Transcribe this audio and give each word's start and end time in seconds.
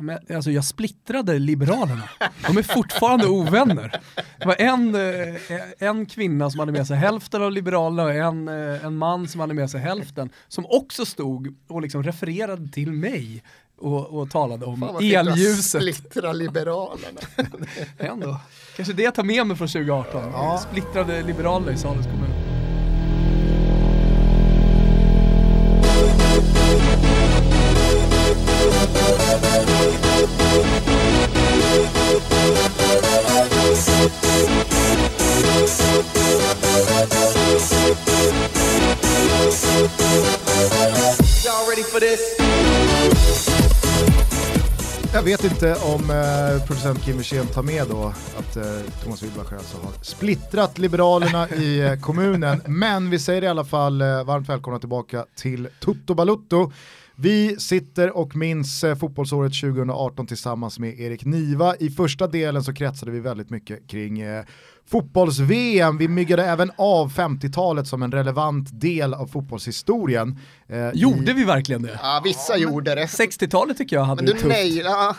Men, 0.00 0.18
alltså 0.34 0.50
jag 0.50 0.64
splittrade 0.64 1.38
Liberalerna. 1.38 2.08
De 2.46 2.58
är 2.58 2.62
fortfarande 2.62 3.26
ovänner. 3.26 4.00
Det 4.38 4.46
var 4.46 4.56
en, 4.58 4.94
eh, 4.94 5.88
en 5.88 6.06
kvinna 6.06 6.50
som 6.50 6.60
hade 6.60 6.72
med 6.72 6.86
sig 6.86 6.96
hälften 6.96 7.42
av 7.42 7.52
Liberalerna 7.52 8.02
och 8.02 8.14
en, 8.14 8.48
eh, 8.48 8.84
en 8.84 8.96
man 8.96 9.28
som 9.28 9.40
hade 9.40 9.54
med 9.54 9.70
sig 9.70 9.80
hälften. 9.80 10.30
Som 10.48 10.66
också 10.68 11.06
stod 11.06 11.54
och 11.68 11.82
liksom 11.82 12.02
refererade 12.02 12.68
till 12.68 12.92
mig 12.92 13.42
och, 13.78 14.20
och 14.20 14.30
talade 14.30 14.66
om 14.66 14.80
Fan 14.80 15.04
elljuset. 15.04 15.82
Splittra 15.82 16.32
Liberalerna. 16.32 17.20
Ändå. 17.98 18.40
Kanske 18.76 18.94
det 18.94 19.02
jag 19.02 19.14
tar 19.14 19.22
med 19.24 19.46
mig 19.46 19.56
från 19.56 19.68
2018. 19.68 20.30
Ja. 20.32 20.62
Splittrade 20.70 21.22
Liberalerna 21.22 21.72
i 21.72 21.76
Salens 21.76 22.06
kommun. 22.06 22.49
Jag 45.20 45.24
vet 45.24 45.44
inte 45.44 45.74
om 45.74 46.10
eh, 46.10 46.66
producent 46.66 47.04
Kim 47.04 47.16
Wirsén 47.16 47.46
tar 47.46 47.62
med 47.62 47.86
då 47.88 48.14
att 48.38 48.56
eh, 48.56 48.64
Thomas 49.02 49.22
Wilbacher 49.22 49.56
alltså 49.56 49.76
har 49.76 49.92
splittrat 50.02 50.78
Liberalerna 50.78 51.48
i 51.48 51.80
eh, 51.80 52.00
kommunen. 52.00 52.60
Men 52.66 53.10
vi 53.10 53.18
säger 53.18 53.42
i 53.44 53.46
alla 53.46 53.64
fall 53.64 54.00
eh, 54.00 54.24
varmt 54.24 54.48
välkomna 54.48 54.78
tillbaka 54.78 55.26
till 55.36 55.68
Toto 55.80 56.14
Balutto. 56.14 56.72
Vi 57.16 57.56
sitter 57.58 58.16
och 58.16 58.36
minns 58.36 58.84
eh, 58.84 58.96
fotbollsåret 58.96 59.60
2018 59.60 60.26
tillsammans 60.26 60.78
med 60.78 61.00
Erik 61.00 61.24
Niva. 61.24 61.76
I 61.76 61.90
första 61.90 62.26
delen 62.26 62.64
så 62.64 62.74
kretsade 62.74 63.12
vi 63.12 63.20
väldigt 63.20 63.50
mycket 63.50 63.88
kring 63.88 64.20
eh, 64.20 64.44
fotbolls-VM. 64.86 65.98
Vi 65.98 66.08
myggade 66.08 66.44
även 66.44 66.70
av 66.76 67.12
50-talet 67.12 67.86
som 67.86 68.02
en 68.02 68.12
relevant 68.12 68.68
del 68.80 69.14
av 69.14 69.26
fotbollshistorien. 69.26 70.38
Eh, 70.68 70.90
Gjorde 70.94 71.30
i- 71.30 71.34
vi 71.34 71.44
verkligen 71.44 71.82
det? 71.82 71.98
Ja, 72.02 72.20
vissa 72.24 72.56
gjorde 72.56 72.94
det. 72.94 73.06
60-talet 73.06 73.78
tycker 73.78 73.96
jag 73.96 74.04
hade 74.04 74.22
Men 74.22 74.26
det 74.26 74.32
du 74.32 74.38
tufft. 74.40 74.52
nailade, 74.54 75.14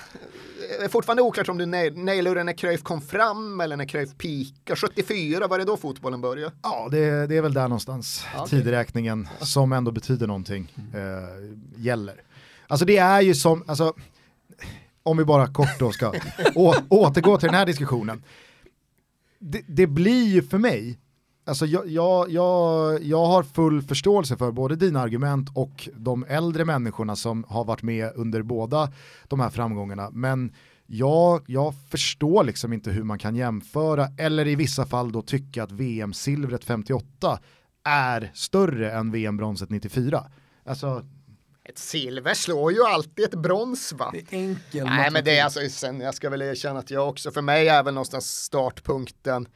det 0.80 0.86
är 0.86 0.90
fortfarande 0.90 1.22
oklart 1.24 1.50
om 1.50 1.58
du 1.58 1.66
nail- 1.66 1.98
nailade 2.04 2.36
det 2.40 2.44
när 2.44 2.54
Cruyff 2.54 2.84
kom 2.84 3.02
fram 3.02 3.62
eller 3.62 3.78
när 3.78 3.86
Cruyff 3.86 4.10
peakade. 4.18 4.76
74, 4.80 5.48
var 5.48 5.58
det 5.60 5.66
då 5.66 5.78
fotbollen 5.78 6.22
började? 6.22 6.52
Ja, 6.64 6.88
det, 6.92 7.28
det 7.28 7.38
är 7.38 7.42
väl 7.42 7.54
där 7.54 7.62
någonstans 7.68 8.26
Ja, 8.36 8.44
okej. 8.44 8.60
tideräkningen 8.60 9.28
som 9.40 9.74
ändå 9.74 9.92
betyder 9.92 10.28
någonting 10.28 10.74
eh, 10.94 11.82
gäller. 11.84 12.16
Alltså 12.68 12.86
det 12.86 12.98
är 12.98 13.22
ju 13.22 13.36
som, 13.36 13.64
alltså, 13.68 13.94
om 15.04 15.18
vi 15.18 15.26
bara 15.26 15.48
kort 15.48 15.80
då 15.80 15.92
ska 15.92 16.14
å, 16.56 16.76
återgå 16.90 17.38
till 17.38 17.48
den 17.48 17.56
här 17.56 17.66
diskussionen. 17.66 18.24
Det, 19.42 19.64
det 19.68 19.88
blir 19.88 20.24
ju 20.24 20.42
för 20.42 20.58
mig, 20.58 21.00
alltså 21.46 21.66
jag, 21.66 21.88
jag, 21.88 22.32
jag, 22.32 23.04
jag 23.04 23.26
har 23.26 23.44
full 23.44 23.82
förståelse 23.82 24.38
för 24.38 24.52
både 24.52 24.76
dina 24.76 25.02
argument 25.02 25.50
och 25.54 25.90
de 25.96 26.26
äldre 26.28 26.66
människorna 26.66 27.16
som 27.16 27.46
har 27.48 27.66
varit 27.66 27.84
med 27.84 28.12
under 28.16 28.42
båda 28.42 28.92
de 29.28 29.40
här 29.40 29.50
framgångarna. 29.50 30.10
Men 30.12 30.54
jag, 30.86 31.42
jag 31.48 31.74
förstår 31.90 32.44
liksom 32.44 32.74
inte 32.74 32.92
hur 32.92 33.04
man 33.04 33.20
kan 33.20 33.36
jämföra, 33.36 34.08
eller 34.18 34.48
i 34.48 34.56
vissa 34.56 34.86
fall 34.86 35.12
då 35.12 35.22
tycka 35.22 35.64
att 35.64 35.72
VM-silvret 35.72 36.64
58 36.64 37.40
är 37.84 38.32
större 38.34 38.92
än 38.92 39.12
VM-bronset 39.12 39.70
94. 39.70 40.24
Alltså, 40.66 41.04
ett 41.70 41.78
silver 41.78 42.34
slår 42.34 42.72
ju 42.72 42.84
alltid 42.84 43.26
ett 43.26 43.36
brons 43.36 43.94
va? 43.94 44.10
Det 44.14 44.20
är 44.20 44.40
enkel 44.40 44.86
Nej 44.86 45.12
men 45.12 45.24
det 45.24 45.38
är 45.38 45.44
alltså 45.44 45.60
sen, 45.70 46.02
jag 46.02 46.16
ska 46.16 46.30
väl 46.30 46.42
erkänna 46.42 46.80
att 46.80 46.92
jag 46.92 47.10
också, 47.10 47.32
för 47.32 47.42
mig 47.42 47.68
är 47.68 47.84
väl 47.84 47.94
någonstans 47.94 48.44
startpunkten 48.44 49.48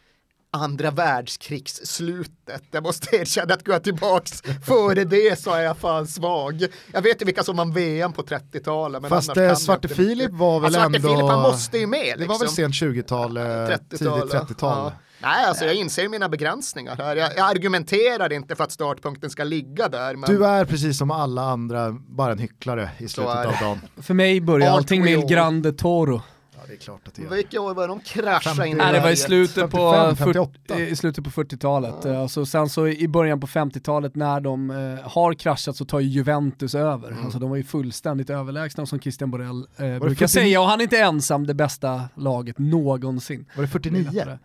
andra 0.55 0.91
världskrigsslutet. 0.91 2.63
Jag 2.71 2.83
måste 2.83 3.15
erkänna 3.15 3.53
att 3.53 3.67
jag 3.67 3.83
tillbaks 3.83 4.41
före 4.65 5.03
det 5.03 5.39
så 5.39 5.51
är 5.51 5.61
jag 5.61 5.77
fan 5.77 6.07
svag. 6.07 6.65
Jag 6.93 7.01
vet 7.01 7.21
ju 7.21 7.25
vilka 7.25 7.43
som 7.43 7.57
vann 7.57 7.73
VM 7.73 8.13
på 8.13 8.23
30-talet. 8.23 9.01
men 9.01 9.09
Fast 9.09 9.37
eh, 9.37 9.55
Svarte 9.55 9.87
Filip 9.87 10.31
var 10.31 10.59
väl 10.59 10.73
ja, 10.73 10.79
Svarte 10.79 10.97
ändå... 10.97 11.09
Filip 11.09 11.29
han 11.29 11.41
måste 11.41 11.77
ju 11.77 11.87
med. 11.87 12.15
Det 12.17 12.25
var 12.25 12.39
väl 12.39 12.47
liksom. 12.47 12.73
sent 12.73 12.95
20-tal, 12.95 13.37
eh, 13.37 13.43
tidigt 13.89 14.03
30-tal. 14.03 14.91
Ja. 14.93 14.93
Nej, 15.25 15.45
alltså 15.45 15.65
jag 15.65 15.75
inser 15.75 16.09
mina 16.09 16.29
begränsningar 16.29 16.95
här. 16.95 17.15
Jag, 17.15 17.31
jag 17.37 17.49
argumenterar 17.49 18.33
inte 18.33 18.55
för 18.55 18.63
att 18.63 18.71
startpunkten 18.71 19.29
ska 19.29 19.43
ligga 19.43 19.87
där. 19.87 20.15
Men... 20.15 20.29
Du 20.29 20.45
är 20.45 20.65
precis 20.65 20.97
som 20.97 21.11
alla 21.11 21.41
andra 21.41 21.91
bara 21.91 22.31
en 22.31 22.39
hycklare 22.39 22.89
i 22.97 23.07
slutet 23.07 23.35
av 23.35 23.53
dagen. 23.61 23.79
För 24.03 24.13
mig 24.13 24.41
börjar 24.41 24.69
Art 24.69 24.77
allting 24.77 25.03
med. 25.03 25.29
Grande 25.29 25.73
Toro. 25.73 26.21
Ja, 26.55 26.59
det 26.67 26.73
är 26.73 26.77
klart 26.77 27.07
att 27.07 27.13
det. 27.13 27.35
Vilka 27.35 27.61
år 27.61 27.73
var 27.73 27.87
de 27.87 27.99
kraschade 27.99 28.67
in 28.67 28.73
i 28.73 28.77
Nej, 28.77 28.93
det 28.93 28.99
var 28.99 29.09
i 29.09 29.15
slutet 29.15 29.71
på, 29.71 29.93
55, 29.93 30.15
40, 30.15 30.33
58. 30.67 30.79
i 30.79 30.95
slutet 30.95 31.23
på 31.23 31.29
40-talet. 31.29 32.05
Alltså, 32.05 32.45
sen 32.45 32.69
så 32.69 32.87
i 32.87 33.07
början 33.07 33.39
på 33.39 33.47
50-talet 33.47 34.15
när 34.15 34.39
de 34.39 34.69
eh, 34.69 35.09
har 35.09 35.33
kraschat 35.33 35.75
så 35.75 35.85
tar 35.85 35.99
ju 35.99 36.07
Juventus 36.07 36.75
över. 36.75 37.11
Mm. 37.11 37.23
Alltså, 37.23 37.39
de 37.39 37.49
var 37.49 37.57
ju 37.57 37.63
fullständigt 37.63 38.29
överlägsna 38.29 38.85
som 38.85 38.99
Christian 38.99 39.31
Borell 39.31 39.67
eh, 39.77 39.85
brukar 39.85 39.99
49? 39.99 40.27
säga 40.27 40.61
och 40.61 40.67
han 40.67 40.79
är 40.79 40.83
inte 40.83 40.97
ensam 40.97 41.47
det 41.47 41.53
bästa 41.53 42.01
laget 42.15 42.59
någonsin. 42.59 43.45
Var 43.55 43.63
det 43.63 43.69
49? 43.69 44.37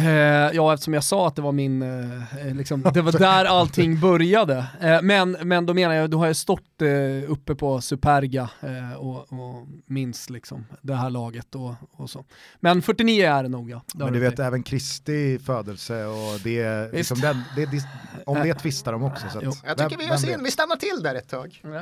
Eh, 0.00 0.56
ja, 0.56 0.74
eftersom 0.74 0.94
jag 0.94 1.04
sa 1.04 1.28
att 1.28 1.36
det 1.36 1.42
var 1.42 1.52
min, 1.52 1.82
eh, 1.82 2.46
eh, 2.46 2.54
liksom, 2.54 2.82
det 2.94 3.02
var 3.02 3.12
där 3.12 3.44
allting 3.44 4.00
började. 4.00 4.66
Eh, 4.80 5.02
men, 5.02 5.36
men 5.42 5.66
då 5.66 5.74
menar 5.74 5.94
jag, 5.94 6.10
då 6.10 6.18
har 6.18 6.26
jag 6.26 6.36
stått 6.36 6.82
eh, 6.82 7.30
uppe 7.30 7.54
på 7.54 7.80
Superga 7.80 8.50
eh, 8.60 8.92
och, 8.92 9.32
och 9.32 9.66
minns 9.86 10.30
liksom 10.30 10.66
det 10.82 10.94
här 10.94 11.10
laget 11.10 11.54
och, 11.54 11.74
och 11.92 12.10
så. 12.10 12.24
Men 12.60 12.82
49 12.82 13.26
är 13.26 13.42
det 13.42 13.48
nog 13.48 13.70
ja. 13.70 13.82
Det 13.94 14.04
Men 14.04 14.12
du 14.12 14.20
vet 14.20 14.38
i. 14.38 14.42
även 14.42 14.62
Kristi 14.62 15.38
födelse 15.38 16.04
och 16.04 16.40
det, 16.44 16.92
liksom 16.92 17.20
den, 17.20 17.42
det, 17.56 17.66
det, 17.66 17.84
om 18.26 18.38
det 18.42 18.54
tvistar 18.54 18.92
de 18.92 19.02
också. 19.02 19.26
Så 19.32 19.38
att. 19.38 19.44
Jag 19.66 19.78
tycker 19.78 19.98
vi, 19.98 20.06
vem 20.06 20.14
oss 20.14 20.28
in, 20.28 20.44
vi 20.44 20.50
stannar 20.50 20.76
till 20.76 21.02
där 21.02 21.14
ett 21.14 21.28
tag. 21.28 21.62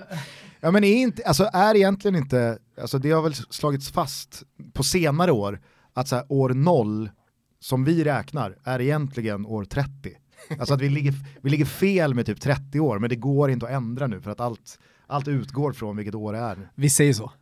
Ja 0.60 0.70
men 0.70 0.84
är, 0.84 0.96
inte, 0.96 1.22
alltså 1.26 1.50
är 1.52 1.74
egentligen 1.74 2.16
inte, 2.16 2.58
alltså 2.80 2.98
det 2.98 3.10
har 3.10 3.22
väl 3.22 3.34
slagits 3.34 3.90
fast 3.90 4.42
på 4.72 4.82
senare 4.82 5.32
år 5.32 5.60
att 5.94 6.08
så 6.08 6.16
här, 6.16 6.24
år 6.28 6.50
0 6.50 7.10
som 7.60 7.84
vi 7.84 8.04
räknar 8.04 8.56
är 8.64 8.80
egentligen 8.80 9.46
år 9.46 9.64
30. 9.64 10.16
Alltså 10.58 10.74
att 10.74 10.80
vi 10.80 10.88
ligger, 10.88 11.14
vi 11.42 11.50
ligger 11.50 11.64
fel 11.64 12.14
med 12.14 12.26
typ 12.26 12.40
30 12.40 12.80
år 12.80 12.98
men 12.98 13.10
det 13.10 13.16
går 13.16 13.50
inte 13.50 13.66
att 13.66 13.72
ändra 13.72 14.06
nu 14.06 14.20
för 14.20 14.30
att 14.30 14.40
allt, 14.40 14.78
allt 15.06 15.28
utgår 15.28 15.72
från 15.72 15.96
vilket 15.96 16.14
år 16.14 16.32
det 16.32 16.38
är. 16.38 16.70
Vi 16.74 16.90
säger 16.90 17.12
så. 17.12 17.32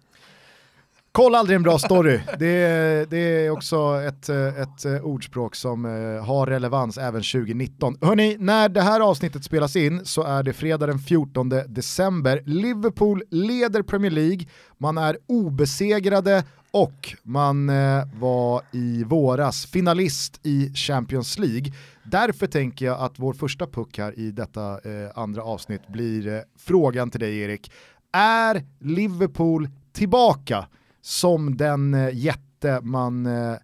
Kolla 1.12 1.38
aldrig 1.38 1.56
en 1.56 1.62
bra 1.62 1.78
story. 1.78 2.20
Det 2.38 3.10
det 3.10 3.16
är 3.18 3.50
också 3.50 4.02
ett, 4.02 4.28
ett 4.28 5.02
ordspråk 5.02 5.54
som 5.54 5.84
eh, 5.84 6.24
har 6.24 6.46
relevans 6.46 6.98
även 6.98 7.22
2019. 7.22 7.96
Hörni, 8.00 8.36
när 8.40 8.68
det 8.68 8.80
här 8.80 9.00
avsnittet 9.00 9.44
spelas 9.44 9.76
in 9.76 10.04
så 10.04 10.22
är 10.22 10.42
det 10.42 10.52
fredag 10.52 10.86
den 10.86 10.98
14 10.98 11.48
december. 11.68 12.42
Liverpool 12.46 13.22
leder 13.30 13.82
Premier 13.82 14.10
League, 14.10 14.46
man 14.78 14.98
är 14.98 15.18
obesegrade 15.26 16.44
och 16.76 17.16
man 17.22 17.68
eh, 17.68 18.04
var 18.14 18.62
i 18.72 19.04
våras 19.04 19.66
finalist 19.66 20.40
i 20.42 20.74
Champions 20.74 21.38
League. 21.38 21.72
Därför 22.04 22.46
tänker 22.46 22.86
jag 22.86 23.00
att 23.00 23.18
vår 23.18 23.32
första 23.32 23.66
puck 23.66 23.98
här 23.98 24.18
i 24.18 24.30
detta 24.30 24.80
eh, 24.84 25.10
andra 25.14 25.42
avsnitt 25.42 25.88
blir 25.88 26.28
eh, 26.28 26.40
frågan 26.58 27.10
till 27.10 27.20
dig 27.20 27.38
Erik. 27.38 27.72
Är 28.12 28.62
Liverpool 28.80 29.68
tillbaka 29.92 30.66
som 31.00 31.56
den 31.56 31.94
eh, 31.94 32.14
jätte 32.14 32.80
man 32.82 33.26
eh, 33.26 33.56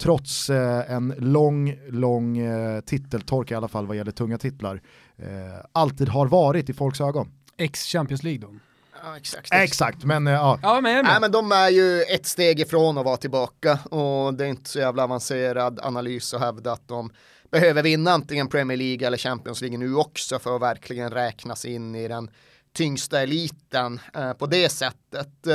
trots 0.00 0.50
eh, 0.50 0.92
en 0.92 1.14
lång, 1.18 1.76
lång 1.88 2.38
eh, 2.38 2.80
titeltork 2.80 3.50
i 3.50 3.54
alla 3.54 3.68
fall 3.68 3.86
vad 3.86 3.96
gäller 3.96 4.12
tunga 4.12 4.38
titlar 4.38 4.82
eh, 5.16 5.26
alltid 5.72 6.08
har 6.08 6.26
varit 6.26 6.70
i 6.70 6.72
folks 6.72 7.00
ögon. 7.00 7.28
Ex-Champions 7.56 8.22
League 8.22 8.40
då. 8.40 8.54
Ja, 9.02 9.16
exakt. 9.16 9.48
Exakt, 9.52 10.04
men 10.04 10.26
eh, 10.26 10.32
ja. 10.32 10.58
Ja, 10.62 10.80
men. 10.80 11.04
Nej 11.04 11.20
men 11.20 11.32
de 11.32 11.52
är 11.52 11.68
ju 11.68 12.02
ett 12.02 12.26
steg 12.26 12.60
ifrån 12.60 12.98
att 12.98 13.04
vara 13.04 13.16
tillbaka 13.16 13.78
och 13.90 14.34
det 14.34 14.44
är 14.44 14.48
inte 14.48 14.70
så 14.70 14.78
jävla 14.78 15.04
avancerad 15.04 15.80
analys 15.82 16.34
att 16.34 16.40
hävda 16.40 16.72
att 16.72 16.88
de 16.88 17.10
behöver 17.50 17.82
vinna 17.82 18.10
antingen 18.10 18.48
Premier 18.48 18.78
League 18.78 19.06
eller 19.06 19.18
Champions 19.18 19.60
League 19.60 19.78
nu 19.78 19.94
också 19.94 20.38
för 20.38 20.56
att 20.56 20.62
verkligen 20.62 21.10
räknas 21.10 21.64
in 21.64 21.94
i 21.94 22.08
den 22.08 22.30
tyngsta 22.72 23.22
eliten 23.22 24.00
eh, 24.14 24.32
på 24.32 24.46
det 24.46 24.68
sättet. 24.68 25.46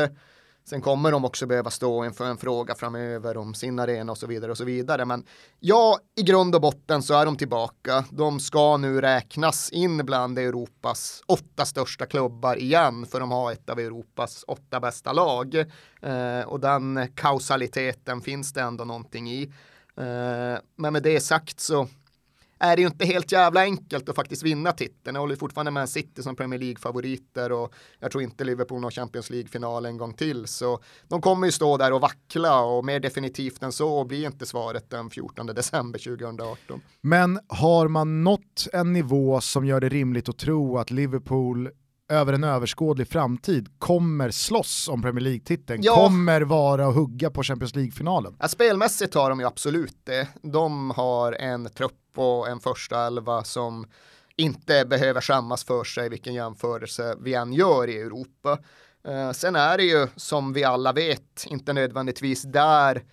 Sen 0.65 0.81
kommer 0.81 1.11
de 1.11 1.25
också 1.25 1.45
behöva 1.45 1.69
stå 1.69 2.05
inför 2.05 2.25
en 2.25 2.37
fråga 2.37 2.75
framöver 2.75 3.37
om 3.37 3.53
sin 3.53 3.79
arena 3.79 4.11
och 4.11 4.17
så 4.17 4.27
vidare 4.27 4.51
och 4.51 4.57
så 4.57 4.63
vidare. 4.63 5.05
Men 5.05 5.25
ja, 5.59 5.99
i 6.15 6.23
grund 6.23 6.55
och 6.55 6.61
botten 6.61 7.03
så 7.03 7.13
är 7.13 7.25
de 7.25 7.37
tillbaka. 7.37 8.05
De 8.11 8.39
ska 8.39 8.77
nu 8.77 9.01
räknas 9.01 9.69
in 9.69 9.97
bland 9.97 10.39
Europas 10.39 11.23
åtta 11.25 11.65
största 11.65 12.05
klubbar 12.05 12.55
igen 12.55 13.05
för 13.05 13.19
de 13.19 13.31
har 13.31 13.51
ett 13.51 13.69
av 13.69 13.79
Europas 13.79 14.43
åtta 14.47 14.79
bästa 14.79 15.13
lag. 15.13 15.55
Eh, 16.01 16.41
och 16.45 16.59
den 16.59 17.07
kausaliteten 17.15 18.21
finns 18.21 18.53
det 18.53 18.61
ändå 18.61 18.83
någonting 18.83 19.31
i. 19.31 19.43
Eh, 19.97 20.59
men 20.75 20.93
med 20.93 21.03
det 21.03 21.19
sagt 21.19 21.59
så 21.59 21.87
är 22.63 22.75
det 22.75 22.81
ju 22.81 22.87
inte 22.87 23.05
helt 23.05 23.31
jävla 23.31 23.61
enkelt 23.61 24.09
att 24.09 24.15
faktiskt 24.15 24.43
vinna 24.43 24.71
titeln. 24.71 25.15
Jag 25.15 25.21
håller 25.21 25.35
fortfarande 25.35 25.71
med 25.71 25.89
City 25.89 26.23
som 26.23 26.35
Premier 26.35 26.59
League-favoriter 26.59 27.51
och 27.51 27.73
jag 27.99 28.11
tror 28.11 28.23
inte 28.23 28.43
Liverpool 28.43 28.81
når 28.81 28.91
Champions 28.91 29.29
League-final 29.29 29.85
en 29.85 29.97
gång 29.97 30.13
till. 30.13 30.47
Så 30.47 30.79
de 31.07 31.21
kommer 31.21 31.47
ju 31.47 31.51
stå 31.51 31.77
där 31.77 31.93
och 31.93 32.01
vackla 32.01 32.61
och 32.61 32.85
mer 32.85 32.99
definitivt 32.99 33.63
än 33.63 33.71
så 33.71 34.05
blir 34.05 34.25
inte 34.25 34.45
svaret 34.45 34.89
den 34.89 35.09
14 35.09 35.45
december 35.45 35.99
2018. 35.99 36.81
Men 37.01 37.39
har 37.47 37.87
man 37.87 38.23
nått 38.23 38.67
en 38.73 38.93
nivå 38.93 39.41
som 39.41 39.65
gör 39.65 39.81
det 39.81 39.89
rimligt 39.89 40.29
att 40.29 40.37
tro 40.37 40.77
att 40.77 40.91
Liverpool 40.91 41.69
över 42.09 42.33
en 42.33 42.43
överskådlig 42.43 43.07
framtid 43.07 43.79
kommer 43.79 44.31
slåss 44.31 44.87
om 44.87 45.01
Premier 45.01 45.21
League-titeln, 45.21 45.81
ja. 45.83 45.95
kommer 45.95 46.41
vara 46.41 46.87
och 46.87 46.93
hugga 46.93 47.29
på 47.29 47.43
Champions 47.43 47.75
League-finalen. 47.75 48.35
Ja, 48.39 48.47
spelmässigt 48.47 49.13
har 49.13 49.29
de 49.29 49.39
ju 49.39 49.45
absolut 49.45 49.97
det. 50.03 50.27
De 50.41 50.91
har 50.91 51.31
en 51.31 51.69
trupp 51.69 52.17
och 52.17 52.47
en 52.49 52.59
första 52.59 53.07
elva 53.07 53.43
som 53.43 53.85
inte 54.35 54.85
behöver 54.85 55.21
skämmas 55.21 55.63
för 55.63 55.83
sig 55.83 56.09
vilken 56.09 56.33
jämförelse 56.33 57.15
vi 57.21 57.33
än 57.33 57.53
gör 57.53 57.89
i 57.89 57.97
Europa. 58.01 58.57
Eh, 59.07 59.31
sen 59.31 59.55
är 59.55 59.77
det 59.77 59.83
ju 59.83 60.07
som 60.15 60.53
vi 60.53 60.63
alla 60.63 60.93
vet 60.93 61.45
inte 61.47 61.73
nödvändigtvis 61.73 62.41
där 62.41 63.03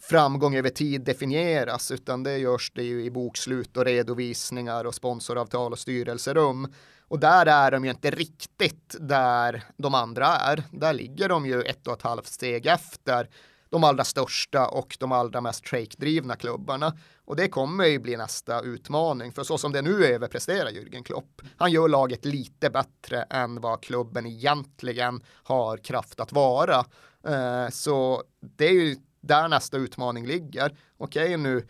framgång 0.00 0.56
över 0.56 0.70
tid 0.70 1.04
definieras, 1.04 1.90
utan 1.90 2.22
det 2.22 2.38
görs 2.38 2.72
det 2.74 2.82
ju 2.82 3.04
i 3.04 3.10
bokslut 3.10 3.76
och 3.76 3.84
redovisningar 3.84 4.84
och 4.84 4.94
sponsoravtal 4.94 5.72
och 5.72 5.78
styrelserum. 5.78 6.72
Och 7.08 7.20
där 7.20 7.46
är 7.46 7.70
de 7.70 7.84
ju 7.84 7.90
inte 7.90 8.10
riktigt 8.10 8.96
där 9.00 9.62
de 9.76 9.94
andra 9.94 10.26
är. 10.26 10.62
Där 10.70 10.92
ligger 10.92 11.28
de 11.28 11.46
ju 11.46 11.62
ett 11.62 11.86
och 11.86 11.92
ett 11.92 12.02
halvt 12.02 12.26
steg 12.26 12.66
efter 12.66 13.28
de 13.70 13.84
allra 13.84 14.04
största 14.04 14.66
och 14.66 14.96
de 15.00 15.12
allra 15.12 15.40
mest 15.40 15.64
trake-drivna 15.64 16.36
klubbarna. 16.36 16.96
Och 17.24 17.36
det 17.36 17.48
kommer 17.48 17.84
ju 17.84 17.98
bli 17.98 18.16
nästa 18.16 18.60
utmaning, 18.60 19.32
för 19.32 19.42
så 19.44 19.58
som 19.58 19.72
det 19.72 19.82
nu 19.82 20.06
överpresterar 20.06 20.70
Jürgen 20.70 21.02
Klopp, 21.02 21.42
han 21.56 21.72
gör 21.72 21.88
laget 21.88 22.24
lite 22.24 22.70
bättre 22.70 23.22
än 23.22 23.60
vad 23.60 23.82
klubben 23.82 24.26
egentligen 24.26 25.22
har 25.42 25.76
kraft 25.76 26.20
att 26.20 26.32
vara. 26.32 26.84
Eh, 27.26 27.68
så 27.70 28.22
det 28.40 28.66
är 28.66 28.72
ju 28.72 28.96
där 29.20 29.48
nästa 29.48 29.76
utmaning 29.76 30.26
ligger. 30.26 30.76
Okej 30.96 31.36
nu, 31.36 31.66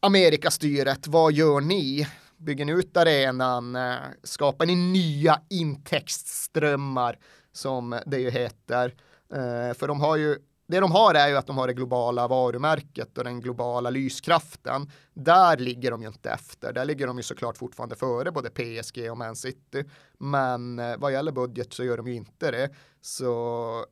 Amerikastyret, 0.00 1.06
vad 1.06 1.32
gör 1.32 1.60
ni? 1.60 2.06
Bygger 2.38 2.64
ni 2.64 2.72
ut 2.72 2.96
arenan? 2.96 3.76
Eh, 3.76 3.94
skapar 4.22 4.66
ni 4.66 4.74
nya 4.74 5.40
intäktsströmmar 5.50 7.18
som 7.52 8.00
det 8.06 8.18
ju 8.18 8.30
heter? 8.30 8.94
Eh, 9.32 9.74
för 9.74 9.88
de 9.88 10.00
har 10.00 10.16
ju 10.16 10.38
det 10.68 10.80
de 10.80 10.92
har 10.92 11.14
är 11.14 11.28
ju 11.28 11.36
att 11.36 11.46
de 11.46 11.58
har 11.58 11.66
det 11.66 11.74
globala 11.74 12.28
varumärket 12.28 13.18
och 13.18 13.24
den 13.24 13.40
globala 13.40 13.90
lyskraften. 13.90 14.90
Där 15.14 15.56
ligger 15.56 15.90
de 15.90 16.02
ju 16.02 16.08
inte 16.08 16.30
efter. 16.30 16.72
Där 16.72 16.84
ligger 16.84 17.06
de 17.06 17.16
ju 17.16 17.22
såklart 17.22 17.56
fortfarande 17.56 17.96
före 17.96 18.32
både 18.32 18.50
PSG 18.50 19.10
och 19.10 19.18
Man 19.18 19.36
City. 19.36 19.84
Men 20.18 20.78
eh, 20.78 20.96
vad 20.98 21.12
gäller 21.12 21.32
budget 21.32 21.72
så 21.72 21.84
gör 21.84 21.96
de 21.96 22.06
ju 22.06 22.14
inte 22.14 22.50
det. 22.50 22.70
Så 23.00 23.86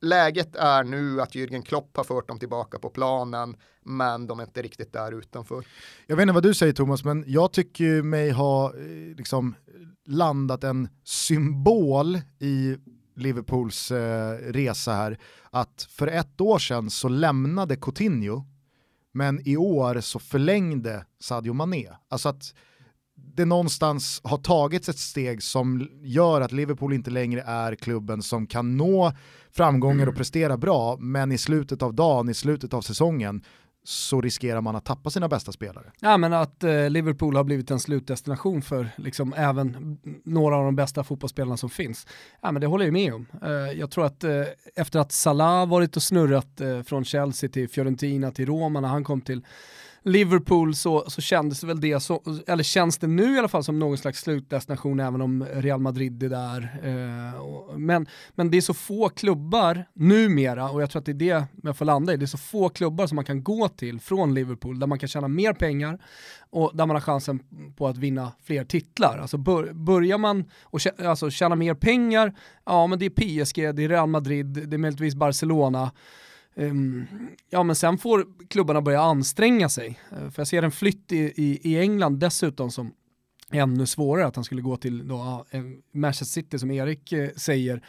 läget 0.00 0.56
är 0.56 0.84
nu 0.84 1.20
att 1.20 1.34
Jürgen 1.34 1.62
Klopp 1.62 1.96
har 1.96 2.04
fört 2.04 2.28
dem 2.28 2.38
tillbaka 2.38 2.78
på 2.78 2.90
planen, 2.90 3.56
men 3.84 4.26
de 4.26 4.40
är 4.40 4.44
inte 4.44 4.62
riktigt 4.62 4.92
där 4.92 5.12
utanför. 5.12 5.64
Jag 6.06 6.16
vet 6.16 6.22
inte 6.22 6.32
vad 6.32 6.42
du 6.42 6.54
säger 6.54 6.72
Thomas, 6.72 7.04
men 7.04 7.24
jag 7.26 7.52
tycker 7.52 8.02
mig 8.02 8.30
ha 8.30 8.74
eh, 8.76 9.16
liksom, 9.16 9.54
landat 10.06 10.64
en 10.64 10.88
symbol 11.04 12.20
i 12.38 12.76
Liverpools 13.16 13.90
eh, 13.90 14.32
resa 14.52 14.92
här, 14.92 15.18
att 15.50 15.86
för 15.90 16.06
ett 16.06 16.40
år 16.40 16.58
sedan 16.58 16.90
så 16.90 17.08
lämnade 17.08 17.76
Coutinho, 17.76 18.44
men 19.12 19.48
i 19.48 19.56
år 19.56 20.00
så 20.00 20.18
förlängde 20.18 21.06
Sadio 21.20 21.52
Mané. 21.52 21.88
Alltså 22.08 22.28
att 22.28 22.54
det 23.14 23.44
någonstans 23.44 24.20
har 24.24 24.38
tagits 24.38 24.88
ett 24.88 24.98
steg 24.98 25.42
som 25.42 25.88
gör 26.02 26.40
att 26.40 26.52
Liverpool 26.52 26.92
inte 26.92 27.10
längre 27.10 27.42
är 27.42 27.74
klubben 27.74 28.22
som 28.22 28.46
kan 28.46 28.76
nå 28.76 29.12
framgångar 29.50 29.94
och 29.94 30.02
mm. 30.02 30.14
prestera 30.14 30.56
bra, 30.56 30.96
men 30.96 31.32
i 31.32 31.38
slutet 31.38 31.82
av 31.82 31.94
dagen, 31.94 32.28
i 32.28 32.34
slutet 32.34 32.74
av 32.74 32.82
säsongen, 32.82 33.42
så 33.84 34.20
riskerar 34.20 34.60
man 34.60 34.76
att 34.76 34.84
tappa 34.84 35.10
sina 35.10 35.28
bästa 35.28 35.52
spelare. 35.52 35.92
Ja 36.00 36.16
men 36.16 36.32
att 36.32 36.64
eh, 36.64 36.90
Liverpool 36.90 37.36
har 37.36 37.44
blivit 37.44 37.70
en 37.70 37.80
slutdestination 37.80 38.62
för 38.62 38.88
liksom 38.96 39.34
även 39.36 39.98
några 40.24 40.56
av 40.56 40.64
de 40.64 40.76
bästa 40.76 41.04
fotbollsspelarna 41.04 41.56
som 41.56 41.70
finns. 41.70 42.06
Ja 42.40 42.52
men 42.52 42.60
det 42.60 42.66
håller 42.66 42.84
jag 42.84 42.92
med 42.92 43.14
om. 43.14 43.26
Eh, 43.42 43.50
jag 43.50 43.90
tror 43.90 44.06
att 44.06 44.24
eh, 44.24 44.42
efter 44.74 44.98
att 44.98 45.12
Salah 45.12 45.68
varit 45.68 45.96
och 45.96 46.02
snurrat 46.02 46.60
eh, 46.60 46.82
från 46.82 47.04
Chelsea 47.04 47.50
till 47.50 47.68
Fiorentina 47.68 48.30
till 48.30 48.46
Roma 48.46 48.80
när 48.80 48.88
han 48.88 49.04
kom 49.04 49.20
till 49.20 49.42
Liverpool 50.04 50.74
så, 50.74 51.04
så 51.10 51.20
kändes 51.20 51.60
det 51.60 51.66
väl 51.66 51.80
det, 51.80 52.00
så, 52.00 52.22
eller 52.46 52.62
känns 52.62 52.98
det 52.98 53.06
nu 53.06 53.34
i 53.34 53.38
alla 53.38 53.48
fall 53.48 53.64
som 53.64 53.78
någon 53.78 53.98
slags 53.98 54.20
slutdestination 54.20 55.00
även 55.00 55.20
om 55.20 55.46
Real 55.54 55.80
Madrid 55.80 56.22
är 56.22 56.28
där. 56.28 56.80
Eh, 56.82 57.40
och, 57.40 57.80
men, 57.80 58.06
men 58.34 58.50
det 58.50 58.56
är 58.56 58.60
så 58.60 58.74
få 58.74 59.08
klubbar 59.08 59.84
numera 59.92 60.70
och 60.70 60.82
jag 60.82 60.90
tror 60.90 61.00
att 61.00 61.06
det 61.06 61.12
är 61.12 61.14
det 61.14 61.44
jag 61.62 61.76
får 61.76 61.84
landa 61.84 62.12
i, 62.12 62.16
det 62.16 62.24
är 62.24 62.26
så 62.26 62.38
få 62.38 62.68
klubbar 62.68 63.06
som 63.06 63.16
man 63.16 63.24
kan 63.24 63.42
gå 63.42 63.68
till 63.68 64.00
från 64.00 64.34
Liverpool 64.34 64.78
där 64.78 64.86
man 64.86 64.98
kan 64.98 65.08
tjäna 65.08 65.28
mer 65.28 65.52
pengar 65.52 65.98
och 66.50 66.70
där 66.74 66.86
man 66.86 66.96
har 66.96 67.00
chansen 67.00 67.40
på 67.76 67.86
att 67.86 67.96
vinna 67.96 68.32
fler 68.42 68.64
titlar. 68.64 69.18
Alltså 69.18 69.36
bör, 69.36 69.72
börjar 69.72 70.18
man 70.18 70.44
och 70.62 70.80
tjä, 70.80 70.90
alltså 70.98 71.30
tjäna 71.30 71.54
mer 71.54 71.74
pengar, 71.74 72.34
ja 72.64 72.86
men 72.86 72.98
det 72.98 73.06
är 73.06 73.10
PSG, 73.44 73.74
det 73.74 73.84
är 73.84 73.88
Real 73.88 74.08
Madrid, 74.08 74.46
det 74.46 74.76
är 74.76 74.78
möjligtvis 74.78 75.14
Barcelona. 75.14 75.90
Ehm, 76.56 77.06
ja 77.50 77.62
men 77.62 77.76
sen 77.76 77.98
får 77.98 78.26
klubbarna 78.48 78.82
börja 78.82 79.00
anstränga 79.00 79.68
sig. 79.68 80.00
Eh, 80.12 80.30
för 80.30 80.40
jag 80.40 80.48
ser 80.48 80.62
en 80.62 80.72
flytt 80.72 81.12
i, 81.12 81.18
i, 81.18 81.60
i 81.62 81.78
England 81.78 82.18
dessutom 82.18 82.70
som 82.70 82.92
ännu 83.54 83.86
svårare 83.86 84.26
att 84.26 84.36
han 84.36 84.44
skulle 84.44 84.62
gå 84.62 84.76
till 84.76 85.08
då, 85.08 85.46
Manchester 85.92 86.24
City 86.24 86.58
som 86.58 86.70
Erik 86.70 87.12
eh, 87.12 87.28
säger 87.36 87.82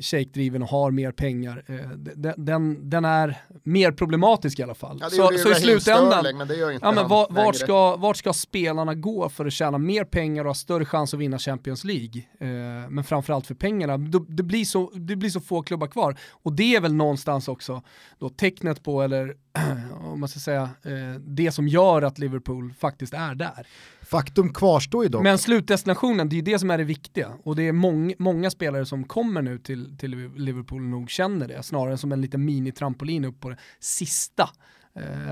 shake-driven 0.00 0.62
och 0.62 0.68
har 0.68 0.90
mer 0.90 1.12
pengar, 1.12 1.64
eh, 1.66 1.88
den, 2.36 2.90
den, 2.90 3.04
är 3.04 3.42
mer 3.62 3.92
problematisk 3.92 4.58
i 4.58 4.62
alla 4.62 4.74
fall. 4.74 4.98
Ja, 5.00 5.10
så, 5.10 5.38
så 5.38 5.50
i 5.50 5.54
slutändan, 5.54 6.24
Störling, 6.24 6.78
ja, 6.82 6.92
men 6.92 7.08
var, 7.08 7.26
vart, 7.30 7.56
ska, 7.56 7.96
vart 7.96 8.16
ska 8.16 8.32
spelarna 8.32 8.94
gå 8.94 9.28
för 9.28 9.46
att 9.46 9.52
tjäna 9.52 9.78
mer 9.78 10.04
pengar 10.04 10.44
och 10.44 10.48
ha 10.48 10.54
större 10.54 10.84
chans 10.84 11.14
att 11.14 11.20
vinna 11.20 11.38
Champions 11.38 11.84
League? 11.84 12.22
Eh, 12.40 12.90
men 12.90 13.04
framförallt 13.04 13.46
för 13.46 13.54
pengarna, 13.54 13.98
det, 14.28 14.42
blir 14.42 14.64
så, 14.64 14.90
det 14.94 15.16
blir 15.16 15.30
så 15.30 15.40
få 15.40 15.62
klubbar 15.62 15.86
kvar. 15.86 16.18
Och 16.30 16.52
det 16.52 16.76
är 16.76 16.80
väl 16.80 16.94
någonstans 16.94 17.48
också 17.48 17.82
då 18.18 18.28
tecknet 18.28 18.82
på, 18.82 19.02
eller 19.02 19.34
om 20.00 20.20
man 20.20 20.28
ska 20.28 20.40
säga, 20.40 20.62
eh, 20.62 21.20
det 21.20 21.52
som 21.52 21.68
gör 21.68 22.02
att 22.02 22.18
Liverpool 22.18 22.74
faktiskt 22.78 23.14
är 23.14 23.34
där. 23.34 23.66
Faktum 24.14 24.52
kvarstår 24.52 25.04
ju 25.04 25.08
dock. 25.08 25.22
Men 25.22 25.38
slutdestinationen, 25.38 26.28
det 26.28 26.34
är 26.34 26.36
ju 26.36 26.42
det 26.42 26.58
som 26.58 26.70
är 26.70 26.78
det 26.78 26.84
viktiga. 26.84 27.32
Och 27.42 27.56
det 27.56 27.62
är 27.68 27.72
mång, 27.72 28.14
många 28.18 28.50
spelare 28.50 28.86
som 28.86 29.04
kommer 29.04 29.42
nu 29.42 29.58
till, 29.58 29.98
till 29.98 30.30
Liverpool 30.36 30.82
nog 30.82 31.10
känner 31.10 31.48
det, 31.48 31.62
snarare 31.62 31.98
som 31.98 32.12
en 32.12 32.20
liten 32.20 32.44
mini-trampolin 32.44 33.24
upp 33.24 33.40
på 33.40 33.50
det 33.50 33.56
sista 33.80 34.50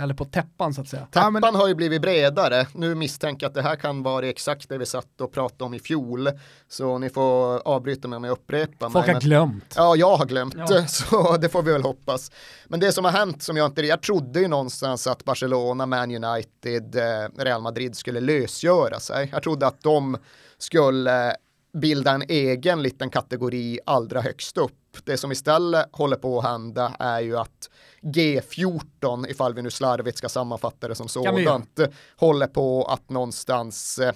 eller 0.02 0.14
på 0.14 0.24
täppan 0.24 0.74
så 0.74 0.80
att 0.80 0.88
säga. 0.88 1.06
Täppan 1.10 1.54
har 1.54 1.68
ju 1.68 1.74
blivit 1.74 2.02
bredare. 2.02 2.66
Nu 2.74 2.94
misstänker 2.94 3.44
jag 3.44 3.48
att 3.48 3.54
det 3.54 3.62
här 3.62 3.76
kan 3.76 4.02
vara 4.02 4.26
exakt 4.26 4.68
det 4.68 4.78
vi 4.78 4.86
satt 4.86 5.20
och 5.20 5.32
pratade 5.32 5.64
om 5.64 5.74
i 5.74 5.78
fjol. 5.78 6.28
Så 6.68 6.98
ni 6.98 7.10
får 7.10 7.68
avbryta 7.68 8.08
mig 8.08 8.16
om 8.16 8.24
jag 8.24 8.32
upprepar 8.32 8.90
Folk 8.90 9.06
har 9.06 9.20
glömt. 9.20 9.74
Ja, 9.76 9.96
jag 9.96 10.16
har 10.16 10.26
glömt. 10.26 10.54
Ja. 10.56 10.86
Så 10.86 11.36
det 11.36 11.48
får 11.48 11.62
vi 11.62 11.72
väl 11.72 11.82
hoppas. 11.82 12.30
Men 12.66 12.80
det 12.80 12.92
som 12.92 13.04
har 13.04 13.12
hänt 13.12 13.42
som 13.42 13.56
jag 13.56 13.66
inte, 13.66 13.82
jag 13.82 14.02
trodde 14.02 14.40
ju 14.40 14.48
någonstans 14.48 15.06
att 15.06 15.24
Barcelona, 15.24 15.86
Man 15.86 16.24
United, 16.24 16.96
eh, 16.96 17.28
Real 17.38 17.62
Madrid 17.62 17.96
skulle 17.96 18.20
lösgöra 18.20 19.00
sig. 19.00 19.28
Jag 19.32 19.42
trodde 19.42 19.66
att 19.66 19.82
de 19.82 20.16
skulle 20.58 21.36
bilda 21.72 22.10
en 22.12 22.22
egen 22.28 22.82
liten 22.82 23.10
kategori 23.10 23.78
allra 23.86 24.20
högst 24.20 24.58
upp. 24.58 24.72
Det 25.04 25.16
som 25.16 25.32
istället 25.32 25.86
håller 25.92 26.16
på 26.16 26.38
att 26.38 26.44
hända 26.44 26.96
är 26.98 27.20
ju 27.20 27.36
att 27.36 27.70
G14, 28.02 29.26
ifall 29.28 29.54
vi 29.54 29.62
nu 29.62 29.70
slarvigt 29.70 30.18
ska 30.18 30.28
sammanfatta 30.28 30.88
det 30.88 30.94
som 30.94 31.08
sådant, 31.08 31.78
håller 32.16 32.46
på 32.46 32.84
att 32.84 33.10
någonstans 33.10 33.98
eh, 33.98 34.12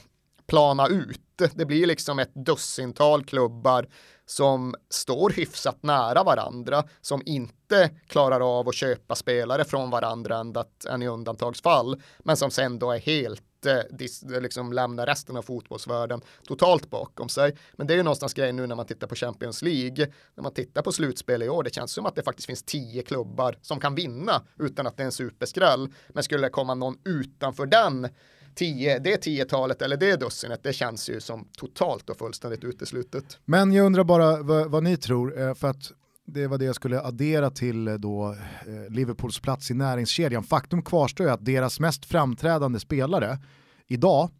plana 0.46 0.86
ut. 0.86 1.20
Det 1.54 1.64
blir 1.64 1.86
liksom 1.86 2.18
ett 2.18 2.34
dussintal 2.34 3.24
klubbar 3.24 3.86
som 4.26 4.74
står 4.90 5.30
hyfsat 5.30 5.82
nära 5.82 6.22
varandra, 6.22 6.84
som 7.00 7.22
inte 7.26 7.90
klarar 8.06 8.58
av 8.58 8.68
att 8.68 8.74
köpa 8.74 9.14
spelare 9.14 9.64
från 9.64 9.90
varandra 9.90 10.44
än 10.90 11.02
i 11.02 11.08
undantagsfall, 11.08 12.02
men 12.18 12.36
som 12.36 12.50
sen 12.50 12.78
då 12.78 12.92
är 12.92 12.98
helt 12.98 13.42
inte 13.66 14.40
liksom 14.40 14.72
lämna 14.72 15.06
resten 15.06 15.36
av 15.36 15.42
fotbollsvärlden 15.42 16.20
totalt 16.46 16.90
bakom 16.90 17.28
sig. 17.28 17.56
Men 17.76 17.86
det 17.86 17.94
är 17.94 17.96
ju 17.96 18.02
någonstans 18.02 18.34
grejen 18.34 18.56
nu 18.56 18.66
när 18.66 18.76
man 18.76 18.86
tittar 18.86 19.06
på 19.06 19.14
Champions 19.14 19.62
League, 19.62 20.06
när 20.34 20.42
man 20.42 20.52
tittar 20.52 20.82
på 20.82 20.92
slutspel 20.92 21.42
i 21.42 21.48
år, 21.48 21.62
det 21.62 21.74
känns 21.74 21.92
som 21.92 22.06
att 22.06 22.14
det 22.14 22.22
faktiskt 22.22 22.46
finns 22.46 22.62
tio 22.62 23.02
klubbar 23.02 23.58
som 23.62 23.80
kan 23.80 23.94
vinna 23.94 24.42
utan 24.58 24.86
att 24.86 24.96
det 24.96 25.02
är 25.02 25.04
en 25.04 25.12
superskräll. 25.12 25.88
Men 26.08 26.22
skulle 26.22 26.46
det 26.46 26.50
komma 26.50 26.74
någon 26.74 26.98
utanför 27.04 27.66
den 27.66 28.08
tio, 28.54 28.98
det 28.98 29.16
tiotalet 29.16 29.82
eller 29.82 29.96
det 29.96 30.16
dussinet, 30.16 30.62
det 30.62 30.72
känns 30.72 31.10
ju 31.10 31.20
som 31.20 31.48
totalt 31.58 32.10
och 32.10 32.18
fullständigt 32.18 32.64
uteslutet. 32.64 33.38
Men 33.44 33.72
jag 33.72 33.86
undrar 33.86 34.04
bara 34.04 34.42
vad, 34.42 34.70
vad 34.70 34.82
ni 34.82 34.96
tror, 34.96 35.40
eh, 35.40 35.54
för 35.54 35.68
att 35.68 35.92
det 36.26 36.46
var 36.46 36.58
det 36.58 36.64
jag 36.64 36.74
skulle 36.74 37.00
addera 37.00 37.50
till 37.50 37.88
eh, 37.88 37.94
då 37.94 38.32
eh, 38.66 38.92
Liverpools 38.94 39.38
plats 39.40 39.70
i 39.70 39.74
näringskedjan. 39.74 40.42
Faktum 40.44 40.82
kvarstår 40.82 41.26
ju 41.26 41.32
att 41.32 41.44
deras 41.44 41.80
mest 41.80 42.04
framträdande 42.06 42.80
spelare 42.80 43.38
idag 43.86 44.30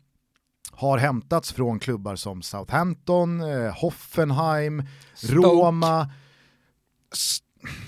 har 0.72 0.98
hämtats 0.98 1.52
från 1.52 1.78
klubbar 1.78 2.16
som 2.16 2.42
Southampton, 2.42 3.40
eh, 3.40 3.72
Hoffenheim, 3.74 4.82
Stoke. 5.14 5.34
Roma. 5.34 6.10
S- 7.12 7.38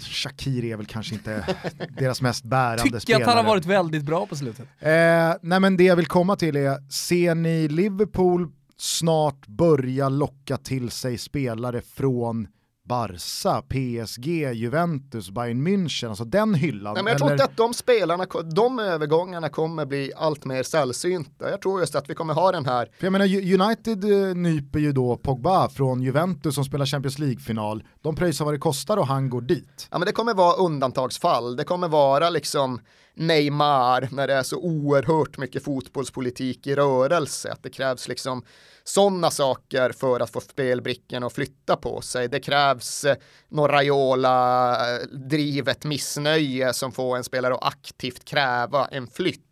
Shakiri 0.01 0.73
är 0.73 0.77
väl 0.77 0.87
kanske 0.87 1.15
inte 1.15 1.57
deras 1.99 2.23
mest 2.23 2.45
bärande 2.45 2.83
Tycker 2.83 2.99
spelare. 2.99 3.23
att 3.23 3.29
han 3.29 3.37
har 3.45 3.53
varit 3.53 3.67
väldigt 3.67 4.03
bra 4.05 4.27
på 4.27 4.37
slutet. 4.37 4.69
Eh, 4.79 5.35
nej 5.43 5.61
men 5.61 5.77
det 5.77 5.85
jag 5.85 5.97
vill 5.97 6.07
komma 6.07 6.37
till 6.37 6.57
är, 6.57 6.91
ser 6.91 7.35
ni 7.35 7.69
Liverpool 7.69 8.49
snart 8.77 9.47
börja 9.47 10.09
locka 10.09 10.57
till 10.57 10.91
sig 10.91 11.19
spelare 11.19 11.81
från 11.81 12.49
Barca, 12.89 13.63
PSG, 13.63 14.53
Juventus, 14.55 15.31
Bayern 15.31 15.67
München, 15.69 16.09
alltså 16.09 16.25
den 16.25 16.55
hyllan? 16.55 16.95
Nej, 16.95 17.03
men 17.03 17.11
jag 17.11 17.19
tror 17.19 17.27
eller- 17.29 17.35
inte 17.35 17.45
att 17.45 17.57
de 17.57 17.75
spelarna, 17.75 18.27
de 18.55 18.79
övergångarna 18.79 19.49
kommer 19.49 19.87
bli 19.87 20.13
allt 20.17 20.45
mer 20.45 20.63
sällsynta. 20.63 21.51
Jag 21.51 21.63
tror 21.63 21.81
just 21.81 21.95
att 21.95 22.11
vi 22.11 22.15
kommer 22.15 22.35
ha 22.35 22.53
den 22.53 22.67
här 22.67 22.89
För 22.99 23.07
jag 23.07 23.13
menar, 23.13 23.27
United 23.27 24.05
eh, 24.05 24.35
nyper 24.35 24.79
ju 24.79 24.93
då 24.93 25.17
Pogba 25.17 25.69
från 25.69 26.03
Juventus 26.03 26.55
som 26.55 26.65
spelar 26.65 26.87
Champions 26.87 27.19
League-final. 27.19 27.85
De 28.03 28.17
pröjsar 28.17 28.45
vad 28.45 28.55
det 28.55 28.59
kostar 28.59 28.97
och 28.97 29.07
han 29.07 29.31
går 29.31 29.41
dit. 29.41 29.89
Ja 29.91 29.99
men 29.99 30.07
det 30.07 30.13
kommer 30.13 30.35
vara 30.35 30.55
undantagsfall. 30.57 31.57
Det 31.57 31.65
kommer 31.65 31.89
vara 31.89 32.31
liksom 32.31 32.81
Neymar 33.15 34.09
när 34.13 34.27
det 34.27 34.35
är 34.35 34.43
så 34.43 34.57
oerhört 34.57 35.39
mycket 35.39 35.65
fotbollspolitik 35.65 36.67
i 36.67 36.75
rörelse. 36.75 37.53
Att 37.53 37.63
det 37.63 37.71
krävs 37.71 38.09
liksom 38.09 38.43
sådana 38.89 39.31
saker 39.31 39.93
för 39.93 40.21
att 40.21 40.31
få 40.31 40.41
spelbrickorna 40.41 41.27
att 41.27 41.33
flytta 41.33 41.77
på 41.77 42.01
sig. 42.01 42.29
Det 42.29 42.41
krävs 42.41 43.05
eh, 43.05 43.17
några 43.49 43.83
Jola-drivet 43.83 45.85
eh, 45.85 45.89
missnöje 45.89 46.73
som 46.73 46.93
får 46.93 47.17
en 47.17 47.25
spelare 47.25 47.55
att 47.55 47.65
aktivt 47.65 48.25
kräva 48.25 48.87
en 48.87 49.07
flytt. 49.07 49.48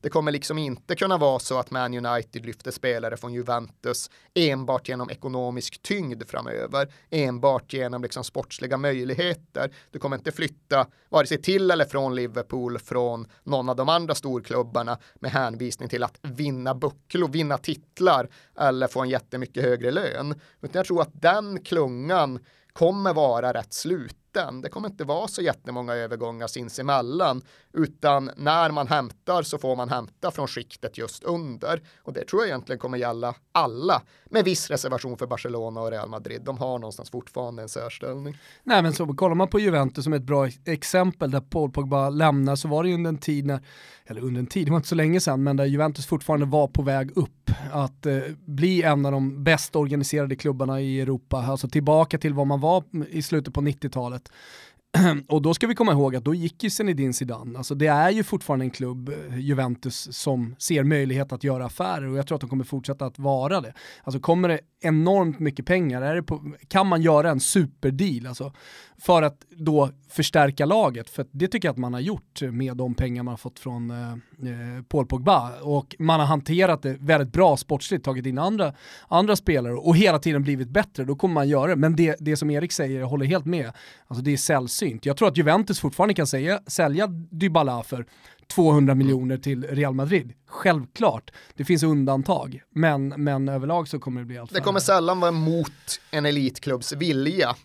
Det 0.00 0.08
kommer 0.08 0.32
liksom 0.32 0.58
inte 0.58 0.94
kunna 0.94 1.18
vara 1.18 1.38
så 1.38 1.58
att 1.58 1.70
Man 1.70 2.06
United 2.06 2.46
lyfter 2.46 2.70
spelare 2.70 3.16
från 3.16 3.32
Juventus 3.32 4.10
enbart 4.34 4.88
genom 4.88 5.10
ekonomisk 5.10 5.82
tyngd 5.82 6.22
framöver, 6.28 6.92
enbart 7.10 7.72
genom 7.72 8.02
liksom 8.02 8.24
sportsliga 8.24 8.76
möjligheter. 8.76 9.74
Du 9.90 9.98
kommer 9.98 10.16
inte 10.16 10.32
flytta 10.32 10.86
vare 11.08 11.26
sig 11.26 11.42
till 11.42 11.70
eller 11.70 11.84
från 11.84 12.14
Liverpool 12.14 12.78
från 12.78 13.28
någon 13.44 13.68
av 13.68 13.76
de 13.76 13.88
andra 13.88 14.14
storklubbarna 14.14 14.98
med 15.20 15.30
hänvisning 15.30 15.88
till 15.88 16.02
att 16.02 16.18
vinna 16.22 16.74
bucklor, 16.74 17.28
vinna 17.28 17.58
titlar 17.58 18.28
eller 18.58 18.88
få 18.88 19.00
en 19.00 19.08
jättemycket 19.08 19.62
högre 19.62 19.90
lön. 19.90 20.40
Utan 20.60 20.78
jag 20.78 20.86
tror 20.86 21.02
att 21.02 21.22
den 21.22 21.64
klungan 21.64 22.38
kommer 22.72 23.14
vara 23.14 23.52
rätt 23.52 23.72
sluten. 23.72 24.60
Det 24.60 24.68
kommer 24.68 24.88
inte 24.88 25.04
vara 25.04 25.28
så 25.28 25.42
jättemånga 25.42 25.94
övergångar 25.94 26.46
sinsemellan, 26.46 27.42
utan 27.72 28.30
när 28.36 28.70
man 28.70 28.88
hämtar 28.88 29.42
så 29.42 29.58
får 29.58 29.76
man 29.76 29.88
hämta 29.88 30.30
från 30.30 30.48
skiktet 30.48 30.98
just 30.98 31.24
under. 31.24 31.82
Och 32.02 32.12
det 32.12 32.24
tror 32.24 32.42
jag 32.42 32.48
egentligen 32.48 32.78
kommer 32.78 32.98
gälla 32.98 33.34
alla, 33.52 34.02
med 34.30 34.44
viss 34.44 34.70
reservation 34.70 35.18
för 35.18 35.26
Barcelona 35.26 35.80
och 35.80 35.90
Real 35.90 36.08
Madrid. 36.08 36.42
De 36.44 36.58
har 36.58 36.78
någonstans 36.78 37.10
fortfarande 37.10 37.62
en 37.62 37.68
särställning. 37.68 38.38
Nej 38.64 38.82
men 38.82 38.92
så 38.92 39.14
kollar 39.14 39.34
man 39.34 39.48
på 39.48 39.60
Juventus 39.60 40.04
som 40.04 40.12
ett 40.12 40.22
bra 40.22 40.48
exempel 40.64 41.30
där 41.30 41.40
Paul 41.40 41.70
Pogba 41.70 42.10
lämnar 42.10 42.56
så 42.56 42.68
var 42.68 42.82
det 42.82 42.88
ju 42.88 42.94
under 42.94 43.08
en 43.08 43.18
tid 43.18 43.46
när, 43.46 43.60
eller 44.06 44.20
under 44.20 44.38
en 44.40 44.46
tid, 44.46 44.66
det 44.66 44.70
var 44.70 44.76
inte 44.76 44.88
så 44.88 44.94
länge 44.94 45.20
sedan, 45.20 45.42
men 45.42 45.56
där 45.56 45.64
Juventus 45.64 46.06
fortfarande 46.06 46.46
var 46.46 46.68
på 46.68 46.82
väg 46.82 47.16
upp. 47.16 47.50
Att 47.72 48.06
eh, 48.06 48.18
bli 48.44 48.82
en 48.82 49.06
av 49.06 49.12
de 49.12 49.44
bäst 49.44 49.76
organiserade 49.76 50.36
klubbarna 50.36 50.80
i 50.80 51.00
Europa, 51.00 51.36
alltså 51.36 51.68
tillbaka 51.68 52.18
till 52.18 52.34
vad 52.34 52.46
man 52.46 52.60
var 52.60 52.84
i 53.10 53.22
slutet 53.22 53.54
på 53.54 53.60
90-talet. 53.60 54.30
Och 55.28 55.42
då 55.42 55.54
ska 55.54 55.66
vi 55.66 55.74
komma 55.74 55.92
ihåg 55.92 56.16
att 56.16 56.24
då 56.24 56.34
gick 56.34 56.64
ju 56.64 56.70
Zinedine 56.70 57.12
Zidane, 57.12 57.58
alltså 57.58 57.74
det 57.74 57.86
är 57.86 58.10
ju 58.10 58.22
fortfarande 58.22 58.64
en 58.64 58.70
klubb, 58.70 59.08
eh, 59.08 59.38
Juventus, 59.38 60.08
som 60.16 60.56
ser 60.58 60.84
möjlighet 60.84 61.32
att 61.32 61.44
göra 61.44 61.66
affärer 61.66 62.08
och 62.08 62.18
jag 62.18 62.26
tror 62.26 62.36
att 62.36 62.40
de 62.40 62.50
kommer 62.50 62.64
fortsätta 62.64 63.06
att 63.06 63.18
vara 63.18 63.60
det. 63.60 63.74
Alltså 64.04 64.20
kommer 64.20 64.48
det 64.48 64.60
enormt 64.82 65.38
mycket 65.38 65.66
pengar, 65.66 66.02
är 66.02 66.14
det 66.14 66.22
på, 66.22 66.52
kan 66.68 66.86
man 66.86 67.02
göra 67.02 67.30
en 67.30 67.40
superdeal 67.40 68.26
alltså, 68.26 68.52
för 68.98 69.22
att 69.22 69.46
då 69.50 69.90
förstärka 70.08 70.66
laget? 70.66 71.10
För 71.10 71.26
det 71.30 71.48
tycker 71.48 71.68
jag 71.68 71.72
att 71.72 71.78
man 71.78 71.94
har 71.94 72.00
gjort 72.00 72.42
med 72.42 72.76
de 72.76 72.94
pengar 72.94 73.22
man 73.22 73.32
har 73.32 73.36
fått 73.36 73.58
från 73.58 73.90
eh, 73.90 74.12
eh, 74.12 74.82
Paul 74.88 75.06
Pogba 75.06 75.60
och 75.62 75.96
man 75.98 76.20
har 76.20 76.26
hanterat 76.26 76.82
det 76.82 76.96
väldigt 77.00 77.32
bra 77.32 77.56
sportsligt, 77.56 78.04
tagit 78.04 78.26
in 78.26 78.38
andra, 78.38 78.74
andra 79.08 79.36
spelare 79.36 79.74
och 79.74 79.96
hela 79.96 80.18
tiden 80.18 80.42
blivit 80.42 80.68
bättre, 80.68 81.04
då 81.04 81.16
kommer 81.16 81.34
man 81.34 81.48
göra 81.48 81.70
det. 81.70 81.76
Men 81.76 81.96
det, 81.96 82.16
det 82.20 82.36
som 82.36 82.50
Erik 82.50 82.72
säger, 82.72 83.00
jag 83.00 83.06
håller 83.06 83.26
helt 83.26 83.44
med, 83.44 83.72
alltså 84.06 84.24
det 84.24 84.32
är 84.32 84.36
sällsynt. 84.36 85.06
Jag 85.06 85.16
tror 85.16 85.28
att 85.28 85.36
Juventus 85.36 85.80
fortfarande 85.80 86.14
kan 86.14 86.26
säga, 86.26 86.60
sälja 86.66 87.06
Dybala 87.06 87.82
för 87.82 88.06
200 88.46 88.94
miljoner 88.94 89.36
till 89.36 89.64
Real 89.64 89.94
Madrid. 89.94 90.32
Självklart, 90.46 91.30
det 91.54 91.64
finns 91.64 91.82
undantag, 91.82 92.62
men, 92.70 93.08
men 93.08 93.48
överlag 93.48 93.88
så 93.88 93.98
kommer 93.98 94.20
det 94.20 94.26
bli 94.26 94.38
allt 94.38 94.54
Det 94.54 94.60
kommer 94.60 94.80
sällan 94.80 95.20
vara 95.20 95.30
mot 95.30 96.00
en 96.10 96.26
elitklubbs 96.26 96.92
vilja. 96.92 97.56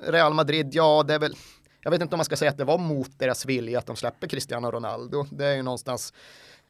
Real 0.00 0.34
Madrid, 0.34 0.70
ja 0.72 1.04
det 1.08 1.14
är 1.14 1.18
väl, 1.18 1.34
jag 1.80 1.90
vet 1.90 2.02
inte 2.02 2.14
om 2.14 2.18
man 2.18 2.24
ska 2.24 2.36
säga 2.36 2.50
att 2.50 2.58
det 2.58 2.64
var 2.64 2.78
mot 2.78 3.18
deras 3.18 3.46
vilja 3.46 3.78
att 3.78 3.86
de 3.86 3.96
släpper 3.96 4.26
Cristiano 4.26 4.70
Ronaldo. 4.70 5.26
Det 5.30 5.46
är 5.46 5.56
ju 5.56 5.62
någonstans 5.62 6.12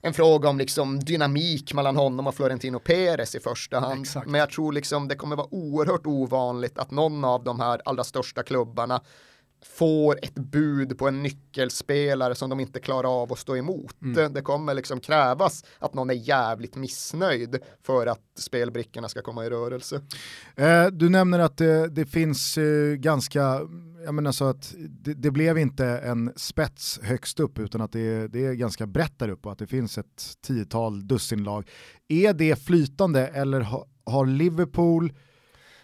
en 0.02 0.14
fråga 0.14 0.48
om 0.48 0.58
liksom 0.58 1.00
dynamik 1.00 1.74
mellan 1.74 1.96
honom 1.96 2.26
och 2.26 2.34
Florentino 2.34 2.78
Perez 2.78 3.34
i 3.34 3.40
första 3.40 3.80
hand. 3.80 4.00
Exakt. 4.00 4.26
Men 4.26 4.38
jag 4.38 4.50
tror 4.50 4.72
liksom 4.72 5.08
det 5.08 5.16
kommer 5.16 5.36
vara 5.36 5.54
oerhört 5.54 6.06
ovanligt 6.06 6.78
att 6.78 6.90
någon 6.90 7.24
av 7.24 7.44
de 7.44 7.60
här 7.60 7.80
allra 7.84 8.04
största 8.04 8.42
klubbarna 8.42 9.00
får 9.62 10.18
ett 10.22 10.34
bud 10.34 10.98
på 10.98 11.08
en 11.08 11.22
nyckelspelare 11.22 12.34
som 12.34 12.50
de 12.50 12.60
inte 12.60 12.80
klarar 12.80 13.22
av 13.22 13.32
att 13.32 13.38
stå 13.38 13.56
emot. 13.56 13.94
Det 14.30 14.42
kommer 14.42 14.74
liksom 14.74 15.00
krävas 15.00 15.64
att 15.78 15.94
någon 15.94 16.10
är 16.10 16.14
jävligt 16.14 16.76
missnöjd 16.76 17.58
för 17.82 18.06
att 18.06 18.20
spelbrickorna 18.38 19.08
ska 19.08 19.22
komma 19.22 19.46
i 19.46 19.50
rörelse. 19.50 20.00
Eh, 20.56 20.86
du 20.86 21.08
nämner 21.08 21.38
att 21.38 21.56
det, 21.56 21.88
det 21.88 22.06
finns 22.06 22.58
eh, 22.58 22.94
ganska, 22.94 23.60
jag 24.04 24.14
menar 24.14 24.32
så 24.32 24.44
att 24.44 24.74
det, 24.78 25.14
det 25.14 25.30
blev 25.30 25.58
inte 25.58 25.86
en 25.86 26.32
spets 26.36 27.00
högst 27.02 27.40
upp 27.40 27.58
utan 27.58 27.80
att 27.80 27.92
det, 27.92 28.28
det 28.28 28.46
är 28.46 28.52
ganska 28.52 28.86
brett 28.86 29.18
där 29.18 29.28
uppe 29.28 29.48
och 29.48 29.52
att 29.52 29.58
det 29.58 29.66
finns 29.66 29.98
ett 29.98 30.36
tiotal 30.46 31.06
dussinlag. 31.06 31.68
Är 32.08 32.32
det 32.32 32.56
flytande 32.56 33.26
eller 33.26 33.60
ha, 33.60 33.86
har 34.04 34.26
Liverpool 34.26 35.12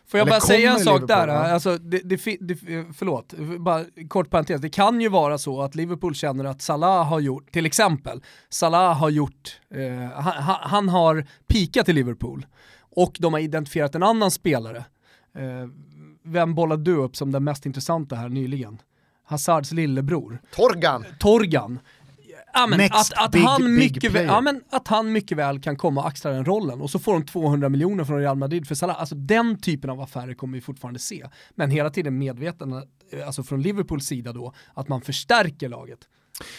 Får 0.09 0.19
jag 0.19 0.25
Eller 0.29 0.33
bara 0.37 0.41
säga 0.41 0.73
en 0.73 0.79
sak 0.79 0.87
Liverpool, 1.01 1.07
där, 1.07 1.27
va? 1.27 1.35
alltså, 1.53 1.79
det, 1.79 1.99
det, 1.99 2.17
det, 2.41 2.57
förlåt, 2.97 3.35
bara 3.59 3.85
kort 4.09 4.31
parentes, 4.31 4.61
det 4.61 4.69
kan 4.69 5.01
ju 5.01 5.09
vara 5.09 5.39
så 5.39 5.63
att 5.63 5.75
Liverpool 5.75 6.15
känner 6.15 6.45
att 6.45 6.63
Salah 6.63 7.07
har 7.09 7.21
gjort, 7.21 7.53
till 7.53 7.67
exempel, 7.67 8.23
Salah 8.49 8.97
har 8.99 9.11
gjort, 9.11 9.61
eh, 9.71 10.11
han, 10.21 10.43
han- 10.43 10.71
han 10.71 10.89
har 10.89 11.27
pikat 11.47 11.89
i 11.89 11.93
Liverpool 11.93 12.47
och 12.79 13.17
de 13.21 13.33
har 13.33 13.41
identifierat 13.41 13.95
en 13.95 14.03
annan 14.03 14.31
spelare. 14.31 14.85
Eh, 15.35 15.69
vem 16.25 16.55
bollade 16.55 16.83
du 16.83 16.97
upp 16.97 17.17
som 17.17 17.33
den 17.33 17.45
mest 17.45 17.67
intressanta 17.67 18.17
här 18.17 18.29
nyligen? 18.29 18.79
Hazards 19.25 19.73
lillebror. 19.73 20.39
Torgan, 20.55 21.05
Torgan. 21.19 21.79
Ja, 22.57 22.67
men 22.67 22.79
Next 22.79 23.13
att, 23.13 23.25
att, 23.25 23.33
big, 23.33 23.43
han 23.43 23.63
big 23.63 23.71
mycket 23.71 24.13
väl, 24.13 24.27
ja, 24.27 24.41
men 24.41 24.63
att 24.71 24.89
han 24.89 25.13
mycket 25.13 25.39
väl 25.39 25.61
kan 25.61 25.77
komma 25.77 26.01
och 26.01 26.09
axla 26.09 26.31
den 26.31 26.45
rollen 26.45 26.81
och 26.81 26.91
så 26.91 26.99
får 26.99 27.13
de 27.13 27.27
200 27.27 27.69
miljoner 27.69 28.05
från 28.05 28.19
Real 28.19 28.37
Madrid 28.37 28.69
för 28.69 28.75
Salah. 28.75 29.01
Alltså 29.01 29.15
den 29.15 29.59
typen 29.59 29.91
av 29.91 30.01
affärer 30.01 30.35
kommer 30.35 30.55
vi 30.55 30.61
fortfarande 30.61 31.01
se. 31.01 31.27
Men 31.55 31.71
hela 31.71 31.91
tiden 31.91 32.19
medveten, 32.19 32.83
alltså 33.27 33.43
från 33.43 33.63
Liverpools 33.63 34.07
sida 34.07 34.33
då, 34.33 34.55
att 34.75 34.89
man 34.89 35.01
förstärker 35.01 35.69
laget. 35.69 35.99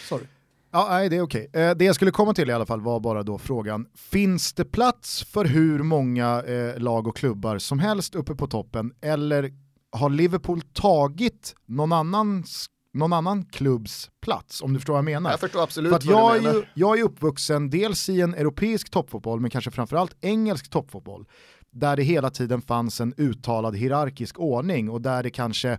Sorry. 0.08 0.24
Ja, 0.70 0.86
nej, 0.90 1.08
det 1.08 1.16
är 1.16 1.22
okej. 1.22 1.50
Eh, 1.52 1.70
det 1.70 1.84
jag 1.84 1.94
skulle 1.94 2.10
komma 2.10 2.34
till 2.34 2.50
i 2.50 2.52
alla 2.52 2.66
fall 2.66 2.80
var 2.80 3.00
bara 3.00 3.22
då 3.22 3.38
frågan, 3.38 3.86
finns 3.94 4.52
det 4.52 4.64
plats 4.64 5.24
för 5.24 5.44
hur 5.44 5.82
många 5.82 6.42
eh, 6.42 6.78
lag 6.78 7.06
och 7.06 7.16
klubbar 7.16 7.58
som 7.58 7.78
helst 7.78 8.14
uppe 8.14 8.34
på 8.34 8.46
toppen 8.46 8.92
eller 9.00 9.52
har 9.92 10.10
Liverpool 10.10 10.60
tagit 10.60 11.54
någon, 11.66 11.92
annans, 11.92 12.66
någon 12.92 13.12
annan 13.12 13.44
klubbs 13.44 14.10
plats, 14.20 14.62
om 14.62 14.72
du 14.72 14.78
förstår 14.78 14.92
vad 14.92 14.98
jag 14.98 15.04
menar? 15.04 15.30
jag 15.30 15.40
förstår 15.40 15.62
absolut 15.62 15.90
För 15.90 15.96
att 15.96 16.04
jag, 16.04 16.36
är 16.36 16.54
ju, 16.54 16.64
jag 16.74 16.98
är 16.98 17.02
uppvuxen 17.02 17.70
dels 17.70 18.08
i 18.08 18.20
en 18.20 18.34
europeisk 18.34 18.90
toppfotboll, 18.90 19.40
men 19.40 19.50
kanske 19.50 19.70
framförallt 19.70 20.16
engelsk 20.20 20.70
toppfotboll, 20.70 21.26
där 21.70 21.96
det 21.96 22.02
hela 22.02 22.30
tiden 22.30 22.62
fanns 22.62 23.00
en 23.00 23.14
uttalad 23.16 23.76
hierarkisk 23.76 24.38
ordning 24.38 24.90
och 24.90 25.02
där 25.02 25.22
det 25.22 25.30
kanske, 25.30 25.78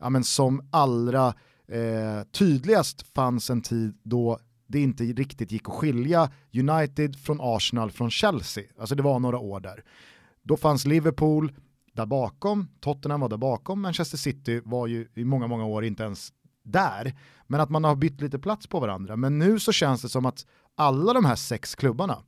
ja, 0.00 0.10
men 0.10 0.24
som 0.24 0.68
allra 0.70 1.26
eh, 1.68 2.22
tydligast 2.32 3.14
fanns 3.14 3.50
en 3.50 3.62
tid 3.62 3.98
då 4.02 4.38
det 4.66 4.80
inte 4.80 5.04
riktigt 5.04 5.52
gick 5.52 5.68
att 5.68 5.74
skilja 5.74 6.30
United 6.54 7.16
från 7.16 7.38
Arsenal 7.40 7.90
från 7.90 8.10
Chelsea. 8.10 8.64
Alltså 8.78 8.94
det 8.94 9.02
var 9.02 9.18
några 9.18 9.38
år 9.38 9.60
där. 9.60 9.84
Då 10.42 10.56
fanns 10.56 10.86
Liverpool 10.86 11.52
där 11.92 12.06
bakom, 12.06 12.68
Tottenham 12.80 13.20
var 13.20 13.28
där 13.28 13.36
bakom, 13.36 13.82
Manchester 13.82 14.18
City 14.18 14.60
var 14.64 14.86
ju 14.86 15.08
i 15.14 15.24
många, 15.24 15.46
många 15.46 15.64
år 15.64 15.84
inte 15.84 16.02
ens 16.02 16.32
där. 16.72 17.14
Men 17.46 17.60
att 17.60 17.70
man 17.70 17.84
har 17.84 17.96
bytt 17.96 18.20
lite 18.20 18.38
plats 18.38 18.66
på 18.66 18.80
varandra. 18.80 19.16
Men 19.16 19.38
nu 19.38 19.60
så 19.60 19.72
känns 19.72 20.02
det 20.02 20.08
som 20.08 20.26
att 20.26 20.46
alla 20.74 21.12
de 21.12 21.24
här 21.24 21.36
sex 21.36 21.74
klubbarna 21.74 22.22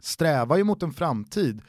strävar 0.00 0.56
ju 0.56 0.64
mot 0.64 0.82
en 0.82 0.92
framtid 0.92 1.62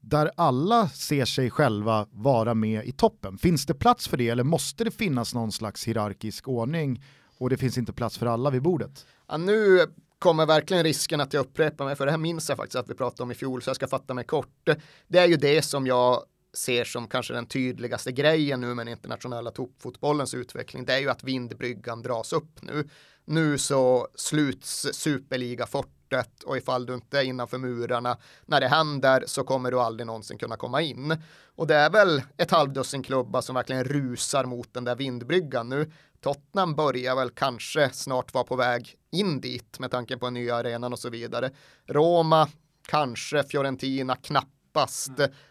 där 0.00 0.30
alla 0.36 0.88
ser 0.88 1.24
sig 1.24 1.50
själva 1.50 2.06
vara 2.10 2.54
med 2.54 2.84
i 2.84 2.92
toppen. 2.92 3.38
Finns 3.38 3.66
det 3.66 3.74
plats 3.74 4.08
för 4.08 4.16
det 4.16 4.28
eller 4.28 4.44
måste 4.44 4.84
det 4.84 4.90
finnas 4.90 5.34
någon 5.34 5.52
slags 5.52 5.88
hierarkisk 5.88 6.48
ordning 6.48 7.02
och 7.38 7.50
det 7.50 7.56
finns 7.56 7.78
inte 7.78 7.92
plats 7.92 8.18
för 8.18 8.26
alla 8.26 8.50
vid 8.50 8.62
bordet? 8.62 9.06
Ja, 9.28 9.36
nu 9.36 9.80
kommer 10.18 10.46
verkligen 10.46 10.84
risken 10.84 11.20
att 11.20 11.32
jag 11.32 11.40
upprepar 11.40 11.84
mig, 11.84 11.96
för 11.96 12.06
det 12.06 12.12
här 12.12 12.18
minns 12.18 12.48
jag 12.48 12.58
faktiskt 12.58 12.76
att 12.76 12.90
vi 12.90 12.94
pratade 12.94 13.22
om 13.22 13.30
i 13.30 13.34
fjol, 13.34 13.62
så 13.62 13.68
jag 13.68 13.76
ska 13.76 13.88
fatta 13.88 14.14
mig 14.14 14.24
kort. 14.24 14.68
Det 15.08 15.18
är 15.18 15.26
ju 15.26 15.36
det 15.36 15.62
som 15.62 15.86
jag 15.86 16.22
ser 16.54 16.84
som 16.84 17.08
kanske 17.08 17.34
den 17.34 17.46
tydligaste 17.46 18.12
grejen 18.12 18.60
nu 18.60 18.74
med 18.74 18.86
den 18.86 18.92
internationella 18.92 19.50
toppfotbollens 19.50 20.34
utveckling, 20.34 20.84
det 20.84 20.94
är 20.94 20.98
ju 20.98 21.10
att 21.10 21.24
vindbryggan 21.24 22.02
dras 22.02 22.32
upp 22.32 22.62
nu. 22.62 22.88
Nu 23.24 23.58
så 23.58 24.08
sluts 24.14 24.86
superligafortet 24.92 26.42
och 26.44 26.56
ifall 26.56 26.86
du 26.86 26.94
inte 26.94 27.18
är 27.18 27.22
innanför 27.22 27.58
murarna 27.58 28.18
när 28.46 28.60
det 28.60 28.68
händer 28.68 29.24
så 29.26 29.44
kommer 29.44 29.70
du 29.70 29.80
aldrig 29.80 30.06
någonsin 30.06 30.38
kunna 30.38 30.56
komma 30.56 30.82
in. 30.82 31.16
Och 31.56 31.66
det 31.66 31.74
är 31.74 31.90
väl 31.90 32.22
ett 32.36 32.50
halvdussin 32.50 33.02
klubbar 33.02 33.40
som 33.40 33.54
verkligen 33.54 33.84
rusar 33.84 34.44
mot 34.44 34.74
den 34.74 34.84
där 34.84 34.96
vindbryggan 34.96 35.68
nu. 35.68 35.90
Tottenham 36.20 36.74
börjar 36.74 37.16
väl 37.16 37.30
kanske 37.30 37.90
snart 37.90 38.34
vara 38.34 38.44
på 38.44 38.56
väg 38.56 38.94
in 39.12 39.40
dit 39.40 39.78
med 39.78 39.90
tanke 39.90 40.16
på 40.16 40.26
den 40.26 40.34
nya 40.34 40.56
arenan 40.56 40.92
och 40.92 40.98
så 40.98 41.10
vidare. 41.10 41.50
Roma, 41.86 42.48
kanske 42.86 43.44
Fiorentina, 43.44 44.16
knappt 44.16 44.53
knappast. 44.74 45.10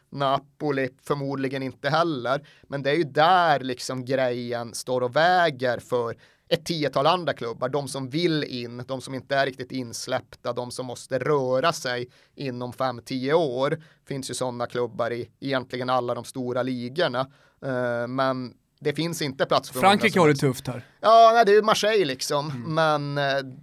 Napoli 0.10 0.90
förmodligen 1.04 1.64
inte 1.64 1.90
heller. 1.90 2.48
Men 2.68 2.84
det 2.84 2.90
är 2.92 2.96
ju 2.96 3.04
där 3.04 3.60
liksom 3.60 4.06
grejen 4.06 4.74
står 4.74 5.02
och 5.02 5.16
väger 5.16 5.80
för 5.80 6.16
ett 6.50 6.66
tiotal 6.66 7.08
andra 7.08 7.34
klubbar, 7.34 7.70
de 7.70 7.88
som 7.88 8.10
vill 8.10 8.44
in, 8.44 8.84
de 8.88 9.02
som 9.02 9.14
inte 9.14 9.36
är 9.36 9.46
riktigt 9.46 9.72
insläppta, 9.72 10.54
de 10.54 10.72
som 10.72 10.86
måste 10.86 11.20
röra 11.20 11.74
sig 11.74 12.10
inom 12.36 12.74
5-10 12.74 13.34
år. 13.34 13.82
Finns 14.08 14.30
ju 14.30 14.34
sådana 14.34 14.66
klubbar 14.66 15.14
i 15.14 15.30
egentligen 15.40 15.90
alla 15.90 16.16
de 16.16 16.24
stora 16.24 16.64
ligorna. 16.64 17.22
Uh, 17.66 18.08
men 18.08 18.54
det 18.80 18.94
finns 18.94 19.22
inte 19.22 19.46
plats 19.46 19.70
för 19.70 19.80
Frankrike 19.80 20.20
har 20.20 20.28
det 20.28 20.36
tufft 20.36 20.68
här. 20.68 20.86
Ja, 21.02 21.32
nej, 21.34 21.46
det 21.46 21.52
är 21.52 21.56
ju 21.56 21.62
Marseille 21.62 22.06
liksom, 22.06 22.52
mm. 22.52 22.74
men 22.76 23.18
uh, 23.18 23.54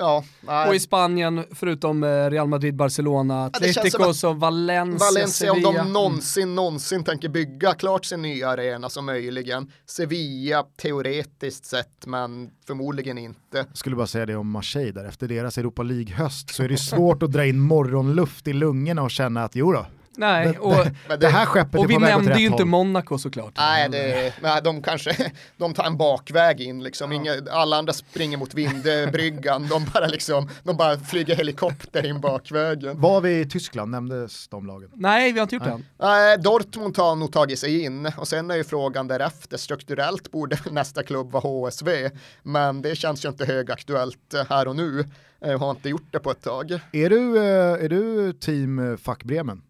Ja, 0.00 0.24
och 0.68 0.74
i 0.74 0.80
Spanien, 0.80 1.44
förutom 1.54 2.04
eh, 2.04 2.30
Real 2.30 2.48
Madrid, 2.48 2.76
Barcelona, 2.76 3.44
Atleticos 3.44 4.24
och 4.24 4.36
Valencia, 4.36 5.06
Valencia 5.06 5.52
Sevilla. 5.52 5.68
om 5.68 5.74
de 5.74 5.92
någonsin, 5.92 6.42
mm. 6.42 6.54
någonsin 6.54 7.04
tänker 7.04 7.28
bygga 7.28 7.74
klart 7.74 8.04
sin 8.04 8.22
nya 8.22 8.48
arena 8.48 8.88
så 8.88 9.02
möjligen. 9.02 9.72
Sevilla 9.86 10.64
teoretiskt 10.82 11.64
sett, 11.64 12.06
men 12.06 12.50
förmodligen 12.66 13.18
inte. 13.18 13.58
Jag 13.58 13.76
skulle 13.76 13.96
bara 13.96 14.06
säga 14.06 14.26
det 14.26 14.36
om 14.36 14.50
Marseille 14.50 14.92
där, 14.92 15.04
efter 15.04 15.28
deras 15.28 15.58
Europa 15.58 15.82
League-höst 15.82 16.54
så 16.54 16.62
är 16.62 16.68
det 16.68 16.76
svårt 16.76 17.22
att 17.22 17.32
dra 17.32 17.46
in 17.46 17.60
morgonluft 17.60 18.48
i 18.48 18.52
lungorna 18.52 19.02
och 19.02 19.10
känna 19.10 19.44
att 19.44 19.56
jo 19.56 19.72
då, 19.72 19.86
Nej, 20.16 20.58
och, 20.58 20.74
det, 21.08 21.16
det 21.16 21.28
här 21.28 21.46
skeppet 21.46 21.80
och 21.80 21.90
vi 21.90 21.98
nämnde 21.98 22.40
ju 22.40 22.46
inte 22.46 22.64
Monaco 22.64 23.18
såklart. 23.18 23.54
Nej, 23.56 23.88
det, 23.88 24.32
nej, 24.42 24.60
de 24.64 24.82
kanske 24.82 25.32
de 25.56 25.74
tar 25.74 25.84
en 25.84 25.96
bakväg 25.96 26.60
in 26.60 26.82
liksom. 26.82 27.12
Inga, 27.12 27.32
alla 27.50 27.76
andra 27.76 27.92
springer 27.92 28.36
mot 28.36 28.54
vindbryggan. 28.54 29.68
de 29.68 29.84
bara 29.94 30.06
liksom, 30.06 30.48
de 30.62 30.76
bara 30.76 30.98
flyger 30.98 31.36
helikopter 31.36 32.06
in 32.06 32.20
bakvägen. 32.20 33.00
Var 33.00 33.20
vi 33.20 33.40
i 33.40 33.48
Tyskland? 33.48 33.90
Nämndes 33.90 34.48
de 34.48 34.66
lagen? 34.66 34.90
Nej, 34.94 35.32
vi 35.32 35.38
har 35.38 35.42
inte 35.42 35.54
gjort 35.54 35.64
det 35.64 35.82
Nej, 35.98 36.38
Dortmund 36.38 36.98
har 36.98 37.16
nog 37.16 37.32
tagit 37.32 37.58
sig 37.58 37.84
in 37.84 38.12
och 38.16 38.28
sen 38.28 38.50
är 38.50 38.56
ju 38.56 38.64
frågan 38.64 39.08
därefter. 39.08 39.56
Strukturellt 39.56 40.30
borde 40.30 40.58
nästa 40.70 41.02
klubb 41.02 41.32
vara 41.32 41.42
HSV, 41.42 42.10
men 42.42 42.82
det 42.82 42.96
känns 42.96 43.24
ju 43.24 43.28
inte 43.28 43.44
högaktuellt 43.44 44.34
här 44.48 44.68
och 44.68 44.76
nu. 44.76 45.04
Jag 45.40 45.58
har 45.58 45.70
inte 45.70 45.88
gjort 45.88 46.08
det 46.10 46.18
på 46.18 46.30
ett 46.30 46.42
tag. 46.42 46.80
Är 46.92 47.10
du, 47.10 47.38
eh, 47.38 47.84
är 47.84 47.88
du 47.88 48.32
team 48.32 48.98
Fuck 48.98 49.24
Bremen? 49.24 49.62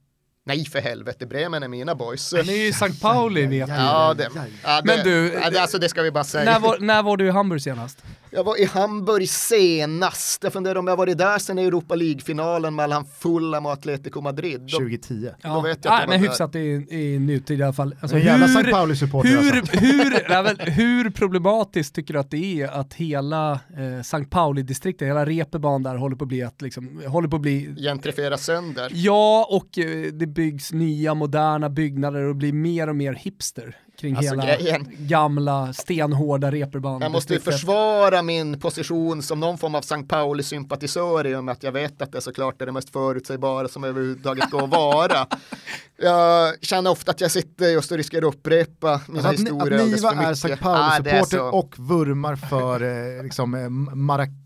Nej 0.47 0.65
för 0.65 0.81
helvete, 0.81 1.27
Bremen 1.27 1.63
är 1.63 1.69
mina 1.69 1.95
boys. 1.95 2.33
Ni 2.33 2.39
är 2.39 2.65
ju 2.65 2.69
St. 2.69 2.93
Pauli 3.03 3.47
vet 3.47 3.69
du. 3.69 3.75
Ja, 3.75 4.15
det, 4.15 4.29
ja, 4.63 4.81
det, 4.81 4.83
Men 4.85 5.05
du, 5.05 5.37
alltså 5.59 5.79
det 5.79 5.89
ska 5.89 6.03
vi 6.03 6.11
bara 6.11 6.25
säga. 6.25 6.45
När 6.53 6.61
var, 6.61 6.79
när 6.79 7.03
var 7.03 7.17
du 7.17 7.27
i 7.27 7.31
Hamburg 7.31 7.63
senast? 7.63 7.99
Jag 8.33 8.45
var 8.45 8.61
i 8.61 8.65
Hamburg 8.65 9.29
senast. 9.29 10.43
Jag 10.43 10.53
funderar 10.53 10.79
om 10.79 10.87
jag 10.87 10.97
varit 10.97 11.19
där 11.19 11.39
sen 11.39 11.59
Europa 11.59 11.95
League-finalen 11.95 12.75
mellan 12.75 13.05
Fulham 13.05 13.67
och 13.67 13.73
Atletico 13.73 14.21
Madrid. 14.21 14.61
Då, 14.61 14.79
2010. 14.79 15.31
Ja, 15.43 15.55
då 15.55 15.61
vet 15.61 15.85
jag 15.85 16.03
ja, 16.03 16.07
men 16.09 16.21
hyfsat 16.21 16.55
i, 16.55 16.87
i 16.91 17.19
nutid 17.19 17.61
i 17.61 17.63
alla 17.63 17.73
fall. 17.73 17.97
Alltså, 18.01 18.19
jävla 18.19 18.47
St. 18.47 18.71
Pauli-supporter 18.71 19.31
hur, 19.31 19.59
alltså. 19.59 19.77
hur, 19.81 20.43
väl, 20.43 20.61
hur 20.61 21.11
problematiskt 21.11 21.95
tycker 21.95 22.15
du 22.15 22.21
att 22.21 22.31
det 22.31 22.63
är 22.63 22.69
att 22.69 22.95
hela 22.95 23.53
eh, 23.77 23.99
St. 24.01 24.25
Pauli-distriktet, 24.25 25.09
hela 25.09 25.27
Reeperbahn 25.27 25.83
där 25.83 25.97
håller 25.97 26.17
på 26.17 26.25
att 26.25 26.29
bli 26.29 26.43
att 26.43 26.63
liksom, 26.63 27.03
håller 27.07 27.29
på 27.29 27.37
att 27.37 27.43
bli... 27.43 27.75
Gentrifiera 27.79 28.37
sönder. 28.37 28.91
Ja, 28.95 29.49
och 29.51 29.79
eh, 29.79 30.13
det 30.13 30.27
byggs 30.27 30.73
nya 30.73 31.15
moderna 31.15 31.71
byggnader 31.71 32.23
och 32.23 32.37
blir 32.37 32.53
mer 32.53 32.89
och 32.89 32.97
mer 32.97 33.13
hipster 33.13 33.77
kring 34.01 34.17
alltså 34.17 34.35
hela 34.35 34.57
grejen. 34.57 34.89
gamla 34.99 35.73
stenhårda 35.73 36.51
reperband. 36.51 37.05
Jag 37.05 37.13
måste 37.13 37.41
försvara 37.41 38.23
min 38.23 38.61
position 38.61 39.23
som 39.23 39.41
någon 39.41 39.59
form 39.59 39.75
av 39.75 39.81
St. 39.81 40.03
Pauli-sympatisör 40.09 41.27
i 41.27 41.35
och 41.35 41.45
med 41.45 41.53
att 41.53 41.63
jag 41.63 41.73
vet 41.73 42.03
att 42.03 42.13
det 42.13 42.21
såklart 42.21 42.63
är 42.63 42.67
det 42.67 42.73
mest 42.73 42.91
förutsägbara 42.91 43.69
som 43.69 43.85
överhuvudtaget 43.85 44.51
går 44.51 44.65
att 44.65 44.71
vara. 44.71 45.27
jag 45.97 46.55
känner 46.65 46.91
ofta 46.91 47.11
att 47.11 47.21
jag 47.21 47.31
sitter 47.31 47.69
just 47.69 47.91
och 47.91 47.97
riskerar 47.97 48.29
att 48.29 48.35
upprepa 48.35 49.01
mina 49.09 49.29
alltså 49.29 49.43
historier 49.43 49.79
att 49.79 49.87
Niva 49.87 50.11
är 50.11 50.33
St. 50.33 50.57
Pauli-supporter 50.57 51.39
ah, 51.39 51.51
och 51.51 51.75
vurmar 51.79 52.37
för 52.37 52.83
eh, 53.17 53.23
liksom, 53.23 53.55
eh, 53.55 53.95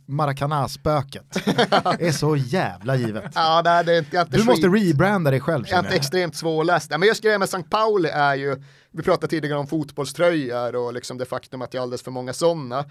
maracana 0.06 0.68
spöket 0.68 1.36
är 1.98 2.12
så 2.12 2.36
jävla 2.36 2.96
givet. 2.96 3.32
Ja, 3.34 3.62
nej, 3.64 3.84
det 3.84 3.94
är 3.94 3.98
inte, 3.98 4.24
du 4.24 4.44
måste 4.44 4.66
rebranda 4.66 5.30
dig 5.30 5.40
själv. 5.40 5.64
Jag 5.68 5.78
är 5.78 5.84
inte 5.84 5.96
extremt 5.96 6.36
svårläst. 6.36 6.90
Ja, 6.90 6.98
men 6.98 7.08
just 7.08 7.22
grejen 7.22 7.38
med 7.38 7.48
St. 7.48 7.62
Pauli 7.70 8.08
är 8.08 8.34
ju, 8.34 8.62
vi 8.90 9.02
pratade 9.02 9.28
tidigare 9.28 9.58
om 9.58 9.66
fotbollströjor 9.66 10.76
och 10.76 10.94
liksom 10.94 11.18
det 11.18 11.24
faktum 11.24 11.62
att 11.62 11.74
jag 11.74 11.80
är 11.80 11.82
alldeles 11.82 12.02
för 12.02 12.10
många 12.10 12.32
sådana. 12.32 12.84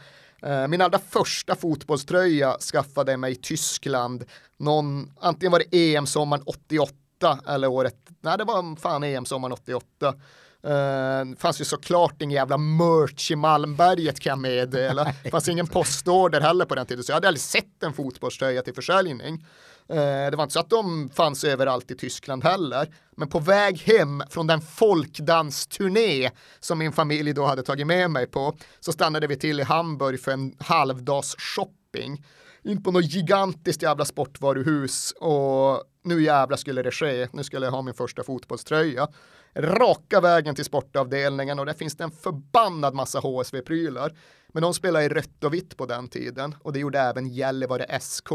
Eh, 0.44 0.68
min 0.68 0.82
allra 0.82 1.00
första 1.10 1.56
fotbollströja 1.56 2.58
skaffade 2.60 3.12
jag 3.12 3.20
mig 3.20 3.32
i 3.32 3.36
Tyskland. 3.36 4.24
Någon, 4.60 5.14
antingen 5.20 5.52
var 5.52 5.60
det 5.60 5.96
EM-sommaren 5.96 6.44
88 6.46 7.40
eller 7.48 7.68
året, 7.68 7.96
nej 8.22 8.38
det 8.38 8.44
var 8.44 8.80
fan 8.80 9.04
EM-sommaren 9.04 9.54
88. 9.54 10.14
Eh, 10.64 11.26
det 11.26 11.32
uh, 11.32 11.38
fanns 11.38 11.62
ju 11.62 11.66
såklart 11.66 12.22
ingen 12.22 12.36
jävla 12.36 12.58
merch 12.58 13.32
i 13.32 13.36
Malmberget 13.36 14.20
kan 14.20 14.30
jag 14.30 14.40
meddela. 14.40 15.14
Det 15.24 15.30
fanns 15.30 15.50
ingen 15.50 15.68
postorder 15.68 16.42
heller 16.42 16.66
på 16.66 16.76
den 16.76 16.86
tiden, 16.86 17.04
så 17.04 17.12
jag 17.12 17.16
hade 17.16 17.28
aldrig 17.28 17.42
sett 17.42 17.84
en 17.84 17.94
fotbollströja 17.94 18.62
till 18.62 18.74
försäljning. 18.74 19.46
Uh, 19.90 19.96
det 19.96 20.34
var 20.36 20.44
inte 20.44 20.54
så 20.54 20.60
att 20.60 20.70
de 20.70 21.10
fanns 21.10 21.44
överallt 21.44 21.92
i 21.92 21.96
Tyskland 21.96 22.44
heller. 22.44 22.88
Men 23.18 23.30
på 23.30 23.40
väg 23.40 23.80
hem 23.80 24.24
från 24.30 24.48
den 24.48 24.62
folkdansturné 24.62 26.32
som 26.60 26.80
min 26.80 26.92
familj 26.92 27.34
då 27.34 27.46
hade 27.46 27.64
tagit 27.64 27.88
med 27.88 28.12
mig 28.12 28.28
på 28.28 28.58
så 28.80 28.92
stannade 28.92 29.28
vi 29.28 29.36
till 29.36 29.60
i 29.60 29.64
Hamburg 29.64 30.20
för 30.20 30.32
en 30.32 30.56
halvdags 30.60 31.36
shopping. 31.38 32.26
In 32.64 32.84
på 32.84 32.92
något 32.92 33.14
gigantiskt 33.14 33.82
jävla 33.82 34.06
sportvaruhus 34.06 35.14
och 35.20 35.84
nu 36.04 36.24
jävla 36.24 36.58
skulle 36.58 36.82
det 36.82 36.92
ske. 36.92 37.28
Nu 37.34 37.44
skulle 37.44 37.66
jag 37.66 37.72
ha 37.72 37.82
min 37.82 37.94
första 37.94 38.24
fotbollströja 38.24 39.08
raka 39.56 40.22
vägen 40.22 40.56
till 40.56 40.66
sportavdelningen 40.66 41.60
och 41.60 41.66
där 41.66 41.74
finns 41.74 41.96
det 41.96 42.04
en 42.04 42.12
förbannad 42.12 42.94
massa 42.94 43.20
HSV-prylar. 43.20 44.12
Men 44.54 44.64
de 44.64 44.74
spelade 44.74 45.06
i 45.06 45.10
rött 45.10 45.44
och 45.44 45.54
vitt 45.54 45.78
på 45.78 45.86
den 45.86 46.08
tiden 46.08 46.56
och 46.60 46.74
det 46.74 46.80
gjorde 46.80 47.00
även 47.00 47.28
Gällivare 47.28 48.00
SK. 48.00 48.30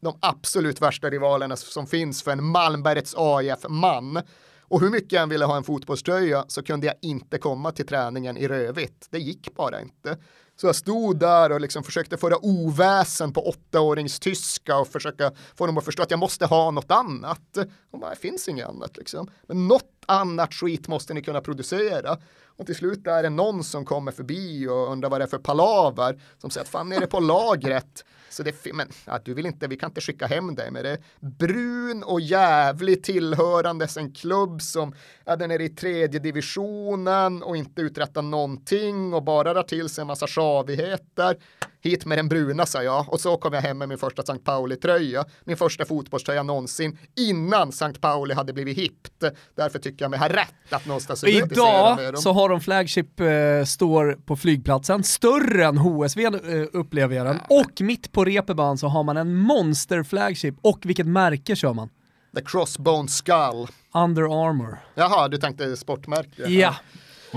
De 0.00 0.18
absolut 0.20 0.80
värsta 0.80 1.10
rivalerna 1.10 1.56
som 1.56 1.86
finns 1.86 2.22
för 2.22 2.30
en 2.30 2.44
Malmbergets 2.44 3.14
AIF-man. 3.18 4.22
Och 4.60 4.80
hur 4.80 4.90
mycket 4.90 5.12
jag 5.12 5.22
än 5.22 5.28
ville 5.28 5.44
ha 5.44 5.56
en 5.56 5.64
fotbollströja 5.64 6.44
så 6.48 6.62
kunde 6.62 6.86
jag 6.86 6.96
inte 7.02 7.38
komma 7.38 7.72
till 7.72 7.86
träningen 7.86 8.36
i 8.36 8.48
rödvitt. 8.48 9.06
Det 9.10 9.18
gick 9.18 9.54
bara 9.54 9.80
inte. 9.80 10.16
Så 10.56 10.66
jag 10.66 10.76
stod 10.76 11.18
där 11.18 11.52
och 11.52 11.60
liksom 11.60 11.82
försökte 11.82 12.16
föra 12.16 12.44
oväsen 12.44 13.32
på 13.32 13.48
åttaårings 13.48 14.20
tyska 14.20 14.78
och 14.78 14.88
försöka 14.88 15.32
få 15.54 15.66
dem 15.66 15.78
att 15.78 15.84
förstå 15.84 16.02
att 16.02 16.10
jag 16.10 16.20
måste 16.20 16.46
ha 16.46 16.70
något 16.70 16.90
annat. 16.90 17.58
Och 17.90 17.98
bara, 17.98 18.10
det 18.10 18.16
finns 18.16 18.48
inget 18.48 18.68
annat 18.68 18.96
liksom. 18.96 19.30
Men 19.46 19.68
något 19.68 19.93
annat 20.06 20.54
skit 20.54 20.88
måste 20.88 21.14
ni 21.14 21.22
kunna 21.22 21.40
producera. 21.40 22.18
Och 22.56 22.66
till 22.66 22.74
slut 22.74 23.06
är 23.06 23.22
det 23.22 23.30
någon 23.30 23.64
som 23.64 23.84
kommer 23.84 24.12
förbi 24.12 24.68
och 24.68 24.92
undrar 24.92 25.10
vad 25.10 25.20
det 25.20 25.24
är 25.24 25.28
för 25.28 25.38
palaver. 25.38 26.20
Som 26.38 26.50
säger 26.50 26.64
att 26.64 26.70
fan 26.70 26.92
är 26.92 27.00
det 27.00 27.06
på 27.06 27.20
lagret? 27.20 28.04
Så 28.30 28.42
det, 28.42 28.72
men 28.74 28.88
ja, 29.04 29.20
du 29.24 29.34
vill 29.34 29.46
inte, 29.46 29.66
vi 29.66 29.76
kan 29.76 29.90
inte 29.90 30.00
skicka 30.00 30.26
hem 30.26 30.54
dig 30.54 30.70
med 30.70 30.84
det. 30.84 30.98
Brun 31.20 32.02
och 32.02 32.20
jävlig 32.20 33.02
tillhörandes 33.02 33.96
en 33.96 34.12
klubb 34.12 34.62
som 34.62 34.94
är 35.24 35.36
där 35.36 35.48
nere 35.48 35.64
i 35.64 35.68
tredje 35.68 36.20
divisionen 36.20 37.42
och 37.42 37.56
inte 37.56 37.82
uträttar 37.82 38.22
någonting 38.22 39.14
och 39.14 39.22
bara 39.22 39.54
drar 39.54 39.62
till 39.62 39.88
sig 39.88 40.02
en 40.02 40.06
massa 40.06 40.26
sjavigheter. 40.26 41.36
Hit 41.84 42.06
med 42.06 42.18
den 42.18 42.28
bruna 42.28 42.66
sa 42.66 42.82
jag 42.82 43.12
och 43.12 43.20
så 43.20 43.36
kom 43.36 43.52
jag 43.52 43.62
hem 43.62 43.78
med 43.78 43.88
min 43.88 43.98
första 43.98 44.22
St. 44.22 44.38
Pauli-tröja. 44.38 45.24
Min 45.44 45.56
första 45.56 45.84
fotbollströja 45.84 46.42
någonsin 46.42 46.98
innan 47.16 47.68
St. 47.68 47.92
Pauli 48.00 48.34
hade 48.34 48.52
blivit 48.52 48.78
hippt. 48.78 49.24
Därför 49.56 49.78
tycker 49.78 50.04
jag 50.04 50.10
mig 50.10 50.18
ha 50.18 50.28
rätt 50.28 50.54
att 50.70 50.86
någonstans 50.86 51.24
Idag 51.24 52.18
så 52.18 52.32
har 52.32 52.48
de 52.48 52.60
flagship 52.60 53.20
eh, 53.20 53.64
står 53.66 54.12
på 54.26 54.36
flygplatsen, 54.36 55.02
större 55.02 55.64
än 55.64 55.78
HSV 55.78 56.24
eh, 56.24 56.32
upplever 56.72 57.16
jag 57.16 57.26
den. 57.26 57.40
Och 57.48 57.80
mitt 57.80 58.12
på 58.12 58.24
repeban 58.24 58.78
så 58.78 58.88
har 58.88 59.02
man 59.02 59.16
en 59.16 59.34
monster 59.36 60.02
flagship 60.02 60.54
och 60.62 60.78
vilket 60.82 61.06
märke 61.06 61.56
kör 61.56 61.72
man? 61.74 61.88
The 62.36 62.42
Crossbone 62.42 63.08
Skull. 63.08 63.66
Under 63.94 64.46
Armour. 64.48 64.78
Jaha, 64.94 65.28
du 65.28 65.38
tänkte 65.38 65.76
sportmärke? 65.76 66.42
Ja. 66.48 66.74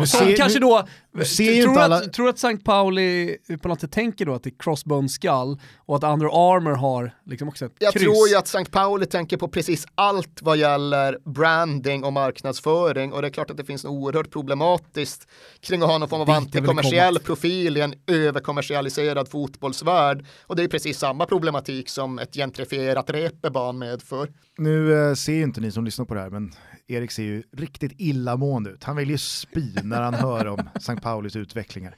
Som 0.05 0.33
kanske 0.38 0.60
då 0.60 0.88
Du 1.13 1.25
ser 1.25 1.43
ju 1.43 1.62
tror, 1.62 1.69
inte 1.69 1.79
du 1.79 1.83
alla... 1.83 1.95
att, 1.95 2.13
tror 2.13 2.25
du 2.25 2.29
att 2.29 2.36
St. 2.43 2.57
Pauli 2.57 3.38
på 3.62 3.67
något 3.67 3.81
sätt 3.81 3.91
tänker 3.91 4.25
då 4.25 4.33
att 4.33 4.43
det 4.43 4.49
är 4.49 4.53
crossbone 4.60 5.10
skull 5.10 5.60
och 5.77 5.95
att 5.95 6.03
Under 6.03 6.55
Armour 6.55 6.75
har 6.75 7.12
liksom 7.25 7.47
också 7.47 7.65
ett 7.65 7.73
Jag 7.79 7.93
kryss? 7.93 8.03
tror 8.03 8.27
ju 8.29 8.36
att 8.36 8.45
St. 8.47 8.65
Pauli 8.71 9.05
tänker 9.05 9.38
på 9.38 9.47
precis 9.47 9.86
allt 9.95 10.41
vad 10.41 10.57
gäller 10.57 11.17
branding 11.25 12.03
och 12.03 12.13
marknadsföring 12.13 13.13
och 13.13 13.21
det 13.21 13.27
är 13.27 13.29
klart 13.31 13.51
att 13.51 13.57
det 13.57 13.65
finns 13.65 13.83
något 13.83 13.91
oerhört 13.91 14.31
problematiskt 14.31 15.27
kring 15.60 15.81
att 15.81 15.88
ha 15.88 15.97
någon 15.97 16.10
form 16.10 16.21
av 16.21 16.29
antikommersiell 16.29 17.19
profil 17.19 17.77
i 17.77 17.81
en 17.81 17.93
överkommersialiserad 18.07 19.27
fotbollsvärld. 19.29 20.25
Och 20.41 20.55
det 20.55 20.63
är 20.63 20.67
precis 20.67 20.97
samma 20.99 21.25
problematik 21.25 21.89
som 21.89 22.19
ett 22.19 22.33
gentrifierat 22.36 23.10
reeperbahn 23.10 23.77
medför. 23.79 24.29
Nu 24.57 25.07
eh, 25.10 25.13
ser 25.13 25.33
ju 25.33 25.43
inte 25.43 25.62
ni 25.62 25.71
som 25.71 25.86
lyssnar 25.86 26.05
på 26.05 26.13
det 26.13 26.19
här, 26.19 26.29
men 26.29 26.51
Erik 26.89 27.12
ser 27.12 27.23
ju 27.23 27.43
riktigt 27.58 27.91
illamående 27.97 28.69
ut. 28.69 28.84
Han 28.84 28.95
vill 28.95 29.10
ju 29.10 29.17
spy 29.17 29.73
när 29.84 30.02
han 30.02 30.13
hör 30.13 30.47
om 30.47 30.69
St. 30.76 30.95
Paulis 30.95 31.36
utvecklingar. 31.36 31.95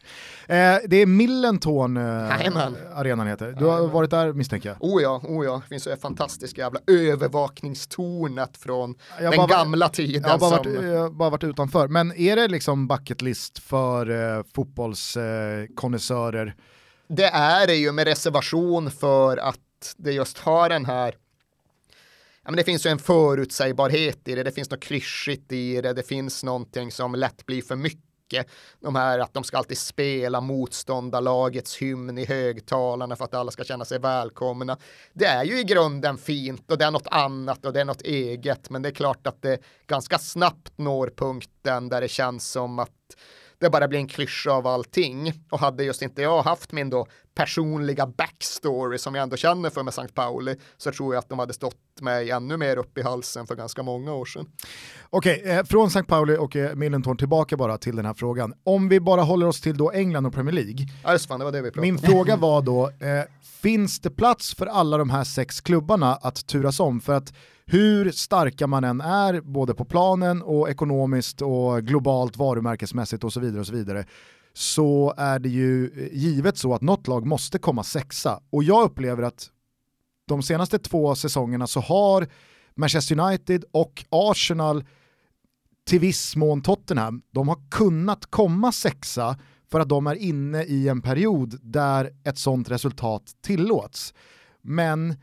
Eh, 0.48 0.76
det 0.88 0.98
är 0.98 1.06
Millentorn 1.06 1.98
eh, 1.98 2.04
Jajamän. 2.04 2.76
arenan 2.94 3.28
heter. 3.28 3.56
Du 3.60 3.66
har 3.66 3.88
varit 3.88 4.10
där 4.12 4.34
misstänker 4.34 4.70
jag? 4.70 4.78
Oh 4.80 5.02
ja, 5.02 5.22
oh 5.24 5.46
ja, 5.46 5.62
det 5.64 5.68
finns 5.70 5.88
ju 5.88 5.92
ett 5.92 6.02
fantastiskt 6.02 6.58
jävla 6.58 6.80
övervakningstornet 6.88 8.58
från 8.58 8.96
Jag 9.22 9.32
den 9.32 9.38
bara- 9.38 9.48
gamla 9.48 9.90
tiden. 9.90 10.22
Jag 10.24 10.30
har 10.30 10.38
bara 10.40 10.64
som... 10.64 10.74
varit, 10.74 10.84
jag 10.86 11.16
bara 11.16 11.30
varit 11.30 11.44
utanför. 11.44 11.88
Men 11.88 12.12
är 12.18 12.36
det 12.36 12.48
liksom 12.48 12.88
bucket 12.88 13.22
list 13.22 13.60
för 13.60 14.38
eh, 14.38 14.44
fotbollskonnässörer? 14.56 16.56
Det 17.08 17.28
är 17.28 17.68
det 17.68 17.76
ju 17.76 17.92
med 17.92 18.08
reservation 18.08 18.92
för 18.92 19.38
att 19.38 19.60
det 19.98 20.12
just 20.12 20.38
har 20.38 20.70
den 20.70 20.86
här 20.86 21.14
Ja, 22.44 22.52
men 22.52 22.58
det 22.58 22.64
finns 22.64 22.86
ju 22.86 22.90
en 22.90 23.00
förutsägbarhet 23.00 24.28
i 24.28 24.36
det, 24.36 24.44
det 24.44 24.52
finns 24.52 24.72
något 24.72 24.84
klyschigt 24.84 25.52
i 25.52 25.82
det, 25.82 25.94
det 25.94 26.04
finns 26.04 26.44
någonting 26.44 26.92
som 26.92 27.16
lätt 27.16 27.46
blir 27.46 27.62
för 27.62 27.76
mycket. 27.76 28.48
De 28.80 28.96
här 28.96 29.20
att 29.20 29.34
de 29.34 29.44
ska 29.44 29.58
alltid 29.58 29.78
spela 29.78 30.42
motståndarlagets 30.42 31.78
hymn 31.78 32.18
i 32.18 32.26
högtalarna 32.26 33.16
för 33.16 33.26
att 33.26 33.34
alla 33.34 33.52
ska 33.52 33.64
känna 33.64 33.86
sig 33.86 34.00
välkomna. 34.00 34.78
Det 35.14 35.26
är 35.26 35.44
ju 35.44 35.60
i 35.60 35.64
grunden 35.64 36.18
fint 36.18 36.72
och 36.72 36.78
det 36.78 36.86
är 36.86 36.92
något 36.92 37.08
annat 37.12 37.66
och 37.66 37.74
det 37.74 37.82
är 37.82 37.86
något 37.86 38.02
eget, 38.02 38.70
men 38.70 38.82
det 38.82 38.90
är 38.90 38.94
klart 38.94 39.28
att 39.28 39.42
det 39.42 39.60
ganska 39.88 40.18
snabbt 40.18 40.78
når 40.78 41.14
punkten 41.16 41.90
där 41.90 42.02
det 42.02 42.08
känns 42.08 42.52
som 42.52 42.80
att 42.80 42.90
det 43.60 43.70
bara 43.70 43.88
blir 43.88 44.00
en 44.00 44.08
klyscha 44.08 44.52
av 44.52 44.68
allting. 44.68 45.34
Och 45.50 45.60
hade 45.60 45.84
just 45.84 46.02
inte 46.02 46.22
jag 46.22 46.42
haft 46.42 46.72
min 46.72 46.90
då 46.90 47.08
personliga 47.36 48.08
backstory 48.08 48.98
som 48.98 49.16
jag 49.16 49.24
ändå 49.24 49.38
känner 49.38 49.70
för 49.70 49.84
med 49.84 49.92
St. 49.92 50.14
Pauli 50.14 50.56
så 50.78 50.92
tror 50.92 51.14
jag 51.14 51.20
att 51.20 51.30
de 51.30 51.40
hade 51.40 51.54
stått 51.54 51.76
mig 52.02 52.32
ännu 52.32 52.58
mer 52.58 52.78
upp 52.78 52.98
i 52.98 53.02
halsen 53.02 53.48
för 53.48 53.56
ganska 53.56 53.84
många 53.84 54.14
år 54.14 54.26
sedan. 54.26 54.46
Okej, 55.10 55.42
eh, 55.46 55.64
från 55.64 55.88
St. 55.88 56.04
Pauli 56.04 56.38
och 56.38 56.56
eh, 56.56 56.76
Millentorn 56.76 57.18
tillbaka 57.18 57.58
bara 57.58 57.78
till 57.78 57.96
den 57.96 58.06
här 58.06 58.14
frågan. 58.14 58.54
Om 58.64 58.90
vi 58.90 59.00
bara 59.00 59.22
håller 59.22 59.48
oss 59.48 59.62
till 59.62 59.78
då 59.78 59.92
England 59.92 60.26
och 60.26 60.34
Premier 60.34 60.56
League. 60.56 60.88
Ja, 61.04 61.12
just 61.12 61.28
fan, 61.28 61.40
det 61.40 61.46
var 61.46 61.52
det 61.52 61.62
vi 61.62 61.72
pratade 61.72 61.92
Min 61.92 61.98
fråga 61.98 62.36
var 62.36 62.62
då, 62.62 62.90
eh, 62.90 63.24
finns 63.62 64.00
det 64.00 64.10
plats 64.10 64.56
för 64.56 64.66
alla 64.66 64.98
de 64.98 65.10
här 65.10 65.24
sex 65.24 65.62
klubbarna 65.62 66.16
att 66.16 66.48
turas 66.48 66.80
om? 66.80 67.02
För 67.02 67.14
att 67.14 67.34
hur 67.72 68.12
starka 68.12 68.68
man 68.68 68.84
än 68.84 69.02
är, 69.02 69.42
både 69.42 69.74
på 69.74 69.86
planen 69.86 70.42
och 70.42 70.70
ekonomiskt 70.70 71.42
och 71.42 71.84
globalt 71.84 72.38
varumärkesmässigt 72.38 73.24
och 73.24 73.34
så 73.34 73.40
vidare 73.40 73.60
och 73.60 73.68
så 73.68 73.74
vidare, 73.74 74.06
så 74.54 75.14
är 75.18 75.40
det 75.40 75.50
ju 75.50 75.92
givet 76.14 76.58
så 76.58 76.74
att 76.74 76.82
något 76.82 77.08
lag 77.08 77.26
måste 77.26 77.60
komma 77.60 77.84
sexa. 77.84 78.40
Och 78.50 78.64
jag 78.64 78.84
upplever 78.84 79.24
att 79.24 79.50
de 80.28 80.44
senaste 80.44 80.80
två 80.80 81.16
säsongerna 81.16 81.68
så 81.68 81.80
har 81.80 82.28
Manchester 82.76 83.20
United 83.20 83.66
och 83.72 84.06
Arsenal 84.10 84.84
till 85.86 86.00
viss 86.00 86.36
mån 86.36 86.62
Tottenham, 86.62 87.22
de 87.32 87.48
har 87.48 87.70
kunnat 87.72 88.26
komma 88.26 88.72
sexa 88.72 89.38
för 89.72 89.80
att 89.80 89.90
de 89.90 90.08
är 90.08 90.16
inne 90.16 90.64
i 90.64 90.88
en 90.88 91.02
period 91.02 91.60
där 91.62 92.10
ett 92.24 92.38
sånt 92.38 92.72
resultat 92.72 93.24
tillåts. 93.42 94.14
Men 94.62 95.16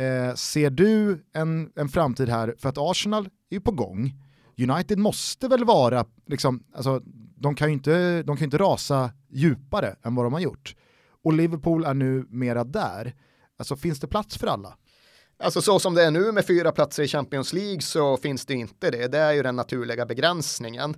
eh, 0.00 0.34
ser 0.34 0.70
du 0.70 1.24
en, 1.32 1.72
en 1.76 1.88
framtid 1.88 2.28
här, 2.28 2.54
för 2.58 2.68
att 2.68 2.78
Arsenal 2.78 3.24
är 3.24 3.54
ju 3.54 3.60
på 3.60 3.70
gång, 3.70 4.14
United 4.58 4.98
måste 4.98 5.48
väl 5.48 5.64
vara, 5.64 6.06
liksom, 6.26 6.64
alltså, 6.74 7.00
de 7.36 7.54
kan 7.54 7.68
ju 7.68 7.74
inte, 7.74 8.22
de 8.22 8.36
kan 8.36 8.38
ju 8.38 8.44
inte 8.44 8.58
rasa 8.58 9.10
djupare 9.30 9.96
än 10.02 10.14
vad 10.14 10.26
de 10.26 10.32
har 10.32 10.40
gjort. 10.40 10.74
Och 11.24 11.32
Liverpool 11.32 11.84
är 11.84 11.94
nu 11.94 12.26
mera 12.28 12.64
där. 12.64 13.14
Alltså 13.58 13.76
finns 13.76 14.00
det 14.00 14.06
plats 14.06 14.38
för 14.38 14.46
alla? 14.46 14.76
Alltså 15.42 15.62
så 15.62 15.78
som 15.78 15.94
det 15.94 16.04
är 16.04 16.10
nu 16.10 16.32
med 16.32 16.46
fyra 16.46 16.72
platser 16.72 17.02
i 17.02 17.08
Champions 17.08 17.52
League 17.52 17.80
så 17.80 18.16
finns 18.16 18.46
det 18.46 18.54
inte 18.54 18.90
det. 18.90 19.08
Det 19.08 19.18
är 19.18 19.32
ju 19.32 19.42
den 19.42 19.56
naturliga 19.56 20.06
begränsningen. 20.06 20.96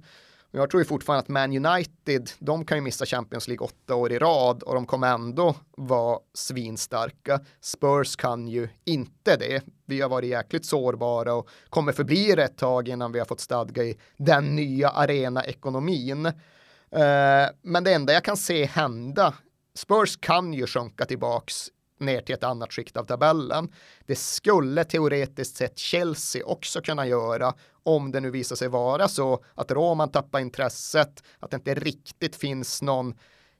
Och 0.52 0.58
Jag 0.58 0.70
tror 0.70 0.80
ju 0.80 0.84
fortfarande 0.84 1.20
att 1.20 1.28
Man 1.28 1.66
United, 1.66 2.30
de 2.38 2.64
kan 2.64 2.78
ju 2.78 2.82
missa 2.82 3.06
Champions 3.06 3.48
League 3.48 3.66
åtta 3.66 3.94
år 3.94 4.12
i 4.12 4.18
rad 4.18 4.62
och 4.62 4.74
de 4.74 4.86
kommer 4.86 5.14
ändå 5.14 5.56
vara 5.76 6.18
svinstarka. 6.34 7.40
Spurs 7.60 8.16
kan 8.16 8.48
ju 8.48 8.68
inte 8.84 9.36
det. 9.36 9.62
Vi 9.86 10.00
har 10.00 10.08
varit 10.08 10.30
jäkligt 10.30 10.66
sårbara 10.66 11.34
och 11.34 11.48
kommer 11.68 11.92
förbli 11.92 12.34
det 12.34 12.44
ett 12.44 12.56
tag 12.58 12.88
innan 12.88 13.12
vi 13.12 13.18
har 13.18 13.26
fått 13.26 13.40
stadga 13.40 13.82
i 13.82 13.98
den 14.16 14.56
nya 14.56 14.88
arenaekonomin. 14.88 16.26
Eh, 16.26 17.46
men 17.62 17.84
det 17.84 17.92
enda 17.92 18.12
jag 18.12 18.24
kan 18.24 18.36
se 18.36 18.64
hända, 18.64 19.34
Spurs 19.74 20.16
kan 20.20 20.52
ju 20.52 20.66
sjunka 20.66 21.04
tillbaks 21.04 21.68
ner 22.02 22.20
till 22.20 22.34
ett 22.34 22.44
annat 22.44 22.72
skikt 22.72 22.96
av 22.96 23.04
tabellen. 23.04 23.72
Det 24.06 24.16
skulle 24.16 24.84
teoretiskt 24.84 25.56
sett 25.56 25.78
Chelsea 25.78 26.44
också 26.46 26.80
kunna 26.80 27.06
göra 27.06 27.54
om 27.82 28.12
det 28.12 28.20
nu 28.20 28.30
visar 28.30 28.56
sig 28.56 28.68
vara 28.68 29.08
så 29.08 29.44
att 29.54 29.70
Roman 29.70 30.10
tappar 30.10 30.40
intresset, 30.40 31.22
att 31.38 31.50
det 31.50 31.56
inte 31.56 31.74
riktigt 31.74 32.36
finns 32.36 32.82
någon 32.82 33.14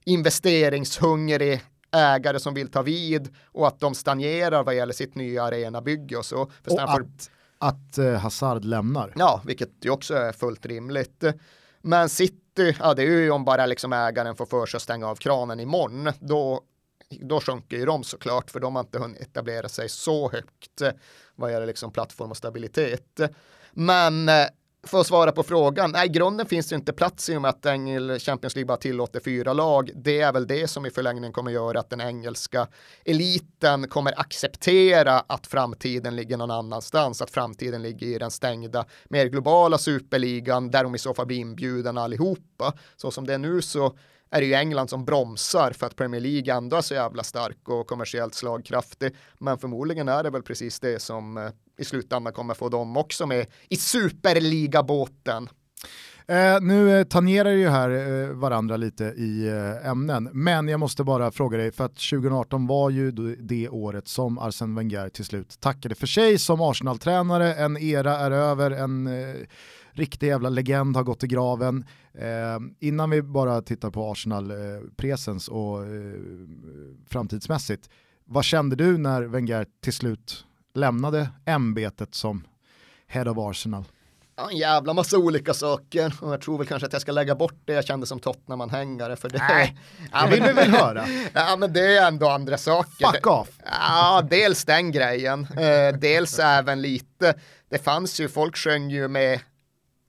investeringshungrig 0.05 1.63
ägare 1.93 2.41
som 2.41 2.55
vill 2.55 2.71
ta 2.71 2.83
vid 2.83 3.35
och 3.45 3.67
att 3.67 3.81
de 3.81 3.95
stagnerar 3.95 4.65
vad 4.65 4.75
gäller 4.75 4.93
sitt 4.93 5.15
nya 5.15 5.45
arenabygge 5.45 6.17
och 6.17 6.25
så. 6.25 6.51
För 6.63 6.73
Och 6.73 6.83
att, 6.83 7.31
att 7.59 7.99
eh, 7.99 8.13
Hazard 8.15 8.65
lämnar. 8.65 9.13
Ja, 9.17 9.43
vilket 9.47 9.71
ju 9.81 9.91
också 9.91 10.15
är 10.15 10.33
fullt 10.33 10.67
rimligt. 10.67 11.25
Men 11.81 12.09
City, 12.09 12.77
ja 12.79 12.95
det 12.95 13.03
är 13.03 13.07
ju 13.07 13.31
om 13.31 13.45
bara 13.45 13.67
liksom 13.67 13.93
ägaren 13.93 14.37
får 14.37 14.47
för 14.47 14.67
sig 14.67 14.79
att 14.79 14.83
stänga 14.83 15.07
av 15.07 15.17
kranen 15.17 15.61
imorgon, 15.61 16.13
då, 16.21 16.61
då 17.23 17.41
sjunker 17.41 17.77
ju 17.77 17.85
de 17.85 18.05
såklart, 18.05 18.51
för 18.51 18.61
de 18.61 18.77
har 18.77 18.83
inte 18.83 18.99
hunnit 18.99 19.21
etablera 19.21 19.69
sig 19.69 19.89
så 19.89 20.31
högt 20.31 20.81
eh, 20.81 20.91
vad 21.37 21.53
gäller 21.53 21.67
liksom 21.67 21.93
plattform 21.93 22.31
och 22.31 22.37
stabilitet. 22.37 23.21
Men 23.73 24.29
eh, 24.29 24.47
för 24.87 25.01
att 25.01 25.07
svara 25.07 25.33
på 25.33 25.43
frågan, 25.43 25.91
nej, 25.93 26.07
i 26.07 26.09
grunden 26.09 26.47
finns 26.47 26.69
det 26.69 26.75
inte 26.75 26.93
plats 26.93 27.29
i 27.29 27.37
och 27.37 27.43
med 27.43 27.49
att 27.49 27.67
Engel 27.67 28.19
Champions 28.19 28.55
League 28.55 28.67
bara 28.67 28.77
tillåter 28.77 29.21
fyra 29.21 29.53
lag. 29.53 29.91
Det 29.95 30.21
är 30.21 30.33
väl 30.33 30.47
det 30.47 30.69
som 30.69 30.87
i 30.87 30.91
förlängningen 30.91 31.33
kommer 31.33 31.51
göra 31.51 31.81
att 31.81 31.91
den 31.91 32.01
engelska 32.01 32.69
eliten 33.05 33.89
kommer 33.89 34.21
acceptera 34.21 35.21
att 35.27 35.47
framtiden 35.47 36.17
ligger 36.17 36.37
någon 36.37 36.51
annanstans, 36.51 37.23
att 37.23 37.31
framtiden 37.31 37.83
ligger 37.83 38.07
i 38.07 38.19
den 38.19 38.31
stängda, 38.31 38.85
mer 39.05 39.27
globala 39.27 39.79
superligan 39.79 40.71
där 40.71 40.85
de 40.85 40.95
i 40.95 40.99
så 40.99 41.15
fall 41.15 41.27
blir 41.27 41.39
inbjudna 41.39 42.03
allihopa. 42.03 42.73
Så 42.97 43.11
som 43.11 43.27
det 43.27 43.35
är 43.35 43.39
nu 43.39 43.63
så 43.63 43.97
är 44.33 44.41
det 44.41 44.47
ju 44.47 44.55
England 44.55 44.89
som 44.89 45.05
bromsar 45.05 45.73
för 45.73 45.87
att 45.87 45.97
Premier 45.97 46.21
League 46.21 46.55
ändå 46.55 46.77
är 46.77 46.81
så 46.81 46.95
jävla 46.95 47.23
stark 47.23 47.69
och 47.69 47.87
kommersiellt 47.87 48.35
slagkraftig. 48.35 49.15
Men 49.39 49.59
förmodligen 49.59 50.09
är 50.09 50.23
det 50.23 50.31
väl 50.31 50.43
precis 50.43 50.81
det 50.81 51.03
som 51.03 51.37
eh, 51.37 51.51
i 51.79 51.85
slutändan 51.85 52.33
kommer 52.33 52.55
få 52.55 52.69
dem 52.69 52.97
också 52.97 53.27
med 53.27 53.47
i 53.69 53.77
superligabåten. 53.77 55.49
Eh, 56.27 56.61
nu 56.61 56.99
eh, 56.99 57.05
tangerar 57.05 57.51
ju 57.51 57.69
här 57.69 57.91
eh, 57.91 58.29
varandra 58.29 58.77
lite 58.77 59.05
i 59.05 59.49
eh, 59.49 59.91
ämnen, 59.91 60.29
men 60.33 60.69
jag 60.69 60.81
måste 60.81 61.05
bara 61.05 61.31
fråga 61.31 61.59
dig, 61.59 61.73
för 61.73 61.85
att 61.85 61.97
2018 62.11 62.67
var 62.67 62.91
ju 62.91 63.11
det 63.37 63.69
året 63.69 64.09
som 64.09 64.39
Arsene 64.39 64.77
Wenger 64.77 65.09
till 65.09 65.25
slut 65.25 65.61
tackade 65.61 65.95
för 65.95 66.07
sig 66.07 66.39
som 66.39 66.61
Arsenal-tränare, 66.61 67.55
en 67.55 67.77
era 67.77 68.19
är 68.19 68.31
över, 68.31 68.71
en 68.71 69.07
eh, 69.07 69.35
riktig 69.93 70.27
jävla 70.27 70.49
legend 70.49 70.97
har 70.97 71.03
gått 71.03 71.25
i 71.25 71.27
graven. 71.27 71.85
Eh, 72.15 72.59
innan 72.81 73.11
vi 73.11 73.23
bara 73.23 73.63
tittar 73.63 73.91
på 73.91 74.11
Arsenal 74.11 74.51
eh, 74.51 74.57
presens 74.97 75.49
och 75.49 75.85
eh, 75.85 76.13
framtidsmässigt, 77.09 77.91
vad 78.25 78.45
kände 78.45 78.77
du 78.77 78.99
när 78.99 79.23
Wenger 79.23 79.67
till 79.83 79.93
slut 79.93 80.45
lämnade 80.75 81.29
ämbetet 81.47 82.15
som 82.15 82.47
Head 83.07 83.31
of 83.31 83.39
Arsenal? 83.39 83.85
Ja, 84.37 84.51
en 84.51 84.57
jävla 84.57 84.95
massa 84.95 85.19
olika 85.19 85.55
saker 85.55 86.15
och 86.21 86.33
jag 86.33 86.41
tror 86.41 86.59
väl 86.59 86.67
kanske 86.67 86.87
att 86.87 86.93
jag 86.93 87.03
ska 87.03 87.13
lägga 87.13 87.35
bort 87.35 87.55
det 87.65 87.73
jag 87.73 87.85
kände 87.85 88.07
som 88.07 88.21
Tottenham-anhängare 88.21 89.17
för 89.17 89.29
det. 89.29 89.39
Nej, 89.39 89.79
ja, 90.13 90.27
det 90.27 90.31
vill 90.31 90.43
vi 90.43 90.53
väl 90.53 90.71
höra. 90.71 91.05
Ja 91.35 91.57
men 91.57 91.73
det 91.73 91.97
är 91.97 92.09
ändå 92.09 92.29
andra 92.29 92.59
saker. 92.59 93.13
Fuck 93.13 93.27
off! 93.27 93.49
Ja, 93.65 94.27
dels 94.31 94.65
den 94.65 94.93
grejen. 94.93 95.47
Eh, 95.57 95.99
dels 95.99 96.39
även 96.39 96.83
lite, 96.83 97.35
det 97.71 97.79
fanns 97.79 98.21
ju, 98.21 98.29
folk 98.29 98.57
sjöng 98.57 98.91
ju 98.91 99.09
med 99.09 99.41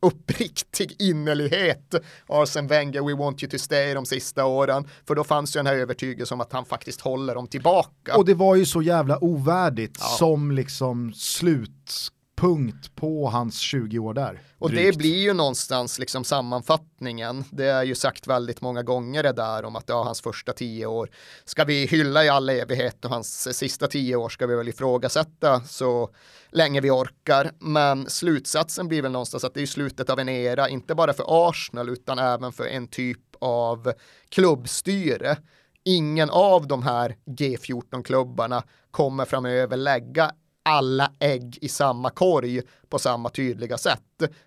uppriktig 0.04 0.96
innerlighet 1.02 1.96
Arsene 2.28 2.68
Wenger, 2.68 3.02
we 3.02 3.14
want 3.14 3.44
you 3.44 3.50
to 3.50 3.58
stay 3.58 3.94
de 3.94 4.06
sista 4.06 4.46
åren. 4.46 4.88
För 5.08 5.16
då 5.16 5.24
fanns 5.24 5.56
ju 5.56 5.60
den 5.60 5.68
här 5.68 5.76
övertygelsen 5.76 6.36
om 6.36 6.42
att 6.42 6.54
han 6.54 6.66
faktiskt 6.66 7.02
håller 7.02 7.36
dem 7.36 7.48
tillbaka. 7.48 8.18
Och 8.18 8.26
det 8.26 8.34
var 8.34 8.56
ju 8.56 8.66
så 8.66 8.82
jävla 8.82 9.24
ovärdigt 9.24 9.98
Ja. 10.00 10.06
som 10.06 10.52
liksom 10.52 11.14
slutpunkt 11.14 12.14
punkt 12.36 12.96
på 12.96 13.30
hans 13.30 13.58
20 13.60 14.00
år 14.00 14.14
där. 14.14 14.42
Och 14.58 14.70
drygt. 14.70 14.92
det 14.92 14.98
blir 14.98 15.18
ju 15.18 15.34
någonstans 15.34 16.00
liksom 16.00 16.24
sammanfattningen. 16.24 17.44
Det 17.52 17.66
är 17.66 17.84
ju 17.84 17.96
sagt 17.96 18.28
väldigt 18.28 18.62
många 18.62 18.84
gånger 18.84 19.24
det 19.24 19.32
där 19.32 19.66
om 19.66 19.76
att 19.76 19.84
ja, 19.88 20.04
hans 20.04 20.22
första 20.22 20.54
tio 20.54 20.86
år 20.86 21.10
ska 21.46 21.64
vi 21.64 21.86
hylla 21.86 22.26
i 22.26 22.30
all 22.30 22.50
evighet 22.50 23.06
och 23.06 23.12
hans 23.12 23.58
sista 23.58 23.88
tio 23.88 24.16
år 24.16 24.30
ska 24.30 24.48
vi 24.48 24.56
väl 24.56 24.68
ifrågasätta 24.68 25.62
så 25.62 26.10
länge 26.50 26.82
vi 26.82 26.90
orkar. 26.90 27.52
Men 27.60 28.10
slutsatsen 28.10 28.88
blir 28.88 29.02
väl 29.02 29.12
någonstans 29.12 29.44
att 29.44 29.54
det 29.54 29.62
är 29.62 29.66
slutet 29.66 30.10
av 30.10 30.20
en 30.20 30.30
era, 30.30 30.70
inte 30.70 30.96
bara 30.96 31.14
för 31.14 31.50
Arsenal 31.50 31.90
utan 31.90 32.20
även 32.20 32.52
för 32.52 32.66
en 32.66 32.88
typ 32.88 33.20
av 33.40 33.94
klubbstyre. 34.30 35.38
Ingen 35.86 36.30
av 36.30 36.68
de 36.68 36.84
här 36.84 37.16
G14-klubbarna 37.26 38.64
kommer 38.92 39.26
framöver 39.26 39.78
lägga 39.78 40.32
alla 40.64 41.12
ägg 41.20 41.58
i 41.62 41.70
samma 41.70 42.10
korg 42.10 42.62
på 42.90 43.00
samma 43.00 43.30
tydliga 43.30 43.78
sätt. 43.78 44.00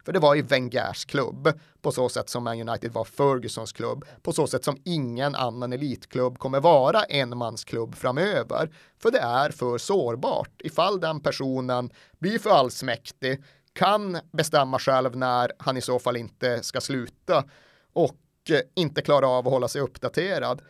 För 0.04 0.12
det 0.12 0.18
var 0.18 0.34
ju 0.34 0.42
Wengers 0.42 1.04
klubb, 1.04 1.52
på 1.82 1.92
så 1.92 2.08
sätt 2.08 2.28
som 2.28 2.44
Man 2.44 2.68
United 2.68 2.92
var 2.92 3.04
Fergusons 3.04 3.72
klubb, 3.72 4.04
på 4.22 4.32
så 4.32 4.46
sätt 4.46 4.64
som 4.64 4.76
ingen 4.84 5.34
annan 5.34 5.72
elitklubb 5.72 6.38
kommer 6.38 6.60
vara 6.60 7.02
en 7.02 7.38
mansklubb 7.38 7.94
framöver. 7.94 8.70
För 9.02 9.10
det 9.10 9.18
är 9.18 9.50
för 9.50 9.78
sårbart. 9.78 10.60
Ifall 10.64 11.00
den 11.00 11.20
personen 11.20 11.90
blir 12.18 12.38
för 12.38 12.50
allsmäktig, 12.50 13.42
kan 13.72 14.18
bestämma 14.32 14.78
själv 14.78 15.16
när 15.16 15.52
han 15.58 15.76
i 15.76 15.80
så 15.80 15.98
fall 15.98 16.16
inte 16.16 16.62
ska 16.62 16.80
sluta 16.80 17.44
och 17.92 18.16
eh, 18.50 18.60
inte 18.74 19.02
klara 19.02 19.28
av 19.28 19.46
att 19.46 19.52
hålla 19.52 19.68
sig 19.68 19.80
uppdaterad, 19.80 20.62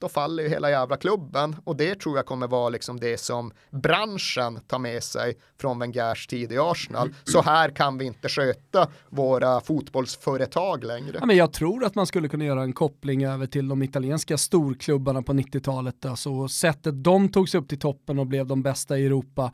då 0.00 0.08
faller 0.08 0.42
ju 0.42 0.48
hela 0.48 0.70
jävla 0.70 0.96
klubben 0.96 1.56
och 1.64 1.76
det 1.76 1.94
tror 1.94 2.16
jag 2.16 2.26
kommer 2.26 2.48
vara 2.48 2.68
liksom 2.68 3.00
det 3.00 3.20
som 3.20 3.52
branschen 3.70 4.60
tar 4.66 4.78
med 4.78 5.02
sig 5.02 5.38
från 5.60 5.78
Wengers 5.78 6.26
tid 6.26 6.52
i 6.52 6.58
Arsenal. 6.58 7.14
Så 7.24 7.42
här 7.42 7.70
kan 7.70 7.98
vi 7.98 8.04
inte 8.04 8.28
sköta 8.28 8.88
våra 9.08 9.60
fotbollsföretag 9.60 10.84
längre. 10.84 11.16
Ja, 11.20 11.26
men 11.26 11.36
jag 11.36 11.52
tror 11.52 11.84
att 11.84 11.94
man 11.94 12.06
skulle 12.06 12.28
kunna 12.28 12.44
göra 12.44 12.62
en 12.62 12.72
koppling 12.72 13.24
över 13.24 13.46
till 13.46 13.68
de 13.68 13.82
italienska 13.82 14.38
storklubbarna 14.38 15.22
på 15.22 15.32
90-talet. 15.32 16.04
Alltså 16.04 16.48
sättet 16.48 17.04
de 17.04 17.28
tog 17.28 17.48
sig 17.48 17.60
upp 17.60 17.68
till 17.68 17.78
toppen 17.78 18.18
och 18.18 18.26
blev 18.26 18.46
de 18.46 18.62
bästa 18.62 18.98
i 18.98 19.06
Europa 19.06 19.52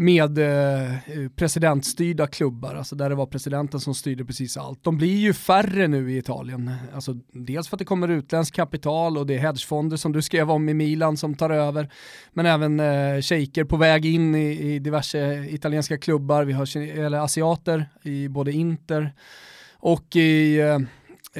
med 0.00 0.38
eh, 0.38 0.94
presidentstyrda 1.36 2.26
klubbar, 2.26 2.74
alltså 2.74 2.96
där 2.96 3.08
det 3.08 3.14
var 3.14 3.26
presidenten 3.26 3.80
som 3.80 3.94
styrde 3.94 4.24
precis 4.24 4.56
allt. 4.56 4.84
De 4.84 4.98
blir 4.98 5.16
ju 5.16 5.32
färre 5.32 5.88
nu 5.88 6.12
i 6.12 6.18
Italien. 6.18 6.70
Alltså, 6.94 7.14
dels 7.32 7.68
för 7.68 7.76
att 7.76 7.78
det 7.78 7.84
kommer 7.84 8.08
utländskt 8.08 8.56
kapital 8.56 9.18
och 9.18 9.26
det 9.26 9.34
är 9.34 9.38
hedgefonder 9.38 9.96
som 9.96 10.12
du 10.12 10.22
skrev 10.22 10.50
om 10.50 10.68
i 10.68 10.74
Milan 10.74 11.16
som 11.16 11.34
tar 11.34 11.50
över, 11.50 11.92
men 12.32 12.46
även 12.46 12.80
eh, 12.80 13.20
shejker 13.20 13.64
på 13.64 13.76
väg 13.76 14.06
in 14.06 14.34
i, 14.34 14.74
i, 14.74 14.78
diverse 14.78 15.46
italienska 15.48 15.98
klubbar. 15.98 16.44
Vi 16.44 16.52
har 16.52 16.76
eller 16.76 17.18
asiater 17.18 17.86
i 18.02 18.28
både 18.28 18.52
Inter 18.52 19.12
och 19.72 20.16
i 20.16 20.58
eh, 20.58 20.78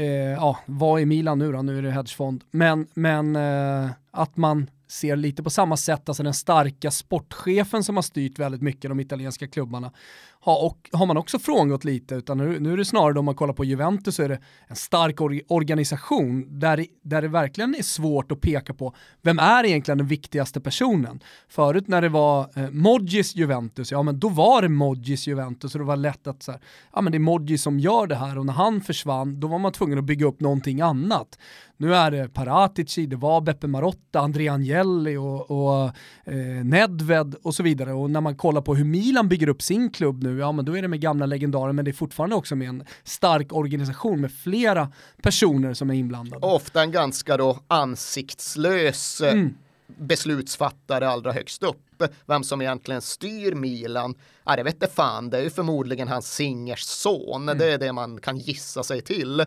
eh, 0.02 0.32
ja, 0.32 0.58
vad 0.66 1.00
är 1.00 1.06
Milan 1.06 1.38
nu 1.38 1.52
då? 1.52 1.62
Nu 1.62 1.78
är 1.78 1.82
det 1.82 1.90
hedgefond. 1.90 2.44
Men, 2.50 2.86
men 2.94 3.36
eh, 3.36 3.90
att 4.10 4.36
man 4.36 4.70
ser 4.88 5.16
lite 5.16 5.42
på 5.42 5.50
samma 5.50 5.76
sätt, 5.76 6.08
alltså 6.08 6.22
den 6.22 6.34
starka 6.34 6.90
sportchefen 6.90 7.84
som 7.84 7.96
har 7.96 8.02
styrt 8.02 8.38
väldigt 8.38 8.62
mycket 8.62 8.90
de 8.90 9.00
italienska 9.00 9.48
klubbarna, 9.48 9.92
har, 10.40 10.64
och, 10.64 10.90
har 10.92 11.06
man 11.06 11.16
också 11.16 11.38
frångått 11.38 11.84
lite, 11.84 12.14
utan 12.14 12.38
nu, 12.38 12.60
nu 12.60 12.72
är 12.72 12.76
det 12.76 12.84
snarare 12.84 13.18
om 13.18 13.24
man 13.24 13.34
kollar 13.34 13.54
på 13.54 13.64
Juventus 13.64 14.14
så 14.14 14.22
är 14.22 14.28
det 14.28 14.38
en 14.66 14.76
stark 14.76 15.20
or 15.20 15.40
organisation 15.48 16.58
där, 16.58 16.86
där 17.02 17.22
det 17.22 17.28
verkligen 17.28 17.74
är 17.74 17.82
svårt 17.82 18.32
att 18.32 18.40
peka 18.40 18.74
på 18.74 18.94
vem 19.22 19.38
är 19.38 19.64
egentligen 19.64 19.98
den 19.98 20.06
viktigaste 20.06 20.60
personen. 20.60 21.20
Förut 21.48 21.88
när 21.88 22.02
det 22.02 22.08
var 22.08 22.50
eh, 22.54 22.70
Modgis 22.70 23.36
Juventus, 23.36 23.92
ja 23.92 24.02
men 24.02 24.18
då 24.18 24.28
var 24.28 24.62
det 24.62 24.68
Modgis 24.68 25.26
Juventus 25.26 25.74
och 25.74 25.78
det 25.78 25.84
var 25.84 25.96
lätt 25.96 26.26
att 26.26 26.42
så 26.42 26.52
här, 26.52 26.60
ja 26.94 27.00
men 27.00 27.12
det 27.12 27.16
är 27.16 27.20
Modgi 27.20 27.58
som 27.58 27.80
gör 27.80 28.06
det 28.06 28.16
här 28.16 28.38
och 28.38 28.46
när 28.46 28.52
han 28.52 28.80
försvann 28.80 29.40
då 29.40 29.48
var 29.48 29.58
man 29.58 29.72
tvungen 29.72 29.98
att 29.98 30.04
bygga 30.04 30.26
upp 30.26 30.40
någonting 30.40 30.80
annat. 30.80 31.38
Nu 31.80 31.94
är 31.94 32.10
det 32.10 32.28
Paratici, 32.28 33.06
det 33.06 33.16
var 33.16 33.40
Beppe 33.40 33.66
Marotta, 33.66 34.20
André 34.20 34.48
Agnelli 34.48 35.16
och, 35.16 35.50
och 35.50 35.84
eh, 36.24 36.64
Nedved 36.64 37.34
och 37.42 37.54
så 37.54 37.62
vidare. 37.62 37.92
Och 37.92 38.10
när 38.10 38.20
man 38.20 38.36
kollar 38.36 38.62
på 38.62 38.74
hur 38.74 38.84
Milan 38.84 39.28
bygger 39.28 39.48
upp 39.48 39.62
sin 39.62 39.90
klubb 39.90 40.22
nu, 40.22 40.27
ja 40.30 40.52
men 40.52 40.64
då 40.64 40.76
är 40.76 40.82
det 40.82 40.88
med 40.88 41.00
gamla 41.00 41.26
legendarer, 41.26 41.72
men 41.72 41.84
det 41.84 41.90
är 41.90 41.92
fortfarande 41.92 42.36
också 42.36 42.56
med 42.56 42.68
en 42.68 42.84
stark 43.04 43.52
organisation 43.52 44.20
med 44.20 44.32
flera 44.32 44.92
personer 45.22 45.74
som 45.74 45.90
är 45.90 45.94
inblandade. 45.94 46.46
Ofta 46.46 46.82
en 46.82 46.90
ganska 46.90 47.36
då 47.36 47.58
ansiktslös 47.68 49.20
eh, 49.20 49.32
mm. 49.32 49.54
beslutsfattare 49.86 51.08
allra 51.08 51.32
högst 51.32 51.62
upp. 51.62 52.02
Vem 52.26 52.44
som 52.44 52.62
egentligen 52.62 53.00
styr 53.00 53.54
Milan, 53.54 54.14
ja, 54.44 54.56
det 54.56 54.62
vet 54.62 54.94
fan, 54.94 55.30
det 55.30 55.38
är 55.38 55.42
ju 55.42 55.50
förmodligen 55.50 56.08
hans 56.08 56.34
Singers 56.34 56.82
son, 56.82 57.42
mm. 57.42 57.58
det 57.58 57.72
är 57.72 57.78
det 57.78 57.92
man 57.92 58.20
kan 58.20 58.38
gissa 58.38 58.82
sig 58.82 59.00
till. 59.00 59.44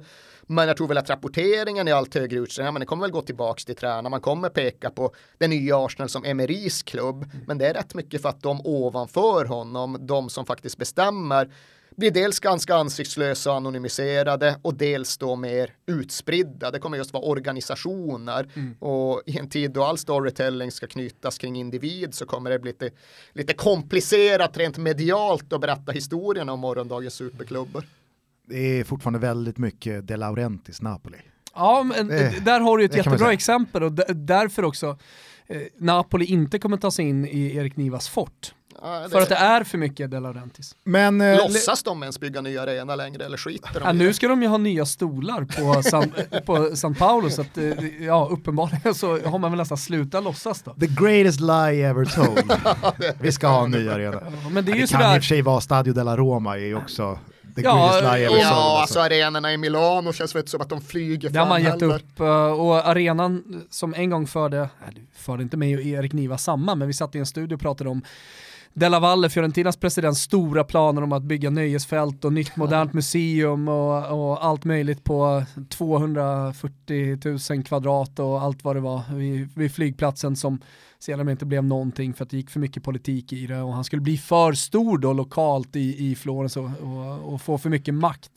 Men 0.51 0.67
jag 0.67 0.77
tror 0.77 0.87
väl 0.87 0.97
att 0.97 1.09
rapporteringen 1.09 1.87
i 1.87 1.91
allt 1.91 2.15
högre 2.15 2.39
utsträckning, 2.39 2.65
ja, 2.65 2.71
men 2.71 2.79
det 2.79 2.85
kommer 2.85 3.01
väl 3.01 3.11
gå 3.11 3.21
tillbaks 3.21 3.65
till 3.65 3.75
tränarna, 3.75 4.09
man 4.09 4.21
kommer 4.21 4.49
peka 4.49 4.89
på 4.89 5.13
det 5.37 5.47
nya 5.47 5.77
Arsenal 5.77 6.09
som 6.09 6.25
Emerys 6.25 6.83
klubb, 6.83 7.23
mm. 7.23 7.45
men 7.47 7.57
det 7.57 7.67
är 7.67 7.73
rätt 7.73 7.93
mycket 7.93 8.21
för 8.21 8.29
att 8.29 8.41
de 8.41 8.61
ovanför 8.63 9.45
honom, 9.45 9.97
de 10.01 10.29
som 10.29 10.45
faktiskt 10.45 10.77
bestämmer, 10.77 11.49
blir 11.95 12.11
dels 12.11 12.39
ganska 12.39 12.75
ansiktslösa 12.75 13.51
och 13.51 13.57
anonymiserade 13.57 14.55
och 14.61 14.73
dels 14.73 15.17
då 15.17 15.35
mer 15.35 15.73
utspridda. 15.85 16.71
Det 16.71 16.79
kommer 16.79 16.97
just 16.97 17.13
vara 17.13 17.23
organisationer 17.23 18.49
mm. 18.53 18.75
och 18.79 19.21
i 19.25 19.37
en 19.37 19.49
tid 19.49 19.71
då 19.71 19.83
all 19.83 19.97
storytelling 19.97 20.71
ska 20.71 20.87
knytas 20.87 21.37
kring 21.37 21.55
individ 21.55 22.13
så 22.13 22.25
kommer 22.25 22.49
det 22.49 22.59
bli 22.59 22.71
lite, 22.71 22.89
lite 23.33 23.53
komplicerat 23.53 24.57
rent 24.57 24.77
medialt 24.77 25.53
att 25.53 25.61
berätta 25.61 25.91
historien 25.91 26.49
om 26.49 26.59
morgondagens 26.59 27.13
superklubbar 27.13 27.83
det 28.51 28.79
är 28.79 28.83
fortfarande 28.83 29.19
väldigt 29.19 29.57
mycket 29.57 30.07
De 30.07 30.17
Laurentis 30.17 30.81
Napoli. 30.81 31.17
Ja, 31.55 31.83
men 31.83 32.07
det, 32.07 32.45
där 32.45 32.59
har 32.59 32.77
du 32.77 32.85
ett 32.85 32.95
jättebra 32.95 33.33
exempel 33.33 33.83
och 33.83 33.91
därför 34.15 34.63
också 34.63 34.97
eh, 35.47 35.61
Napoli 35.77 36.25
inte 36.25 36.59
kommer 36.59 36.77
ta 36.77 36.91
sig 36.91 37.05
in 37.05 37.25
i 37.25 37.55
Erik 37.55 37.77
Nivas 37.77 38.09
fort. 38.09 38.53
Ja, 38.81 39.07
för 39.11 39.21
att 39.21 39.29
det 39.29 39.35
är 39.35 39.63
för 39.63 39.77
mycket 39.77 40.11
De 40.11 40.19
Laurentiis. 40.19 40.75
Men, 40.83 41.21
eh, 41.21 41.37
Låtsas 41.37 41.83
de 41.83 42.03
ens 42.03 42.19
bygga 42.19 42.41
nya 42.41 42.61
arena 42.61 42.95
längre 42.95 43.25
eller 43.25 43.37
skiter 43.37 43.73
de 43.73 43.83
ja, 43.83 43.91
Nu 43.91 44.13
ska 44.13 44.27
de 44.27 44.41
ju 44.41 44.47
ha 44.47 44.57
nya 44.57 44.85
stolar 44.85 45.45
på 45.45 45.83
San, 45.83 46.13
på 46.45 46.75
San 46.75 46.95
Paolo 46.95 47.29
så 47.29 47.41
att 47.41 47.57
eh, 47.57 48.05
ja, 48.05 48.27
uppenbarligen 48.31 48.95
så 48.95 49.19
har 49.19 49.39
man 49.39 49.51
väl 49.51 49.57
nästan 49.57 49.77
slutat 49.77 50.23
låtsas 50.23 50.61
då. 50.61 50.73
The 50.73 50.87
greatest 50.87 51.39
lie 51.39 51.87
ever 51.89 52.05
told. 52.05 52.53
Vi 53.19 53.31
ska 53.31 53.47
ha 53.47 53.63
en 53.63 53.71
ny 53.71 53.89
arena. 53.89 54.21
Ja, 54.43 54.49
men 54.49 54.65
det, 54.65 54.71
är 54.71 54.75
ju 54.75 54.81
det 54.81 54.87
kan 54.87 55.15
i 55.15 55.19
och 55.19 55.23
för 55.23 55.27
sig 55.27 55.41
vara 55.41 55.61
Stadio 55.61 55.93
della 55.93 56.17
Roma 56.17 56.57
är 56.57 56.75
också 56.75 57.19
The 57.55 57.61
ja, 57.61 58.17
ja, 58.17 58.37
ja 58.37 58.81
alltså. 58.81 58.99
arenorna 58.99 59.53
i 59.53 59.57
Milano 59.57 60.13
känns 60.13 60.35
väl 60.35 60.47
som 60.47 60.61
att 60.61 60.69
de 60.69 60.81
flyger 60.81 61.29
Det 61.29 61.39
har 61.39 61.47
man 61.47 61.63
gett 61.63 61.81
upp 61.81 62.19
eh, 62.19 62.51
och 62.51 62.87
arenan 62.87 63.63
som 63.69 63.93
en 63.93 64.09
gång 64.09 64.27
förde, 64.27 64.69
nej, 64.85 65.05
förde 65.15 65.43
inte 65.43 65.57
mig 65.57 65.75
och 65.75 65.81
Erik 65.81 66.13
Niva 66.13 66.37
samma, 66.37 66.75
men 66.75 66.87
vi 66.87 66.93
satt 66.93 67.15
i 67.15 67.19
en 67.19 67.25
studio 67.25 67.55
och 67.55 67.61
pratade 67.61 67.89
om 67.89 68.01
Della 68.73 68.99
Valle, 68.99 69.29
Fiorentinas 69.29 69.77
president, 69.77 70.17
stora 70.17 70.63
planer 70.63 71.03
om 71.03 71.11
att 71.11 71.23
bygga 71.23 71.49
nöjesfält 71.49 72.25
och 72.25 72.33
nytt 72.33 72.55
modernt 72.55 72.93
museum 72.93 73.67
och, 73.67 74.29
och, 74.29 74.45
allt 74.45 74.63
möjligt 74.63 75.03
på 75.03 75.43
240 75.69 77.55
000 77.55 77.63
kvadrat 77.63 78.19
och 78.19 78.41
allt 78.41 78.63
vad 78.63 78.75
det 78.75 78.79
var 78.79 79.01
vid, 79.15 79.49
vid 79.55 79.75
flygplatsen 79.75 80.35
som 80.35 80.61
sedan 80.99 81.29
inte 81.29 81.45
blev 81.45 81.63
någonting 81.63 82.13
för 82.13 82.23
att 82.23 82.29
det 82.29 82.37
gick 82.37 82.49
för 82.49 82.59
mycket 82.59 82.83
politik 82.83 83.33
i 83.33 83.47
det 83.47 83.61
och 83.61 83.73
han 83.73 83.83
skulle 83.83 84.01
bli 84.01 84.17
för 84.17 84.53
stor 84.53 84.97
då 84.97 85.13
lokalt 85.13 85.75
i, 85.75 86.11
i 86.11 86.15
Florens 86.15 86.57
och, 86.57 86.69
och, 86.81 87.33
och 87.33 87.41
få 87.41 87.57
för 87.57 87.69
mycket 87.69 87.93
makt. 87.93 88.31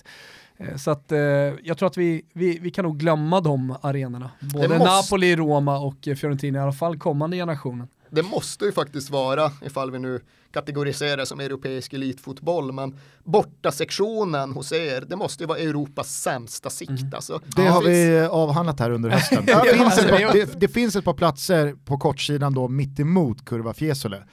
Eh, 0.57 0.77
så 0.77 0.91
att 0.91 1.13
eh, 1.13 1.19
jag 1.63 1.79
tror 1.79 1.87
att 1.87 1.97
vi, 1.97 2.23
vi, 2.33 2.59
vi 2.59 2.71
kan 2.71 2.85
nog 2.85 2.99
glömma 2.99 3.41
de 3.41 3.77
arenorna. 3.81 4.31
Både 4.41 4.69
måste... 4.69 4.85
Napoli, 4.85 5.37
Roma 5.37 5.79
och 5.79 5.97
Fiorentina, 6.03 6.59
i 6.59 6.63
alla 6.63 6.73
fall 6.73 6.99
kommande 6.99 7.37
generationen 7.37 7.89
det 8.15 8.23
måste 8.23 8.65
ju 8.65 8.73
faktiskt 8.73 9.11
vara, 9.11 9.53
ifall 9.63 9.91
vi 9.91 9.99
nu 9.99 10.21
kategoriserar 10.53 11.25
som 11.25 11.41
europeisk 11.41 11.93
elitfotboll, 11.93 12.73
men 12.73 12.99
borta 13.25 13.73
sektionen 13.73 14.53
hos 14.53 14.73
er, 14.73 15.01
det 15.01 15.17
måste 15.17 15.43
ju 15.43 15.47
vara 15.47 15.59
Europas 15.59 16.23
sämsta 16.23 16.71
sikt. 16.71 16.91
Mm. 16.91 17.15
Alltså. 17.15 17.41
Det 17.57 17.63
ja, 17.63 17.71
har 17.71 17.83
finns... 17.83 17.95
vi 17.95 18.21
avhandlat 18.21 18.81
här 18.81 18.91
under 18.91 19.11
hösten. 19.11 19.45
det, 19.47 19.77
finns 19.77 19.99
ett 19.99 20.11
par, 20.11 20.33
det, 20.33 20.61
det, 20.61 20.69
finns 20.69 20.97
ett 20.97 21.05
par 21.05 21.15
platser 21.15 21.75
på 21.85 21.99
kortsidan 21.99 22.55
då 22.55 22.69
mitt 22.69 23.01
emot 23.01 23.45
Kurva 23.45 23.75
Fiesole. 23.75 24.25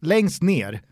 Längst 0.00 0.42
ner 0.42 0.82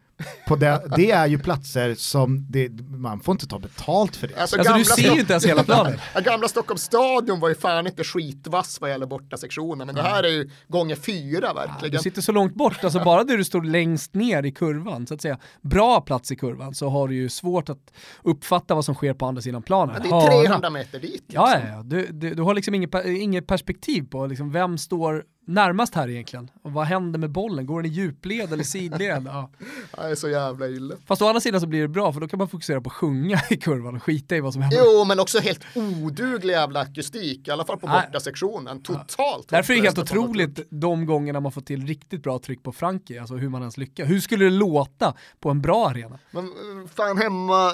på 0.46 0.56
det, 0.56 0.82
det 0.96 1.10
är 1.10 1.26
ju 1.26 1.38
platser 1.38 1.94
som 1.94 2.46
det, 2.50 2.68
man 2.88 3.20
får 3.20 3.32
inte 3.32 3.46
ta 3.46 3.58
betalt 3.58 4.16
för 4.16 4.28
det. 4.28 4.36
Alltså, 4.36 4.58
alltså 4.58 4.74
du 4.74 4.84
ser 4.84 5.14
ju 5.14 5.20
inte 5.20 5.32
ens 5.32 5.46
hela 5.46 5.64
planen. 5.64 5.98
gamla 6.24 6.48
Stockholms 6.48 6.82
stadion 6.82 7.40
var 7.40 7.48
ju 7.48 7.54
fan 7.54 7.86
inte 7.86 8.04
skitvass 8.04 8.80
vad 8.80 8.90
gäller 8.90 9.06
borta 9.06 9.36
sektionen 9.36 9.86
men 9.86 9.94
det 9.94 10.02
här 10.02 10.22
är 10.22 10.28
ju 10.28 10.50
gånger 10.68 10.96
fyra 10.96 11.54
verkligen. 11.54 11.92
Ja, 11.92 11.98
du 11.98 11.98
sitter 11.98 12.22
så 12.22 12.32
långt 12.32 12.54
bort, 12.54 12.84
alltså 12.84 13.00
bara 13.04 13.24
där 13.24 13.36
du 13.36 13.44
står 13.44 13.62
längst 13.62 14.14
ner 14.14 14.42
i 14.42 14.52
kurvan, 14.52 15.06
så 15.06 15.14
att 15.14 15.22
säga, 15.22 15.38
bra 15.60 16.00
plats 16.00 16.32
i 16.32 16.36
kurvan 16.36 16.74
så 16.74 16.88
har 16.88 17.08
du 17.08 17.14
ju 17.14 17.28
svårt 17.28 17.68
att 17.68 17.92
uppfatta 18.22 18.74
vad 18.74 18.84
som 18.84 18.94
sker 18.94 19.14
på 19.14 19.26
andra 19.26 19.42
sidan 19.42 19.62
planen. 19.62 20.02
Ja, 20.10 20.20
det 20.20 20.26
är 20.26 20.44
300 20.44 20.70
meter 20.70 20.98
dit. 20.98 21.12
Liksom. 21.12 21.34
Ja, 21.34 21.58
ja, 21.58 21.68
ja. 21.68 21.82
Du, 21.82 22.06
du, 22.12 22.34
du, 22.34 22.42
har 22.42 22.54
liksom 22.54 22.74
inget, 22.74 23.04
inget 23.04 23.46
perspektiv 23.46 24.02
på 24.10 24.26
liksom, 24.26 24.52
vem 24.52 24.78
står 24.78 25.24
närmast 25.44 25.94
här 25.94 26.08
egentligen. 26.08 26.50
Och 26.62 26.72
vad 26.72 26.86
händer 26.86 27.18
med 27.18 27.30
bollen? 27.30 27.66
Går 27.66 27.82
den 27.82 27.92
i 27.92 27.94
djupled 27.94 28.52
eller 28.52 28.64
sidled? 28.64 29.22
Ja. 29.32 29.50
Det 29.96 30.00
är 30.10 30.14
så 30.14 30.28
jävla 30.28 30.68
illa. 30.68 30.94
Fast 31.06 31.22
å 31.22 31.26
andra 31.26 31.40
sidan 31.40 31.60
så 31.60 31.66
blir 31.66 31.80
det 31.82 31.88
bra 31.88 32.12
för 32.12 32.20
då 32.20 32.28
kan 32.28 32.38
man 32.38 32.48
fokusera 32.48 32.80
på 32.80 32.88
att 32.88 32.92
sjunga 32.92 33.40
i 33.50 33.56
kurvan 33.56 33.96
och 33.96 34.02
skita 34.02 34.36
i 34.36 34.40
vad 34.40 34.52
som 34.52 34.62
händer. 34.62 34.78
Jo, 34.84 35.04
men 35.04 35.20
också 35.20 35.38
helt 35.38 35.60
oduglig 35.74 36.54
jävla 36.54 36.80
akustik, 36.80 37.48
i 37.48 37.50
alla 37.50 37.64
fall 37.64 37.78
på 37.78 37.86
Nej. 37.86 38.02
bortasektionen. 38.06 38.82
Totalt 38.82 39.48
Därför 39.48 39.72
är 39.72 39.76
det 39.76 39.82
helt 39.82 39.98
otroligt 39.98 40.60
de 40.70 41.06
gångerna 41.06 41.40
man 41.40 41.52
får 41.52 41.60
till 41.60 41.86
riktigt 41.86 42.22
bra 42.22 42.38
tryck 42.38 42.62
på 42.62 42.72
Frankie, 42.72 43.20
alltså 43.20 43.34
hur 43.36 43.48
man 43.48 43.60
ens 43.60 43.76
lyckas. 43.76 44.08
Hur 44.08 44.20
skulle 44.20 44.44
det 44.44 44.50
låta 44.50 45.14
på 45.40 45.50
en 45.50 45.62
bra 45.62 45.88
arena? 45.88 46.18
Men 46.30 46.44
eh, 46.44 46.88
fan 46.94 47.18
hemma, 47.18 47.72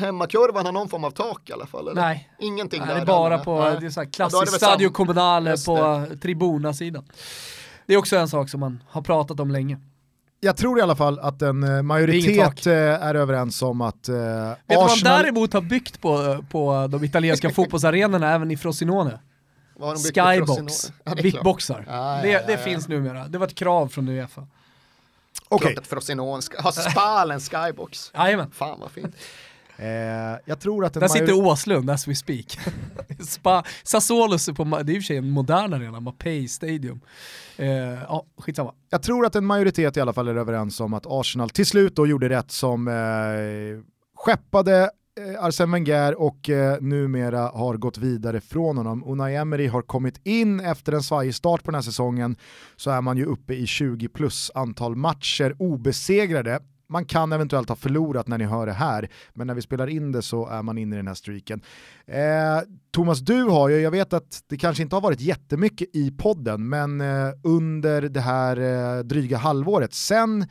hemmakurvan 0.00 0.66
har 0.66 0.72
någon 0.72 0.88
form 0.88 1.04
av 1.04 1.10
tak 1.10 1.50
i 1.50 1.52
alla 1.52 1.66
fall? 1.66 1.88
Eller? 1.88 2.02
Nej. 2.02 2.30
Ingenting 2.38 2.80
Nej, 2.80 2.88
där. 2.88 2.94
det 2.94 3.00
är 3.00 3.06
bara 3.06 3.38
på 3.38 3.60
Nej. 3.60 3.76
det 3.80 3.86
är 3.86 3.90
så 3.90 4.00
här 4.00 4.04
Ja, 4.04 4.24
det 4.24 4.30
klassiskt 4.30 4.52
väl 4.52 4.60
Stadio 4.60 4.88
Comunale 4.88 5.56
på 5.66 6.06
tribunasidan. 6.22 7.04
Det 7.86 7.94
är 7.94 7.98
också 7.98 8.16
en 8.16 8.28
sak 8.28 8.48
som 8.48 8.60
man 8.60 8.82
har 8.88 9.02
pratat 9.02 9.40
om 9.40 9.50
länge. 9.50 9.78
Jag 10.40 10.56
tror 10.56 10.78
i 10.78 10.82
alla 10.82 10.96
fall 10.96 11.18
att 11.18 11.42
en 11.42 11.62
eh, 11.62 11.82
majoritet 11.82 12.66
eh, 12.66 12.72
är 12.74 13.14
överens 13.14 13.62
om 13.62 13.80
att 13.80 14.08
eh, 14.08 14.14
Vet 14.14 14.58
du 14.66 14.74
vad 14.74 14.76
man 14.76 14.86
Arsenal... 14.86 15.22
däremot 15.22 15.52
har 15.52 15.60
byggt 15.60 16.00
på, 16.00 16.44
på 16.50 16.88
de 16.90 17.04
italienska 17.04 17.50
fotbollsarenorna 17.54 18.34
även 18.34 18.50
i 18.50 18.56
Frosinone? 18.56 19.20
Vad 19.76 19.88
har 19.88 19.94
de 19.94 20.02
byggt 20.02 20.46
på 20.46 20.54
Skybox? 20.56 20.92
Ja, 21.04 21.04
det 21.04 21.10
är 21.10 21.14
klart. 21.14 21.22
Bitboxar. 21.22 21.84
Ja, 21.88 22.16
ja, 22.16 22.22
det 22.22 22.28
ja, 22.28 22.40
det 22.46 22.52
ja. 22.52 22.58
finns 22.58 22.88
numera, 22.88 23.28
det 23.28 23.38
var 23.38 23.46
ett 23.46 23.54
krav 23.54 23.88
från 23.88 24.08
Uefa. 24.08 24.46
Okej, 25.48 25.66
Klart 25.66 25.78
att 25.78 25.86
Frosinone 25.86 26.42
ska 26.42 26.62
ha 26.62 26.72
Spal 26.72 27.30
en 27.30 27.40
skybox. 27.40 28.10
Jajamän, 28.14 28.50
Fan 28.50 28.80
vad 28.80 28.90
fint. 28.90 29.16
Eh, 29.82 30.38
jag 30.44 30.60
tror 30.60 30.84
att 30.84 30.94
där 30.94 31.08
sitter 31.08 31.32
Åslund 31.32 31.90
as 31.90 32.08
we 32.08 32.14
speak. 32.14 32.58
Spa, 33.28 33.64
Sassuolos 33.82 34.48
är 34.48 34.52
på, 34.52 34.64
det 34.64 34.92
är 34.92 34.96
i 34.96 34.98
och 34.98 35.02
för 35.02 35.06
sig 35.06 35.16
en 35.16 35.30
modern 35.30 35.72
arena, 35.72 36.00
Mapei 36.00 36.48
Stadium. 36.48 37.00
Eh, 37.56 37.68
ja, 37.68 38.24
skitsamma. 38.38 38.74
jag 38.90 39.02
tror 39.02 39.26
att 39.26 39.36
en 39.36 39.46
majoritet 39.46 39.96
i 39.96 40.00
alla 40.00 40.12
fall 40.12 40.28
är 40.28 40.34
överens 40.34 40.80
om 40.80 40.94
att 40.94 41.06
Arsenal 41.06 41.50
till 41.50 41.66
slut 41.66 41.96
då 41.96 42.06
gjorde 42.06 42.28
rätt 42.28 42.50
som 42.50 42.88
eh, 42.88 42.94
skeppade 44.16 44.90
eh, 45.20 45.44
Arsene 45.44 45.72
Wenger 45.72 46.20
och 46.20 46.50
eh, 46.50 46.80
numera 46.80 47.38
har 47.38 47.76
gått 47.76 47.98
vidare 47.98 48.40
från 48.40 48.76
honom. 48.76 49.04
Unai 49.06 49.36
Emery 49.36 49.66
har 49.66 49.82
kommit 49.82 50.20
in 50.26 50.60
efter 50.60 50.92
en 50.92 51.02
svajig 51.02 51.34
start 51.34 51.64
på 51.64 51.70
den 51.70 51.74
här 51.74 51.82
säsongen 51.82 52.36
så 52.76 52.90
är 52.90 53.00
man 53.00 53.16
ju 53.16 53.24
uppe 53.24 53.54
i 53.54 53.66
20 53.66 54.08
plus 54.08 54.50
antal 54.54 54.96
matcher 54.96 55.56
obesegrade. 55.58 56.60
Man 56.92 57.04
kan 57.04 57.32
eventuellt 57.32 57.68
ha 57.68 57.76
förlorat 57.76 58.28
när 58.28 58.38
ni 58.38 58.44
hör 58.44 58.66
det 58.66 58.72
här, 58.72 59.08
men 59.34 59.46
när 59.46 59.54
vi 59.54 59.62
spelar 59.62 59.86
in 59.86 60.12
det 60.12 60.22
så 60.22 60.46
är 60.46 60.62
man 60.62 60.78
inne 60.78 60.96
i 60.96 60.98
den 60.98 61.06
här 61.06 61.14
streaken. 61.14 61.62
Eh, 62.06 62.60
Thomas, 62.90 63.18
du 63.18 63.42
har 63.42 63.68
ju, 63.68 63.80
jag 63.80 63.90
vet 63.90 64.12
att 64.12 64.44
det 64.46 64.56
kanske 64.56 64.82
inte 64.82 64.96
har 64.96 65.00
varit 65.00 65.20
jättemycket 65.20 65.88
i 65.92 66.10
podden, 66.10 66.68
men 66.68 67.00
eh, 67.00 67.32
under 67.44 68.02
det 68.02 68.20
här 68.20 68.56
eh, 68.56 69.02
dryga 69.02 69.36
halvåret, 69.36 69.94
sen 69.94 70.46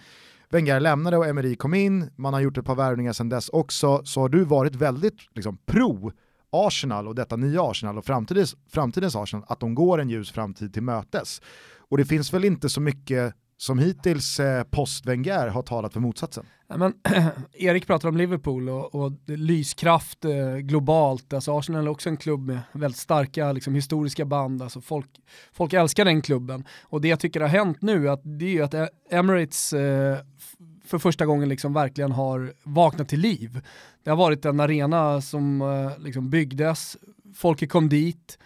Wenger 0.50 0.80
lämnade 0.80 1.18
och 1.18 1.28
Emery 1.28 1.56
kom 1.56 1.74
in, 1.74 2.10
man 2.16 2.34
har 2.34 2.42
gjort 2.42 2.58
ett 2.58 2.66
par 2.66 2.76
värvningar 2.76 3.14
sedan 3.14 3.30
dess 3.30 3.50
också, 3.50 4.02
så 4.06 4.22
har 4.22 4.30
du 4.30 4.44
varit 4.44 4.76
väldigt 4.76 5.18
liksom, 5.36 5.58
pro 5.66 6.12
Arsenal 6.52 7.08
och 7.08 7.16
detta 7.16 7.36
nya 7.36 7.64
Arsenal 7.64 7.98
och 7.98 8.06
framtidens, 8.06 8.56
framtidens 8.70 9.16
Arsenal, 9.16 9.46
att 9.48 9.60
de 9.60 9.76
går 9.76 10.02
en 10.02 10.10
ljus 10.10 10.32
framtid 10.32 10.74
till 10.74 10.84
mötes. 10.84 11.42
Och 11.90 11.98
det 11.98 12.06
finns 12.06 12.34
väl 12.34 12.46
inte 12.46 12.70
så 12.70 12.82
mycket 12.82 13.34
som 13.62 13.80
hittills 13.80 14.40
eh, 14.40 14.64
post-Wenger 14.64 15.48
har 15.48 15.62
talat 15.62 15.94
för 15.94 16.00
motsatsen. 16.00 16.46
Ja, 16.68 16.78
men, 16.78 16.94
Erik 17.54 17.88
pratar 17.88 18.10
om 18.10 18.18
Liverpool 18.18 18.70
och, 18.70 18.96
och 18.96 19.12
lyskraft 19.26 20.26
eh, 20.26 20.56
globalt. 20.56 21.34
Alltså 21.34 21.58
Arsenal 21.58 21.86
är 21.86 21.92
också 21.92 22.10
en 22.10 22.18
klubb 22.18 22.48
med 22.48 22.60
väldigt 22.72 23.00
starka 23.00 23.52
liksom, 23.52 23.76
historiska 23.76 24.26
band. 24.26 24.62
Alltså 24.62 24.82
folk, 24.82 25.10
folk 25.54 25.74
älskar 25.74 26.06
den 26.06 26.22
klubben. 26.22 26.64
Och 26.82 27.02
det 27.02 27.08
jag 27.08 27.20
tycker 27.20 27.42
har 27.42 27.48
hänt 27.48 27.82
nu 27.82 28.10
att 28.10 28.22
det 28.24 28.46
är 28.46 28.50
ju 28.50 28.64
att 28.64 28.74
e- 28.74 28.90
Emirates 29.10 29.74
eh, 29.74 30.18
för 30.86 30.98
första 30.98 31.26
gången 31.26 31.50
liksom 31.50 31.74
verkligen 31.74 32.12
har 32.12 32.54
vaknat 32.64 33.10
till 33.10 33.20
liv. 33.20 33.62
Det 34.04 34.10
har 34.10 34.18
varit 34.18 34.46
en 34.46 34.60
arena 34.60 35.22
som 35.22 35.62
eh, 35.62 36.04
liksom 36.04 36.30
byggdes, 36.30 36.98
folket 37.36 37.70
kom 37.70 37.90
dit, 37.90 38.38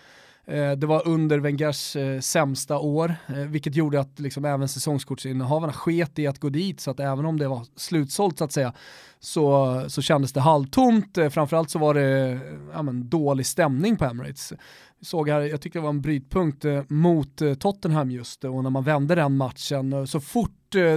Eh, 0.48 0.72
det 0.72 0.88
var 0.88 1.08
under 1.08 1.40
Wengers 1.40 1.96
eh, 1.96 2.20
sämsta 2.20 2.78
år, 2.78 3.16
eh, 3.28 3.36
vilket 3.36 3.76
gjorde 3.76 4.00
att 4.00 4.20
liksom 4.20 4.46
även 4.46 4.68
säsongskortsinnehavarna 4.68 5.74
sket 5.74 6.20
i 6.20 6.28
att 6.28 6.40
gå 6.40 6.50
dit, 6.50 6.80
så 6.80 6.92
att 6.92 7.00
även 7.00 7.26
om 7.26 7.40
det 7.40 7.48
var 7.48 7.66
slutsålt 7.76 8.38
så 8.38 8.44
att 8.44 8.52
säga, 8.52 8.74
så, 9.20 9.84
så 9.88 10.02
kändes 10.02 10.34
det 10.34 10.42
halvtomt. 10.42 11.18
Framförallt 11.32 11.70
så 11.70 11.80
var 11.80 11.94
det 11.94 12.40
ja, 12.74 12.82
men, 12.82 13.10
dålig 13.10 13.46
stämning 13.46 13.96
på 13.96 14.06
Emirates. 14.06 14.54
Vi 15.00 15.06
såg 15.06 15.30
här, 15.30 15.42
jag 15.42 15.62
tycker 15.62 15.80
det 15.80 15.84
var 15.84 15.90
en 15.90 16.02
brytpunkt 16.02 16.66
mot 16.88 17.42
Tottenham 17.60 18.12
just, 18.12 18.44
och 18.44 18.64
när 18.64 18.70
man 18.70 18.84
vände 18.84 19.16
den 19.16 19.38
matchen, 19.38 20.08
så 20.08 20.20
fort 20.20 20.52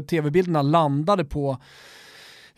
tv-bilderna 0.08 0.62
landade 0.62 1.24
på 1.24 1.58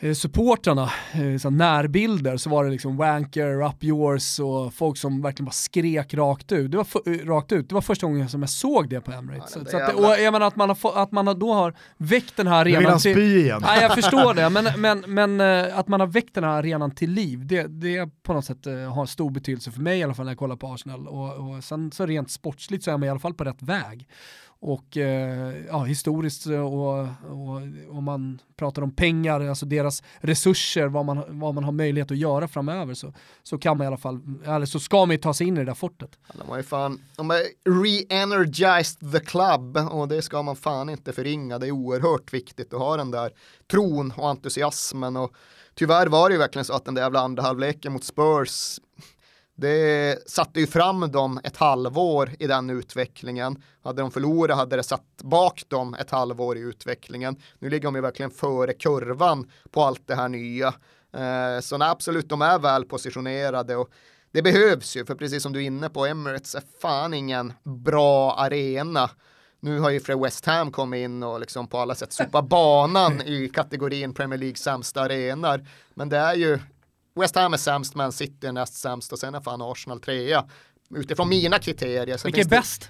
eh, 0.00 0.14
supportrarna, 0.14 0.90
eh, 1.12 1.38
så 1.38 1.50
närbilder, 1.50 2.36
så 2.36 2.50
var 2.50 2.64
det 2.64 2.70
liksom 2.70 2.96
wanker, 2.96 3.62
up 3.62 3.84
yours 3.84 4.40
och 4.40 4.74
folk 4.74 4.98
som 4.98 5.22
verkligen 5.22 5.44
bara 5.44 5.52
skrek 5.52 6.14
rakt 6.14 6.52
ut. 6.52 6.70
Det 6.70 6.76
var, 6.76 6.84
för, 6.84 7.02
eh, 7.06 7.26
rakt 7.26 7.52
ut. 7.52 7.68
Det 7.68 7.74
var 7.74 7.82
första 7.82 8.06
gången 8.06 8.28
som 8.28 8.42
jag 8.42 8.50
såg 8.50 8.88
det 8.88 9.00
på 9.00 9.12
Emirates. 9.12 9.56
Ja, 9.56 9.64
så 9.70 9.76
att, 9.76 9.94
och 9.94 10.04
jag 10.04 10.32
menar 10.32 10.46
att 10.46 10.56
man, 10.56 10.68
har, 10.68 11.02
att 11.02 11.12
man 11.12 11.38
då 11.38 11.52
har 11.52 11.74
väckt 11.96 12.36
den 12.36 12.46
här 12.46 12.64
vill 12.64 12.76
arenan 12.76 12.90
han 12.90 13.00
spy 13.00 13.38
igen. 13.38 13.60
Nej 13.62 13.82
jag 13.82 13.94
förstår 13.94 14.34
det, 14.50 14.50
men, 14.50 14.80
men, 14.80 15.04
men 15.06 15.40
eh, 15.68 15.78
att 15.78 15.88
man 15.88 16.00
har 16.00 16.06
väckt 16.06 16.34
den 16.34 16.44
här 16.44 16.50
arenan 16.50 16.90
till 16.90 17.10
liv, 17.10 17.46
det, 17.46 17.66
det 17.66 18.22
på 18.22 18.32
något 18.32 18.44
sätt 18.44 18.66
har 18.94 19.06
stor 19.06 19.30
betydelse 19.30 19.70
för 19.70 19.80
mig 19.80 19.98
i 19.98 20.02
alla 20.02 20.14
fall 20.14 20.24
när 20.24 20.32
jag 20.32 20.38
kollar 20.38 20.56
på 20.56 20.66
Arsenal. 20.66 21.08
Och, 21.08 21.54
och 21.54 21.64
sen 21.64 21.92
så 21.92 22.06
rent 22.06 22.30
sportsligt 22.30 22.84
så 22.84 22.90
är 22.90 22.98
man 22.98 23.04
i 23.04 23.10
alla 23.10 23.20
fall 23.20 23.34
på 23.34 23.44
rätt 23.44 23.62
väg. 23.62 24.08
Och 24.62 24.96
eh, 24.96 25.54
ja, 25.66 25.84
historiskt 25.84 26.46
eh, 26.46 26.60
och, 26.60 26.98
och 27.24 27.62
om 27.88 28.04
man 28.04 28.38
pratar 28.56 28.82
om 28.82 28.90
pengar, 28.90 29.40
alltså 29.40 29.66
deras 29.66 30.02
resurser, 30.18 30.86
vad 30.86 31.04
man, 31.04 31.24
vad 31.28 31.54
man 31.54 31.64
har 31.64 31.72
möjlighet 31.72 32.10
att 32.10 32.16
göra 32.16 32.48
framöver 32.48 32.94
så, 32.94 33.12
så 33.42 33.58
kan 33.58 33.76
man 33.76 33.84
i 33.84 33.86
alla 33.86 33.96
fall, 33.96 34.20
eller 34.44 34.66
så 34.66 34.80
ska 34.80 35.06
man 35.06 35.10
ju 35.10 35.18
ta 35.18 35.34
sig 35.34 35.46
in 35.46 35.56
i 35.56 35.60
det 35.60 35.66
där 35.66 35.74
fortet. 35.74 36.18
De 36.34 36.48
har 36.48 36.56
ju 36.56 36.62
fan, 36.62 37.00
de 37.16 37.30
har 37.30 37.38
re-energized 37.64 39.12
the 39.12 39.20
club 39.20 39.76
och 39.76 40.08
det 40.08 40.22
ska 40.22 40.42
man 40.42 40.56
fan 40.56 40.88
inte 40.88 41.12
förringa. 41.12 41.58
Det 41.58 41.66
är 41.66 41.70
oerhört 41.72 42.32
viktigt 42.32 42.74
att 42.74 42.80
ha 42.80 42.96
den 42.96 43.10
där 43.10 43.30
tron 43.70 44.12
och 44.16 44.28
entusiasmen 44.28 45.16
och 45.16 45.32
tyvärr 45.74 46.06
var 46.06 46.28
det 46.28 46.32
ju 46.32 46.38
verkligen 46.38 46.64
så 46.64 46.72
att 46.72 46.84
den 46.84 46.94
där 46.94 47.02
jävla 47.02 47.20
andra 47.20 47.42
halvleken 47.42 47.92
mot 47.92 48.04
Spurs 48.04 48.80
det 49.60 50.30
satte 50.30 50.60
ju 50.60 50.66
fram 50.66 51.10
dem 51.12 51.40
ett 51.44 51.56
halvår 51.56 52.30
i 52.38 52.46
den 52.46 52.70
utvecklingen. 52.70 53.62
Hade 53.82 54.02
de 54.02 54.10
förlorat 54.10 54.56
hade 54.56 54.76
det 54.76 54.82
satt 54.82 55.22
bak 55.22 55.62
dem 55.68 55.94
ett 55.94 56.10
halvår 56.10 56.56
i 56.56 56.60
utvecklingen. 56.60 57.36
Nu 57.58 57.70
ligger 57.70 57.84
de 57.84 57.94
ju 57.94 58.00
verkligen 58.00 58.30
före 58.30 58.72
kurvan 58.72 59.50
på 59.70 59.82
allt 59.82 60.06
det 60.06 60.14
här 60.14 60.28
nya. 60.28 60.74
Eh, 61.12 61.60
så 61.60 61.78
nej, 61.78 61.88
absolut, 61.88 62.28
de 62.28 62.42
är 62.42 62.58
väl 62.58 62.84
positionerade 62.84 63.76
och 63.76 63.90
det 64.32 64.42
behövs 64.42 64.96
ju, 64.96 65.04
för 65.04 65.14
precis 65.14 65.42
som 65.42 65.52
du 65.52 65.62
är 65.62 65.66
inne 65.66 65.88
på, 65.88 66.06
Emirates 66.06 66.54
är 66.54 66.62
fan 66.82 67.14
ingen 67.14 67.52
bra 67.62 68.34
arena. 68.34 69.10
Nu 69.60 69.78
har 69.78 69.90
ju 69.90 70.00
Fred 70.00 70.18
West 70.18 70.46
Ham 70.46 70.72
kommit 70.72 70.98
in 70.98 71.22
och 71.22 71.40
liksom 71.40 71.66
på 71.66 71.78
alla 71.78 71.94
sätt 71.94 72.12
sopa 72.12 72.42
banan 72.42 73.22
i 73.22 73.48
kategorin 73.48 74.14
Premier 74.14 74.38
League 74.38 74.56
sämsta 74.56 75.00
arenor. 75.00 75.66
Men 75.94 76.08
det 76.08 76.16
är 76.16 76.34
ju 76.34 76.58
West 77.20 77.36
Ham 77.36 77.52
är 77.52 77.58
sämst, 77.58 77.94
Man 77.94 78.12
City 78.12 78.46
är 78.46 78.52
näst 78.52 78.74
sämst 78.74 79.12
och 79.12 79.18
sen 79.18 79.34
är 79.34 79.40
fan 79.40 79.62
Arsenal 79.62 80.00
trea. 80.00 80.44
Utifrån 80.94 81.28
mina 81.28 81.58
kriterier. 81.58 82.16
så 82.16 82.28
Vilket 82.28 82.46
är 82.46 82.50
bäst? 82.50 82.88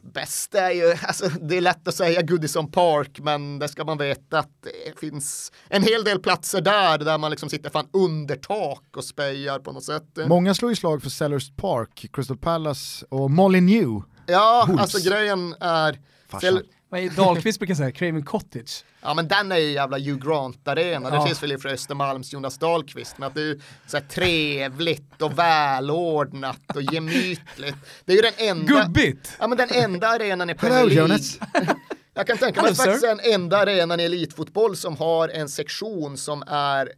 Bäst 0.00 0.54
är 0.54 0.70
ju, 0.70 0.94
alltså 1.02 1.28
det 1.28 1.56
är 1.56 1.60
lätt 1.60 1.88
att 1.88 1.94
säga 1.94 2.22
Goodison 2.22 2.70
Park, 2.70 3.18
men 3.22 3.58
det 3.58 3.68
ska 3.68 3.84
man 3.84 3.98
veta 3.98 4.38
att 4.38 4.50
det 4.62 5.00
finns 5.00 5.52
en 5.68 5.82
hel 5.82 6.04
del 6.04 6.18
platser 6.18 6.60
där, 6.60 6.98
där 6.98 7.18
man 7.18 7.30
liksom 7.30 7.48
sitter 7.48 7.70
fan 7.70 7.88
under 7.92 8.36
tak 8.36 8.96
och 8.96 9.04
spejar 9.04 9.58
på 9.58 9.72
något 9.72 9.84
sätt. 9.84 10.18
Många 10.26 10.54
slår 10.54 10.70
ju 10.70 10.76
slag 10.76 11.02
för 11.02 11.10
Sellers 11.10 11.50
Park, 11.56 12.06
Crystal 12.12 12.36
Palace 12.36 13.06
och 13.08 13.30
Molyneux. 13.30 14.04
Ja, 14.26 14.64
Wolves. 14.68 14.82
alltså 14.82 15.10
grejen 15.10 15.54
är, 15.60 16.00
Farsan. 16.28 16.62
Är 16.90 17.10
Dahlqvist 17.16 17.58
brukar 17.58 17.74
säga, 17.74 17.92
Craven 17.92 18.24
Cottage. 18.24 18.84
ja 19.00 19.14
men 19.14 19.28
den 19.28 19.52
är 19.52 19.56
ju 19.56 19.70
jävla 19.72 19.98
Hugh 19.98 20.26
Grant-arena, 20.28 21.10
det 21.10 21.16
Ja. 21.16 21.26
finns 21.26 21.42
väl 21.42 21.52
i 21.52 21.58
för 21.58 21.68
Östermalms 21.68 22.32
Jonas 22.32 22.58
Dahlqvist, 22.58 23.18
men 23.18 23.26
att 23.26 23.34
det 23.34 23.42
är 23.42 23.60
så 23.86 23.96
här 23.96 24.04
trevligt 24.04 25.22
och 25.22 25.38
välordnat 25.38 26.76
och 26.76 26.82
gemytligt. 26.82 27.76
Det 28.04 28.12
är 28.12 28.16
ju 28.16 28.22
den 28.22 28.32
enda... 28.48 28.72
Gubbigt! 28.82 29.36
Ja 29.38 29.46
men 29.48 29.58
den 29.58 29.68
enda 29.72 30.08
arenan 30.08 30.50
i 30.50 30.54
Premier 30.54 30.84
League. 30.84 31.02
Jonas. 31.02 31.38
Jag 32.14 32.26
kan 32.26 32.38
tänka 32.38 32.62
mig 32.62 32.70
att 32.70 32.76
faktiskt 32.76 33.02
den 33.02 33.20
enda 33.20 33.58
arenan 33.58 34.00
i 34.00 34.04
elitfotboll 34.04 34.76
som 34.76 34.96
har 34.96 35.28
en 35.28 35.48
sektion 35.48 36.16
som 36.16 36.42
är 36.46 36.92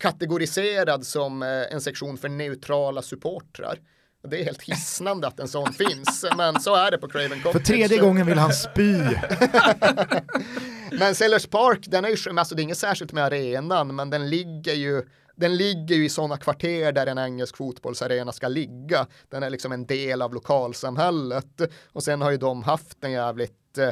kategoriserad 0.00 1.06
som 1.06 1.42
eh, 1.42 1.48
en 1.48 1.80
sektion 1.80 2.18
för 2.18 2.28
neutrala 2.28 3.02
supportrar. 3.02 3.78
Det 4.22 4.40
är 4.40 4.44
helt 4.44 4.62
hisnande 4.62 5.26
att 5.26 5.40
en 5.40 5.48
sån 5.48 5.72
finns, 5.72 6.24
men 6.36 6.60
så 6.60 6.74
är 6.74 6.90
det 6.90 6.98
på 6.98 7.08
Craven 7.08 7.42
Cottage. 7.42 7.52
För 7.52 7.60
tredje 7.60 7.98
gången 7.98 8.26
vill 8.26 8.38
han 8.38 8.52
spy. 8.52 9.00
men 10.98 11.14
Sellers 11.14 11.46
Park, 11.46 11.86
den 11.86 12.04
är 12.04 12.08
ju, 12.08 12.38
alltså 12.38 12.54
det 12.54 12.60
är 12.60 12.64
inget 12.64 12.78
särskilt 12.78 13.12
med 13.12 13.24
arenan, 13.24 13.96
men 13.96 14.10
den 14.10 14.30
ligger 14.30 14.74
ju 14.74 15.02
den 15.36 15.56
ligger 15.56 15.96
ju 15.96 16.04
i 16.04 16.08
sådana 16.08 16.36
kvarter 16.36 16.92
där 16.92 17.06
en 17.06 17.18
engelsk 17.18 17.56
fotbollsarena 17.56 18.32
ska 18.32 18.48
ligga. 18.48 19.06
Den 19.28 19.42
är 19.42 19.50
liksom 19.50 19.72
en 19.72 19.86
del 19.86 20.22
av 20.22 20.34
lokalsamhället 20.34 21.60
och 21.92 22.02
sen 22.02 22.22
har 22.22 22.30
ju 22.30 22.36
de 22.36 22.62
haft 22.62 23.04
en 23.04 23.12
jävligt 23.12 23.78
eh, 23.78 23.90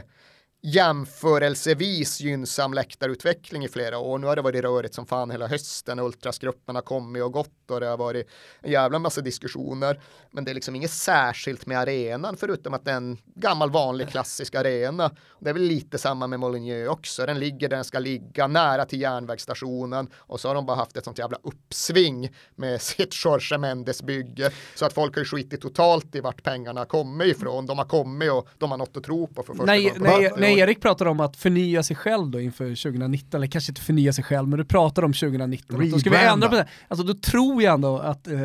jämförelsevis 0.67 2.21
gynnsam 2.21 2.75
läktarutveckling 2.75 3.65
i 3.65 3.69
flera 3.69 3.99
år. 3.99 4.19
Nu 4.19 4.27
har 4.27 4.37
det 4.37 4.43
varit 4.43 4.63
rörigt 4.63 4.95
som 4.95 5.07
fan 5.07 5.31
hela 5.31 5.47
hösten. 5.47 5.99
Ultrasgruppen 5.99 6.75
har 6.75 6.83
kommit 6.83 7.23
och 7.23 7.33
gått 7.33 7.71
och 7.71 7.81
det 7.81 7.87
har 7.87 7.97
varit 7.97 8.29
en 8.61 8.73
jävla 8.73 8.99
massa 8.99 9.21
diskussioner. 9.21 10.01
Men 10.31 10.45
det 10.45 10.51
är 10.53 10.55
liksom 10.55 10.77
inget 10.77 10.91
särskilt 10.91 11.67
med 11.67 11.79
arenan 11.79 12.37
förutom 12.37 12.75
att 12.75 12.85
det 12.85 12.91
är 12.91 12.97
en 12.97 13.19
gammal 13.35 13.71
vanlig 13.71 14.09
klassisk 14.09 14.55
arena. 14.55 15.11
Det 15.41 15.51
är 15.51 15.55
väl 15.55 15.63
lite 15.63 15.99
samma 15.99 16.27
med 16.27 16.41
Molineux 16.41 16.91
också. 16.91 17.27
Den 17.27 17.39
ligger 17.39 17.69
där 17.69 17.77
den 17.77 17.85
ska 17.85 17.99
ligga 17.99 18.47
nära 18.47 18.85
till 18.85 19.01
järnvägsstationen 19.01 20.11
och 20.17 20.41
så 20.41 20.49
har 20.49 20.55
de 20.55 20.67
bara 20.67 20.77
haft 20.77 20.97
ett 20.97 21.05
sånt 21.05 21.19
jävla 21.19 21.39
uppsving 21.43 22.31
med 22.55 22.83
sitt 22.83 23.25
Jorge 23.25 23.59
Mendes 23.59 24.03
bygge 24.03 24.51
så 24.75 24.87
att 24.87 24.93
folk 24.93 25.15
har 25.15 25.21
ju 25.21 25.27
skitit 25.27 25.61
totalt 25.61 26.15
i 26.15 26.21
vart 26.21 26.43
pengarna 26.43 26.85
kommer 26.85 27.25
ifrån. 27.25 27.67
De 27.67 27.79
har 27.79 27.85
kommit 27.85 28.33
och 28.33 28.49
de 28.59 28.71
har 28.71 28.79
något 28.79 28.97
att 28.97 29.05
tro 29.05 29.27
på 29.27 29.43
för 29.43 29.53
första 29.53 29.65
Nej, 29.67 29.83
gången. 29.83 30.03
nej, 30.03 30.29
40 30.29 30.41
nej. 30.41 30.54
Erik 30.59 30.81
pratar 30.81 31.07
om 31.07 31.21
att 31.21 31.37
förnya 31.37 31.83
sig 31.83 31.97
själv 31.97 32.31
då 32.31 32.41
inför 32.41 32.65
2019, 32.65 33.39
eller 33.39 33.47
kanske 33.47 33.71
inte 33.71 33.81
förnya 33.81 34.13
sig 34.13 34.25
själv, 34.25 34.49
men 34.49 34.59
du 34.59 34.65
pratar 34.65 35.03
om 35.03 35.13
2019. 35.13 35.83
Att 35.83 35.91
Då 35.91 35.99
ska 35.99 36.11
vi 36.11 36.17
ändra 36.17 36.49
på 36.49 36.55
det. 36.55 36.69
Alltså 36.89 37.07
då 37.07 37.15
tror 37.15 37.63
jag 37.63 37.75
ändå 37.75 37.99
att, 37.99 38.27
eh, 38.27 38.39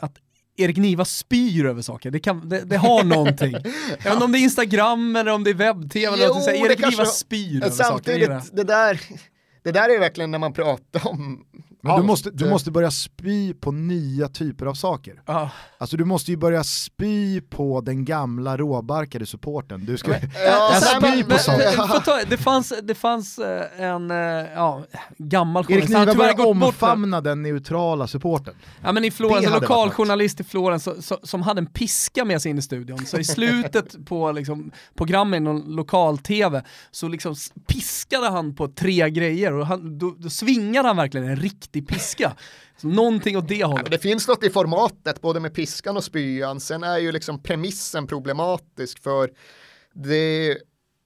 att 0.00 0.18
Erik 0.56 0.76
Niva 0.76 1.04
spyr 1.04 1.66
över 1.66 1.82
saker, 1.82 2.10
det, 2.10 2.20
kan, 2.20 2.48
det, 2.48 2.60
det 2.60 2.76
har 2.76 3.04
någonting. 3.04 3.52
Jag 3.88 4.04
vet 4.04 4.12
inte 4.12 4.24
om 4.24 4.32
det 4.32 4.38
är 4.38 4.42
Instagram 4.42 5.16
eller 5.16 5.32
om 5.32 5.44
det 5.44 5.50
är 5.50 5.54
webb-tv 5.54 6.14
eller 6.14 6.28
något, 6.28 6.48
Erik 6.48 6.90
Niva 6.90 7.06
spyr 7.06 7.56
över 7.56 7.70
saker. 7.70 7.84
Samtidigt, 7.84 8.56
det 8.56 8.64
där, 8.64 9.00
det 9.62 9.72
där 9.72 9.88
är 9.88 9.98
verkligen 9.98 10.30
när 10.30 10.38
man 10.38 10.52
pratar 10.52 11.08
om 11.08 11.44
Men 11.84 11.96
du 11.96 12.02
måste, 12.02 12.30
du 12.30 12.50
måste 12.50 12.70
börja 12.70 12.90
spy 12.90 13.54
på 13.54 13.72
nya 13.72 14.28
typer 14.28 14.66
av 14.66 14.74
saker. 14.74 15.22
Ja. 15.26 15.50
Alltså 15.78 15.96
du 15.96 16.04
måste 16.04 16.30
ju 16.30 16.36
börja 16.36 16.64
spy 16.64 17.40
på 17.40 17.80
den 17.80 18.04
gamla 18.04 18.56
råbarkade 18.56 19.26
supporten. 19.26 19.84
Du 19.86 19.98
ska, 19.98 20.10
Ja, 20.46 20.80
men- 21.00 21.22
på 21.22 21.28
men- 21.28 21.38
sånt. 21.38 21.58
Men, 21.76 21.88
får 21.88 22.00
ta, 22.00 22.20
det 22.28 22.36
fanns, 22.36 22.72
det 22.82 22.94
fanns 22.94 23.38
eh, 23.38 23.80
en 23.84 24.10
eh, 24.10 24.16
ja, 24.54 24.84
gammal 25.18 25.64
Erik 25.68 25.86
journalist, 25.88 26.18
har 26.18 26.28
Niva 26.36 26.66
omfamna 26.66 27.20
den 27.20 27.42
neutrala 27.42 28.06
supporten. 28.06 28.54
Ja 28.82 28.92
men 28.92 29.04
i 29.04 29.10
Florens, 29.10 29.46
en 29.46 29.52
hade 29.52 29.66
lokaljournalist 29.66 30.40
i 30.40 30.44
Florens 30.44 30.84
så, 30.84 31.02
så, 31.02 31.18
som 31.22 31.42
hade 31.42 31.58
en 31.58 31.66
piska 31.66 32.24
med 32.24 32.42
sig 32.42 32.50
in 32.50 32.58
i 32.58 32.62
studion. 32.62 33.06
Så 33.06 33.18
i 33.18 33.24
slutet 33.24 33.96
på 34.06 34.32
liksom, 34.32 34.70
programmet 34.94 35.36
i 35.36 35.40
någon 35.40 35.74
lokal-tv 35.74 36.64
så 36.90 37.08
liksom 37.08 37.34
piskade 37.66 38.28
han 38.28 38.54
på 38.54 38.68
tre 38.68 39.10
grejer 39.10 39.52
och 39.52 39.66
han, 39.66 39.98
då, 39.98 40.14
då 40.18 40.30
svingade 40.30 40.88
han 40.88 40.96
verkligen 40.96 41.28
en 41.28 41.36
riktig 41.36 41.71
piska. 41.80 42.36
Så 42.76 42.86
någonting 42.86 43.36
åt 43.36 43.48
det 43.48 43.54
Ja, 43.54 43.66
hållet. 43.66 43.90
det 43.90 43.98
finns 43.98 44.28
något 44.28 44.44
i 44.44 44.50
formatet, 44.50 45.20
både 45.20 45.40
med 45.40 45.54
piskan 45.54 45.96
och 45.96 46.04
spyan. 46.04 46.60
Sen 46.60 46.84
är 46.84 46.98
ju 46.98 47.12
liksom 47.12 47.42
premissen 47.42 48.06
problematisk 48.06 49.02
för 49.02 49.30
det 49.94 50.58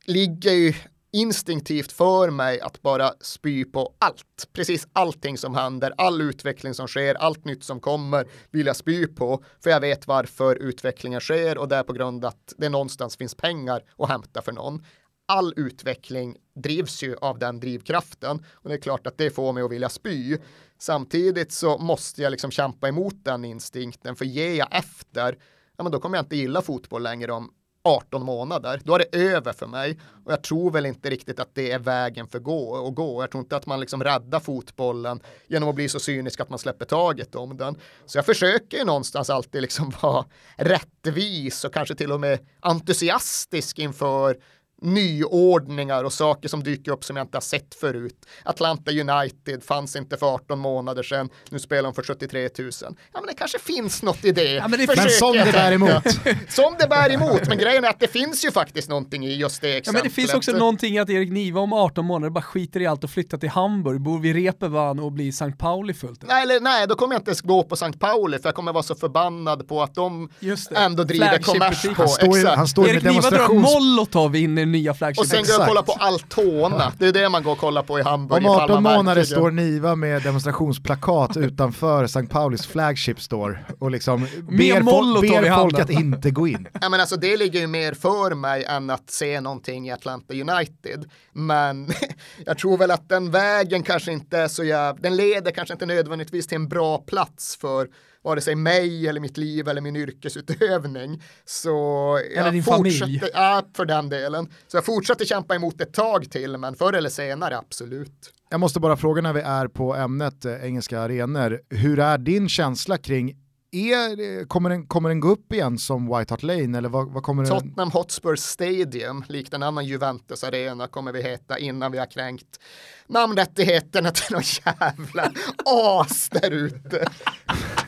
ligger 0.06 0.52
ju 0.52 0.74
instinktivt 1.12 1.92
för 1.92 2.30
mig 2.30 2.60
att 2.60 2.82
bara 2.82 3.12
spy 3.20 3.64
på 3.64 3.94
allt. 3.98 4.48
Precis 4.52 4.86
allting 4.92 5.38
som 5.38 5.54
händer, 5.54 5.92
all 5.96 6.20
utveckling 6.20 6.74
som 6.74 6.88
sker, 6.88 7.14
allt 7.14 7.44
nytt 7.44 7.64
som 7.64 7.80
kommer 7.80 8.26
vill 8.50 8.66
jag 8.66 8.76
spy 8.76 9.06
på. 9.06 9.44
För 9.62 9.70
jag 9.70 9.80
vet 9.80 10.06
varför 10.06 10.56
utvecklingen 10.56 11.20
sker 11.20 11.58
och 11.58 11.68
det 11.68 11.76
är 11.76 11.82
på 11.82 11.92
grund 11.92 12.24
att 12.24 12.54
det 12.58 12.68
någonstans 12.68 13.16
finns 13.16 13.34
pengar 13.34 13.82
att 13.98 14.08
hämta 14.08 14.42
för 14.42 14.52
någon. 14.52 14.84
All 15.26 15.52
utveckling 15.56 16.36
drivs 16.54 17.02
ju 17.02 17.16
av 17.16 17.38
den 17.38 17.60
drivkraften 17.60 18.44
och 18.52 18.68
det 18.68 18.74
är 18.74 18.80
klart 18.80 19.06
att 19.06 19.18
det 19.18 19.30
får 19.30 19.52
mig 19.52 19.62
att 19.62 19.70
vilja 19.70 19.88
spy. 19.88 20.38
Samtidigt 20.78 21.52
så 21.52 21.78
måste 21.78 22.22
jag 22.22 22.30
liksom 22.30 22.50
kämpa 22.50 22.88
emot 22.88 23.24
den 23.24 23.44
instinkten 23.44 24.16
för 24.16 24.24
ger 24.24 24.54
jag 24.54 24.68
efter, 24.70 25.38
ja 25.76 25.82
men 25.82 25.92
då 25.92 26.00
kommer 26.00 26.18
jag 26.18 26.22
inte 26.22 26.36
gilla 26.36 26.62
fotboll 26.62 27.02
längre 27.02 27.32
om 27.32 27.50
18 27.86 28.24
månader. 28.24 28.80
Då 28.84 28.94
är 28.94 28.98
det 28.98 29.18
över 29.18 29.52
för 29.52 29.66
mig 29.66 29.98
och 30.24 30.32
jag 30.32 30.42
tror 30.42 30.70
väl 30.70 30.86
inte 30.86 31.10
riktigt 31.10 31.40
att 31.40 31.54
det 31.54 31.70
är 31.70 31.78
vägen 31.78 32.26
för 32.26 32.38
gå 32.38 32.68
och 32.68 32.94
gå. 32.94 33.22
Jag 33.22 33.30
tror 33.30 33.42
inte 33.42 33.56
att 33.56 33.66
man 33.66 33.80
liksom 33.80 34.04
räddar 34.04 34.40
fotbollen 34.40 35.20
genom 35.46 35.68
att 35.68 35.74
bli 35.74 35.88
så 35.88 36.00
cynisk 36.00 36.40
att 36.40 36.50
man 36.50 36.58
släpper 36.58 36.84
taget 36.84 37.34
om 37.34 37.56
den. 37.56 37.76
Så 38.06 38.18
jag 38.18 38.26
försöker 38.26 38.78
ju 38.78 38.84
någonstans 38.84 39.30
alltid 39.30 39.62
liksom 39.62 39.92
vara 40.02 40.24
rättvis 40.56 41.64
och 41.64 41.72
kanske 41.74 41.94
till 41.94 42.12
och 42.12 42.20
med 42.20 42.38
entusiastisk 42.60 43.78
inför 43.78 44.38
nyordningar 44.82 46.04
och 46.04 46.12
saker 46.12 46.48
som 46.48 46.62
dyker 46.62 46.92
upp 46.92 47.04
som 47.04 47.16
jag 47.16 47.24
inte 47.24 47.36
har 47.36 47.40
sett 47.42 47.74
förut. 47.74 48.26
Atlanta 48.44 48.90
United 48.90 49.62
fanns 49.64 49.96
inte 49.96 50.16
för 50.16 50.26
18 50.34 50.58
månader 50.58 51.02
sedan, 51.02 51.28
nu 51.50 51.58
spelar 51.58 51.82
de 51.82 51.94
för 51.94 52.02
73 52.02 52.48
000. 52.58 52.70
Ja 52.80 52.90
men 53.12 53.26
det 53.26 53.34
kanske 53.34 53.58
finns 53.58 54.02
något 54.02 54.24
i 54.24 54.32
det. 54.32 54.42
Ja, 54.52 54.68
men 54.68 54.78
det- 54.78 54.96
Men 54.96 55.10
som 55.10 55.32
det 55.32 55.52
bär 55.52 55.72
emot. 55.72 56.04
Som 56.48 56.74
det 56.78 56.86
bär 56.88 57.12
emot, 57.12 57.48
men 57.48 57.58
grejen 57.58 57.84
är 57.84 57.88
att 57.88 58.00
det 58.00 58.08
finns 58.08 58.44
ju 58.44 58.50
faktiskt 58.50 58.88
någonting 58.88 59.26
i 59.26 59.34
just 59.34 59.60
det 59.60 59.68
Ja, 59.70 59.76
exemplet. 59.76 60.02
men 60.04 60.08
det 60.10 60.14
finns 60.14 60.34
också 60.34 60.52
någonting 60.52 60.94
i 60.94 60.98
att 60.98 61.10
Erik 61.10 61.30
Niva 61.32 61.60
om 61.60 61.72
18 61.72 62.04
månader 62.04 62.30
bara 62.30 62.42
skiter 62.42 62.80
i 62.80 62.86
allt 62.86 63.04
och 63.04 63.10
flyttar 63.10 63.38
till 63.38 63.48
Hamburg, 63.48 64.00
bor 64.00 64.18
vid 64.18 64.34
Reeperbahn 64.36 64.98
och 64.98 65.12
blir 65.12 65.28
St. 65.28 65.52
Pauli 65.58 65.94
fullt. 65.94 66.22
Nej, 66.28 66.42
eller, 66.42 66.60
nej, 66.60 66.86
då 66.88 66.94
kommer 66.94 67.14
jag 67.14 67.20
inte 67.20 67.28
ens 67.30 67.40
gå 67.40 67.62
på 67.62 67.74
St. 67.74 67.92
Pauli 67.98 68.38
för 68.38 68.48
jag 68.48 68.54
kommer 68.54 68.72
vara 68.72 68.82
så 68.82 68.94
förbannad 68.94 69.68
på 69.68 69.82
att 69.82 69.94
de 69.94 70.28
ändå 70.76 71.04
driver 71.04 71.38
kommers 71.38 71.82
på. 71.82 71.94
Han 71.96 72.08
står 72.08 72.56
han 72.56 72.68
står 72.68 72.86
ju 72.88 72.94
med 72.94 73.04
Erik 73.04 73.14
Niva 73.14 73.30
drar. 73.30 73.48
Molotov 73.54 74.36
in 74.36 74.58
i 74.58 74.65
den 74.66 74.72
nya 74.72 74.94
flagship. 74.94 75.20
Och 75.20 75.26
sen 75.26 75.42
går 75.42 75.50
jag 75.50 75.60
och 75.60 75.66
kollar 75.66 75.82
på 75.82 75.92
Altona. 75.92 76.92
Det 76.98 77.06
är 77.06 77.12
det 77.12 77.28
man 77.28 77.42
går 77.42 77.52
och 77.52 77.58
kollar 77.58 77.82
på 77.82 77.98
i 77.98 78.02
Hamburg. 78.02 78.38
Om 78.38 78.44
ifall 78.44 78.60
18 78.70 78.82
man 78.82 78.96
månader 78.96 79.24
står 79.24 79.50
Niva 79.50 79.94
med 79.94 80.22
demonstrationsplakat 80.22 81.36
utanför 81.36 82.04
St. 82.04 82.22
Paulis 82.22 82.66
flagship 82.66 83.20
store 83.20 83.58
och 83.78 83.90
liksom 83.90 84.20
ber, 84.20 84.80
fol- 84.80 85.20
ber 85.20 85.54
folk 85.54 85.78
att 85.78 85.90
inte 85.90 86.30
gå 86.30 86.48
in. 86.48 86.68
Ja, 86.80 86.88
men 86.88 87.00
alltså, 87.00 87.16
det 87.16 87.36
ligger 87.36 87.60
ju 87.60 87.66
mer 87.66 87.94
för 87.94 88.34
mig 88.34 88.64
än 88.64 88.90
att 88.90 89.10
se 89.10 89.40
någonting 89.40 89.88
i 89.88 89.92
Atlanta 89.92 90.34
United. 90.34 91.10
Men 91.32 91.88
jag 92.46 92.58
tror 92.58 92.78
väl 92.78 92.90
att 92.90 93.08
den 93.08 93.30
vägen 93.30 93.82
kanske 93.82 94.12
inte 94.12 94.38
är 94.38 94.48
så 94.48 94.64
jävla, 94.64 95.02
den 95.02 95.16
leder 95.16 95.50
kanske 95.50 95.74
inte 95.74 95.86
nödvändigtvis 95.86 96.46
till 96.46 96.56
en 96.56 96.68
bra 96.68 96.98
plats 96.98 97.56
för 97.56 97.88
vare 98.26 98.40
sig 98.40 98.54
mig 98.54 99.08
eller 99.08 99.20
mitt 99.20 99.36
liv 99.36 99.68
eller 99.68 99.80
min 99.80 99.96
yrkesutövning. 99.96 101.22
Så 101.44 102.16
Eller 102.36 102.52
din 102.52 102.62
familj. 102.62 103.22
ja 103.32 103.62
för 103.76 103.84
den 103.84 104.08
delen. 104.08 104.48
Så 104.66 104.76
jag 104.76 104.84
fortsätter 104.84 105.24
kämpa 105.24 105.54
emot 105.54 105.80
ett 105.80 105.92
tag 105.92 106.30
till, 106.30 106.56
men 106.56 106.74
förr 106.74 106.92
eller 106.92 107.10
senare 107.10 107.58
absolut. 107.58 108.32
Jag 108.50 108.60
måste 108.60 108.80
bara 108.80 108.96
fråga 108.96 109.22
när 109.22 109.32
vi 109.32 109.40
är 109.40 109.68
på 109.68 109.94
ämnet 109.94 110.44
eh, 110.44 110.64
engelska 110.64 111.00
arenor, 111.00 111.60
hur 111.70 111.98
är 111.98 112.18
din 112.18 112.48
känsla 112.48 112.98
kring 112.98 113.36
är, 113.72 114.38
eh, 114.38 114.46
kommer, 114.46 114.70
den, 114.70 114.86
kommer 114.86 115.08
den 115.08 115.20
gå 115.20 115.28
upp 115.28 115.52
igen 115.52 115.78
som 115.78 116.18
White 116.18 116.32
Hart 116.32 116.42
Lane 116.42 116.78
eller 116.78 116.88
vad, 116.88 117.12
vad 117.12 117.22
kommer 117.22 117.44
den? 117.44 117.52
Tottenham 117.52 117.90
Hotspur 117.90 118.36
Stadium, 118.36 119.24
likt 119.28 119.54
en 119.54 119.62
annan 119.62 119.86
Juventus 119.86 120.44
arena, 120.44 120.86
kommer 120.86 121.12
vi 121.12 121.22
heta 121.22 121.58
innan 121.58 121.92
vi 121.92 121.98
har 121.98 122.06
kränkt 122.06 122.60
namnrättigheterna 123.06 124.10
till 124.10 124.32
någon 124.32 124.42
jävla 124.66 125.32
as 125.64 126.28
där 126.28 126.50
ute. 126.50 127.08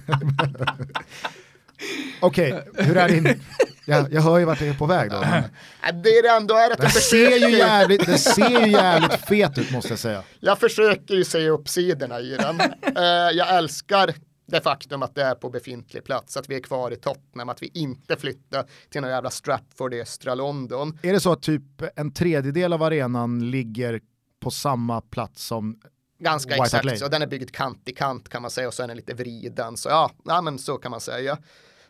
Okej, 2.20 2.64
hur 2.74 2.96
är 2.96 3.08
din... 3.08 3.40
Jag, 3.84 4.12
jag 4.12 4.22
hör 4.22 4.38
ju 4.38 4.44
vart 4.44 4.58
det 4.58 4.66
är 4.68 4.74
på 4.74 4.86
väg 4.86 5.10
då. 5.10 5.20
men 5.20 5.44
Äh, 5.44 6.02
Det 6.02 6.22
det 6.22 6.28
ändå 6.28 6.54
är 6.54 6.70
att 6.70 6.80
Det 6.80 6.90
ser 6.90 7.48
ju 7.48 7.56
jävligt, 7.56 8.06
det 8.06 8.18
ser 8.18 8.66
ju 8.66 8.72
jävligt 8.72 9.14
fet 9.28 9.58
ut 9.58 9.70
måste 9.72 9.90
jag 9.90 9.98
säga. 9.98 10.22
jag 10.40 10.58
försöker 10.58 11.14
ju 11.14 11.24
se 11.24 11.48
uppsidorna 11.48 12.20
i 12.20 12.36
den. 12.36 12.60
Eh, 12.96 13.02
jag 13.32 13.56
älskar 13.56 14.14
det 14.46 14.60
faktum 14.60 15.02
att 15.02 15.14
det 15.14 15.22
är 15.22 15.34
på 15.34 15.50
befintlig 15.50 16.04
plats, 16.04 16.36
att 16.36 16.50
vi 16.50 16.56
är 16.56 16.60
kvar 16.60 16.90
i 16.90 16.96
Tottenham, 16.96 17.48
att 17.48 17.62
vi 17.62 17.70
inte 17.74 18.16
flyttar 18.16 18.64
till 18.90 19.00
någon 19.00 19.10
jävla 19.10 19.30
Stratford 19.30 19.94
i 19.94 20.00
östra 20.00 20.34
London. 20.34 20.98
Är 21.02 21.12
det 21.12 21.20
så 21.20 21.32
att 21.32 21.42
typ 21.42 21.82
en 21.96 22.12
tredjedel 22.12 22.72
av 22.72 22.82
arenan 22.82 23.50
ligger 23.50 24.00
på 24.40 24.50
samma 24.50 25.00
plats 25.00 25.44
som 25.46 25.80
Ganska 26.18 26.50
White 26.50 26.62
exakt, 26.64 26.98
så 26.98 27.08
den 27.08 27.22
är 27.22 27.26
byggd 27.26 27.50
kant 27.50 27.82
i 27.86 27.92
kant 27.92 28.28
kan 28.28 28.42
man 28.42 28.50
säga 28.50 28.68
och 28.68 28.74
så 28.74 28.82
är 28.82 28.88
den 28.88 28.96
lite 28.96 29.14
vriden. 29.14 29.76
Så 29.76 29.88
ja, 29.88 30.10
ja 30.24 30.42
men 30.42 30.58
så 30.58 30.76
kan 30.76 30.90
man 30.90 31.00
säga. 31.00 31.38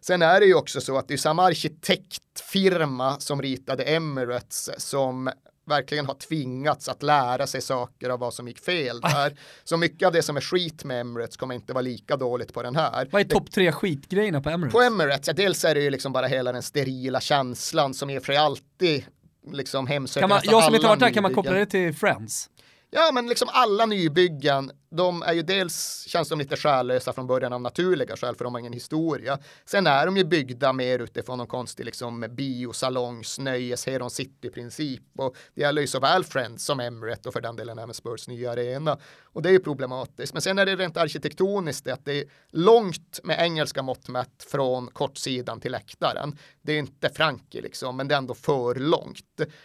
Sen 0.00 0.22
är 0.22 0.40
det 0.40 0.46
ju 0.46 0.54
också 0.54 0.80
så 0.80 0.98
att 0.98 1.08
det 1.08 1.14
är 1.14 1.18
samma 1.18 1.44
arkitektfirma 1.44 3.20
som 3.20 3.42
ritade 3.42 3.82
Emirates 3.84 4.70
som 4.76 5.30
verkligen 5.68 6.06
har 6.06 6.14
tvingats 6.14 6.88
att 6.88 7.02
lära 7.02 7.46
sig 7.46 7.60
saker 7.60 8.10
av 8.10 8.18
vad 8.18 8.34
som 8.34 8.48
gick 8.48 8.58
fel 8.58 9.00
där. 9.00 9.38
Så 9.64 9.76
mycket 9.76 10.06
av 10.06 10.12
det 10.12 10.22
som 10.22 10.36
är 10.36 10.40
skit 10.40 10.84
med 10.84 11.00
Emirates 11.00 11.36
kommer 11.36 11.54
inte 11.54 11.72
vara 11.72 11.82
lika 11.82 12.16
dåligt 12.16 12.54
på 12.54 12.62
den 12.62 12.76
här. 12.76 13.08
Vad 13.10 13.20
är 13.20 13.24
topp 13.24 13.50
tre 13.50 13.72
skitgrejerna 13.72 14.40
på 14.40 14.50
Emirates? 14.50 14.72
på 14.72 14.80
Emirates, 14.80 15.26
ja, 15.26 15.32
dels 15.32 15.64
är 15.64 15.74
det 15.74 15.80
ju 15.80 15.90
liksom 15.90 16.12
bara 16.12 16.26
hela 16.26 16.52
den 16.52 16.62
sterila 16.62 17.20
känslan 17.20 17.94
som 17.94 18.10
i 18.10 18.18
och 18.18 18.22
för 18.22 18.32
sig 18.32 18.36
alltid 18.36 19.04
liksom 19.52 19.86
hemsöker 19.86 20.28
man, 20.28 20.40
jag 20.44 20.64
som 20.64 20.74
inte 20.74 20.86
varit 20.86 21.00
där, 21.00 21.10
kan 21.10 21.22
man 21.22 21.34
koppla 21.34 21.52
det 21.52 21.66
till 21.66 21.94
Friends? 21.94 22.50
Ja, 22.90 23.10
men 23.12 23.26
liksom 23.26 23.48
alla 23.52 23.86
nybyggen 23.86 24.70
de 24.90 25.22
är 25.22 25.32
ju 25.32 25.42
dels, 25.42 26.04
känns 26.08 26.28
de 26.28 26.38
lite 26.38 26.56
själlösa 26.56 27.12
från 27.12 27.26
början 27.26 27.52
av 27.52 27.60
naturliga 27.60 28.16
skäl, 28.16 28.36
för 28.36 28.44
de 28.44 28.54
har 28.54 28.60
ingen 28.60 28.72
historia. 28.72 29.38
Sen 29.64 29.86
är 29.86 30.06
de 30.06 30.16
ju 30.16 30.24
byggda 30.24 30.72
mer 30.72 30.98
utifrån 30.98 31.38
någon 31.38 31.46
konstig 31.46 31.84
liksom 31.84 32.26
biosalongs, 32.30 33.38
nöjes, 33.38 33.86
Heron 33.86 34.10
City-princip. 34.10 35.02
Och 35.16 35.36
det 35.54 35.60
gäller 35.60 35.80
ju 35.80 35.86
såväl 35.86 36.24
Friends 36.24 36.64
som 36.64 36.80
Emirates 36.80 37.26
och 37.26 37.32
för 37.32 37.40
den 37.40 37.56
delen 37.56 37.78
även 37.78 37.94
Spurs 37.94 38.28
nya 38.28 38.52
arena. 38.52 38.98
Och 39.22 39.42
det 39.42 39.48
är 39.48 39.52
ju 39.52 39.58
problematiskt. 39.58 40.32
Men 40.32 40.42
sen 40.42 40.58
är 40.58 40.66
det 40.66 40.76
rent 40.76 40.96
arkitektoniskt 40.96 41.84
det 41.84 41.92
att 41.92 42.04
det 42.04 42.20
är 42.20 42.24
långt 42.50 43.20
med 43.22 43.40
engelska 43.40 43.82
mått 43.82 44.08
mätt 44.08 44.46
från 44.50 44.86
kortsidan 44.86 45.60
till 45.60 45.72
läktaren. 45.72 46.38
Det 46.62 46.72
är 46.72 46.78
inte 46.78 47.08
Frankie 47.08 47.62
liksom, 47.62 47.96
men 47.96 48.08
det 48.08 48.14
är 48.14 48.18
ändå 48.18 48.34
för 48.34 48.74
långt. 48.74 49.24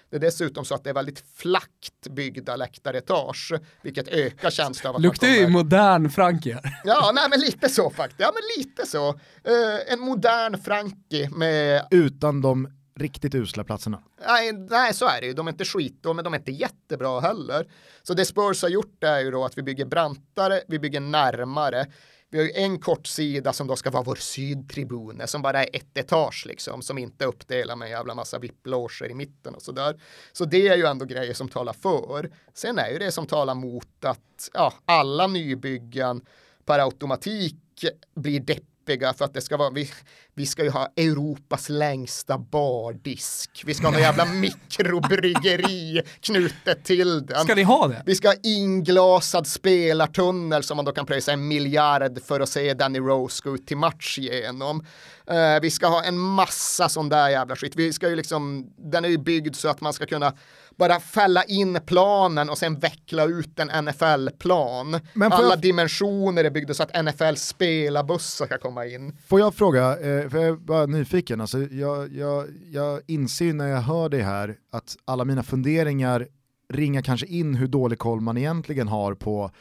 Det 0.10 0.16
är 0.16 0.20
dessutom 0.20 0.66
så 0.66 0.76
att 0.76 0.84
det 0.84 0.90
är 0.90 0.94
väldigt 0.94 1.24
flackt 1.36 2.08
byggda 2.10 2.56
läktaretage, 2.56 3.54
vilket 3.82 4.08
ökar 4.08 4.50
känslan 4.50 4.96
av 4.96 4.96
att 4.96 5.13
Luktar 5.14 5.28
ju 5.28 5.48
modern 5.48 6.10
Frankie. 6.10 6.60
Ja, 6.84 7.12
nej 7.16 7.24
men 7.30 7.40
lite 7.40 7.70
så 7.70 7.90
faktiskt. 7.90 8.20
Ja, 8.20 8.32
men 8.34 8.64
lite 8.64 8.86
så. 8.86 9.10
Uh, 9.10 9.94
en 9.94 10.00
modern 10.00 10.58
Frankie 10.58 11.30
med... 11.30 11.88
Utan 11.92 12.42
de 12.42 12.68
riktigt 13.00 13.36
usla 13.36 13.64
platserna. 13.64 14.00
Nej, 14.28 14.52
nej, 14.54 14.94
så 14.94 15.08
är 15.08 15.22
det 15.22 15.28
ju. 15.28 15.34
De 15.34 15.48
är 15.48 15.52
inte 15.52 15.66
skit, 15.66 16.06
men 16.16 16.24
de 16.24 16.34
är 16.34 16.38
inte 16.38 16.52
jättebra 16.52 17.20
heller. 17.20 17.68
Så 18.04 18.14
det 18.14 18.26
Spurs 18.26 18.62
har 18.62 18.70
gjort 18.70 19.04
är 19.04 19.20
ju 19.20 19.32
då 19.32 19.46
att 19.46 19.58
vi 19.58 19.64
bygger 19.64 19.86
brantare, 19.86 20.62
vi 20.68 20.80
bygger 20.80 21.00
närmare. 21.00 21.86
Vi 22.34 22.40
har 22.40 22.46
ju 22.46 22.52
en 22.52 22.80
kort 22.80 23.08
sida 23.08 23.54
som 23.54 23.68
då 23.68 23.76
ska 23.76 23.90
vara 23.90 24.04
vår 24.04 24.16
sydtribune 24.16 25.28
som 25.28 25.42
bara 25.42 25.64
är 25.64 25.70
ett 25.74 25.98
etage 25.98 26.46
liksom, 26.48 26.82
som 26.82 26.98
inte 26.98 27.26
uppdelar 27.26 27.76
med 27.76 27.86
en 27.86 27.92
jävla 27.92 28.16
massa 28.16 28.40
vipploger 28.40 29.12
i 29.12 29.14
mitten 29.14 29.56
och 29.56 29.62
sådär. 29.62 30.02
Så 30.32 30.46
det 30.46 30.68
är 30.68 30.78
ju 30.78 30.86
ändå 30.86 31.06
grejer 31.06 31.34
som 31.34 31.50
talar 31.50 31.74
för. 31.74 32.32
Sen 32.54 32.80
är 32.80 32.90
ju 32.90 32.98
det 32.98 33.12
som 33.12 33.26
talar 33.26 33.56
mot 33.56 34.06
att 34.06 34.50
ja, 34.54 34.74
alla 34.86 35.28
nybyggen 35.28 36.22
per 36.66 36.80
automatik 36.80 37.86
blir 38.16 38.40
depp 38.40 38.64
deppiga 38.86 39.14
för 39.14 39.26
att 39.26 39.34
det 39.34 39.42
ska 39.42 39.58
vara, 39.58 39.70
vi, 39.70 39.90
vi 40.34 40.46
ska 40.46 40.64
ju 40.64 40.70
ha 40.70 40.88
Europas 40.96 41.70
längsta 41.70 42.38
bardisk. 42.38 43.64
Vi 43.66 43.74
ska 43.74 43.88
ha 43.88 43.92
någon 43.92 44.02
jävla 44.02 44.26
mikrobryggeri 44.26 46.02
knutet 46.20 46.84
till 46.84 47.26
den. 47.26 47.44
Ska 47.44 47.56
ni 47.56 47.64
ha 47.64 47.88
det? 47.88 48.04
Vi 48.06 48.16
ska 48.16 48.28
ha 48.28 48.36
inglasad 48.44 49.48
spelartunnel 49.48 50.64
som 50.64 50.76
man 50.76 50.86
då 50.86 50.92
kan 50.92 51.06
pröjsa 51.06 51.32
en 51.32 51.48
miljard 51.48 52.24
för 52.24 52.40
att 52.40 52.50
se 52.50 52.74
Danny 52.74 53.00
Rose 53.00 53.42
gå 53.44 53.56
ut 53.56 53.68
till 53.68 53.78
match 53.78 54.18
genom. 54.18 54.86
Uh, 55.32 55.62
vi 55.62 55.72
ska 55.72 55.88
ha 55.88 56.04
en 56.04 56.18
massa 56.20 56.90
sån 56.90 57.10
där 57.10 57.30
jävla 57.30 57.56
skit. 57.56 57.76
Vi 57.76 57.94
ska 57.94 58.10
ju 58.10 58.16
liksom, 58.16 58.74
den 58.78 59.06
är 59.06 59.10
ju 59.10 59.18
byggd 59.18 59.56
så 59.56 59.68
att 59.68 59.82
man 59.82 59.94
ska 59.94 60.06
kunna 60.06 60.34
bara 60.78 61.00
fälla 61.00 61.44
in 61.44 61.80
planen 61.86 62.50
och 62.50 62.58
sen 62.58 62.80
veckla 62.80 63.26
ut 63.26 63.60
en 63.60 63.86
NFL-plan. 63.86 65.00
Alla 65.22 65.50
jag... 65.50 65.62
dimensioner 65.62 66.44
är 66.44 66.50
byggda 66.50 66.74
så 66.74 66.84
att 66.84 67.06
NFL 67.06 67.36
spelarbussar 67.36 68.46
ska 68.46 68.58
komma 68.58 68.86
in. 68.86 69.18
Får 69.28 69.40
jag 69.40 69.56
fråga, 69.56 69.92
eh, 69.92 70.30
för 70.30 70.38
jag 70.38 70.48
är 70.48 70.54
bara 70.54 70.86
nyfiken, 70.86 71.42
alltså 71.42 71.60
jag, 71.60 72.14
jag, 72.14 72.48
jag 72.72 73.02
inser 73.08 73.54
när 73.54 73.68
jag 73.68 73.82
hör 73.82 74.10
det 74.10 74.24
här 74.24 74.56
att 74.72 74.96
alla 75.06 75.26
mina 75.26 75.44
funderingar 75.44 76.28
ringar 76.70 77.02
kanske 77.02 77.28
in 77.28 77.56
hur 77.56 77.68
dålig 77.68 78.00
koll 78.00 78.22
man 78.22 78.38
egentligen 78.38 78.88
har 78.88 79.14
på 79.14 79.52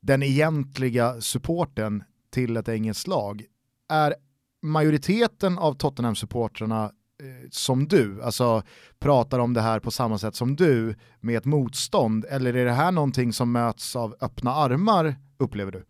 den 0.00 0.22
egentliga 0.22 1.20
supporten 1.20 2.04
till 2.30 2.56
ett 2.56 2.68
engelskt 2.68 3.06
lag. 3.06 3.44
Är 3.88 4.14
majoriteten 4.62 5.58
av 5.58 5.74
Tottenham-supportrarna 5.76 6.90
Eh, 7.22 7.48
som 7.50 7.88
du, 7.88 8.22
alltså 8.22 8.62
pratar 8.98 9.38
om 9.38 9.54
det 9.54 9.60
här 9.60 9.80
på 9.80 9.90
samma 9.90 10.18
sätt 10.18 10.34
som 10.34 10.56
du 10.56 10.94
med 11.20 11.36
ett 11.36 11.44
motstånd, 11.44 12.24
eller 12.28 12.56
är 12.56 12.64
det 12.64 12.72
här 12.72 12.92
någonting 12.92 13.32
som 13.32 13.52
möts 13.52 13.96
av 13.96 14.16
öppna 14.20 14.54
armar, 14.54 15.16
upplever 15.38 15.72
du? 15.72 15.84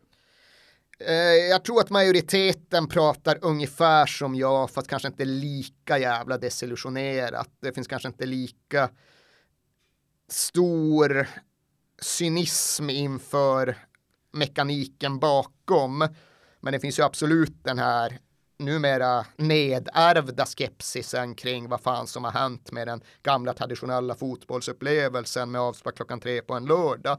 Eh, 1.00 1.14
jag 1.50 1.64
tror 1.64 1.80
att 1.80 1.90
majoriteten 1.90 2.88
pratar 2.88 3.38
ungefär 3.42 4.06
som 4.06 4.34
jag, 4.34 4.70
fast 4.70 4.88
kanske 4.88 5.08
inte 5.08 5.24
lika 5.24 5.98
jävla 5.98 6.38
desillusionerat. 6.38 7.48
Det 7.60 7.72
finns 7.72 7.88
kanske 7.88 8.08
inte 8.08 8.26
lika 8.26 8.90
stor 10.28 11.28
cynism 12.00 12.90
inför 12.90 13.76
mekaniken 14.32 15.18
bakom. 15.18 16.08
Men 16.60 16.72
det 16.72 16.80
finns 16.80 16.98
ju 16.98 17.02
absolut 17.02 17.64
den 17.64 17.78
här 17.78 18.18
numera 18.58 19.26
nedärvda 19.36 20.46
skepsisen 20.46 21.34
kring 21.34 21.68
vad 21.68 21.80
fan 21.80 22.06
som 22.06 22.24
har 22.24 22.30
hänt 22.30 22.72
med 22.72 22.88
den 22.88 23.00
gamla 23.22 23.52
traditionella 23.52 24.14
fotbollsupplevelsen 24.14 25.50
med 25.50 25.60
avspark 25.60 25.96
klockan 25.96 26.20
tre 26.20 26.42
på 26.42 26.54
en 26.54 26.64
lördag. 26.64 27.18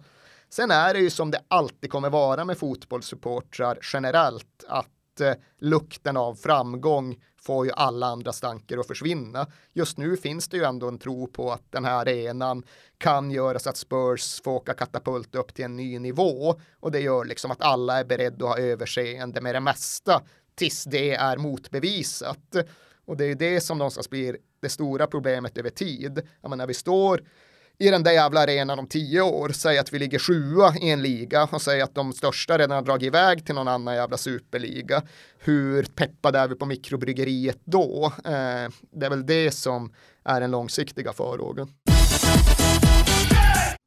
Sen 0.50 0.72
är 0.72 0.94
det 0.94 1.00
ju 1.00 1.10
som 1.10 1.32
det 1.32 1.42
alltid 1.48 1.92
kommer 1.92 2.10
vara 2.10 2.46
med 2.46 2.58
fotbollssupportrar 2.58 3.80
generellt 3.94 4.64
att 4.68 5.22
eh, 5.22 5.34
lukten 5.60 6.18
av 6.18 6.36
framgång 6.36 7.24
får 7.42 7.66
ju 7.66 7.72
alla 7.72 8.08
andra 8.08 8.34
stanker 8.34 8.78
att 8.78 8.88
försvinna. 8.88 9.48
Just 9.74 9.98
nu 9.98 10.18
finns 10.18 10.48
det 10.48 10.58
ju 10.58 10.64
ändå 10.64 10.88
en 10.88 11.00
tro 11.00 11.28
på 11.28 11.52
att 11.52 11.72
den 11.72 11.86
här 11.86 12.02
arenan 12.02 12.64
kan 12.98 13.32
göra 13.32 13.60
så 13.60 13.70
att 13.70 13.78
Spurs 13.78 14.42
får 14.42 14.52
åka 14.52 14.74
katapult 14.74 15.36
upp 15.36 15.54
till 15.54 15.66
en 15.66 15.76
ny 15.76 16.00
nivå 16.00 16.56
och 16.80 16.92
det 16.92 17.00
gör 17.00 17.26
liksom 17.26 17.52
att 17.52 17.62
alla 17.62 18.00
är 18.00 18.06
beredda 18.06 18.46
att 18.46 18.52
ha 18.52 18.60
överseende 18.60 19.42
med 19.42 19.56
det 19.56 19.60
mesta 19.60 20.22
tills 20.58 20.84
det 20.84 21.14
är 21.14 21.38
motbevisat. 21.38 22.56
Och 23.06 23.18
det 23.18 23.26
är 23.26 23.36
det 23.36 23.62
som 23.62 23.78
någonstans 23.78 24.10
blir 24.10 24.38
det 24.62 24.70
stora 24.70 25.08
problemet 25.08 25.58
över 25.58 25.70
tid. 25.70 26.22
Jag 26.42 26.50
menar, 26.50 26.58
när 26.58 26.68
vi 26.68 26.74
står 26.74 27.24
i 27.80 27.90
den 27.90 28.04
där 28.04 28.12
jävla 28.12 28.40
arenan 28.40 28.80
om 28.80 28.88
tio 28.88 29.22
år, 29.22 29.50
säger 29.50 29.80
att 29.80 29.94
vi 29.94 30.00
ligger 30.00 30.20
sjua 30.20 30.74
i 30.82 30.90
en 30.90 31.02
liga 31.02 31.44
och 31.52 31.62
säger 31.62 31.84
att 31.84 31.96
de 31.96 32.14
största 32.14 32.58
redan 32.58 32.76
har 32.76 32.82
dragit 32.82 33.08
iväg 33.08 33.46
till 33.46 33.56
någon 33.56 33.68
annan 33.68 33.96
jävla 33.96 34.18
superliga. 34.18 35.02
Hur 35.40 35.84
peppade 35.84 36.40
är 36.40 36.48
vi 36.48 36.56
på 36.56 36.66
mikrobryggeriet 36.66 37.60
då? 37.64 38.14
Eh, 38.26 38.70
det 38.92 39.06
är 39.06 39.10
väl 39.10 39.26
det 39.26 39.52
som 39.52 39.94
är 40.24 40.42
den 40.42 40.52
långsiktiga 40.52 41.14
farhågan. 41.14 41.70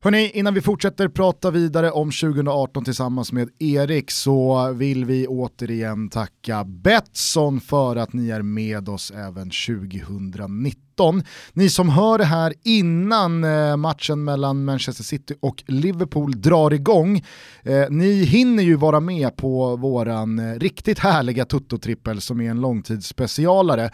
Hörni, 0.03 0.31
innan 0.35 0.55
vi 0.55 0.61
fortsätter 0.61 1.09
prata 1.09 1.51
vidare 1.51 1.91
om 1.91 2.11
2018 2.11 2.85
tillsammans 2.85 3.33
med 3.33 3.49
Erik 3.59 4.11
så 4.11 4.73
vill 4.73 5.05
vi 5.05 5.27
återigen 5.27 6.09
tacka 6.09 6.65
Betsson 6.65 7.61
för 7.61 7.97
att 7.97 8.13
ni 8.13 8.31
är 8.31 8.43
med 8.43 8.89
oss 8.89 9.11
även 9.11 9.51
2019. 9.51 10.90
19. 11.01 11.23
Ni 11.53 11.69
som 11.69 11.89
hör 11.89 12.19
det 12.19 12.25
här 12.25 12.55
innan 12.63 13.45
eh, 13.45 13.77
matchen 13.77 14.25
mellan 14.25 14.65
Manchester 14.65 15.05
City 15.05 15.35
och 15.41 15.63
Liverpool 15.67 16.41
drar 16.43 16.73
igång, 16.73 17.17
eh, 17.63 17.91
ni 17.91 18.25
hinner 18.25 18.63
ju 18.63 18.77
vara 18.77 19.01
med 19.01 19.37
på 19.37 19.77
våran 19.77 20.39
eh, 20.39 20.59
riktigt 20.59 20.99
härliga 20.99 21.45
Toto-trippel 21.45 22.21
som 22.21 22.41
är 22.41 22.51
en 22.51 22.61
långtidsspecialare. 22.61 23.91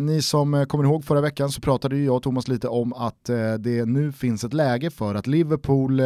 Ni 0.00 0.22
som 0.22 0.66
kommer 0.68 0.84
ihåg 0.84 1.04
förra 1.04 1.20
veckan 1.20 1.50
så 1.50 1.60
pratade 1.60 1.96
jag 1.96 2.16
och 2.16 2.22
Thomas 2.22 2.48
lite 2.48 2.68
om 2.68 2.92
att 2.92 3.24
det 3.58 3.84
nu 3.84 4.12
finns 4.12 4.44
ett 4.44 4.52
läge 4.52 4.90
för 4.90 5.14
att 5.14 5.26
Liverpool 5.26 6.00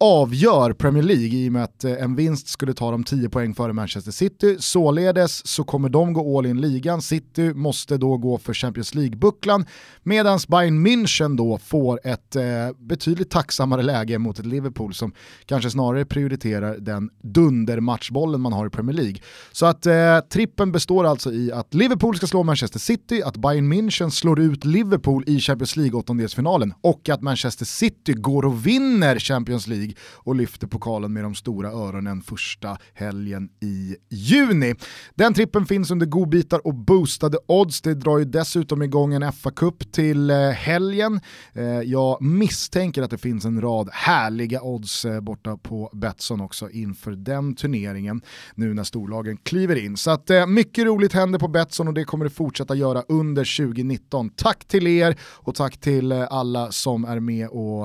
avgör 0.00 0.72
Premier 0.72 1.02
League 1.02 1.38
i 1.38 1.48
och 1.48 1.52
med 1.52 1.64
att 1.64 1.84
eh, 1.84 1.92
en 1.92 2.16
vinst 2.16 2.48
skulle 2.48 2.74
ta 2.74 2.90
dem 2.90 3.04
10 3.04 3.28
poäng 3.28 3.54
före 3.54 3.72
Manchester 3.72 4.12
City. 4.12 4.56
Således 4.58 5.46
så 5.46 5.64
kommer 5.64 5.88
de 5.88 6.12
gå 6.12 6.38
all 6.38 6.46
in 6.46 6.60
ligan. 6.60 7.02
City 7.02 7.54
måste 7.54 7.96
då 7.96 8.16
gå 8.16 8.38
för 8.38 8.54
Champions 8.54 8.94
League-bucklan 8.94 9.66
medan 10.02 10.38
Bayern 10.48 10.86
München 10.86 11.36
då 11.36 11.58
får 11.58 12.00
ett 12.04 12.36
eh, 12.36 12.42
betydligt 12.78 13.30
tacksammare 13.30 13.82
läge 13.82 14.18
mot 14.18 14.38
ett 14.38 14.46
Liverpool 14.46 14.94
som 14.94 15.12
kanske 15.46 15.70
snarare 15.70 16.04
prioriterar 16.04 16.76
den 16.78 17.10
dundermatchbollen 17.22 18.40
man 18.40 18.52
har 18.52 18.66
i 18.66 18.70
Premier 18.70 18.96
League. 18.96 19.16
Så 19.52 19.66
att 19.66 19.86
eh, 19.86 20.18
trippen 20.32 20.72
består 20.72 21.04
alltså 21.04 21.32
i 21.32 21.52
att 21.52 21.74
Liverpool 21.74 22.16
ska 22.16 22.26
slå 22.26 22.42
Manchester 22.42 22.78
City, 22.78 23.22
att 23.22 23.36
Bayern 23.36 23.72
München 23.72 24.10
slår 24.10 24.40
ut 24.40 24.64
Liverpool 24.64 25.24
i 25.26 25.40
Champions 25.40 25.76
League 25.76 25.98
åttondelsfinalen 25.98 26.74
och 26.80 27.08
att 27.08 27.22
Manchester 27.22 27.64
City 27.64 28.12
går 28.12 28.44
och 28.44 28.66
vinner 28.66 29.18
Champions 29.18 29.66
League 29.66 29.83
League 29.84 29.94
och 30.14 30.34
lyfter 30.34 30.66
pokalen 30.66 31.12
med 31.12 31.24
de 31.24 31.34
stora 31.34 31.68
öronen 31.68 32.22
första 32.22 32.78
helgen 32.94 33.48
i 33.60 33.96
juni. 34.10 34.74
Den 35.14 35.34
trippen 35.34 35.66
finns 35.66 35.90
under 35.90 36.06
godbitar 36.06 36.66
och 36.66 36.74
boostade 36.74 37.38
odds. 37.46 37.80
Det 37.80 37.94
drar 37.94 38.18
ju 38.18 38.24
dessutom 38.24 38.82
igång 38.82 39.14
en 39.14 39.22
FA-cup 39.22 39.92
till 39.92 40.30
eh, 40.30 40.36
helgen. 40.50 41.20
Eh, 41.52 41.64
jag 41.64 42.22
misstänker 42.22 43.02
att 43.02 43.10
det 43.10 43.18
finns 43.18 43.44
en 43.44 43.60
rad 43.60 43.88
härliga 43.92 44.62
odds 44.62 45.04
eh, 45.04 45.20
borta 45.20 45.56
på 45.56 45.90
Betsson 45.92 46.40
också 46.40 46.70
inför 46.70 47.10
den 47.10 47.54
turneringen 47.54 48.22
nu 48.54 48.74
när 48.74 48.84
storlagen 48.84 49.36
kliver 49.36 49.76
in. 49.76 49.96
Så 49.96 50.10
att 50.10 50.30
mycket 50.48 50.84
roligt 50.84 51.12
händer 51.12 51.38
på 51.38 51.48
Betsson 51.48 51.88
och 51.88 51.94
det 51.94 52.04
kommer 52.04 52.24
det 52.24 52.30
fortsätta 52.30 52.74
göra 52.74 53.02
under 53.08 53.66
2019. 53.66 54.30
Tack 54.30 54.64
till 54.64 54.86
er 54.86 55.16
och 55.22 55.54
tack 55.54 55.80
till 55.80 56.12
alla 56.12 56.72
som 56.72 57.04
är 57.04 57.20
med 57.20 57.48
och 57.48 57.84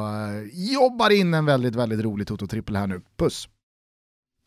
jobbar 0.53 1.09
in 1.09 1.33
en 1.33 1.45
väldigt, 1.45 1.75
väldigt 1.75 1.88
väldigt 1.89 2.05
rolig 2.05 2.27
Toto-trippel 2.27 2.75
här 2.75 2.87
nu. 2.87 3.01
Puss! 3.17 3.49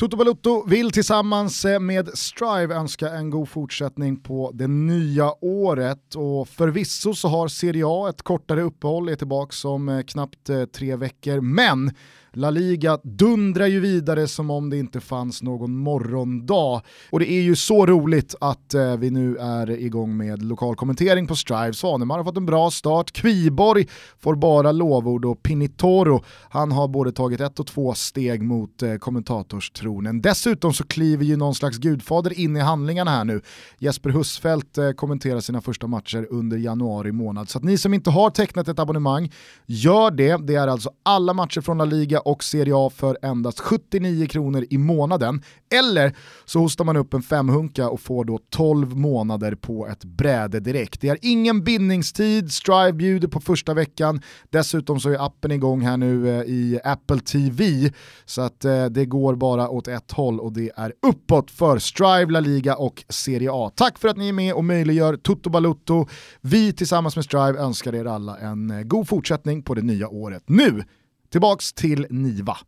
Toto 0.02 0.16
Balutto 0.16 0.64
vill 0.66 0.90
tillsammans 0.90 1.64
eh, 1.64 1.80
med 1.80 2.08
Strive 2.18 2.74
önska 2.74 3.10
en 3.10 3.30
god 3.30 3.48
fortsättning 3.48 4.16
på 4.16 4.50
det 4.54 4.66
nya 4.66 5.44
året 5.44 6.14
och 6.14 6.48
förvisso 6.48 7.14
så 7.14 7.28
har 7.28 7.48
Serie 7.48 7.84
A 7.86 8.08
ett 8.08 8.22
kortare 8.22 8.62
uppehåll, 8.62 9.08
är 9.08 9.16
tillbaka 9.16 9.68
om 9.68 9.88
eh, 9.88 10.02
knappt 10.02 10.50
eh, 10.50 10.64
tre 10.64 10.96
veckor, 10.96 11.40
men 11.40 11.90
La 12.34 12.50
Liga 12.50 12.98
dundrar 13.02 13.66
ju 13.66 13.80
vidare 13.80 14.28
som 14.28 14.50
om 14.50 14.70
det 14.70 14.78
inte 14.78 15.00
fanns 15.00 15.42
någon 15.42 15.76
morgondag. 15.76 16.82
Och 17.10 17.20
det 17.20 17.32
är 17.32 17.42
ju 17.42 17.56
så 17.56 17.86
roligt 17.86 18.34
att 18.40 18.74
eh, 18.74 18.96
vi 18.96 19.10
nu 19.10 19.36
är 19.36 19.70
igång 19.70 20.16
med 20.16 20.42
lokal 20.42 20.76
kommentering 20.76 21.26
på 21.26 21.36
Strive. 21.36 21.72
Svanemar 21.72 22.16
har 22.16 22.24
fått 22.24 22.36
en 22.36 22.46
bra 22.46 22.70
start, 22.70 23.12
Kviborg 23.12 23.88
får 24.18 24.34
bara 24.34 24.72
lovord 24.72 25.24
och 25.24 25.42
Pinitoro, 25.42 26.24
han 26.50 26.72
har 26.72 26.88
både 26.88 27.12
tagit 27.12 27.40
ett 27.40 27.60
och 27.60 27.66
två 27.66 27.94
steg 27.94 28.42
mot 28.42 28.82
eh, 28.82 28.94
kommentatorstronen. 28.94 30.20
Dessutom 30.20 30.72
så 30.72 30.84
kliver 30.86 31.24
ju 31.24 31.36
någon 31.36 31.54
slags 31.54 31.78
gudfader 31.78 32.38
in 32.38 32.56
i 32.56 32.60
handlingarna 32.60 33.10
här 33.10 33.24
nu. 33.24 33.40
Jesper 33.78 34.10
Husfeldt 34.10 34.78
eh, 34.78 34.90
kommenterar 34.90 35.40
sina 35.40 35.60
första 35.60 35.86
matcher 35.86 36.26
under 36.30 36.56
januari 36.56 37.12
månad. 37.12 37.48
Så 37.48 37.58
att 37.58 37.64
ni 37.64 37.78
som 37.78 37.94
inte 37.94 38.10
har 38.10 38.30
tecknat 38.30 38.68
ett 38.68 38.78
abonnemang, 38.78 39.32
gör 39.66 40.10
det. 40.10 40.46
Det 40.46 40.54
är 40.54 40.68
alltså 40.68 40.90
alla 41.02 41.34
matcher 41.34 41.60
från 41.60 41.78
La 41.78 41.84
Liga 41.84 42.21
och 42.28 42.44
Serie 42.44 42.74
A 42.76 42.90
för 42.94 43.18
endast 43.22 43.60
79 43.60 44.26
kronor 44.26 44.66
i 44.70 44.78
månaden. 44.78 45.42
Eller 45.74 46.16
så 46.44 46.58
hostar 46.58 46.84
man 46.84 46.96
upp 46.96 47.14
en 47.14 47.22
femhunka 47.22 47.88
och 47.88 48.00
får 48.00 48.24
då 48.24 48.38
12 48.50 48.96
månader 48.96 49.54
på 49.54 49.86
ett 49.86 50.04
bräde 50.04 50.60
direkt. 50.60 51.00
Det 51.00 51.08
är 51.08 51.18
ingen 51.22 51.64
bindningstid, 51.64 52.52
Strive 52.52 52.92
bjuder 52.92 53.28
på 53.28 53.40
första 53.40 53.74
veckan. 53.74 54.20
Dessutom 54.50 55.00
så 55.00 55.10
är 55.10 55.26
appen 55.26 55.52
igång 55.52 55.80
här 55.80 55.96
nu 55.96 56.28
eh, 56.28 56.42
i 56.42 56.80
Apple 56.84 57.20
TV. 57.20 57.90
Så 58.24 58.42
att 58.42 58.64
eh, 58.64 58.84
det 58.84 59.06
går 59.06 59.34
bara 59.34 59.68
åt 59.68 59.88
ett 59.88 60.12
håll 60.12 60.40
och 60.40 60.52
det 60.52 60.70
är 60.76 60.92
uppåt 61.06 61.50
för 61.50 61.78
Strive, 61.78 62.32
La 62.32 62.40
Liga 62.40 62.76
och 62.76 63.04
Serie 63.08 63.50
A. 63.52 63.70
Tack 63.74 63.98
för 63.98 64.08
att 64.08 64.16
ni 64.16 64.28
är 64.28 64.32
med 64.32 64.54
och 64.54 64.64
möjliggör 64.64 65.16
Toto 65.16 65.50
Balutto. 65.50 66.06
Vi 66.40 66.72
tillsammans 66.72 67.16
med 67.16 67.24
Strive 67.24 67.58
önskar 67.58 67.94
er 67.94 68.04
alla 68.04 68.38
en 68.38 68.70
eh, 68.70 68.82
god 68.82 69.08
fortsättning 69.08 69.62
på 69.62 69.74
det 69.74 69.82
nya 69.82 70.08
året. 70.08 70.42
Nu 70.46 70.84
Tillbaks 71.32 71.72
till 71.72 72.06
Niva. 72.10 72.58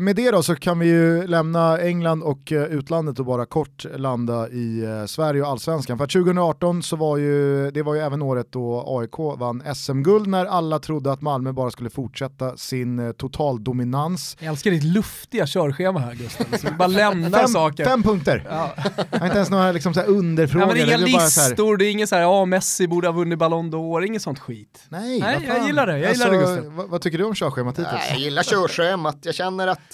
Med 0.00 0.16
det 0.16 0.30
då 0.30 0.42
så 0.42 0.56
kan 0.56 0.78
vi 0.78 0.86
ju 0.86 1.26
lämna 1.26 1.78
England 1.78 2.22
och 2.22 2.52
uh, 2.52 2.62
utlandet 2.62 3.18
och 3.18 3.24
bara 3.24 3.46
kort 3.46 3.84
landa 3.96 4.48
i 4.48 4.86
uh, 4.86 5.06
Sverige 5.06 5.42
och 5.42 5.48
allsvenskan. 5.48 5.98
För 5.98 6.06
2018 6.06 6.82
så 6.82 6.96
var 6.96 7.16
ju, 7.16 7.70
det 7.70 7.82
var 7.82 7.94
ju 7.94 8.00
även 8.00 8.22
året 8.22 8.46
då 8.50 8.84
AIK 8.86 9.38
vann 9.38 9.62
SM-guld 9.74 10.26
när 10.26 10.46
alla 10.46 10.78
trodde 10.78 11.12
att 11.12 11.20
Malmö 11.20 11.52
bara 11.52 11.70
skulle 11.70 11.90
fortsätta 11.90 12.56
sin 12.56 12.98
uh, 12.98 13.12
totaldominans. 13.12 14.36
Jag 14.40 14.48
älskar 14.48 14.70
ditt 14.70 14.84
luftiga 14.84 15.46
körschema 15.46 16.00
här 16.00 16.14
Gustav, 16.14 16.44
så 16.58 16.74
bara 16.78 16.88
lämna 16.88 17.38
fem, 17.38 17.48
saker. 17.48 17.84
Fem 17.84 18.02
punkter. 18.02 18.46
Ja. 18.50 18.70
Jag 19.10 19.18
har 19.18 19.26
inte 19.26 19.36
ens 19.36 19.50
några 19.50 19.72
liksom, 19.72 19.94
så 19.94 20.00
underfrågor. 20.00 20.62
Ja, 20.62 20.74
men 20.74 20.86
det 20.86 20.94
är 20.94 20.98
inga 20.98 21.20
listor, 21.24 21.76
det 21.76 21.84
är 21.84 21.90
inget 21.90 22.08
så 22.08 22.14
här, 22.14 22.22
ja 22.22 22.44
Messi 22.44 22.88
borde 22.88 23.08
ha 23.08 23.12
vunnit 23.12 23.38
Ballon 23.38 23.72
d'Or, 23.72 24.06
inget 24.06 24.22
sånt 24.22 24.38
skit. 24.38 24.84
Nej, 24.88 25.20
Nej 25.20 25.44
jag 25.48 25.66
gillar 25.66 25.86
det, 25.86 25.98
jag 25.98 26.12
gillar 26.12 26.26
alltså, 26.26 26.54
det 26.54 26.56
Gustav. 26.56 26.74
Vad, 26.74 26.88
vad 26.88 27.00
tycker 27.00 27.18
du 27.18 27.24
om 27.24 27.34
körschemat 27.34 27.78
hittills? 27.78 27.92
Nej, 27.92 28.10
jag 28.10 28.20
gillar 28.20 28.42
körschemat, 28.42 29.18
jag 29.22 29.34
känner 29.34 29.66
att 29.66 29.89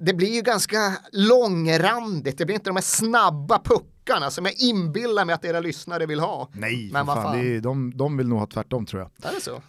det 0.00 0.14
blir 0.14 0.34
ju 0.34 0.42
ganska 0.42 0.96
långrandigt, 1.12 2.38
det 2.38 2.46
blir 2.46 2.54
inte 2.54 2.70
de 2.70 2.76
här 2.76 2.82
snabba 2.82 3.60
puckarna 3.64 4.30
som 4.30 4.44
jag 4.44 4.54
inbillar 4.58 5.24
mig 5.24 5.34
att 5.34 5.44
era 5.44 5.60
lyssnare 5.60 6.06
vill 6.06 6.20
ha. 6.20 6.48
Nej, 6.52 6.90
Men 6.92 7.06
fan, 7.06 7.22
fan. 7.22 7.38
Det 7.38 7.56
är, 7.56 7.60
de, 7.60 7.96
de 7.96 8.16
vill 8.16 8.28
nog 8.28 8.38
ha 8.38 8.46
tvärtom 8.46 8.86
tror 8.86 9.02
jag. 9.02 9.10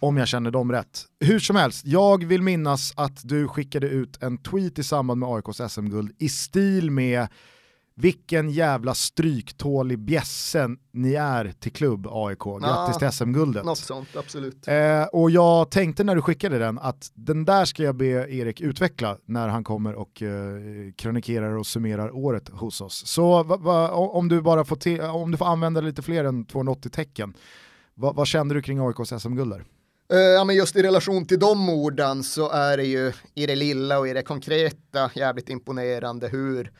Om 0.00 0.16
jag 0.16 0.28
känner 0.28 0.50
dem 0.50 0.72
rätt. 0.72 1.04
Hur 1.20 1.38
som 1.38 1.56
helst, 1.56 1.86
jag 1.86 2.24
vill 2.24 2.42
minnas 2.42 2.92
att 2.96 3.28
du 3.28 3.48
skickade 3.48 3.88
ut 3.88 4.22
en 4.22 4.38
tweet 4.38 4.78
i 4.78 4.84
samband 4.84 5.20
med 5.20 5.28
AIKs 5.28 5.72
SM-guld 5.72 6.16
i 6.18 6.28
stil 6.28 6.90
med 6.90 7.28
vilken 7.94 8.50
jävla 8.50 8.94
stryktålig 8.94 9.98
bjässen 9.98 10.78
ni 10.92 11.14
är 11.14 11.52
till 11.60 11.72
klubb 11.72 12.06
AIK. 12.10 12.42
Grattis 12.60 12.98
till 12.98 13.12
SM-guldet. 13.12 13.64
Något 13.64 13.78
sånt, 13.78 14.08
absolut. 14.16 14.68
Eh, 14.68 15.04
och 15.04 15.30
jag 15.30 15.70
tänkte 15.70 16.04
när 16.04 16.14
du 16.14 16.22
skickade 16.22 16.58
den 16.58 16.78
att 16.78 17.10
den 17.14 17.44
där 17.44 17.64
ska 17.64 17.82
jag 17.82 17.96
be 17.96 18.06
Erik 18.06 18.60
utveckla 18.60 19.18
när 19.24 19.48
han 19.48 19.64
kommer 19.64 19.94
och 19.94 20.22
eh, 20.22 20.32
kronikerar 20.96 21.56
och 21.56 21.66
summerar 21.66 22.16
året 22.16 22.48
hos 22.48 22.80
oss. 22.80 23.06
Så 23.06 23.42
va, 23.42 23.56
va, 23.56 23.90
om, 23.90 24.28
du 24.28 24.40
bara 24.40 24.64
får 24.64 24.76
te- 24.76 25.00
om 25.00 25.30
du 25.30 25.36
får 25.36 25.46
använda 25.46 25.80
lite 25.80 26.02
fler 26.02 26.24
än 26.24 26.44
280 26.44 26.90
tecken, 26.90 27.34
va, 27.94 28.12
vad 28.12 28.26
kände 28.26 28.54
du 28.54 28.62
kring 28.62 28.78
AIKs 28.78 29.22
SM-guld 29.22 29.50
där? 29.50 29.64
Eh, 30.12 30.18
ja, 30.18 30.44
men 30.44 30.56
just 30.56 30.76
i 30.76 30.82
relation 30.82 31.26
till 31.26 31.38
de 31.38 31.68
orden 31.68 32.22
så 32.22 32.50
är 32.50 32.76
det 32.76 32.84
ju 32.84 33.12
i 33.34 33.46
det 33.46 33.56
lilla 33.56 33.98
och 33.98 34.08
i 34.08 34.12
det 34.12 34.22
konkreta 34.22 35.10
jävligt 35.14 35.48
imponerande 35.48 36.28
hur 36.28 36.72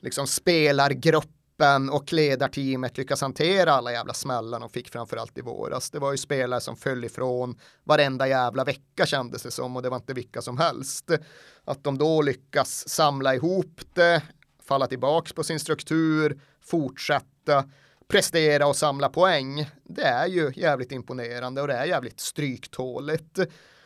liksom 0.00 0.26
spelargruppen 0.26 1.90
och 1.90 2.12
ledarteamet 2.12 2.98
lyckas 2.98 3.20
hantera 3.20 3.72
alla 3.72 3.92
jävla 3.92 4.14
smällar 4.14 4.60
de 4.60 4.70
fick 4.70 4.88
framförallt 4.88 5.38
i 5.38 5.40
våras. 5.40 5.90
Det 5.90 5.98
var 5.98 6.12
ju 6.12 6.18
spelare 6.18 6.60
som 6.60 6.76
föll 6.76 7.04
ifrån 7.04 7.58
varenda 7.84 8.28
jävla 8.28 8.64
vecka 8.64 9.06
kändes 9.06 9.42
det 9.42 9.50
som 9.50 9.76
och 9.76 9.82
det 9.82 9.90
var 9.90 9.96
inte 9.96 10.14
vilka 10.14 10.42
som 10.42 10.58
helst. 10.58 11.10
Att 11.64 11.84
de 11.84 11.98
då 11.98 12.22
lyckas 12.22 12.88
samla 12.88 13.34
ihop 13.34 13.80
det, 13.94 14.22
falla 14.62 14.86
tillbaks 14.86 15.32
på 15.32 15.44
sin 15.44 15.60
struktur, 15.60 16.40
fortsätta 16.60 17.64
prestera 18.08 18.66
och 18.66 18.76
samla 18.76 19.08
poäng. 19.08 19.70
Det 19.84 20.02
är 20.02 20.26
ju 20.26 20.52
jävligt 20.56 20.92
imponerande 20.92 21.60
och 21.60 21.68
det 21.68 21.74
är 21.74 21.84
jävligt 21.84 22.20
stryktåligt. 22.20 23.38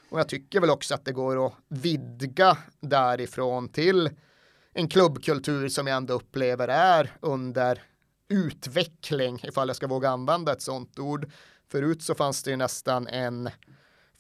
Och 0.09 0.19
jag 0.19 0.29
tycker 0.29 0.61
väl 0.61 0.71
också 0.71 0.95
att 0.95 1.05
det 1.05 1.13
går 1.13 1.47
att 1.47 1.55
vidga 1.69 2.57
därifrån 2.81 3.69
till 3.69 4.11
en 4.75 4.89
klubbkultur 4.89 5.69
som 5.69 5.87
jag 5.87 5.97
ändå 5.97 6.15
upplever 6.15 6.69
är 6.69 7.17
under 7.21 7.83
utveckling, 8.29 9.41
ifall 9.43 9.69
jag 9.69 9.77
ska 9.77 9.87
våga 9.87 10.11
använda 10.11 10.53
ett 10.53 10.63
sånt 10.63 10.99
ord. 10.99 11.31
Förut 11.71 12.03
så 12.03 12.15
fanns 12.15 12.43
det 12.43 12.51
ju 12.51 12.57
nästan 12.57 13.07
en 13.07 13.51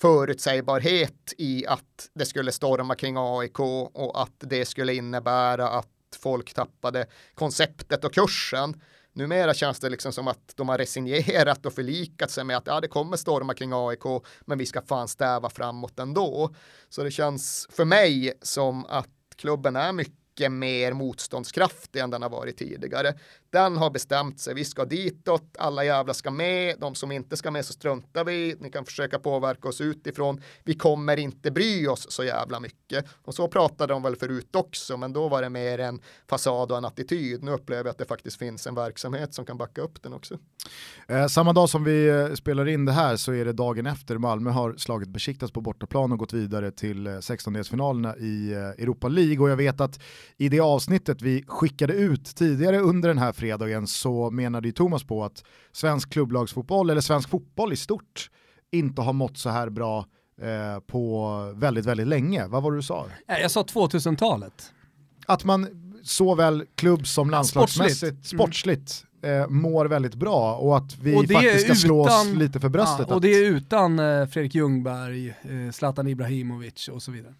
förutsägbarhet 0.00 1.32
i 1.38 1.66
att 1.66 2.10
det 2.14 2.26
skulle 2.26 2.52
storma 2.52 2.94
kring 2.94 3.16
AIK 3.18 3.60
och 3.60 4.22
att 4.22 4.36
det 4.38 4.64
skulle 4.64 4.94
innebära 4.94 5.68
att 5.68 5.88
folk 6.16 6.54
tappade 6.54 7.06
konceptet 7.34 8.04
och 8.04 8.14
kursen. 8.14 8.80
Numera 9.12 9.54
känns 9.54 9.80
det 9.80 9.90
liksom 9.90 10.12
som 10.12 10.28
att 10.28 10.52
de 10.56 10.68
har 10.68 10.78
resignerat 10.78 11.66
och 11.66 11.72
förlikat 11.72 12.30
sig 12.30 12.44
med 12.44 12.56
att 12.56 12.66
ja, 12.66 12.80
det 12.80 12.88
kommer 12.88 13.16
storma 13.16 13.54
kring 13.54 13.72
AIK, 13.74 14.24
men 14.40 14.58
vi 14.58 14.66
ska 14.66 14.82
fan 14.82 15.08
stäva 15.08 15.50
framåt 15.50 15.98
ändå. 15.98 16.54
Så 16.88 17.04
det 17.04 17.10
känns 17.10 17.68
för 17.70 17.84
mig 17.84 18.32
som 18.42 18.86
att 18.86 19.08
klubben 19.36 19.76
är 19.76 19.92
mycket 19.92 20.21
mycket 20.32 20.52
mer 20.52 20.92
motståndskraftig 20.92 22.00
än 22.00 22.10
den 22.10 22.22
har 22.22 22.30
varit 22.30 22.56
tidigare. 22.56 23.14
Den 23.52 23.76
har 23.76 23.90
bestämt 23.90 24.40
sig, 24.40 24.54
vi 24.54 24.64
ska 24.64 24.84
ditåt, 24.84 25.56
alla 25.58 25.84
jävla 25.84 26.14
ska 26.14 26.30
med, 26.30 26.76
de 26.80 26.94
som 26.94 27.12
inte 27.12 27.36
ska 27.36 27.50
med 27.50 27.64
så 27.64 27.72
struntar 27.72 28.24
vi, 28.24 28.56
ni 28.60 28.70
kan 28.70 28.84
försöka 28.84 29.18
påverka 29.18 29.68
oss 29.68 29.80
utifrån, 29.80 30.40
vi 30.64 30.74
kommer 30.74 31.16
inte 31.16 31.50
bry 31.50 31.86
oss 31.86 32.06
så 32.10 32.24
jävla 32.24 32.60
mycket. 32.60 33.04
Och 33.24 33.34
så 33.34 33.48
pratade 33.48 33.92
de 33.92 34.02
väl 34.02 34.16
förut 34.16 34.56
också, 34.56 34.96
men 34.96 35.12
då 35.12 35.28
var 35.28 35.42
det 35.42 35.48
mer 35.48 35.78
en 35.78 36.00
fasad 36.28 36.72
och 36.72 36.78
en 36.78 36.84
attityd. 36.84 37.42
Nu 37.42 37.50
upplever 37.50 37.84
jag 37.84 37.90
att 37.90 37.98
det 37.98 38.04
faktiskt 38.04 38.38
finns 38.38 38.66
en 38.66 38.74
verksamhet 38.74 39.34
som 39.34 39.44
kan 39.44 39.58
backa 39.58 39.82
upp 39.82 40.02
den 40.02 40.12
också. 40.12 40.38
Eh, 41.08 41.26
samma 41.26 41.52
dag 41.52 41.68
som 41.68 41.84
vi 41.84 42.08
eh, 42.08 42.34
spelar 42.34 42.68
in 42.68 42.84
det 42.84 42.92
här 42.92 43.16
så 43.16 43.32
är 43.32 43.44
det 43.44 43.52
dagen 43.52 43.86
efter 43.86 44.18
Malmö 44.18 44.50
har 44.50 44.74
slagit 44.76 45.08
Besiktas 45.08 45.50
på 45.50 45.60
bortaplan 45.60 46.12
och 46.12 46.18
gått 46.18 46.32
vidare 46.32 46.70
till 46.70 47.06
eh, 47.06 47.10
16-delsfinalerna 47.10 48.18
i 48.18 48.52
eh, 48.52 48.58
Europa 48.58 49.08
League 49.08 49.38
och 49.38 49.50
jag 49.50 49.56
vet 49.56 49.80
att 49.80 50.00
i 50.36 50.48
det 50.48 50.60
avsnittet 50.60 51.22
vi 51.22 51.44
skickade 51.46 51.92
ut 51.92 52.36
tidigare 52.36 52.78
under 52.78 53.08
den 53.08 53.18
här 53.18 53.32
fredagen 53.42 53.86
så 53.86 54.30
menade 54.30 54.68
ju 54.68 54.72
Thomas 54.72 55.04
på 55.04 55.24
att 55.24 55.44
svensk 55.72 56.10
klubblagsfotboll 56.12 56.90
eller 56.90 57.00
svensk 57.00 57.28
fotboll 57.28 57.72
i 57.72 57.76
stort 57.76 58.30
inte 58.70 59.02
har 59.02 59.12
mått 59.12 59.38
så 59.38 59.48
här 59.50 59.68
bra 59.70 60.06
eh, 60.42 60.80
på 60.86 61.52
väldigt, 61.56 61.86
väldigt 61.86 62.06
länge. 62.08 62.46
Vad 62.46 62.62
var 62.62 62.70
det 62.70 62.78
du 62.78 62.82
sa? 62.82 63.06
Eh, 63.28 63.38
Jag 63.38 63.50
sa 63.50 63.62
2000-talet. 63.62 64.72
Att 65.26 65.44
man 65.44 65.68
såväl 66.02 66.64
klubb 66.74 67.06
som 67.06 67.30
landslagsmässigt, 67.30 68.26
sportsligt, 68.26 69.04
eh, 69.22 69.48
mår 69.48 69.86
väldigt 69.86 70.14
bra 70.14 70.56
och 70.56 70.76
att 70.76 70.98
vi 70.98 71.16
Och 71.16 71.30
faktiskt 71.30 71.64
ska 71.64 71.74
slå 71.74 72.00
oss 72.00 72.26
lite 72.34 72.60
för 72.60 72.68
bröstet. 72.68 73.06
Ja, 73.08 73.14
och 73.14 73.20
det 73.20 73.28
är 73.28 73.44
utan 73.50 73.98
eh, 73.98 74.26
Fredrik 74.26 74.54
Ljungberg, 74.54 75.28
eh, 75.28 75.70
Zlatan 75.72 76.08
Ibrahimovic 76.08 76.88
och 76.88 77.02
så 77.02 77.10
vidare. 77.12 77.34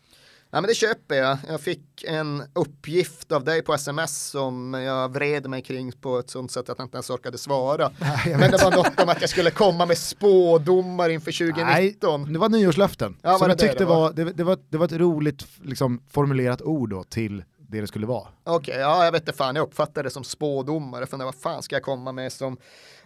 Ja 0.54 0.60
men 0.60 0.68
det 0.68 0.74
köper 0.74 1.14
jag. 1.14 1.38
Jag 1.48 1.60
fick 1.60 2.04
en 2.04 2.42
uppgift 2.52 3.32
av 3.32 3.44
dig 3.44 3.62
på 3.62 3.74
sms 3.74 4.30
som 4.30 4.74
jag 4.74 5.12
vred 5.12 5.46
mig 5.48 5.62
kring 5.62 5.92
på 5.92 6.18
ett 6.18 6.30
sånt 6.30 6.50
sätt 6.50 6.68
att 6.68 6.78
jag 6.78 6.84
inte 6.84 6.96
ens 6.96 7.10
orkade 7.10 7.38
svara. 7.38 7.92
jag 8.26 8.40
Men 8.40 8.50
det 8.50 8.64
var 8.64 8.70
något 8.70 9.00
om 9.00 9.08
att 9.08 9.20
jag 9.20 9.30
skulle 9.30 9.50
komma 9.50 9.86
med 9.86 9.98
spådomar 9.98 11.08
inför 11.08 11.32
2019. 11.32 12.22
Nej, 12.22 12.32
det 12.32 12.38
var 12.38 12.48
nyårslöften. 12.48 13.16
Ja, 13.22 13.30
som 13.30 13.40
var 13.40 13.48
det 13.48 13.50
jag 13.50 13.58
det 13.58 13.62
tyckte 13.62 13.84
det 13.84 13.88
var? 13.88 14.00
var, 14.00 14.12
det, 14.12 14.24
det, 14.24 14.44
var, 14.44 14.58
det 14.68 14.78
var 14.78 14.84
ett 14.84 14.92
roligt 14.92 15.46
liksom, 15.62 16.02
formulerat 16.10 16.62
ord 16.62 16.90
då 16.90 17.04
till 17.04 17.44
det 17.68 17.80
det 17.80 17.86
skulle 17.86 18.06
vara. 18.06 18.28
Okej, 18.44 18.76
ja 18.78 19.04
jag 19.04 19.12
vet 19.12 19.22
inte 19.22 19.32
fan, 19.32 19.56
jag 19.56 19.62
uppfattade 19.62 20.02
det 20.02 20.10
som 20.10 20.24
spådomare, 20.24 21.06
för 21.06 21.16
vad 21.16 21.34
fan 21.34 21.62
ska 21.62 21.76
jag 21.76 21.82
komma 21.82 22.12
med 22.12 22.32
som 22.32 22.56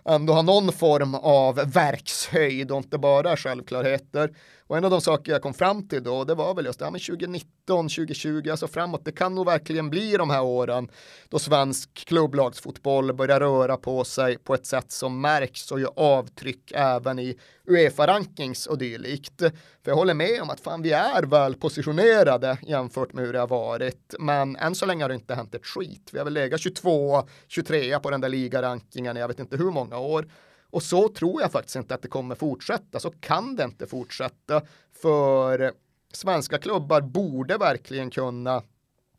ändå 0.05 0.33
ha 0.33 0.43
någon 0.43 0.73
form 0.73 1.15
av 1.15 1.55
verkshöjd 1.55 2.71
och 2.71 2.77
inte 2.77 2.99
bara 2.99 3.37
självklarheter. 3.37 4.31
Och 4.69 4.77
en 4.77 4.85
av 4.85 4.91
de 4.91 5.01
saker 5.01 5.33
jag 5.33 5.43
kom 5.43 5.55
fram 5.55 5.89
till 5.89 6.03
då, 6.03 6.25
det 6.25 6.35
var 6.35 6.55
väl 6.55 6.65
just 6.65 6.79
det 6.79 6.85
här 6.85 6.93
med 6.93 7.03
2019, 7.03 7.89
2020, 7.89 8.51
alltså 8.51 8.69
framåt, 8.69 9.05
det 9.05 9.13
kan 9.13 9.35
nog 9.35 9.47
verkligen 9.47 9.91
bli 9.91 10.17
de 10.17 10.31
här 10.31 10.43
åren 10.43 10.89
då 11.29 11.39
svensk 11.39 11.95
klubblagsfotboll 11.95 13.15
börjar 13.15 13.41
röra 13.41 13.77
på 13.77 14.05
sig 14.05 14.39
på 14.39 14.55
ett 14.55 14.67
sätt 14.67 14.93
som 14.93 15.21
märks 15.21 15.73
och 15.73 15.81
gör 15.81 15.93
avtryck 15.97 16.73
även 16.75 17.19
i 17.19 17.39
Uefa-rankings 17.67 18.67
och 18.67 18.79
dylikt. 18.79 19.39
För 19.85 19.91
jag 19.91 19.97
håller 19.97 20.15
med 20.15 20.43
om 20.43 20.51
att 20.51 20.61
fan, 20.61 20.83
vi 20.83 20.93
är 20.93 21.23
väl 21.23 21.55
positionerade 21.55 22.59
jämfört 22.63 23.13
med 23.13 23.25
hur 23.25 23.33
det 23.33 23.39
har 23.39 23.49
varit, 23.49 24.15
men 24.19 24.57
än 24.57 24.75
så 24.75 24.87
länge 24.87 25.05
har 25.05 25.09
det 25.09 25.15
inte 25.15 25.35
hänt 25.35 25.55
ett 25.55 25.67
skit. 25.67 26.11
Vi 26.13 26.19
har 26.19 26.25
väl 26.25 26.35
legat 26.35 26.61
22, 26.61 27.29
23 27.49 27.99
på 27.99 28.11
den 28.11 28.21
där 28.21 28.29
ligarankingen, 28.29 29.17
jag 29.17 29.29
vet 29.29 29.41
inte 29.41 29.57
hur 29.57 29.71
många 29.71 29.99
år. 29.99 30.27
Och 30.71 30.83
så 30.83 31.09
tror 31.09 31.43
jag 31.43 31.53
faktiskt 31.53 31.77
inte 31.77 31.95
att 31.95 32.03
det 32.03 32.09
kommer 32.09 32.35
fortsätta, 32.35 33.01
så 33.01 33.11
kan 33.11 33.57
det 33.57 33.65
inte 33.65 33.87
fortsätta. 33.87 34.63
För 35.03 35.73
svenska 36.13 36.59
klubbar 36.59 37.01
borde 37.01 37.57
verkligen 37.57 38.11
kunna, 38.11 38.63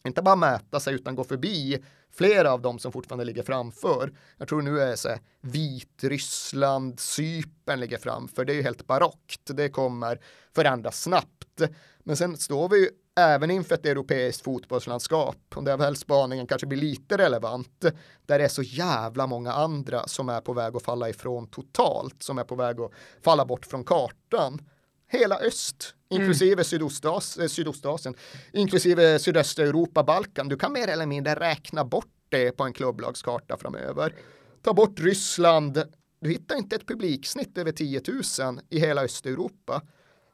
inte 0.03 0.21
bara 0.21 0.35
mäta 0.35 0.79
sig 0.79 0.93
utan 0.93 1.15
gå 1.15 1.23
förbi 1.23 1.83
flera 2.11 2.53
av 2.53 2.61
dem 2.61 2.79
som 2.79 2.91
fortfarande 2.91 3.25
ligger 3.25 3.43
framför. 3.43 4.13
Jag 4.37 4.47
tror 4.47 4.61
nu 4.61 4.79
är 4.79 4.87
det 4.87 4.97
så 4.97 5.09
här, 5.09 5.19
Vitryssland, 5.41 6.99
Cypern 6.99 7.79
ligger 7.79 7.97
framför. 7.97 8.45
Det 8.45 8.53
är 8.53 8.55
ju 8.55 8.61
helt 8.61 8.87
barockt. 8.87 9.41
Det 9.45 9.69
kommer 9.69 10.19
förändras 10.55 11.01
snabbt. 11.01 11.61
Men 11.99 12.17
sen 12.17 12.37
står 12.37 12.69
vi 12.69 12.77
ju 12.77 12.89
även 13.17 13.51
inför 13.51 13.75
ett 13.75 13.85
europeiskt 13.85 14.43
fotbollslandskap, 14.43 15.37
och 15.55 15.63
där 15.63 15.77
väl 15.77 15.95
spaningen 15.95 16.47
kanske 16.47 16.67
blir 16.67 16.79
lite 16.79 17.17
relevant, 17.17 17.85
där 18.25 18.39
det 18.39 18.45
är 18.45 18.49
så 18.49 18.61
jävla 18.61 19.27
många 19.27 19.53
andra 19.53 20.07
som 20.07 20.29
är 20.29 20.41
på 20.41 20.53
väg 20.53 20.75
att 20.75 20.83
falla 20.83 21.09
ifrån 21.09 21.47
totalt, 21.47 22.23
som 22.23 22.37
är 22.37 22.43
på 22.43 22.55
väg 22.55 22.79
att 22.79 22.91
falla 23.21 23.45
bort 23.45 23.65
från 23.65 23.83
kartan. 23.83 24.61
Hela 25.07 25.39
öst, 25.39 25.95
inklusive 26.09 26.53
mm. 26.53 26.63
Sydostas, 26.63 27.37
eh, 27.37 27.47
Sydostasien, 27.47 28.15
inklusive 28.51 29.19
sydöstra 29.19 29.65
Europa, 29.65 30.03
Balkan. 30.03 30.47
Du 30.47 30.57
kan 30.57 30.73
mer 30.73 30.87
eller 30.87 31.05
mindre 31.05 31.35
räkna 31.35 31.85
bort 31.85 32.13
det 32.29 32.51
på 32.51 32.63
en 32.63 32.73
klubblagskarta 32.73 33.57
framöver. 33.57 34.15
Ta 34.63 34.73
bort 34.73 34.99
Ryssland, 34.99 35.83
du 36.19 36.29
hittar 36.29 36.55
inte 36.55 36.75
ett 36.75 36.87
publiksnitt 36.87 37.57
över 37.57 37.71
10 37.71 38.01
000 38.39 38.59
i 38.69 38.79
hela 38.79 39.03
Östeuropa 39.03 39.81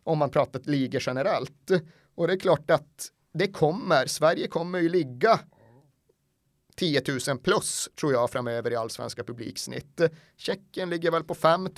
om 0.04 0.18
man 0.18 0.30
pratar 0.30 0.62
ligor 0.64 1.04
generellt. 1.06 1.72
Och 2.16 2.28
det 2.28 2.34
är 2.34 2.40
klart 2.40 2.72
att 2.72 3.12
det 3.34 3.48
kommer, 3.48 4.06
Sverige 4.06 4.48
kommer 4.48 4.80
ju 4.80 4.90
ligga 4.90 5.40
10 6.76 7.02
000 7.28 7.38
plus 7.38 7.90
tror 8.00 8.14
jag 8.14 8.30
framöver 8.30 8.72
i 8.72 8.76
allsvenska 8.76 9.24
publiksnitt. 9.24 10.02
Tjeckien 10.38 10.90
ligger 10.90 11.12
väl 11.12 11.24
på 11.24 11.36
5 11.36 11.62
000. 11.62 11.72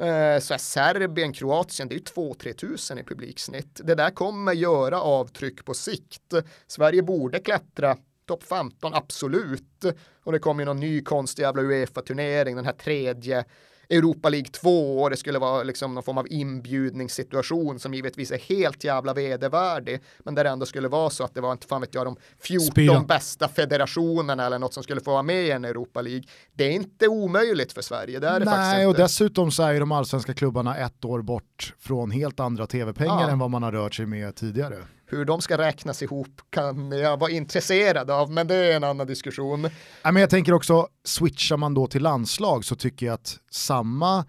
Eh, 0.00 0.40
så 0.40 0.54
är 0.54 0.58
Serbien, 0.58 1.32
Kroatien, 1.32 1.88
det 1.88 1.94
är 1.94 1.96
ju 1.96 2.04
2-3 2.04 2.52
tusen 2.52 2.98
i 2.98 3.04
publiksnitt. 3.04 3.80
Det 3.84 3.94
där 3.94 4.10
kommer 4.10 4.52
göra 4.52 5.00
avtryck 5.00 5.64
på 5.64 5.74
sikt. 5.74 6.34
Sverige 6.66 7.02
borde 7.02 7.38
klättra 7.38 7.96
topp 8.26 8.42
15, 8.42 8.94
absolut. 8.94 9.84
Och 10.22 10.32
det 10.32 10.38
kommer 10.38 10.62
ju 10.62 10.64
någon 10.64 10.80
ny 10.80 11.02
konstig 11.02 11.42
jävla 11.42 11.62
Uefa-turnering, 11.62 12.56
den 12.56 12.64
här 12.64 12.72
tredje 12.72 13.44
Europa 13.90 14.28
League 14.28 14.48
2 14.48 15.02
och 15.02 15.10
det 15.10 15.16
skulle 15.16 15.38
vara 15.38 15.62
liksom 15.62 15.94
någon 15.94 16.02
form 16.02 16.18
av 16.18 16.26
inbjudningssituation 16.30 17.78
som 17.78 17.94
givetvis 17.94 18.30
är 18.30 18.38
helt 18.38 18.84
jävla 18.84 19.14
vedervärdig. 19.14 20.00
Men 20.18 20.34
där 20.34 20.44
det 20.44 20.50
ändå 20.50 20.66
skulle 20.66 20.88
vara 20.88 21.10
så 21.10 21.24
att 21.24 21.34
det 21.34 21.40
var 21.40 21.52
inte 21.52 21.66
fan 21.66 21.80
vet 21.80 21.94
jag 21.94 22.06
de 22.06 22.16
14 22.40 22.66
Spira. 22.66 23.00
bästa 23.00 23.48
federationerna 23.48 24.46
eller 24.46 24.58
något 24.58 24.74
som 24.74 24.82
skulle 24.82 25.00
få 25.00 25.10
vara 25.10 25.22
med 25.22 25.44
i 25.44 25.50
en 25.50 25.64
Europa 25.64 26.02
League. 26.02 26.22
Det 26.52 26.64
är 26.64 26.70
inte 26.70 27.08
omöjligt 27.08 27.72
för 27.72 27.82
Sverige. 27.82 28.18
Det 28.18 28.28
är 28.28 28.40
det 28.40 28.46
Nej, 28.46 28.86
och 28.86 28.94
dessutom 28.94 29.50
så 29.50 29.62
är 29.62 29.72
ju 29.72 29.78
de 29.80 29.92
allsvenska 29.92 30.34
klubbarna 30.34 30.76
ett 30.76 31.04
år 31.04 31.22
bort 31.22 31.74
från 31.78 32.10
helt 32.10 32.40
andra 32.40 32.66
tv-pengar 32.66 33.22
ja. 33.22 33.30
än 33.30 33.38
vad 33.38 33.50
man 33.50 33.62
har 33.62 33.72
rört 33.72 33.94
sig 33.94 34.06
med 34.06 34.34
tidigare. 34.36 34.76
Hur 35.10 35.24
de 35.24 35.40
ska 35.40 35.58
räknas 35.58 36.02
ihop 36.02 36.40
kan 36.50 36.92
jag 36.92 37.16
vara 37.20 37.30
intresserad 37.30 38.10
av, 38.10 38.30
men 38.30 38.46
det 38.46 38.54
är 38.54 38.76
en 38.76 38.84
annan 38.84 39.06
diskussion. 39.06 39.68
Ja, 40.02 40.12
men 40.12 40.20
jag 40.20 40.30
tänker 40.30 40.52
också, 40.52 40.88
switchar 41.04 41.56
man 41.56 41.74
då 41.74 41.86
till 41.86 42.02
landslag 42.02 42.64
så 42.64 42.76
tycker 42.76 43.06
jag 43.06 43.14
att 43.14 43.38
samma 43.50 44.24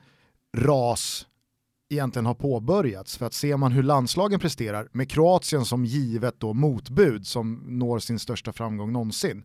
ras 0.57 1.25
egentligen 1.89 2.25
har 2.25 2.33
påbörjats. 2.33 3.17
För 3.17 3.25
att 3.25 3.33
ser 3.33 3.57
man 3.57 3.71
hur 3.71 3.83
landslagen 3.83 4.39
presterar, 4.39 4.87
med 4.91 5.11
Kroatien 5.11 5.65
som 5.65 5.85
givet 5.85 6.39
då 6.39 6.53
motbud 6.53 7.27
som 7.27 7.63
når 7.67 7.99
sin 7.99 8.19
största 8.19 8.53
framgång 8.53 8.91
någonsin, 8.91 9.43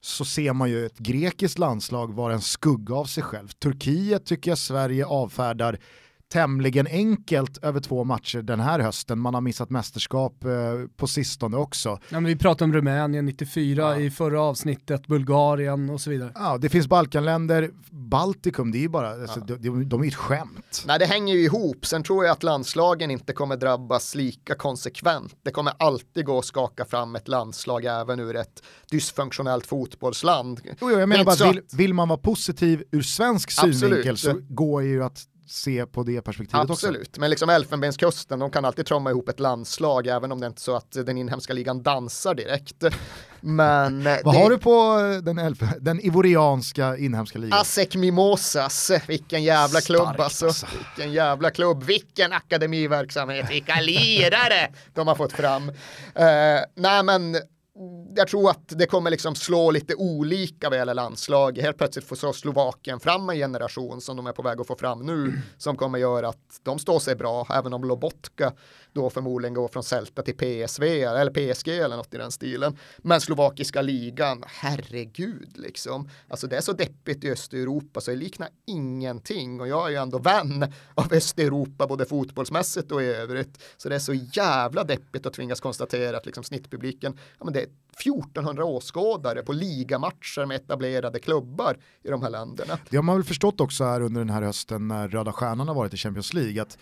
så 0.00 0.24
ser 0.24 0.52
man 0.52 0.70
ju 0.70 0.86
ett 0.86 0.98
grekiskt 0.98 1.58
landslag 1.58 2.14
vara 2.14 2.34
en 2.34 2.40
skugga 2.40 2.94
av 2.94 3.04
sig 3.04 3.22
själv. 3.22 3.48
Turkiet 3.48 4.26
tycker 4.26 4.50
jag 4.50 4.58
Sverige 4.58 5.06
avfärdar 5.06 5.78
tämligen 6.28 6.86
enkelt 6.86 7.64
över 7.64 7.80
två 7.80 8.04
matcher 8.04 8.42
den 8.42 8.60
här 8.60 8.80
hösten. 8.80 9.18
Man 9.18 9.34
har 9.34 9.40
missat 9.40 9.70
mästerskap 9.70 10.44
eh, 10.44 10.50
på 10.96 11.06
sistone 11.06 11.56
också. 11.56 11.88
Ja, 11.88 12.20
men 12.20 12.24
vi 12.24 12.36
pratade 12.36 12.64
om 12.64 12.72
Rumänien 12.72 13.26
94 13.26 13.82
ja. 13.82 13.96
i 13.96 14.10
förra 14.10 14.42
avsnittet, 14.42 15.06
Bulgarien 15.06 15.90
och 15.90 16.00
så 16.00 16.10
vidare. 16.10 16.32
Ja, 16.34 16.58
det 16.58 16.68
finns 16.68 16.86
Balkanländer, 16.86 17.70
Baltikum, 17.90 18.72
det 18.72 18.78
är 18.78 18.80
ju 18.80 18.88
bara, 18.88 19.10
alltså, 19.10 19.40
ja. 19.48 19.56
de, 19.56 19.88
de, 19.88 20.00
är 20.00 20.04
ju 20.04 20.08
ett 20.08 20.14
skämt. 20.14 20.84
Nej, 20.86 20.98
det 20.98 21.06
hänger 21.06 21.34
ju 21.34 21.40
ihop. 21.40 21.86
Sen 21.86 22.02
tror 22.02 22.24
jag 22.24 22.32
att 22.32 22.42
landslagen 22.42 23.10
inte 23.10 23.32
kommer 23.32 23.56
drabbas 23.56 24.14
lika 24.14 24.54
konsekvent. 24.54 25.34
Det 25.42 25.50
kommer 25.50 25.72
alltid 25.78 26.24
gå 26.24 26.38
att 26.38 26.44
skaka 26.44 26.84
fram 26.84 27.16
ett 27.16 27.28
landslag 27.28 27.84
även 27.84 28.20
ur 28.20 28.36
ett 28.36 28.62
dysfunktionellt 28.90 29.66
fotbollsland. 29.66 30.60
Jo, 30.80 30.90
jag 30.90 31.08
menar 31.08 31.24
bara, 31.24 31.52
vill, 31.52 31.62
vill, 31.72 31.94
man 31.94 32.08
vara 32.08 32.18
positiv 32.18 32.84
ur 32.90 33.02
svensk 33.02 33.50
synvinkel 33.50 34.16
så 34.16 34.40
går 34.48 34.82
ju 34.82 35.04
att 35.04 35.24
se 35.46 35.86
på 35.86 36.02
det 36.02 36.22
perspektivet 36.22 36.60
Absolut. 36.60 36.70
också. 36.70 36.86
Absolut, 36.86 37.18
men 37.18 37.30
liksom 37.30 37.48
Elfenbenskusten, 37.48 38.38
de 38.38 38.50
kan 38.50 38.64
alltid 38.64 38.86
tromma 38.86 39.10
ihop 39.10 39.28
ett 39.28 39.40
landslag, 39.40 40.06
även 40.06 40.32
om 40.32 40.40
det 40.40 40.46
inte 40.46 40.58
är 40.58 40.60
så 40.60 40.76
att 40.76 40.92
den 40.92 41.18
inhemska 41.18 41.52
ligan 41.52 41.82
dansar 41.82 42.34
direkt. 42.34 42.84
Men 43.40 44.06
eh, 44.06 44.16
Vad 44.24 44.34
det... 44.34 44.40
har 44.40 44.50
du 44.50 44.58
på 44.58 45.00
eh, 45.00 45.22
den, 45.22 45.38
elf 45.38 45.58
den 45.80 46.06
ivorianska 46.06 46.96
inhemska 46.96 47.38
ligan? 47.38 47.58
Asek 47.60 47.96
Mimosas, 47.96 48.90
vilken 49.06 49.42
jävla 49.42 49.80
Starkt, 49.80 49.86
klubb 49.86 50.20
alltså. 50.20 50.46
alltså. 50.46 50.66
Vilken 50.96 51.12
jävla 51.12 51.50
klubb, 51.50 51.82
vilken 51.84 52.32
akademiverksamhet, 52.32 53.50
vilka 53.50 53.80
lirare 53.80 54.72
de 54.94 55.08
har 55.08 55.14
fått 55.14 55.32
fram. 55.32 55.68
Uh, 55.68 55.74
nej 56.74 57.02
men 57.04 57.36
jag 58.16 58.28
tror 58.28 58.50
att 58.50 58.68
det 58.68 58.86
kommer 58.86 59.10
liksom 59.10 59.34
slå 59.34 59.70
lite 59.70 59.94
olika 59.94 60.68
vad 60.68 60.78
gäller 60.78 60.94
landslag. 60.94 61.58
Helt 61.58 61.78
plötsligt 61.78 62.04
får 62.04 62.16
så 62.16 62.32
Slovakien 62.32 63.00
fram 63.00 63.30
en 63.30 63.36
generation 63.36 64.00
som 64.00 64.16
de 64.16 64.26
är 64.26 64.32
på 64.32 64.42
väg 64.42 64.60
att 64.60 64.66
få 64.66 64.76
fram 64.76 65.06
nu 65.06 65.42
som 65.58 65.76
kommer 65.76 65.98
göra 65.98 66.28
att 66.28 66.60
de 66.62 66.78
står 66.78 66.98
sig 66.98 67.16
bra, 67.16 67.46
även 67.50 67.72
om 67.72 67.84
Lobotka 67.84 68.52
då 68.92 69.10
förmodligen 69.10 69.54
går 69.54 69.68
från 69.68 69.82
Celta 69.82 70.22
till 70.22 70.36
PSV 70.36 71.02
eller 71.02 71.30
PSG 71.30 71.68
eller 71.68 71.96
något 71.96 72.14
i 72.14 72.16
den 72.16 72.32
stilen. 72.32 72.76
Men 72.98 73.20
slovakiska 73.20 73.82
ligan, 73.82 74.44
herregud 74.46 75.50
liksom. 75.54 76.10
Alltså 76.28 76.46
det 76.46 76.56
är 76.56 76.60
så 76.60 76.72
deppigt 76.72 77.24
i 77.24 77.30
Östeuropa 77.30 78.00
så 78.00 78.10
det 78.10 78.16
liknar 78.16 78.48
ingenting 78.66 79.60
och 79.60 79.68
jag 79.68 79.86
är 79.86 79.90
ju 79.90 79.96
ändå 79.96 80.18
vän 80.18 80.72
av 80.94 81.12
Östeuropa 81.12 81.86
både 81.86 82.06
fotbollsmässigt 82.06 82.92
och 82.92 83.02
i 83.02 83.06
övrigt. 83.06 83.62
Så 83.76 83.88
det 83.88 83.94
är 83.94 83.98
så 83.98 84.14
jävla 84.14 84.84
deppigt 84.84 85.26
att 85.26 85.32
tvingas 85.32 85.60
konstatera 85.60 86.16
att 86.16 86.26
liksom 86.26 86.44
snittpubliken, 86.44 87.18
ja 87.38 87.44
men 87.44 87.54
det 87.54 87.60
är 87.60 87.68
1400 88.00 88.64
åskådare 88.64 89.42
på 89.42 89.52
ligamatcher 89.52 90.46
med 90.46 90.56
etablerade 90.56 91.18
klubbar 91.18 91.76
i 92.04 92.08
de 92.08 92.22
här 92.22 92.30
länderna. 92.30 92.78
Det 92.90 92.96
har 92.96 93.02
man 93.02 93.16
väl 93.16 93.24
förstått 93.24 93.60
också 93.60 93.84
här 93.84 94.00
under 94.00 94.20
den 94.20 94.30
här 94.30 94.42
hösten 94.42 94.88
när 94.88 95.08
Röda 95.08 95.32
Stjärnan 95.32 95.68
har 95.68 95.74
varit 95.74 95.94
i 95.94 95.96
Champions 95.96 96.34
League 96.34 96.62
att 96.62 96.78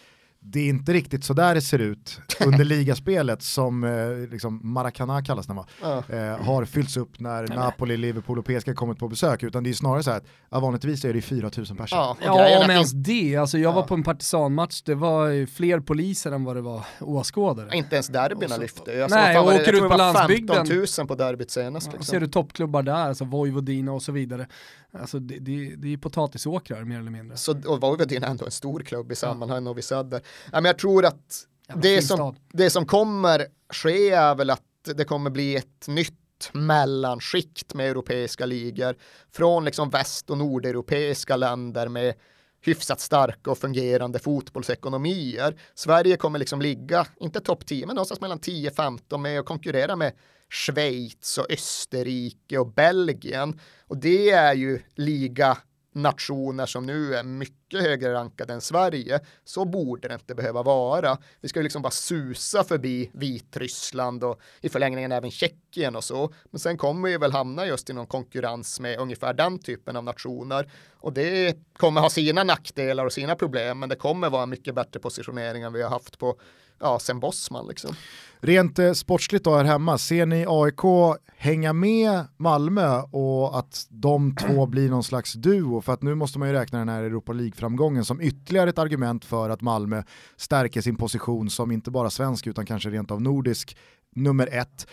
det 0.46 0.60
är 0.60 0.68
inte 0.68 0.92
riktigt 0.92 1.24
så 1.24 1.32
där 1.32 1.54
det 1.54 1.60
ser 1.60 1.78
ut 1.78 2.20
under 2.46 2.64
ligaspelet 2.64 3.42
som 3.42 3.84
eh, 3.84 4.30
liksom 4.30 4.60
Maracana 4.62 5.22
kallas 5.22 5.46
det 5.46 5.54
va? 5.54 5.66
Ja. 5.82 6.02
Eh, 6.08 6.38
har 6.38 6.64
fyllts 6.64 6.96
upp 6.96 7.20
när 7.20 7.48
Nej, 7.48 7.58
Napoli, 7.58 7.96
Liverpool 7.96 8.38
och 8.38 8.44
PSG 8.44 8.76
kommit 8.76 8.98
på 8.98 9.08
besök 9.08 9.42
utan 9.42 9.64
det 9.64 9.70
är 9.70 9.74
snarare 9.74 10.02
så 10.02 10.10
här 10.10 10.16
att 10.16 10.24
ja, 10.50 10.60
vanligtvis 10.60 11.04
är 11.04 11.14
det 11.14 11.22
4000 11.22 11.76
personer. 11.76 12.02
Ja, 12.02 12.16
ja 12.24 12.64
om 12.64 12.70
ens 12.70 12.92
det, 12.92 13.36
alltså 13.36 13.58
jag 13.58 13.70
ja. 13.70 13.74
var 13.74 13.82
på 13.82 13.94
en 13.94 14.02
partisanmatch, 14.02 14.82
det 14.82 14.94
var 14.94 15.46
fler 15.46 15.80
poliser 15.80 16.32
än 16.32 16.44
vad 16.44 16.56
det 16.56 16.62
var 16.62 16.84
åskådare. 17.00 17.76
Inte 17.76 17.96
ens 17.96 18.08
derbyna 18.08 18.56
lyfte. 18.56 18.92
Jag 18.92 19.10
Nej, 19.10 19.34
jag 19.34 19.46
åker 19.46 19.72
ut 19.72 19.90
på 19.90 19.96
landsbygden. 19.96 20.66
15 20.66 20.76
000 20.98 21.06
på 21.06 21.14
derbyt 21.14 21.50
senast. 21.50 21.86
Liksom. 21.86 22.04
Ser 22.04 22.20
du 22.20 22.26
toppklubbar 22.26 22.82
där, 22.82 22.94
alltså 22.94 23.24
Vojvodina 23.24 23.92
och 23.92 24.02
så 24.02 24.12
vidare. 24.12 24.46
Alltså 24.98 25.18
det, 25.18 25.38
det, 25.38 25.76
det 25.76 25.92
är 25.92 25.96
potatisåkrar 25.96 26.84
mer 26.84 26.98
eller 26.98 27.10
mindre. 27.10 27.36
Så, 27.36 27.52
och 27.66 27.80
Vojvodina 27.80 28.26
är 28.26 28.30
ändå 28.30 28.44
en 28.44 28.50
stor 28.50 28.80
klubb 28.80 29.12
i 29.12 29.14
sammanhang 29.14 29.66
och 29.66 29.78
vi 29.78 29.82
Söder. 29.82 30.16
Ja, 30.16 30.28
men 30.52 30.64
jag 30.64 30.78
tror 30.78 31.04
att 31.04 31.46
det 31.74 32.02
som, 32.02 32.36
det 32.52 32.70
som 32.70 32.86
kommer 32.86 33.46
ske 33.72 34.10
är 34.10 34.34
väl 34.34 34.50
att 34.50 34.62
det 34.96 35.04
kommer 35.04 35.30
bli 35.30 35.56
ett 35.56 35.88
nytt 35.88 36.50
mellanskikt 36.52 37.74
med 37.74 37.90
europeiska 37.90 38.46
ligor 38.46 38.96
från 39.32 39.64
liksom 39.64 39.90
väst 39.90 40.30
och 40.30 40.38
nordeuropeiska 40.38 41.36
länder 41.36 41.88
med 41.88 42.14
hyfsat 42.60 43.00
starka 43.00 43.50
och 43.50 43.58
fungerande 43.58 44.18
fotbollsekonomier. 44.18 45.60
Sverige 45.74 46.16
kommer 46.16 46.38
liksom 46.38 46.62
ligga, 46.62 47.06
inte 47.20 47.40
topp 47.40 47.66
10, 47.66 47.86
men 47.86 47.96
någonstans 47.96 48.20
mellan 48.20 48.40
10-15 48.40 49.18
med 49.18 49.40
att 49.40 49.46
konkurrera 49.46 49.96
med 49.96 50.12
Schweiz 50.50 51.38
och 51.38 51.50
Österrike 51.50 52.58
och 52.58 52.72
Belgien. 52.72 53.60
Och 53.86 53.96
det 53.96 54.30
är 54.30 54.54
ju 54.54 54.80
liga 54.94 55.58
nationer 55.94 56.66
som 56.66 56.86
nu 56.86 57.14
är 57.14 57.22
mycket 57.22 57.63
högre 57.80 58.14
rankade 58.14 58.52
än 58.52 58.60
Sverige, 58.60 59.20
så 59.44 59.64
borde 59.64 60.08
det 60.08 60.14
inte 60.14 60.34
behöva 60.34 60.62
vara. 60.62 61.18
Vi 61.40 61.48
ska 61.48 61.58
ju 61.58 61.62
liksom 61.62 61.82
bara 61.82 61.90
susa 61.90 62.64
förbi 62.64 63.10
Vitryssland 63.12 64.24
och 64.24 64.40
i 64.60 64.68
förlängningen 64.68 65.12
även 65.12 65.30
Tjeckien 65.30 65.96
och 65.96 66.04
så. 66.04 66.32
Men 66.50 66.58
sen 66.58 66.76
kommer 66.76 67.08
vi 67.08 67.16
väl 67.16 67.32
hamna 67.32 67.66
just 67.66 67.90
i 67.90 67.92
någon 67.92 68.06
konkurrens 68.06 68.80
med 68.80 68.98
ungefär 68.98 69.34
den 69.34 69.58
typen 69.58 69.96
av 69.96 70.04
nationer. 70.04 70.70
Och 70.94 71.12
det 71.12 71.58
kommer 71.76 72.00
ha 72.00 72.10
sina 72.10 72.44
nackdelar 72.44 73.04
och 73.06 73.12
sina 73.12 73.34
problem, 73.34 73.78
men 73.78 73.88
det 73.88 73.96
kommer 73.96 74.30
vara 74.30 74.46
mycket 74.46 74.74
bättre 74.74 75.00
positionering 75.00 75.62
än 75.62 75.72
vi 75.72 75.82
har 75.82 75.90
haft 75.90 76.18
på 76.18 76.38
ja, 76.80 76.98
sen 76.98 77.20
Bosman 77.20 77.66
liksom. 77.68 77.94
Rent 78.40 78.78
eh, 78.78 78.92
sportsligt 78.92 79.44
då 79.44 79.56
här 79.56 79.64
hemma, 79.64 79.98
ser 79.98 80.26
ni 80.26 80.44
AIK 80.48 81.18
hänga 81.36 81.72
med 81.72 82.26
Malmö 82.36 83.00
och 83.00 83.58
att 83.58 83.86
de 83.88 84.36
två 84.36 84.66
blir 84.70 84.90
någon 84.90 85.04
slags 85.04 85.32
duo? 85.32 85.80
För 85.80 85.92
att 85.92 86.02
nu 86.02 86.14
måste 86.14 86.38
man 86.38 86.48
ju 86.48 86.54
räkna 86.54 86.78
den 86.78 86.88
här 86.88 87.02
Europa 87.02 87.32
League-framgången 87.32 88.04
som 88.04 88.20
ytterligare 88.20 88.70
ett 88.70 88.78
argument 88.78 89.24
för 89.24 89.50
att 89.50 89.60
Malmö 89.60 90.02
stärker 90.36 90.80
sin 90.80 90.96
position 90.96 91.50
som 91.50 91.70
inte 91.70 91.90
bara 91.90 92.10
svensk 92.10 92.46
utan 92.46 92.66
kanske 92.66 92.90
rent 92.90 93.10
av 93.10 93.22
nordisk 93.22 93.76
nummer 94.14 94.48
ett. 94.52 94.86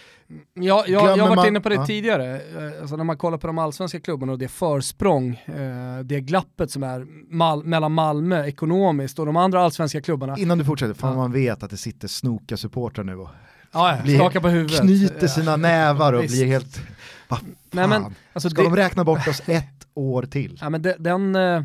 Ja, 0.53 0.83
jag, 0.87 0.87
jag 0.87 0.99
har 1.17 1.17
varit 1.17 1.35
man- 1.35 1.47
inne 1.47 1.61
på 1.61 1.69
det 1.69 1.75
ja. 1.75 1.85
tidigare, 1.85 2.41
Eh, 2.41 2.81
alltså 2.81 2.95
när 2.95 3.03
man 3.03 3.17
kollar 3.17 3.37
på 3.37 3.47
de 3.47 3.57
allsvenska 3.57 3.99
klubbarna 3.99 4.31
och 4.31 4.39
det 4.39 4.47
försprång, 4.47 5.29
eh, 5.45 5.99
det 6.03 6.21
glappet 6.21 6.71
som 6.71 6.83
är 6.83 7.05
Mal 7.35 7.63
mellan 7.63 7.91
Malmö 7.91 8.45
ekonomiskt 8.45 9.19
och 9.19 9.25
de 9.25 9.35
andra 9.37 9.61
allsvenska 9.61 10.01
klubbarna. 10.01 10.37
Innan 10.37 10.57
du 10.57 10.65
fortsätter, 10.65 10.93
fan 10.93 11.11
Ja. 11.11 11.17
man 11.17 11.31
vet 11.31 11.63
att 11.63 11.69
det 11.69 11.77
sitter 11.77 12.07
snoka 12.07 12.57
supportrar 12.57 13.03
nu 13.03 13.15
och 13.15 13.29
Ja, 13.73 13.95
ja, 13.97 14.03
blir- 14.03 14.39
på 14.39 14.47
huvudet. 14.49 14.79
knyter 14.81 15.17
Ja, 15.21 15.27
sina 15.27 15.57
nävar 15.57 16.13
och 16.13 16.23
blir 16.23 16.45
helt, 16.45 16.81
vad 17.27 17.39
fan, 17.39 17.55
Nej, 17.71 17.87
men, 17.87 18.05
alltså 18.33 18.49
ska 18.49 18.61
det- 18.61 18.67
de 18.69 18.75
räkna 18.75 19.03
bort 19.03 19.27
oss 19.27 19.41
ett 19.45 19.87
år 19.93 20.23
till? 20.23 20.57
Ja, 20.61 20.69
men 20.69 20.81
de, 20.81 20.93
den, 20.99 21.35
eh, 21.35 21.63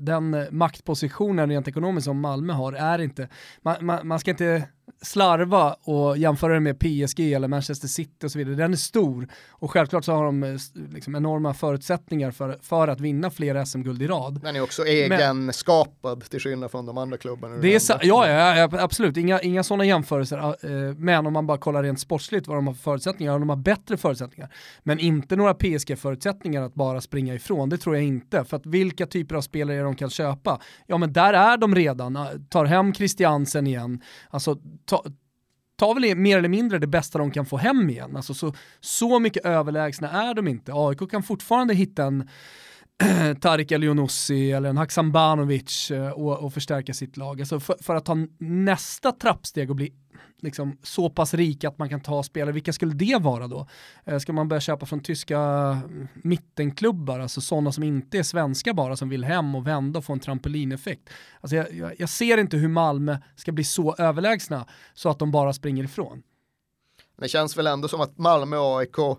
den 0.00 0.46
maktpositionen 0.50 1.48
rent 1.50 1.68
ekonomiskt 1.68 2.04
som 2.04 2.20
Malmö 2.20 2.52
har 2.52 2.72
är 2.72 2.98
inte, 2.98 3.28
man, 3.62 3.76
man, 3.80 4.06
man 4.08 4.18
ska 4.18 4.30
inte 4.30 4.62
slarva 5.04 5.72
och 5.84 6.18
jämföra 6.18 6.54
det 6.54 6.60
med 6.60 6.78
PSG 6.78 7.32
eller 7.32 7.48
Manchester 7.48 7.88
City 7.88 8.26
och 8.26 8.30
så 8.30 8.38
vidare. 8.38 8.54
Den 8.54 8.72
är 8.72 8.76
stor 8.76 9.28
och 9.50 9.70
självklart 9.70 10.04
så 10.04 10.12
har 10.12 10.24
de 10.24 10.42
eh, 10.42 10.56
liksom 10.92 11.14
enorma 11.16 11.54
förutsättningar 11.54 12.30
för, 12.30 12.58
för 12.62 12.88
att 12.88 13.00
vinna 13.00 13.30
fler 13.30 13.64
SM-guld 13.64 14.02
i 14.02 14.06
rad. 14.06 14.40
Den 14.42 14.56
är 14.56 14.60
också 14.62 14.82
egenskapad 14.86 16.24
till 16.30 16.40
skillnad 16.40 16.70
från 16.70 16.86
de 16.86 16.98
andra 16.98 17.16
klubbarna. 17.16 17.56
Det 17.56 17.74
är 17.74 17.78
sa- 17.78 17.98
ja, 18.02 18.28
ja, 18.28 18.68
absolut, 18.72 19.16
inga, 19.16 19.40
inga 19.40 19.62
sådana 19.62 19.84
jämförelser. 19.84 20.38
eh, 20.38 20.94
Men 20.96 21.26
om 21.26 21.32
man 21.32 21.46
bara 21.46 21.58
kollar 21.58 21.82
rent 21.82 22.00
sportsligt 22.00 22.46
vad 22.46 22.56
de 22.56 22.66
har 22.66 22.74
för 22.74 22.82
förutsättningar, 22.82 23.38
de 23.38 23.48
har 23.48 23.56
bättre 23.56 23.96
förutsättningar. 23.96 24.52
Men 24.82 24.98
inte 24.98 25.36
några 25.36 25.54
PSG-förutsättningar 25.54 26.62
att 26.62 26.74
bara 26.74 27.00
springa 27.00 27.34
ifrån, 27.34 27.68
det 27.68 27.78
tror 27.78 27.96
jag 27.96 28.04
inte. 28.04 28.44
För 28.44 28.56
att 28.56 28.66
vilka 28.66 29.06
typer 29.06 29.34
av 29.34 29.40
spelare 29.40 29.80
de 29.82 29.94
kan 29.96 30.10
köpa, 30.10 30.60
ja 30.86 30.98
men 30.98 31.12
där 31.12 31.32
är 31.32 31.56
de 31.56 31.74
redan. 31.74 32.18
Tar 32.48 32.64
hem 32.64 32.94
Christiansen 32.94 33.66
igen, 33.66 34.00
alltså 34.30 34.58
ta, 34.96 35.04
tar 35.76 35.94
väl 35.94 36.16
mer 36.16 36.38
eller 36.38 36.48
mindre 36.48 36.78
det 36.78 36.86
bästa 36.86 37.18
de 37.18 37.30
kan 37.30 37.46
få 37.46 37.56
hem 37.56 37.90
igen. 37.90 38.16
Alltså 38.16 38.34
så, 38.34 38.54
så 38.80 39.18
mycket 39.18 39.44
överlägsna 39.44 40.10
är 40.10 40.34
de 40.34 40.48
inte. 40.48 40.72
AIK 40.74 41.10
kan 41.10 41.22
fortfarande 41.22 41.74
hitta 41.74 42.04
en 42.04 42.28
Tarik 43.40 43.72
Elionossi 43.72 44.52
eller 44.52 44.68
en 44.68 44.76
Haksambanovic 44.76 45.90
eh, 45.90 46.10
och, 46.10 46.44
och 46.44 46.54
förstärka 46.54 46.94
sitt 46.94 47.16
lag. 47.16 47.40
Alltså 47.40 47.60
för, 47.60 47.76
för 47.82 47.94
att 47.94 48.04
ta 48.04 48.16
nästa 48.38 49.12
trappsteg 49.12 49.70
och 49.70 49.76
bli 49.76 49.92
liksom 50.38 50.78
så 50.82 51.10
pass 51.10 51.34
rik 51.34 51.64
att 51.64 51.78
man 51.78 51.88
kan 51.88 52.00
ta 52.00 52.22
spelare, 52.22 52.52
vilka 52.52 52.72
skulle 52.72 52.94
det 52.94 53.18
vara 53.20 53.48
då? 53.48 53.66
Eh, 54.04 54.18
Ska 54.18 54.32
man 54.32 54.48
börja 54.48 54.60
köpa 54.60 54.86
från 54.86 55.00
tyska 55.00 55.38
mm, 55.38 56.08
mittenklubbar, 56.14 57.20
alltså 57.20 57.40
sådana 57.40 57.72
som 57.72 57.84
inte 57.84 58.18
är 58.18 58.22
svenska 58.22 58.74
bara, 58.74 58.96
som 58.96 59.08
vill 59.08 59.24
hem 59.24 59.54
och 59.54 59.66
vända 59.66 59.98
och 59.98 60.04
få 60.04 60.12
en 60.12 60.20
trampolineffekt? 60.20 61.10
Alltså 61.40 61.56
jag, 61.56 61.74
jag, 61.74 61.92
jag 61.98 62.08
ser 62.08 62.38
inte 62.38 62.56
hur 62.56 62.68
Malmö 62.68 63.18
ska 63.36 63.52
bli 63.52 63.64
så 63.64 63.94
överlägsna 63.98 64.66
så 64.94 65.08
att 65.08 65.18
de 65.18 65.30
bara 65.30 65.52
springer 65.52 65.84
ifrån. 65.84 66.22
Det 67.18 67.28
känns 67.28 67.56
väl 67.56 67.66
ändå 67.66 67.88
som 67.88 68.00
att 68.00 68.18
Malmö 68.18 68.56
och 68.56 68.78
AIK, 68.78 69.18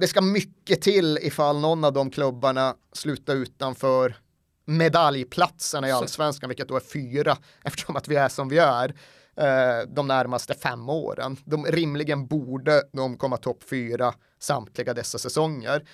det 0.00 0.06
ska 0.06 0.20
mycket 0.20 0.82
till 0.82 1.18
ifall 1.22 1.60
någon 1.60 1.84
av 1.84 1.92
de 1.92 2.10
klubbarna 2.10 2.74
slutar 2.92 3.36
utanför 3.36 4.16
medaljplatserna 4.64 5.88
i 5.88 5.92
allsvenskan, 5.92 6.48
vilket 6.48 6.68
då 6.68 6.76
är 6.76 6.80
fyra, 6.80 7.36
eftersom 7.62 7.96
att 7.96 8.08
vi 8.08 8.16
är 8.16 8.28
som 8.28 8.48
vi 8.48 8.58
är 8.58 8.94
eh, 9.38 9.88
de 9.88 10.06
närmaste 10.06 10.54
fem 10.54 10.88
åren. 10.88 11.36
De 11.44 11.66
rimligen 11.66 12.26
borde 12.26 12.82
de 12.92 13.16
komma 13.16 13.36
topp 13.36 13.62
fyra 13.70 14.14
samtliga 14.38 14.94
dessa 14.94 15.18
säsonger. 15.18 15.88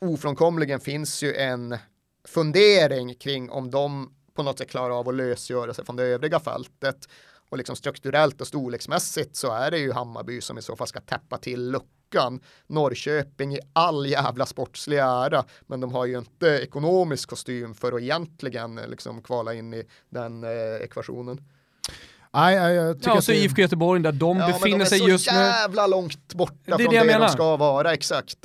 Ofrånkomligen 0.00 0.80
finns 0.80 1.22
ju 1.22 1.34
en 1.34 1.78
fundering 2.24 3.14
kring 3.14 3.50
om 3.50 3.70
de 3.70 4.14
på 4.34 4.42
något 4.42 4.58
sätt 4.58 4.70
klarar 4.70 4.98
av 4.98 5.08
att 5.08 5.14
lösgöra 5.14 5.74
sig 5.74 5.84
från 5.84 5.96
det 5.96 6.02
övriga 6.02 6.40
fältet. 6.40 7.08
Och 7.50 7.58
liksom 7.58 7.76
strukturellt 7.76 8.40
och 8.40 8.46
storleksmässigt 8.46 9.36
så 9.36 9.52
är 9.52 9.70
det 9.70 9.78
ju 9.78 9.92
Hammarby 9.92 10.40
som 10.40 10.58
i 10.58 10.62
så 10.62 10.76
fall 10.76 10.86
ska 10.86 11.00
täppa 11.00 11.38
till 11.38 11.70
luckan. 11.70 12.40
Norrköping 12.66 13.54
i 13.54 13.58
all 13.72 14.06
jävla 14.06 14.46
sportslig 14.46 14.98
ära, 14.98 15.44
men 15.66 15.80
de 15.80 15.92
har 15.92 16.06
ju 16.06 16.18
inte 16.18 16.46
ekonomisk 16.46 17.28
kostym 17.28 17.74
för 17.74 17.92
att 17.92 18.00
egentligen 18.00 18.78
eh, 18.78 18.88
liksom 18.88 19.22
kvala 19.22 19.54
in 19.54 19.74
i 19.74 19.84
den 20.08 20.44
eh, 20.44 20.76
ekvationen. 20.82 21.40
Nej, 22.34 22.56
nej, 22.60 22.74
jag 22.74 22.96
tycker 22.96 23.08
Ja, 23.08 23.12
och 23.12 23.18
att 23.18 23.24
så 23.24 23.32
det- 23.32 23.38
IFK 23.38 23.62
Göteborg 23.62 24.02
där 24.02 24.12
de 24.12 24.38
Ja, 24.38 24.46
befinner 24.46 24.78
de 24.78 24.84
är 24.84 24.88
sig 24.88 24.98
så 24.98 25.08
just 25.08 25.30
nu. 25.32 25.36
jävla 25.38 25.86
långt 25.86 26.34
borta 26.34 26.54
Det 26.64 26.72
är 26.72 26.76
från 26.78 26.88
det 26.90 26.96
jag 26.96 27.06
det, 27.06 27.12
menar. 27.12 27.26
de 27.26 27.32
ska 27.32 27.56
vara, 27.56 27.92
exakt. 27.94 28.36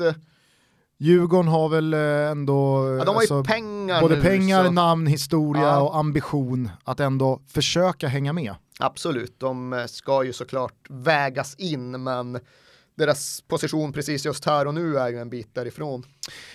Djurgården 1.00 1.48
har 1.48 1.70
väl 1.70 1.94
eh, 1.94 2.00
ändå 2.32 2.54
Ja, 3.00 3.06
de 3.06 3.08
har 3.08 3.14
ju 3.14 3.20
alltså, 3.20 3.44
pengar 3.44 4.02
både 4.02 4.16
nu, 4.16 4.22
pengar, 4.22 4.66
så. 4.66 4.72
namn, 4.72 5.08
historia 5.08 5.64
Ja. 5.64 5.80
och 5.82 5.98
ambition 5.98 6.70
att 6.84 7.00
ändå 7.00 7.42
försöka 7.48 8.08
hänga 8.08 8.34
med. 8.34 8.56
Absolut, 8.80 9.40
de 9.40 9.86
ska 9.90 10.24
ju 10.24 10.34
såklart 10.34 10.74
vägas 10.90 11.56
in, 11.56 12.04
men 12.04 12.40
deras 12.98 13.42
position 13.42 13.94
precis 13.94 14.26
just 14.26 14.46
här 14.46 14.66
och 14.66 14.74
nu 14.74 14.98
är 14.98 15.10
ju 15.10 15.18
en 15.18 15.30
bit 15.30 15.56
därifrån. 15.56 16.04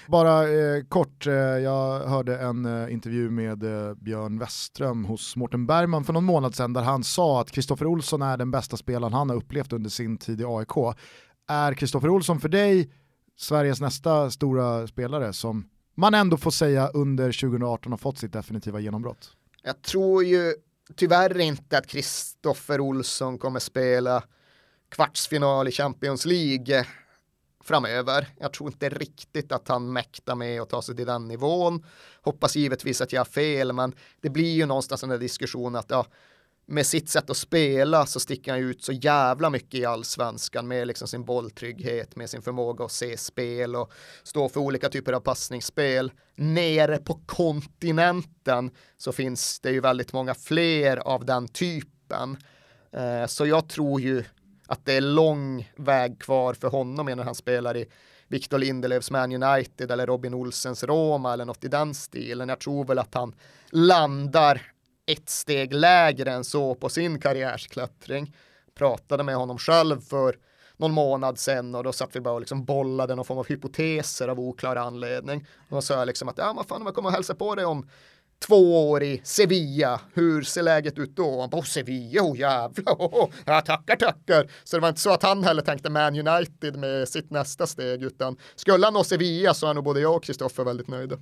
Bara 0.09 0.49
eh, 0.49 0.84
kort, 0.88 1.26
eh, 1.26 1.34
jag 1.34 2.01
hörde 2.01 2.38
en 2.38 2.64
eh, 2.64 2.93
intervju 2.93 3.30
med 3.30 3.62
eh, 3.62 3.95
Björn 3.95 4.38
Westström 4.38 5.05
hos 5.05 5.36
Mårten 5.36 5.66
Bergman 5.66 6.05
för 6.05 6.12
någon 6.12 6.24
månad 6.24 6.55
sedan 6.55 6.72
där 6.72 6.82
han 6.82 7.05
sa 7.05 7.40
att 7.40 7.51
Kristoffer 7.51 7.86
Olsson 7.86 8.22
är 8.22 8.36
den 8.36 8.51
bästa 8.51 8.76
spelaren 8.76 9.12
han 9.12 9.30
har 9.30 9.36
upplevt 9.36 9.72
under 9.72 9.90
sin 9.90 10.18
tid 10.18 10.40
i 10.40 10.45
AIK. 10.45 10.97
Är 11.49 11.74
Kristoffer 11.74 12.09
Olsson 12.09 12.40
för 12.40 12.49
dig 12.49 12.90
Sveriges 13.36 13.80
nästa 13.80 14.30
stora 14.30 14.86
spelare 14.86 15.32
som 15.32 15.68
man 15.97 16.14
ändå 16.14 16.36
får 16.36 16.51
säga 16.51 16.88
under 16.88 17.32
2018 17.32 17.93
har 17.93 17.99
fått 17.99 18.18
sitt 18.18 18.32
definitiva 18.32 18.80
genombrott? 18.80 19.30
Jag 19.62 19.82
tror 19.82 20.24
ju 20.24 20.55
tyvärr 20.97 21.40
inte 21.40 21.78
att 21.78 21.86
Kristoffer 21.86 22.80
Olsson 22.80 23.38
kommer 23.38 23.59
spela 23.61 24.22
kvartsfinal 24.93 25.68
i 25.68 25.70
Champions 25.70 26.24
League 26.26 26.86
framöver. 27.64 28.28
Jag 28.38 28.53
tror 28.53 28.70
inte 28.70 28.88
riktigt 28.88 29.53
att 29.53 29.68
han 29.68 29.93
mäktar 29.93 30.34
med 30.34 30.62
att 30.62 30.70
ta 30.70 30.82
sig 30.82 30.97
till 30.97 31.07
den 31.07 31.28
nivån. 31.28 31.86
Hoppas 32.22 32.57
givetvis 32.57 33.01
att 33.01 33.12
jag 33.12 33.20
har 33.20 33.24
fel, 33.24 33.72
men 33.72 33.95
det 34.20 34.30
blir 34.30 34.53
ju 34.53 34.66
någonstans 34.66 35.03
en 35.03 35.09
där 35.09 35.18
diskussion 35.18 35.76
att 35.76 35.90
ja, 35.90 36.07
med 36.66 36.86
sitt 36.86 37.09
sätt 37.09 37.30
att 37.30 37.36
spela 37.36 38.07
så 38.07 38.20
sticker 38.20 38.53
han 38.53 38.61
ut 38.61 38.84
så 38.84 38.93
jävla 38.93 39.51
mycket 39.51 39.80
i 39.80 39.84
allsvenskan 39.84 40.68
med 40.68 40.86
liksom 40.86 41.09
sin 41.09 41.24
bolltrygghet, 41.24 42.16
med 42.16 42.30
sin 42.30 42.43
förmåga 42.43 42.84
att 42.84 42.93
se 42.93 43.16
spel 43.16 43.76
och 43.76 43.93
stå 44.22 44.49
för 44.49 44.61
olika 44.61 44.88
typer 44.88 45.12
av 45.12 45.20
passningsspel. 45.20 46.12
Nere 46.36 46.99
på 46.99 47.20
kontinenten 47.26 48.70
så 48.99 49.12
finns 49.12 49.61
det 49.61 49.70
ju 49.70 49.80
väldigt 49.80 50.12
många 50.12 50.34
fler 50.34 50.97
av 50.97 51.24
den 51.24 51.49
typen. 51.49 52.36
Eh, 52.93 53.26
så 53.26 53.47
jag 53.47 53.68
tror 53.68 54.01
ju 54.01 54.24
att 54.73 54.85
det 54.85 54.93
är 54.93 55.01
lång 55.01 55.73
väg 55.77 56.20
kvar 56.20 56.55
för 56.55 56.68
honom 56.68 57.07
när 57.07 57.25
han 57.25 57.35
spelar 57.35 57.77
i 57.77 57.87
Victor 58.29 58.59
Lindelöfs 58.59 59.11
Man 59.11 59.43
United 59.43 59.91
eller 59.91 60.07
Robin 60.07 60.35
Olsens 60.35 60.85
Roma 60.85 61.33
eller 61.33 61.45
något 61.45 61.64
i 61.64 61.68
den 61.68 61.95
stilen. 61.95 62.49
Jag 62.49 62.61
tror 62.61 62.85
väl 62.85 62.99
att 62.99 63.14
han 63.14 63.35
landar 63.70 64.62
ett 65.07 65.29
steg 65.31 65.75
lägre 65.75 66.33
än 66.33 66.45
så 66.45 66.75
på 66.75 66.89
sin 66.89 67.20
karriärsklättring. 67.20 68.37
Pratade 68.75 69.23
med 69.23 69.37
honom 69.37 69.59
själv 69.59 70.01
för 70.01 70.37
någon 70.77 70.93
månad 70.93 71.39
sedan 71.39 71.75
och 71.75 71.85
då 71.85 71.93
satt 71.93 72.16
vi 72.16 72.20
bara 72.20 72.35
och 72.35 72.41
liksom 72.41 72.64
bollade 72.64 73.14
någon 73.14 73.25
form 73.25 73.39
av 73.39 73.49
hypoteser 73.49 74.29
av 74.29 74.41
oklar 74.41 74.77
anledning. 74.77 75.47
Och 75.68 75.77
då 75.77 75.83
sa 75.83 75.95
jag 75.95 76.07
liksom 76.07 76.29
att 76.29 76.39
ja, 76.39 76.53
vad 76.57 76.66
fan 76.66 76.81
om 76.81 76.87
jag 76.87 76.95
kommer 76.95 77.09
och 77.09 77.14
hälsa 77.14 77.35
på 77.35 77.55
dig 77.55 77.64
om 77.64 77.89
två 78.47 78.90
år 78.90 79.03
i 79.03 79.20
Sevilla, 79.24 80.01
hur 80.14 80.43
ser 80.43 80.62
läget 80.62 80.99
ut 80.99 81.16
då? 81.16 81.40
Han 81.40 81.51
bara, 81.51 81.61
oh, 81.61 81.64
Sevilla, 81.64 82.22
oh 82.22 82.38
jävlar, 82.38 82.93
oh, 82.93 83.24
oh. 83.24 83.30
ja 83.45 83.61
tackar 83.61 83.97
tackar. 83.97 84.51
Så 84.64 84.76
det 84.76 84.80
var 84.80 84.88
inte 84.88 85.01
så 85.01 85.11
att 85.11 85.22
han 85.22 85.45
heller 85.45 85.62
tänkte 85.62 85.90
Man 85.90 86.28
United 86.28 86.76
med 86.76 87.09
sitt 87.09 87.30
nästa 87.30 87.66
steg, 87.66 88.03
utan 88.03 88.36
skulle 88.57 88.86
han 88.86 88.95
nå 88.95 89.05
Sevilla 89.05 89.55
så 89.55 89.66
är 89.66 89.74
nog 89.74 89.84
både 89.84 90.01
jag 90.01 90.16
och 90.16 90.24
Kristoffer 90.24 90.64
väldigt 90.64 90.88
nöjda. 90.88 91.16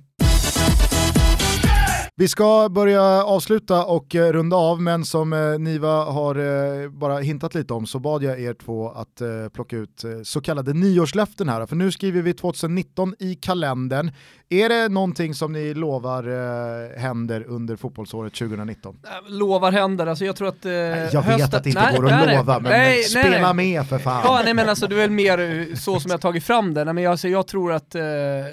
Vi 2.21 2.27
ska 2.27 2.69
börja 2.69 3.23
avsluta 3.23 3.85
och 3.85 4.15
eh, 4.15 4.31
runda 4.31 4.55
av, 4.55 4.81
men 4.81 5.05
som 5.05 5.33
eh, 5.33 5.59
Niva 5.59 6.03
har 6.03 6.35
eh, 6.35 6.89
bara 6.89 7.19
hintat 7.19 7.55
lite 7.55 7.73
om 7.73 7.85
så 7.85 7.99
bad 7.99 8.23
jag 8.23 8.41
er 8.41 8.53
två 8.53 8.89
att 8.89 9.21
plocka 9.53 9.77
ut 9.77 10.05
så 10.23 10.41
kallade 10.41 10.73
nyårslöften 10.73 11.49
här. 11.49 11.65
För 11.65 11.75
nu 11.75 11.91
skriver 11.91 12.21
vi 12.21 12.33
2019 12.33 13.15
i 13.19 13.35
kalendern. 13.35 14.11
Är 14.53 14.69
det 14.69 14.89
någonting 14.89 15.35
som 15.35 15.53
ni 15.53 15.73
lovar 15.73 16.27
eh, 16.27 16.99
händer 16.99 17.45
under 17.47 17.75
fotbollsåret 17.75 18.33
2019? 18.33 18.99
Äh, 19.03 19.31
lovar 19.31 19.71
händer, 19.71 20.07
alltså 20.07 20.25
jag 20.25 20.35
tror 20.35 20.47
att... 20.47 20.65
Eh, 20.65 20.71
jag 20.71 21.21
hösten... 21.21 21.37
vet 21.37 21.53
att 21.53 21.63
det 21.63 21.69
inte 21.69 21.81
nej, 21.81 21.97
går 21.97 22.05
att 22.05 22.25
nej, 22.25 22.37
lova, 22.37 22.59
men, 22.59 22.71
nej, 22.71 23.03
spela 23.03 23.53
nej, 23.53 23.75
med 23.75 23.87
för 23.87 23.99
fan. 23.99 24.21
Ja, 24.23 24.41
nej 24.43 24.53
men 24.53 24.69
alltså 24.69 24.87
det 24.87 24.95
är 24.95 24.97
väl 24.97 25.11
mer 25.11 25.39
eh, 25.39 25.75
så 25.75 25.99
som 25.99 26.11
jag 26.11 26.21
tagit 26.21 26.43
fram 26.43 26.73
det. 26.73 26.85
Nej, 26.85 26.93
men 26.93 27.07
alltså, 27.07 27.27
jag 27.27 27.47
tror 27.47 27.73
att 27.73 27.95
eh, 27.95 28.01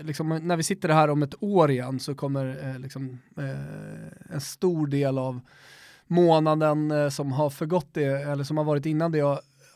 liksom, 0.03 0.41
när 0.43 0.57
vi 0.57 0.63
sitter 0.63 0.89
här 0.89 1.11
om 1.11 1.23
ett 1.23 1.35
år 1.41 1.71
igen 1.71 2.01
så 2.01 2.15
kommer 2.15 2.59
eh, 2.63 2.79
liksom, 2.79 3.19
eh, 3.39 4.35
en 4.35 4.41
stor 4.41 4.87
del 4.87 5.19
av 5.19 5.41
månaden 6.07 7.11
som 7.11 7.33
har 7.33 7.51
förgått 7.51 7.89
det, 7.93 8.05
eller 8.05 8.45
som 8.45 8.57
har 8.57 8.65
varit 8.65 8.87
innan 8.87 9.13
det 9.13 9.23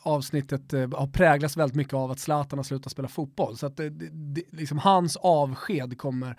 avsnittet 0.03 0.73
eh, 0.73 0.81
har 0.81 1.07
präglats 1.07 1.57
väldigt 1.57 1.77
mycket 1.77 1.95
av 1.95 2.11
att 2.11 2.19
Zlatan 2.19 2.59
har 2.59 2.65
slutat 2.65 2.93
spela 2.93 3.09
fotboll. 3.09 3.57
Så 3.57 3.67
att 3.67 3.77
det, 3.77 3.91
det, 3.91 4.43
liksom 4.51 4.79
hans 4.79 5.17
avsked 5.17 5.99
kommer 5.99 6.37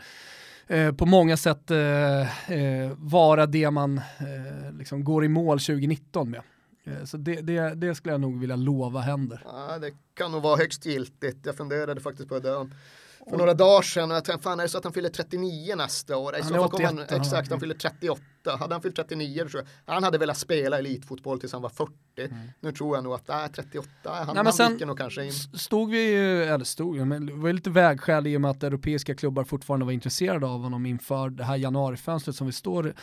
eh, 0.67 0.91
på 0.91 1.05
många 1.05 1.37
sätt 1.37 1.71
eh, 1.71 2.51
eh 2.51 2.91
vara 2.97 3.45
det 3.45 3.71
man 3.71 3.97
eh, 3.97 4.73
liksom 4.77 5.03
går 5.03 5.25
i 5.25 5.27
mål 5.27 5.59
2019 5.59 6.29
med. 6.29 6.41
Så 7.05 7.17
det, 7.17 7.41
det, 7.41 7.75
det, 7.75 7.95
skulle 7.95 8.13
jag 8.13 8.21
nog 8.21 8.39
vilja 8.39 8.55
lova 8.55 8.99
händer. 8.99 9.41
Ja, 9.45 9.79
det 9.79 9.91
kan 10.13 10.31
nog 10.31 10.41
vara 10.41 10.57
högst 10.57 10.85
giltigt. 10.85 11.45
Jag 11.45 11.55
funderade 11.55 12.01
faktiskt 12.01 12.29
på 12.29 12.39
det 12.39 12.69
för 13.29 13.37
några 13.37 13.53
dagar 13.53 13.81
sedan 13.81 14.11
och 14.11 14.17
jag 14.17 14.25
tänkte, 14.25 14.43
fan 14.43 14.59
är 14.59 14.63
det 14.63 14.69
så 14.69 14.77
att 14.77 14.83
han 14.83 14.93
fyller 14.93 15.09
39 15.09 15.75
nästa 15.75 16.17
år? 16.17 16.35
I 16.35 16.41
han 16.41 16.47
så 16.47 16.55
fall 16.55 16.69
kommer 16.69 16.85
han, 16.85 16.99
exakt, 16.99 17.49
han 17.49 17.59
fyller 17.59 17.75
38. 17.75 18.21
Hade 18.51 18.73
han 18.73 18.81
fyllt 18.81 18.95
39 18.95 19.45
tror 19.49 19.63
jag, 19.85 19.93
han 19.93 20.03
hade 20.03 20.17
velat 20.17 20.37
spela 20.37 20.79
elitfotboll 20.79 21.39
tills 21.39 21.53
han 21.53 21.61
var 21.61 21.69
40. 21.69 21.93
Mm. 22.17 22.37
Nu 22.59 22.71
tror 22.71 22.97
jag 22.97 23.03
nog 23.03 23.13
att, 23.13 23.29
äh, 23.29 23.47
38, 23.55 23.89
han, 24.03 24.35
Nej, 24.35 24.53
han 24.59 24.73
viker 24.73 24.85
nog 24.85 24.97
kanske 24.97 25.25
in. 25.25 25.33
Stod 25.33 25.89
vi, 25.89 26.15
eller 26.43 26.65
stod, 26.65 27.07
men 27.07 27.25
det 27.25 27.33
var 27.33 27.53
lite 27.53 27.69
vägskäl 27.69 28.27
i 28.27 28.37
och 28.37 28.41
med 28.41 28.51
att 28.51 28.63
europeiska 28.63 29.15
klubbar 29.15 29.43
fortfarande 29.43 29.85
var 29.85 29.91
intresserade 29.91 30.45
av 30.45 30.61
honom 30.61 30.85
inför 30.85 31.29
det 31.29 31.43
här 31.43 31.55
januarifönstret 31.55 32.35
som 32.35 32.47
vi 32.47 32.53
står 32.53 32.93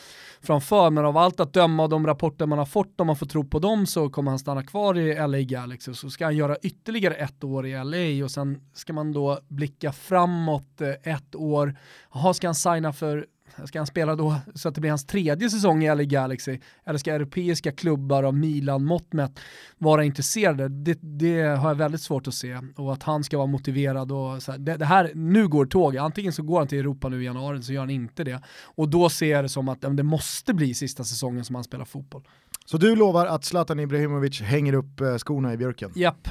framför. 0.40 0.90
Men 0.90 1.04
av 1.04 1.16
allt 1.16 1.40
att 1.40 1.52
döma 1.52 1.82
av 1.82 1.88
de 1.88 2.06
rapporter 2.06 2.46
man 2.46 2.58
har 2.58 2.66
fått, 2.66 3.00
om 3.00 3.06
man 3.06 3.16
får 3.16 3.26
tro 3.26 3.44
på 3.44 3.58
dem, 3.58 3.86
så 3.86 4.10
kommer 4.10 4.30
han 4.30 4.38
stanna 4.38 4.62
kvar 4.62 4.98
i 4.98 5.28
LA 5.28 5.40
Galaxy. 5.40 5.94
Så 5.94 6.10
ska 6.10 6.24
han 6.24 6.36
göra 6.36 6.56
ytterligare 6.62 7.14
ett 7.14 7.44
år 7.44 7.66
i 7.66 7.84
LA 7.84 8.24
och 8.24 8.30
sen 8.30 8.60
ska 8.74 8.92
man 8.92 9.12
då 9.12 9.38
blicka 9.48 9.92
framåt 9.92 10.80
eh, 10.80 11.14
ett 11.14 11.34
år. 11.34 11.76
Jaha, 12.14 12.34
ska 12.34 12.48
han 12.48 12.54
signa 12.54 12.92
för 12.92 13.26
Ska 13.64 13.78
han 13.78 13.86
spela 13.86 14.16
då 14.16 14.36
så 14.54 14.68
att 14.68 14.74
det 14.74 14.80
blir 14.80 14.90
hans 14.90 15.06
tredje 15.06 15.50
säsong 15.50 15.84
i 15.84 15.94
LA 15.94 16.02
Galaxy? 16.02 16.58
Eller 16.84 16.98
ska 16.98 17.14
europeiska 17.14 17.72
klubbar 17.72 18.22
av 18.22 18.34
Milan-mått 18.34 19.12
mätt 19.12 19.40
vara 19.78 20.04
intresserade? 20.04 20.68
Det, 20.68 20.98
det, 21.02 21.42
har 21.42 21.68
jag 21.68 21.74
väldigt 21.74 22.00
svårt 22.00 22.28
att 22.28 22.34
se. 22.34 22.58
Och 22.76 22.92
att 22.92 23.02
han 23.02 23.24
ska 23.24 23.36
vara 23.38 23.46
motiverad 23.46 24.12
och 24.12 24.42
så 24.42 24.52
här, 24.52 24.58
det, 24.58 24.76
det, 24.76 24.84
här, 24.84 25.10
nu 25.14 25.48
går 25.48 25.66
tåget. 25.66 26.02
Antingen 26.02 26.32
så 26.32 26.42
går 26.42 26.58
han 26.58 26.68
till 26.68 26.78
Europa 26.78 27.08
nu 27.08 27.22
i 27.22 27.24
januari, 27.24 27.62
så 27.62 27.72
gör 27.72 27.80
han 27.80 27.90
inte 27.90 28.24
det. 28.24 28.42
Och 28.62 28.88
då 28.88 29.08
ser 29.08 29.30
jag 29.30 29.44
det 29.44 29.48
som 29.48 29.68
att 29.68 29.80
det 29.80 30.02
måste 30.02 30.54
bli 30.54 30.74
sista 30.74 31.04
säsongen 31.04 31.44
som 31.44 31.54
han 31.54 31.64
spelar 31.64 31.84
fotboll. 31.84 32.22
Så 32.64 32.76
du 32.76 32.96
lovar 32.96 33.26
att 33.26 33.44
Zlatan 33.44 33.80
Ibrahimovic 33.80 34.40
hänger 34.40 34.72
upp 34.72 35.00
eh, 35.00 35.16
skorna 35.16 35.52
i 35.52 35.56
björken? 35.56 35.92
Japp. 35.94 36.28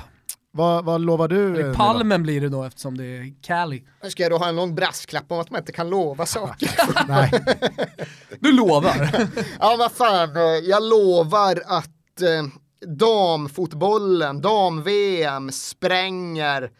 Vad, 0.51 0.85
vad 0.85 1.01
lovar 1.01 1.27
du? 1.27 1.73
Palmen 1.75 2.23
blir 2.23 2.41
det 2.41 2.49
då 2.49 2.63
eftersom 2.63 2.97
det 2.97 3.05
är 3.05 3.33
Cali. 3.41 3.83
Ska 4.09 4.23
jag 4.23 4.31
då 4.31 4.37
ha 4.37 4.47
en 4.49 4.55
lång 4.55 4.75
brasklapp 4.75 5.31
om 5.31 5.39
att 5.39 5.49
man 5.51 5.59
inte 5.59 5.71
kan 5.71 5.89
lova 5.89 6.25
saker? 6.25 6.69
Nej. 7.07 7.31
Du 8.39 8.51
lovar? 8.51 9.09
ja, 9.59 9.75
vad 9.79 9.91
fan. 9.91 10.29
Jag 10.63 10.83
lovar 10.83 11.61
att 11.65 12.21
eh, 12.21 12.43
damfotbollen, 12.87 14.41
dam-VM 14.41 15.51
spränger 15.51 16.71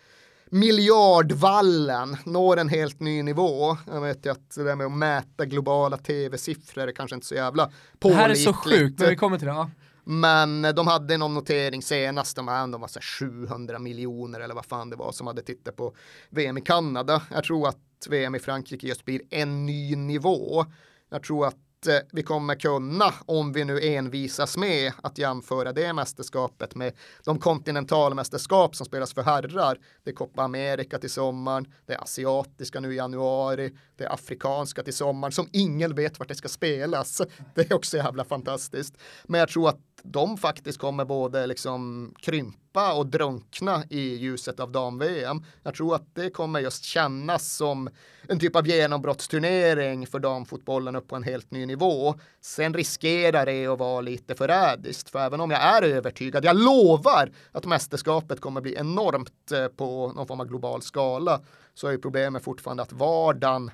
miljardvallen, 0.49 2.17
når 2.23 2.57
en 2.57 2.69
helt 2.69 2.99
ny 2.99 3.23
nivå. 3.23 3.77
Jag 3.91 4.01
vet 4.01 4.25
ju 4.25 4.31
att 4.31 4.55
det 4.55 4.63
där 4.63 4.75
med 4.75 4.87
att 4.87 4.91
mäta 4.97 5.45
globala 5.45 5.97
tv-siffror 5.97 6.87
är 6.87 6.91
kanske 6.91 7.15
inte 7.15 7.27
så 7.27 7.35
jävla 7.35 7.65
pålitligt. 7.99 8.01
Det 8.01 8.13
här 8.23 8.29
är 8.29 8.35
så 8.35 8.53
sjukt, 8.53 8.99
men 8.99 9.09
vi 9.09 9.15
kommer 9.15 9.37
till 9.37 9.47
det. 9.47 9.53
Ja. 9.53 9.69
Men 10.11 10.65
eh, 10.65 10.73
de 10.73 10.87
hade 10.87 11.17
någon 11.17 11.33
notering 11.33 11.81
senast, 11.81 12.35
de, 12.35 12.47
här, 12.47 12.67
de 12.67 12.81
var 12.81 12.87
så 12.87 12.99
700 13.01 13.79
miljoner 13.79 14.39
eller 14.39 14.55
vad 14.55 14.65
fan 14.65 14.89
det 14.89 14.95
var 14.95 15.11
som 15.11 15.27
hade 15.27 15.41
tittat 15.41 15.75
på 15.75 15.95
VM 16.29 16.57
i 16.57 16.61
Kanada. 16.61 17.21
Jag 17.31 17.43
tror 17.43 17.67
att 17.67 17.77
VM 18.09 18.35
i 18.35 18.39
Frankrike 18.39 18.87
just 18.87 19.05
blir 19.05 19.21
en 19.29 19.65
ny 19.65 19.95
nivå. 19.95 20.65
Jag 21.09 21.23
tror 21.23 21.47
att 21.47 21.87
eh, 21.87 21.97
vi 22.11 22.23
kommer 22.23 22.55
kunna, 22.55 23.13
om 23.25 23.53
vi 23.53 23.65
nu 23.65 23.79
envisas 23.81 24.57
med 24.57 24.93
att 25.03 25.17
jämföra 25.17 25.73
det 25.73 25.93
mästerskapet 25.93 26.75
med 26.75 26.93
de 27.25 27.39
kontinentalmästerskap 27.39 28.75
som 28.75 28.85
spelas 28.85 29.13
för 29.13 29.23
herrar. 29.23 29.77
Det 30.03 30.09
är 30.09 30.15
Copa 30.15 30.43
America 30.43 30.97
till 30.97 31.09
sommaren, 31.09 31.73
det 31.85 31.93
är 31.93 32.01
asiatiska 32.01 32.79
nu 32.79 32.93
i 32.93 32.97
januari, 32.97 33.77
det 33.97 34.03
är 34.03 34.13
afrikanska 34.13 34.83
till 34.83 34.93
sommaren 34.93 35.31
som 35.31 35.49
ingen 35.51 35.95
vet 35.95 36.19
vart 36.19 36.27
det 36.27 36.35
ska 36.35 36.49
spelas. 36.49 37.21
Det 37.55 37.71
är 37.71 37.75
också 37.75 37.97
jävla 37.97 38.25
fantastiskt. 38.25 38.97
Men 39.23 39.39
jag 39.39 39.49
tror 39.49 39.69
att 39.69 39.79
de 40.03 40.37
faktiskt 40.37 40.79
kommer 40.79 41.05
både 41.05 41.47
liksom 41.47 42.13
krympa 42.19 42.93
och 42.93 43.07
drunkna 43.07 43.83
i 43.89 44.15
ljuset 44.15 44.59
av 44.59 44.71
dam-VM. 44.71 45.43
Jag 45.63 45.73
tror 45.73 45.95
att 45.95 46.15
det 46.15 46.29
kommer 46.29 46.59
just 46.59 46.83
kännas 46.83 47.53
som 47.53 47.89
en 48.27 48.39
typ 48.39 48.55
av 48.55 48.67
genombrottsturnering 48.67 50.07
för 50.07 50.19
damfotbollen 50.19 50.95
upp 50.95 51.07
på 51.07 51.15
en 51.15 51.23
helt 51.23 51.51
ny 51.51 51.65
nivå. 51.65 52.15
Sen 52.41 52.73
riskerar 52.73 53.45
det 53.45 53.67
att 53.67 53.79
vara 53.79 54.01
lite 54.01 54.35
förrädiskt, 54.35 55.09
för 55.09 55.19
även 55.19 55.41
om 55.41 55.51
jag 55.51 55.61
är 55.61 55.81
övertygad, 55.81 56.45
jag 56.45 56.55
lovar 56.55 57.31
att 57.51 57.65
mästerskapet 57.65 58.41
kommer 58.41 58.61
bli 58.61 58.75
enormt 58.75 59.51
eh, 59.51 59.67
på 59.67 60.11
någon 60.15 60.27
form 60.27 60.39
av 60.39 60.47
global 60.47 60.81
skala, 60.81 61.41
så 61.73 61.87
är 61.87 61.97
problemet 61.97 62.43
fortfarande 62.43 62.83
att 62.83 62.93
vardagen 62.93 63.71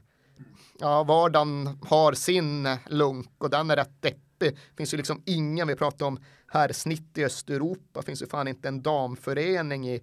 ja, 0.80 1.04
vardagen 1.04 1.80
har 1.88 2.14
sin 2.14 2.68
lunk 2.88 3.32
och 3.38 3.50
den 3.50 3.70
är 3.72 3.76
rätt 3.76 4.02
deppig 4.02 4.25
det 4.52 4.78
finns 4.78 4.94
ju 4.94 4.98
liksom 4.98 5.22
ingen, 5.26 5.68
vi 5.68 5.76
pratar 5.76 6.06
om 6.06 6.20
här 6.48 6.72
snitt 6.72 7.18
i 7.18 7.26
Östeuropa, 7.26 8.02
finns 8.02 8.22
ju 8.22 8.28
fan 8.28 8.48
inte 8.48 8.68
en 8.68 8.82
damförening 8.82 9.88
i 9.90 10.02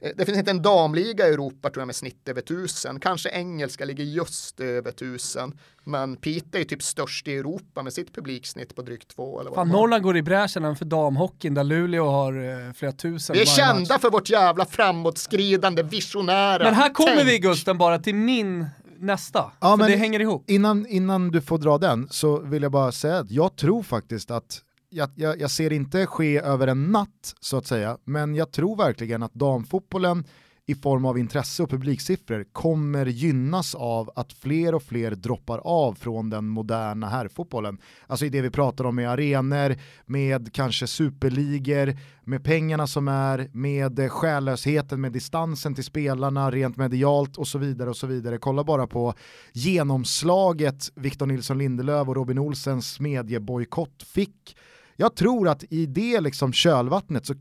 eh, 0.00 0.10
det 0.16 0.24
finns 0.24 0.38
inte 0.38 0.50
en 0.50 0.62
damliga 0.62 1.28
i 1.28 1.32
Europa 1.32 1.70
tror 1.70 1.80
jag 1.80 1.86
med 1.86 1.96
snitt 1.96 2.28
över 2.28 2.40
tusen. 2.40 3.00
Kanske 3.00 3.30
engelska 3.30 3.84
ligger 3.84 4.04
just 4.04 4.60
över 4.60 4.92
tusen. 4.92 5.58
Men 5.84 6.16
Piteå 6.16 6.54
är 6.54 6.58
ju 6.58 6.64
typ 6.64 6.82
störst 6.82 7.28
i 7.28 7.36
Europa 7.36 7.82
med 7.82 7.92
sitt 7.92 8.14
publiksnitt 8.14 8.76
på 8.76 8.82
drygt 8.82 9.08
två. 9.08 9.40
Eller 9.40 9.50
vad 9.50 9.56
Fan, 9.56 9.68
Norrland 9.68 10.02
går 10.02 10.16
i 10.16 10.22
bräschen 10.22 10.76
för 10.76 10.84
damhockeyn 10.84 11.54
där 11.54 11.64
Luleå 11.64 12.08
har 12.08 12.66
eh, 12.66 12.72
flera 12.72 12.92
tusen. 12.92 13.34
Vi 13.34 13.40
är 13.42 13.46
kända 13.46 13.94
match. 13.94 14.02
för 14.02 14.10
vårt 14.10 14.30
jävla 14.30 14.64
framåtskridande 14.66 15.82
visionära. 15.82 16.64
Men 16.64 16.74
här 16.74 16.94
kommer 16.94 17.16
tänk. 17.16 17.28
vi 17.28 17.38
Gusten 17.38 17.78
bara 17.78 17.98
till 17.98 18.14
min 18.14 18.66
nästa, 19.00 19.52
ja, 19.60 19.76
för 19.78 19.88
det 19.88 19.96
hänger 19.96 20.20
ihop. 20.20 20.50
Innan, 20.50 20.86
innan 20.86 21.30
du 21.30 21.40
får 21.40 21.58
dra 21.58 21.78
den 21.78 22.08
så 22.10 22.40
vill 22.40 22.62
jag 22.62 22.72
bara 22.72 22.92
säga 22.92 23.18
att 23.18 23.30
jag 23.30 23.56
tror 23.56 23.82
faktiskt 23.82 24.30
att 24.30 24.62
jag, 24.90 25.10
jag, 25.14 25.40
jag 25.40 25.50
ser 25.50 25.72
inte 25.72 26.06
ske 26.06 26.40
över 26.40 26.66
en 26.66 26.92
natt 26.92 27.34
så 27.40 27.56
att 27.56 27.66
säga, 27.66 27.98
men 28.04 28.34
jag 28.34 28.52
tror 28.52 28.76
verkligen 28.76 29.22
att 29.22 29.34
damfotbollen 29.34 30.24
i 30.70 30.74
form 30.74 31.04
av 31.04 31.18
intresse 31.18 31.62
och 31.62 31.70
publiksiffror 31.70 32.44
kommer 32.52 33.06
gynnas 33.06 33.74
av 33.74 34.10
att 34.16 34.32
fler 34.32 34.74
och 34.74 34.82
fler 34.82 35.10
droppar 35.10 35.58
av 35.58 35.94
från 35.94 36.30
den 36.30 36.48
moderna 36.48 37.08
herrfotbollen. 37.08 37.78
Alltså 38.06 38.26
i 38.26 38.28
det 38.28 38.40
vi 38.40 38.50
pratar 38.50 38.84
om 38.84 38.96
med 38.96 39.10
arenor, 39.10 39.76
med 40.06 40.52
kanske 40.52 40.86
superligor, 40.86 41.96
med 42.24 42.44
pengarna 42.44 42.86
som 42.86 43.08
är, 43.08 43.50
med 43.52 44.12
själlösheten, 44.12 45.00
med 45.00 45.12
distansen 45.12 45.74
till 45.74 45.84
spelarna, 45.84 46.50
rent 46.50 46.76
medialt 46.76 47.36
och 47.36 47.48
så 47.48 47.58
vidare 47.58 47.90
och 47.90 47.96
så 47.96 48.06
vidare. 48.06 48.38
Kolla 48.38 48.64
bara 48.64 48.86
på 48.86 49.14
genomslaget 49.52 50.90
Victor 50.94 51.26
Nilsson 51.26 51.58
Lindelöf 51.58 52.08
och 52.08 52.16
Robin 52.16 52.38
Olsens 52.38 53.00
mediebojkott 53.00 54.02
fick 54.02 54.56
jag 55.00 55.16
tror 55.16 55.48
att 55.48 55.64
i 55.70 55.86
det 55.86 56.20
liksom 56.20 56.52
kölvattnet 56.52 57.26
så 57.26 57.34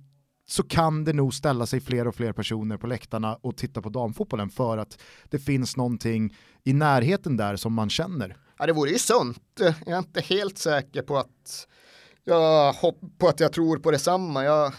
så 0.51 0.63
kan 0.63 1.03
det 1.03 1.13
nog 1.13 1.33
ställa 1.33 1.65
sig 1.65 1.79
fler 1.79 2.07
och 2.07 2.15
fler 2.15 2.33
personer 2.33 2.77
på 2.77 2.87
läktarna 2.87 3.35
och 3.41 3.57
titta 3.57 3.81
på 3.81 3.89
damfotbollen 3.89 4.49
för 4.49 4.77
att 4.77 4.97
det 5.29 5.39
finns 5.39 5.77
någonting 5.77 6.35
i 6.63 6.73
närheten 6.73 7.37
där 7.37 7.55
som 7.55 7.73
man 7.73 7.89
känner. 7.89 8.37
Ja, 8.57 8.65
det 8.65 8.73
vore 8.73 8.89
ju 8.89 8.99
sunt. 8.99 9.43
Jag 9.59 9.87
är 9.87 9.97
inte 9.97 10.21
helt 10.21 10.57
säker 10.57 11.01
på 11.01 11.17
att 11.17 11.67
jag, 12.23 12.75
på 13.17 13.27
att 13.27 13.39
jag 13.39 13.53
tror 13.53 13.77
på 13.77 13.91
detsamma. 13.91 14.43
Jag, 14.43 14.73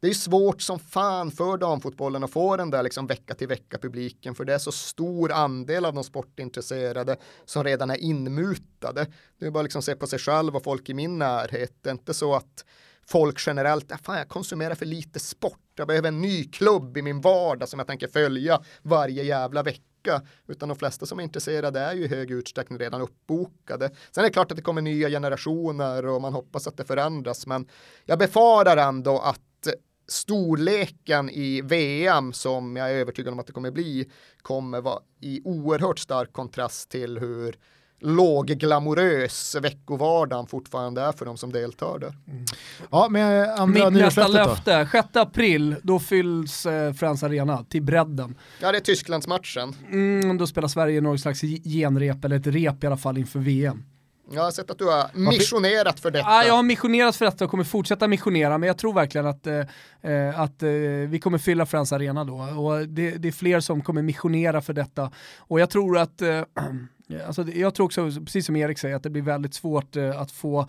det 0.00 0.08
är 0.08 0.14
svårt 0.14 0.60
som 0.60 0.78
fan 0.78 1.30
för 1.30 1.56
damfotbollen 1.56 2.24
att 2.24 2.30
få 2.30 2.56
den 2.56 2.70
där 2.70 2.82
liksom 2.82 3.06
vecka 3.06 3.34
till 3.34 3.48
vecka 3.48 3.78
publiken 3.78 4.34
för 4.34 4.44
det 4.44 4.54
är 4.54 4.58
så 4.58 4.72
stor 4.72 5.32
andel 5.32 5.84
av 5.84 5.94
de 5.94 6.04
sportintresserade 6.04 7.16
som 7.44 7.64
redan 7.64 7.90
är 7.90 7.96
inmutade. 7.96 9.06
Det 9.38 9.46
är 9.46 9.50
bara 9.50 9.62
liksom 9.62 9.82
se 9.82 9.94
på 9.94 10.06
sig 10.06 10.18
själv 10.18 10.56
och 10.56 10.64
folk 10.64 10.88
i 10.88 10.94
min 10.94 11.18
närhet. 11.18 11.72
Det 11.82 11.90
är 11.90 11.92
inte 11.94 12.14
så 12.14 12.34
att 12.34 12.64
folk 13.08 13.46
generellt, 13.46 13.92
ah, 13.92 13.98
fan 14.02 14.18
jag 14.18 14.28
konsumerar 14.28 14.74
för 14.74 14.86
lite 14.86 15.18
sport, 15.18 15.58
jag 15.76 15.88
behöver 15.88 16.08
en 16.08 16.20
ny 16.20 16.44
klubb 16.44 16.96
i 16.96 17.02
min 17.02 17.20
vardag 17.20 17.68
som 17.68 17.78
jag 17.78 17.86
tänker 17.86 18.08
följa 18.08 18.62
varje 18.82 19.22
jävla 19.22 19.62
vecka. 19.62 19.82
Utan 20.46 20.68
de 20.68 20.78
flesta 20.78 21.06
som 21.06 21.18
är 21.18 21.22
intresserade 21.22 21.80
är 21.80 21.94
ju 21.94 22.04
i 22.04 22.08
hög 22.08 22.30
utsträckning 22.30 22.78
redan 22.78 23.00
uppbokade. 23.00 23.90
Sen 24.10 24.24
är 24.24 24.28
det 24.28 24.32
klart 24.32 24.50
att 24.50 24.56
det 24.56 24.62
kommer 24.62 24.82
nya 24.82 25.08
generationer 25.08 26.06
och 26.06 26.20
man 26.20 26.32
hoppas 26.32 26.66
att 26.66 26.76
det 26.76 26.84
förändras, 26.84 27.46
men 27.46 27.68
jag 28.04 28.18
befarar 28.18 28.76
ändå 28.76 29.18
att 29.18 29.40
storleken 30.08 31.30
i 31.30 31.60
VM 31.60 32.32
som 32.32 32.76
jag 32.76 32.90
är 32.90 32.94
övertygad 32.94 33.32
om 33.32 33.38
att 33.38 33.46
det 33.46 33.52
kommer 33.52 33.70
bli 33.70 34.10
kommer 34.42 34.80
vara 34.80 35.02
i 35.20 35.40
oerhört 35.44 35.98
stark 35.98 36.32
kontrast 36.32 36.90
till 36.90 37.18
hur 37.18 37.56
lågglamorös 38.00 39.56
veckovardagen 39.62 40.46
fortfarande 40.46 41.02
är 41.02 41.12
för 41.12 41.24
de 41.24 41.36
som 41.36 41.52
deltar 41.52 41.98
där. 41.98 42.14
Mm. 42.28 42.44
Ja, 42.90 43.08
med 43.08 43.50
andra 43.50 43.90
Mitt 43.90 44.00
nästa 44.02 44.28
löfte, 44.28 44.88
6 44.92 45.08
april, 45.12 45.76
då 45.82 45.98
fylls 45.98 46.66
eh, 46.66 46.92
Friends 46.92 47.22
Arena 47.22 47.64
till 47.64 47.82
bredden. 47.82 48.34
Ja, 48.60 48.72
det 48.72 48.78
är 48.78 48.80
Tysklandsmatchen. 48.80 49.74
Mm, 49.90 50.38
då 50.38 50.46
spelar 50.46 50.68
Sverige 50.68 51.00
något 51.00 51.20
slags 51.20 51.40
genrep, 51.64 52.24
eller 52.24 52.36
ett 52.36 52.46
rep 52.46 52.84
i 52.84 52.86
alla 52.86 52.96
fall 52.96 53.18
inför 53.18 53.38
VM. 53.38 53.84
Jag 54.30 54.42
har 54.42 54.50
sett 54.50 54.70
att 54.70 54.78
du 54.78 54.84
har 54.84 55.10
missionerat 55.14 56.00
för 56.00 56.10
detta. 56.10 56.28
Ja, 56.28 56.44
jag 56.44 56.54
har 56.54 56.62
missionerat 56.62 57.16
för 57.16 57.24
detta 57.24 57.44
och 57.44 57.50
kommer 57.50 57.64
fortsätta 57.64 58.08
missionera, 58.08 58.58
men 58.58 58.66
jag 58.66 58.78
tror 58.78 58.92
verkligen 58.94 59.26
att, 59.26 59.46
eh, 59.46 59.58
eh 60.02 60.40
att 60.40 60.62
eh, 60.62 60.70
vi 61.08 61.20
kommer 61.22 61.38
fylla 61.38 61.66
Friends 61.66 61.92
Arena 61.92 62.24
då. 62.24 62.34
Och 62.36 62.88
det, 62.88 63.10
det, 63.10 63.28
är 63.28 63.32
fler 63.32 63.60
som 63.60 63.82
kommer 63.82 64.02
missionera 64.02 64.60
för 64.60 64.72
detta. 64.72 65.10
Och 65.38 65.60
jag 65.60 65.70
tror 65.70 65.98
att 65.98 66.22
eh, 66.22 66.28
Alltså, 67.26 67.48
jag 67.48 67.74
tror 67.74 67.86
också, 67.86 68.10
precis 68.10 68.46
som 68.46 68.56
Erik 68.56 68.78
säger, 68.78 68.96
att 68.96 69.02
det 69.02 69.10
blir 69.10 69.22
väldigt 69.22 69.54
svårt 69.54 69.96
eh, 69.96 70.20
att 70.20 70.30
få 70.30 70.68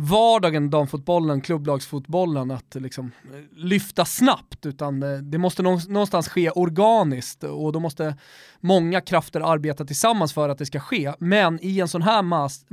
vardagen, 0.00 0.70
damfotbollen, 0.70 1.40
klubblagsfotbollen 1.40 2.50
att 2.50 2.74
liksom, 2.74 3.12
eh, 3.24 3.40
lyfta 3.56 4.04
snabbt, 4.04 4.66
utan 4.66 5.02
eh, 5.02 5.18
det 5.18 5.38
måste 5.38 5.62
någonstans 5.62 6.28
ske 6.28 6.50
organiskt 6.50 7.44
och 7.44 7.72
då 7.72 7.80
måste 7.80 8.16
många 8.60 9.00
krafter 9.00 9.40
arbeta 9.40 9.84
tillsammans 9.84 10.32
för 10.32 10.48
att 10.48 10.58
det 10.58 10.66
ska 10.66 10.80
ske. 10.80 11.12
Men 11.18 11.58
i 11.62 11.80
en 11.80 11.88
sån 11.88 12.02
här 12.02 12.22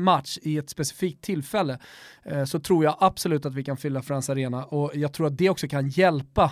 match, 0.02 0.38
i 0.42 0.58
ett 0.58 0.70
specifikt 0.70 1.24
tillfälle, 1.24 1.80
eh, 2.24 2.46
så 2.46 2.60
tror 2.60 2.84
jag 2.84 2.96
absolut 3.00 3.46
att 3.46 3.56
vi 3.56 3.64
kan 3.64 3.78
fylla 3.78 4.02
Friends 4.02 4.30
Arena 4.30 4.64
och 4.64 4.92
jag 4.94 5.14
tror 5.14 5.28
att 5.28 5.38
det 5.38 5.50
också 5.50 5.68
kan 5.68 5.90
hjälpa 5.90 6.52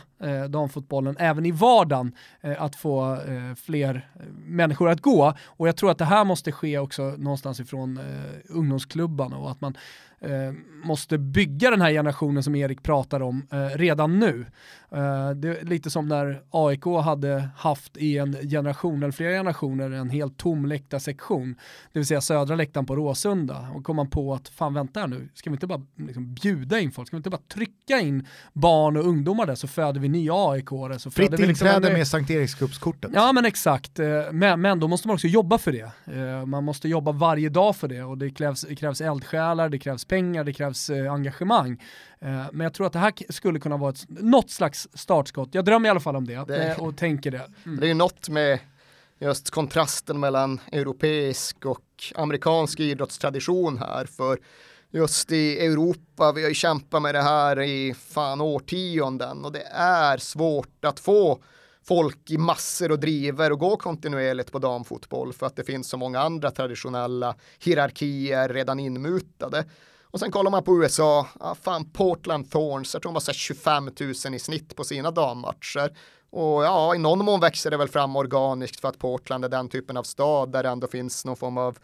damfotbollen 0.49 1.17
även 1.19 1.45
i 1.45 1.51
vardagen 1.51 2.15
att 2.57 2.75
få 2.75 3.17
fler 3.65 4.09
människor 4.45 4.89
att 4.89 5.01
gå. 5.01 5.33
Och 5.45 5.67
jag 5.67 5.77
tror 5.77 5.91
att 5.91 5.97
det 5.97 6.05
här 6.05 6.25
måste 6.25 6.51
ske 6.51 6.77
också 6.77 7.03
någonstans 7.03 7.59
ifrån 7.59 7.99
ungdomsklubbarna 8.49 9.37
och 9.37 9.51
att 9.51 9.61
man 9.61 9.77
måste 10.83 11.17
bygga 11.17 11.69
den 11.69 11.81
här 11.81 11.91
generationen 11.91 12.43
som 12.43 12.55
Erik 12.55 12.83
pratar 12.83 13.21
om 13.21 13.47
eh, 13.51 13.77
redan 13.77 14.19
nu. 14.19 14.45
Eh, 14.91 15.29
det 15.29 15.47
är 15.47 15.65
lite 15.65 15.89
som 15.89 16.07
när 16.07 16.41
AIK 16.49 16.85
hade 16.85 17.49
haft 17.57 17.97
i 17.97 18.17
en 18.17 18.33
generation 18.33 19.03
eller 19.03 19.11
flera 19.11 19.31
generationer 19.31 19.91
en 19.91 20.09
helt 20.09 20.37
tom 20.37 20.65
läktarsektion, 20.65 21.55
det 21.93 21.99
vill 21.99 22.07
säga 22.07 22.21
södra 22.21 22.55
läktaren 22.55 22.85
på 22.85 22.95
Råsunda. 22.95 23.67
Och 23.75 23.83
kom 23.83 23.95
man 23.95 24.09
på 24.09 24.33
att 24.33 24.49
fan 24.49 24.73
vänta 24.73 24.99
här 24.99 25.07
nu, 25.07 25.29
ska 25.33 25.49
vi 25.49 25.53
inte 25.53 25.67
bara 25.67 25.81
liksom, 25.95 26.33
bjuda 26.33 26.79
in 26.79 26.91
folk, 26.91 27.07
ska 27.07 27.17
vi 27.17 27.19
inte 27.19 27.29
bara 27.29 27.41
trycka 27.53 27.99
in 27.99 28.27
barn 28.53 28.97
och 28.97 29.05
ungdomar 29.05 29.45
där 29.45 29.55
så 29.55 29.67
föder 29.67 29.99
vi 29.99 30.09
nya 30.09 30.33
aik 30.51 30.69
så 30.69 31.11
Fritt 31.11 31.31
liksom 31.31 31.49
inträde 31.49 31.93
med 31.93 32.07
Sankt 32.07 32.31
Erikskuppskortet. 32.31 33.11
Ja 33.13 33.31
men 33.31 33.45
exakt, 33.45 33.99
eh, 33.99 34.05
men, 34.31 34.61
men 34.61 34.79
då 34.79 34.87
måste 34.87 35.07
man 35.07 35.15
också 35.15 35.27
jobba 35.27 35.57
för 35.57 35.71
det. 35.71 35.91
Eh, 36.05 36.45
man 36.45 36.63
måste 36.63 36.87
jobba 36.87 37.11
varje 37.11 37.49
dag 37.49 37.75
för 37.75 37.87
det 37.87 38.03
och 38.03 38.17
det 38.17 38.29
krävs, 38.29 38.61
det 38.61 38.75
krävs 38.75 39.01
eldsjälar, 39.01 39.69
det 39.69 39.79
krävs 39.79 40.05
pengar, 40.13 40.43
det 40.43 40.53
krävs 40.53 40.89
eh, 40.89 41.13
engagemang. 41.13 41.81
Eh, 42.19 42.45
men 42.51 42.59
jag 42.59 42.73
tror 42.73 42.87
att 42.87 42.93
det 42.93 42.99
här 42.99 43.13
skulle 43.29 43.59
kunna 43.59 43.77
vara 43.77 43.89
ett, 43.89 44.05
något 44.09 44.51
slags 44.51 44.87
startskott. 44.93 45.49
Jag 45.51 45.65
drömmer 45.65 45.87
i 45.87 45.91
alla 45.91 45.99
fall 45.99 46.15
om 46.15 46.27
det, 46.27 46.45
det 46.47 46.63
eh, 46.63 46.79
och 46.79 46.97
tänker 46.97 47.31
det. 47.31 47.51
Mm. 47.65 47.79
Det 47.79 47.85
är 47.85 47.87
ju 47.87 47.93
något 47.93 48.29
med 48.29 48.59
just 49.19 49.49
kontrasten 49.49 50.19
mellan 50.19 50.59
europeisk 50.71 51.65
och 51.65 51.85
amerikansk 52.15 52.79
idrottstradition 52.79 53.77
här. 53.77 54.05
För 54.05 54.39
just 54.91 55.31
i 55.31 55.65
Europa, 55.65 56.31
vi 56.31 56.41
har 56.41 56.49
ju 56.49 56.55
kämpat 56.55 57.01
med 57.01 57.15
det 57.15 57.21
här 57.21 57.61
i 57.61 57.93
fan 57.93 58.41
årtionden 58.41 59.45
och 59.45 59.51
det 59.51 59.67
är 59.75 60.17
svårt 60.17 60.85
att 60.85 60.99
få 60.99 61.43
folk 61.83 62.31
i 62.31 62.37
massor 62.37 62.91
och 62.91 62.99
driver 62.99 63.51
och 63.51 63.59
gå 63.59 63.77
kontinuerligt 63.77 64.51
på 64.51 64.59
damfotboll 64.59 65.33
för 65.33 65.45
att 65.45 65.55
det 65.55 65.63
finns 65.63 65.89
så 65.89 65.97
många 65.97 66.19
andra 66.19 66.51
traditionella 66.51 67.35
hierarkier 67.59 68.49
redan 68.49 68.79
inmutade. 68.79 69.65
Och 70.13 70.19
sen 70.19 70.31
kollar 70.31 70.51
man 70.51 70.63
på 70.63 70.77
USA, 70.77 71.27
ja, 71.39 71.55
fan 71.55 71.85
Portland 71.85 72.51
Thorns, 72.51 72.93
jag 72.93 73.01
tror 73.01 73.13
de 73.13 73.15
har 73.15 73.33
25 73.33 73.89
000 74.25 74.35
i 74.35 74.39
snitt 74.39 74.75
på 74.75 74.83
sina 74.83 75.11
dammatcher. 75.11 75.97
Och 76.29 76.63
ja, 76.63 76.95
i 76.95 76.97
någon 76.97 77.25
mån 77.25 77.39
växer 77.39 77.71
det 77.71 77.77
väl 77.77 77.87
fram 77.87 78.15
organiskt 78.15 78.79
för 78.79 78.87
att 78.87 78.99
Portland 78.99 79.45
är 79.45 79.49
den 79.49 79.69
typen 79.69 79.97
av 79.97 80.03
stad 80.03 80.51
där 80.51 80.63
det 80.63 80.69
ändå 80.69 80.87
finns 80.87 81.25
någon 81.25 81.35
form 81.35 81.57
av 81.57 81.77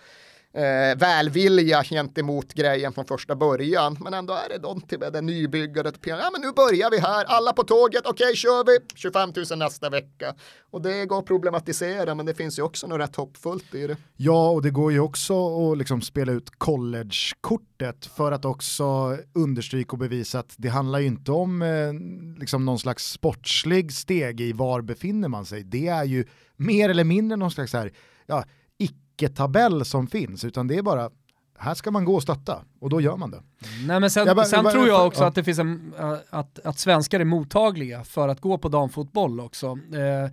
eh, 0.54 0.98
välvilja 0.98 1.84
gentemot 1.84 2.54
grejen 2.54 2.94
från 2.94 3.06
första 3.06 3.36
början. 3.36 3.98
Men 4.00 4.14
ändå 4.14 4.34
är 4.34 4.50
det 4.50 4.58
Dontibed, 4.58 5.14
det 5.14 5.22
nybyggadet. 5.22 5.96
Ja, 6.04 6.30
men 6.34 6.42
nu 6.42 6.52
börjar 6.52 6.92
vi 6.92 7.00
här, 7.00 7.26
alla 7.26 7.54
på 7.54 7.64
tåget, 7.64 8.02
okej, 8.06 8.26
okay, 8.26 8.36
kör 8.36 8.66
vi, 8.66 8.78
25 8.96 9.34
000 9.50 9.60
nästa 9.60 9.90
vecka. 9.90 10.36
Och 10.72 10.82
det 10.82 11.06
går 11.06 11.20
att 11.20 11.26
problematisera, 11.26 12.16
men 12.16 12.26
det 12.26 12.34
finns 12.34 12.60
ju 12.60 12.64
också 12.64 12.88
något 12.88 13.00
rätt 13.00 13.16
hoppfullt 13.16 13.76
i 13.76 13.88
det. 13.88 13.98
Ja, 14.16 14.50
och 14.50 14.62
det 14.62 14.70
går 14.70 14.92
ju 14.92 15.00
också 15.00 15.72
att 15.72 15.78
liksom 15.78 16.02
spela 16.02 16.32
ut 16.32 16.50
collegekortet 16.58 18.06
för 18.06 18.32
att 18.32 18.46
också 18.46 19.18
understryka 19.34 19.92
och 19.92 19.98
bevisa 19.98 20.40
att 20.40 20.54
det 20.58 20.70
handlar 20.70 21.00
ju 21.00 21.08
inte 21.08 21.32
om 21.32 21.62
eh, 21.62 22.40
liksom 22.40 22.66
någon 22.66 22.80
slags 22.80 23.12
sportslig 23.12 23.94
steg 23.94 24.42
i 24.42 24.52
var 24.52 24.82
befinner 24.82 25.28
man 25.28 25.46
sig. 25.46 25.64
Det 25.64 25.88
är 25.88 26.04
ju 26.04 26.26
mer 26.56 26.90
eller 26.90 27.04
mindre 27.04 27.38
någon 27.38 27.52
slags 27.52 27.74
här, 27.74 27.92
ja, 28.26 28.44
icke-tabell 29.20 29.86
som 29.86 30.08
finns, 30.08 30.46
utan 30.46 30.68
det 30.68 30.78
är 30.78 30.82
bara 30.82 31.10
här 31.58 31.74
ska 31.74 31.92
man 31.92 32.06
gå 32.06 32.16
och 32.16 32.24
stötta 32.24 32.62
och 32.80 32.90
då 32.90 33.02
gör 33.02 33.18
man 33.18 33.32
det. 33.32 33.44
Nej, 33.88 34.00
men 34.00 34.12
sen, 34.12 34.28
jag 34.28 34.36
bara, 34.36 34.46
sen 34.46 34.66
jag 34.66 34.74
tror 34.74 34.88
jag 34.88 35.08
också 35.08 35.22
ja. 35.22 35.28
att 35.28 35.36
det 35.36 35.44
finns 35.44 35.60
en, 35.60 35.94
att, 36.30 36.60
att 36.60 36.80
svenskar 36.80 37.20
är 37.20 37.26
mottagliga 37.26 38.04
för 38.04 38.28
att 38.28 38.42
gå 38.42 38.58
på 38.58 38.70
damfotboll 38.70 39.40
också. 39.40 39.68
Eh, 39.68 40.32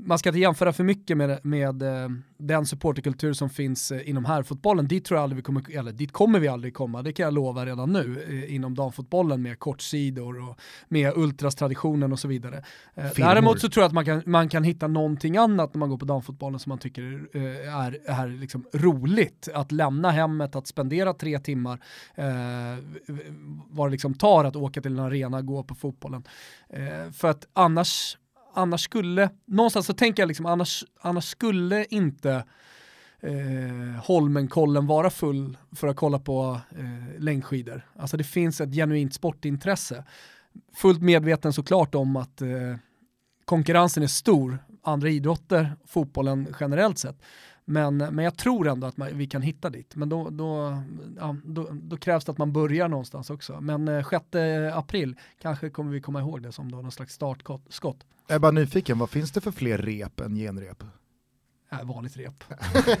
man 0.00 0.18
ska 0.18 0.28
inte 0.28 0.38
jämföra 0.38 0.72
för 0.72 0.84
mycket 0.84 1.16
med, 1.16 1.40
med 1.42 1.82
eh, 1.82 2.08
den 2.38 2.66
supporterkultur 2.66 3.32
som 3.32 3.50
finns 3.50 3.92
eh, 3.92 4.08
inom 4.08 4.24
herrfotbollen. 4.24 4.88
Dit, 4.88 5.04
tror 5.04 5.16
jag 5.16 5.22
aldrig 5.22 5.36
vi 5.36 5.42
kommer, 5.42 5.78
eller 5.78 5.92
dit 5.92 6.12
kommer 6.12 6.38
vi 6.38 6.48
aldrig 6.48 6.74
komma, 6.74 7.02
det 7.02 7.12
kan 7.12 7.24
jag 7.24 7.34
lova 7.34 7.66
redan 7.66 7.92
nu, 7.92 8.24
eh, 8.28 8.54
inom 8.54 8.74
damfotbollen 8.74 9.42
med 9.42 9.58
kortsidor 9.58 10.48
och 10.48 10.60
med 10.88 11.12
ultrastraditionen 11.16 12.12
och 12.12 12.18
så 12.18 12.28
vidare. 12.28 12.64
Eh, 12.94 13.10
däremot 13.16 13.60
så 13.60 13.68
tror 13.68 13.82
jag 13.82 13.88
att 13.88 13.94
man 13.94 14.04
kan, 14.04 14.22
man 14.26 14.48
kan 14.48 14.64
hitta 14.64 14.88
någonting 14.88 15.36
annat 15.36 15.74
när 15.74 15.78
man 15.78 15.90
går 15.90 15.98
på 15.98 16.04
damfotbollen 16.04 16.58
som 16.58 16.70
man 16.70 16.78
tycker 16.78 17.28
eh, 17.32 17.76
är, 17.76 17.98
är 18.04 18.28
liksom 18.28 18.64
roligt. 18.72 19.48
Att 19.54 19.72
lämna 19.72 20.10
hemmet, 20.10 20.56
att 20.56 20.66
spendera 20.66 21.14
tre 21.14 21.38
timmar, 21.38 21.80
eh, 22.14 22.24
vad 23.68 23.88
det 23.88 23.92
liksom 23.92 24.14
tar 24.14 24.44
att 24.44 24.56
åka 24.56 24.80
till 24.80 24.92
en 24.92 25.04
arena, 25.04 25.42
gå 25.42 25.62
på 25.62 25.74
fotbollen. 25.74 26.24
för 27.12 27.28
att 27.28 27.46
annars 27.52 28.16
annars 28.58 28.80
skulle, 28.80 29.30
någonstans 29.44 29.86
så 29.86 29.92
tänker 29.92 30.22
jag 30.22 30.28
liksom, 30.28 30.46
annars, 30.46 30.84
annars 31.00 31.24
skulle 31.24 31.84
inte 31.84 32.44
eh, 33.20 34.04
Holmenkollen 34.04 34.86
vara 34.86 35.10
full 35.10 35.58
för 35.72 35.88
att 35.88 35.96
kolla 35.96 36.18
på 36.18 36.60
eh, 36.70 37.20
längdskidor. 37.20 37.86
Alltså 37.96 38.16
det 38.16 38.24
finns 38.24 38.60
ett 38.60 38.74
genuint 38.74 39.14
sportintresse. 39.14 40.04
Fullt 40.74 41.02
medveten 41.02 41.52
såklart 41.52 41.94
om 41.94 42.16
att 42.16 42.42
eh, 42.42 42.48
konkurrensen 43.44 44.02
är 44.02 44.06
stor, 44.06 44.58
andra 44.82 45.08
idrotter, 45.08 45.76
fotbollen 45.86 46.54
generellt 46.60 46.98
sett. 46.98 47.16
Men, 47.70 47.96
men 47.96 48.24
jag 48.24 48.36
tror 48.36 48.68
ändå 48.68 48.86
att 48.86 48.96
man, 48.96 49.08
vi 49.12 49.26
kan 49.26 49.42
hitta 49.42 49.70
dit. 49.70 49.96
Men 49.96 50.08
då, 50.08 50.30
då, 50.30 50.82
ja, 51.18 51.36
då, 51.44 51.68
då, 51.72 51.96
krävs 51.96 52.24
det 52.24 52.32
att 52.32 52.38
man 52.38 52.52
börjar 52.52 52.88
någonstans 52.88 53.30
också. 53.30 53.60
Men 53.60 53.88
eh, 53.88 54.08
6 54.10 54.34
eh, 54.34 54.78
april 54.78 55.16
kanske 55.42 55.70
kommer 55.70 55.92
vi 55.92 56.00
komma 56.00 56.20
ihåg 56.20 56.42
det 56.42 56.52
som 56.52 56.72
då 56.72 56.76
någon 56.76 56.92
slags 56.92 57.14
startskott. 57.14 58.06
Jag 58.26 58.34
är 58.34 58.38
bara 58.38 58.52
nyfiken, 58.52 58.98
vad 58.98 59.10
finns 59.10 59.32
det 59.32 59.40
för 59.40 59.50
fler 59.50 59.78
rep 59.78 60.20
än 60.20 60.36
genrep? 60.36 60.84
Äh, 61.72 61.84
vanligt 61.84 62.16
rep. 62.16 62.44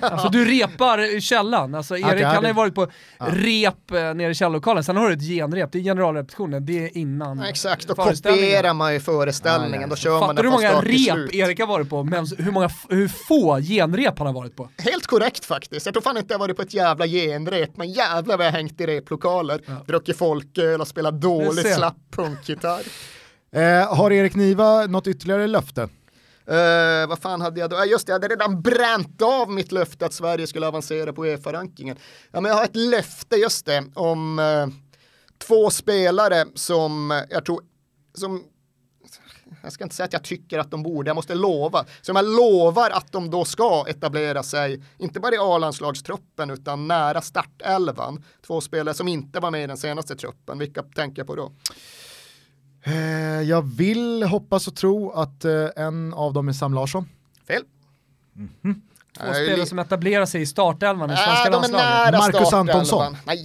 alltså 0.00 0.28
du 0.28 0.44
repar 0.44 1.20
källan. 1.20 1.74
Alltså 1.74 1.96
Erik 1.96 2.06
okay, 2.06 2.24
han 2.24 2.44
har 2.44 2.50
ju 2.50 2.52
varit 2.52 2.74
på 2.74 2.88
ja. 3.18 3.26
rep 3.30 3.90
eh, 3.90 4.14
nere 4.14 4.30
i 4.30 4.34
källokalen, 4.34 4.84
sen 4.84 4.96
har 4.96 5.08
du 5.08 5.14
ett 5.14 5.22
genrep, 5.22 5.72
det 5.72 5.78
är 5.78 5.82
generalrepetitionen, 5.82 6.66
det 6.66 6.84
är 6.84 6.98
innan 6.98 7.38
ja, 7.38 7.48
Exakt, 7.48 7.88
då 7.88 7.94
kopierar 7.94 8.74
man 8.74 8.92
ju 8.94 9.00
föreställningen, 9.00 9.80
ja, 9.80 9.86
då 9.86 9.96
kör 9.96 10.20
Fattar 10.20 10.26
man 10.26 10.36
du 10.36 10.42
hur 10.42 10.50
många 10.50 10.80
rep 10.80 11.34
Erik 11.34 11.60
har 11.60 11.66
varit 11.66 11.90
på, 11.90 12.04
men 12.04 12.26
hur, 12.38 12.52
många, 12.52 12.70
hur 12.88 13.08
få 13.08 13.60
genrep 13.60 14.18
han 14.18 14.26
har 14.26 14.34
varit 14.34 14.56
på? 14.56 14.68
Helt 14.78 15.06
korrekt 15.06 15.44
faktiskt, 15.44 15.86
jag 15.86 15.94
tror 15.94 16.02
fan 16.02 16.16
inte 16.16 16.34
jag 16.34 16.38
varit 16.38 16.56
på 16.56 16.62
ett 16.62 16.74
jävla 16.74 17.06
genrep, 17.06 17.76
men 17.76 17.92
jävlar 17.92 18.36
vad 18.36 18.46
jag 18.46 18.52
hängt 18.52 18.80
i 18.80 18.86
replokaler, 18.86 19.60
ja. 19.66 19.72
druckit 19.86 20.18
folköl 20.18 20.80
och 20.80 20.88
spelat 20.88 21.20
dåligt 21.20 21.74
slapp 21.74 21.96
punkgitarr. 22.10 22.82
Eh, 23.52 23.96
har 23.96 24.12
Erik 24.12 24.34
Niva 24.34 24.86
något 24.86 25.06
ytterligare 25.06 25.46
löfte? 25.46 25.88
Uh, 26.50 27.08
vad 27.08 27.18
fan 27.18 27.40
hade 27.40 27.60
jag 27.60 27.70
då? 27.70 27.84
Just 27.84 28.06
det, 28.06 28.10
jag 28.10 28.14
hade 28.14 28.28
redan 28.28 28.62
bränt 28.62 29.22
av 29.22 29.50
mitt 29.50 29.72
löfte 29.72 30.06
att 30.06 30.12
Sverige 30.12 30.46
skulle 30.46 30.68
avancera 30.68 31.12
på 31.12 31.24
Uefa-rankingen. 31.26 31.96
Ja, 32.30 32.40
men 32.40 32.48
jag 32.50 32.56
har 32.56 32.64
ett 32.64 32.76
löfte, 32.76 33.36
just 33.36 33.66
det, 33.66 33.84
om 33.94 34.38
uh, 34.38 34.68
två 35.38 35.70
spelare 35.70 36.46
som 36.54 37.22
jag 37.30 37.44
tror, 37.44 37.60
som 38.14 38.44
jag 39.62 39.72
ska 39.72 39.84
inte 39.84 39.96
säga 39.96 40.04
att 40.04 40.12
jag 40.12 40.24
tycker 40.24 40.58
att 40.58 40.70
de 40.70 40.82
borde, 40.82 41.08
jag 41.08 41.14
måste 41.14 41.34
lova. 41.34 41.84
Så 42.00 42.12
jag 42.12 42.24
lovar 42.24 42.90
att 42.90 43.12
de 43.12 43.30
då 43.30 43.44
ska 43.44 43.84
etablera 43.88 44.42
sig, 44.42 44.82
inte 44.98 45.20
bara 45.20 45.34
i 45.34 45.38
A-landslagstruppen 45.40 46.50
utan 46.50 46.88
nära 46.88 47.20
startelvan. 47.20 48.24
Två 48.46 48.60
spelare 48.60 48.94
som 48.94 49.08
inte 49.08 49.40
var 49.40 49.50
med 49.50 49.64
i 49.64 49.66
den 49.66 49.76
senaste 49.76 50.16
truppen, 50.16 50.58
vilka 50.58 50.82
tänker 50.82 51.20
jag 51.20 51.26
på 51.26 51.34
då? 51.34 51.52
Eh, 52.88 53.42
jag 53.42 53.62
vill 53.76 54.22
hoppas 54.22 54.68
och 54.68 54.76
tro 54.76 55.10
att 55.10 55.44
eh, 55.44 55.66
en 55.76 56.14
av 56.14 56.32
dem 56.32 56.48
är 56.48 56.52
Sam 56.52 56.74
Larsson. 56.74 57.08
Fel. 57.46 57.62
Två 59.18 59.24
Nej, 59.24 59.34
spelare 59.34 59.56
li- 59.56 59.66
som 59.66 59.78
etablerar 59.78 60.26
sig 60.26 60.42
i 60.42 60.46
startelvan 60.46 61.10
i 61.10 61.14
Nej, 61.14 61.24
svenska 61.26 61.50
landslaget. 61.50 62.12
Marcus. 62.34 62.52
Antonsson. 62.52 63.16
Nej. 63.26 63.44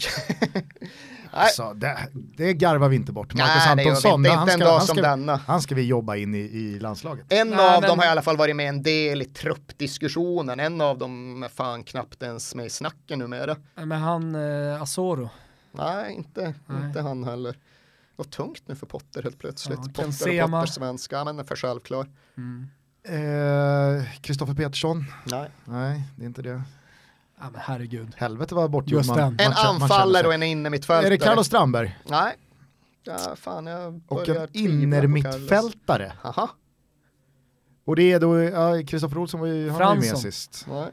Alltså, 1.36 1.74
det, 1.74 1.98
det 2.38 2.54
garvar 2.54 2.90
vi 2.90 2.96
inte 2.96 3.12
bort. 3.12 3.34
Marcus 3.34 3.66
Nej, 3.76 3.86
Antonsson, 3.88 4.20
inte. 4.26 4.32
han 4.38 4.50
en 4.50 4.56
ska, 4.58 4.66
dag 4.66 4.78
han, 4.78 4.88
som 4.88 4.96
ska, 4.98 5.08
denna. 5.10 5.36
han 5.48 5.62
ska 5.62 5.76
vi 5.76 5.82
jobba 5.84 6.16
in 6.16 6.36
i, 6.36 6.38
i 6.40 6.80
landslaget. 6.80 7.26
En 7.30 7.50
Nej, 7.50 7.76
av 7.76 7.82
men- 7.82 7.90
dem 7.90 8.00
har 8.00 8.06
i 8.06 8.10
alla 8.10 8.22
fall 8.22 8.38
varit 8.38 8.56
med 8.56 8.70
en 8.70 8.84
del 8.84 9.22
i 9.22 9.26
truppdiskussionen. 9.26 10.60
En 10.60 10.82
av 10.82 10.98
dem 10.98 11.44
är 11.44 11.50
fan 11.50 11.84
knappt 11.84 12.24
ens 12.24 12.56
med 12.56 12.66
i 12.66 12.70
snacken 12.70 13.20
numera. 13.20 13.56
Men 13.76 13.92
han, 13.92 14.36
eh, 14.36 14.82
Asoro. 14.82 15.30
Nej, 15.72 16.14
inte, 16.14 16.54
Nej. 16.66 16.84
inte 16.88 17.02
han 17.02 17.24
heller. 17.24 17.56
Var 18.16 18.26
tungt 18.26 18.64
nu 18.66 18.76
för 18.76 18.86
Potter 18.86 19.24
helt 19.24 19.40
plötsligt. 19.40 19.80
Ja, 19.80 19.84
Potter 19.86 20.02
och 20.02 20.08
Benzema. 20.08 20.62
Potter 20.62 20.74
svenska, 20.74 21.24
men 21.26 21.40
är 21.40 21.44
för 21.44 21.56
självklar. 21.56 22.10
Mm. 22.38 22.68
Eh, 23.04 24.06
Kristoffer 24.22 24.54
Petersson, 24.54 25.06
Nej. 25.26 25.50
nej 25.66 26.04
det 26.16 26.24
är 26.24 26.28
inte 26.28 26.42
det. 26.42 26.64
Ja, 27.40 27.50
men 27.52 27.62
herregud. 27.64 28.16
Helvete 28.16 28.56
vad 28.56 28.72
bortgjord 28.72 29.06
man, 29.06 29.18
man 29.20 29.40
En 29.40 29.54
anfallare 29.54 30.28
och 30.28 30.34
en 30.34 30.44
innermittfältare. 30.44 31.08
Är 31.08 31.10
det 31.10 31.18
Carlos 31.18 31.48
Strandberg? 31.48 32.00
Nej. 32.06 32.36
Ja, 33.04 33.36
fan, 33.36 33.66
jag 33.66 34.02
Och 34.08 34.30
en 34.30 34.48
innermittfältare. 34.52 36.14
Aha. 36.24 36.50
Och 37.86 37.96
det 37.96 38.12
är 38.12 38.20
då, 38.20 38.40
ja, 38.40 38.86
Kristoffer 38.88 39.18
Olsson 39.18 39.40
var 39.40 39.48
ju, 39.48 39.70
han 39.70 39.80
var 39.80 39.96
ju 39.96 40.02
med 40.02 40.18
sist. 40.18 40.66
Nej. 40.70 40.92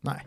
Nej. 0.00 0.26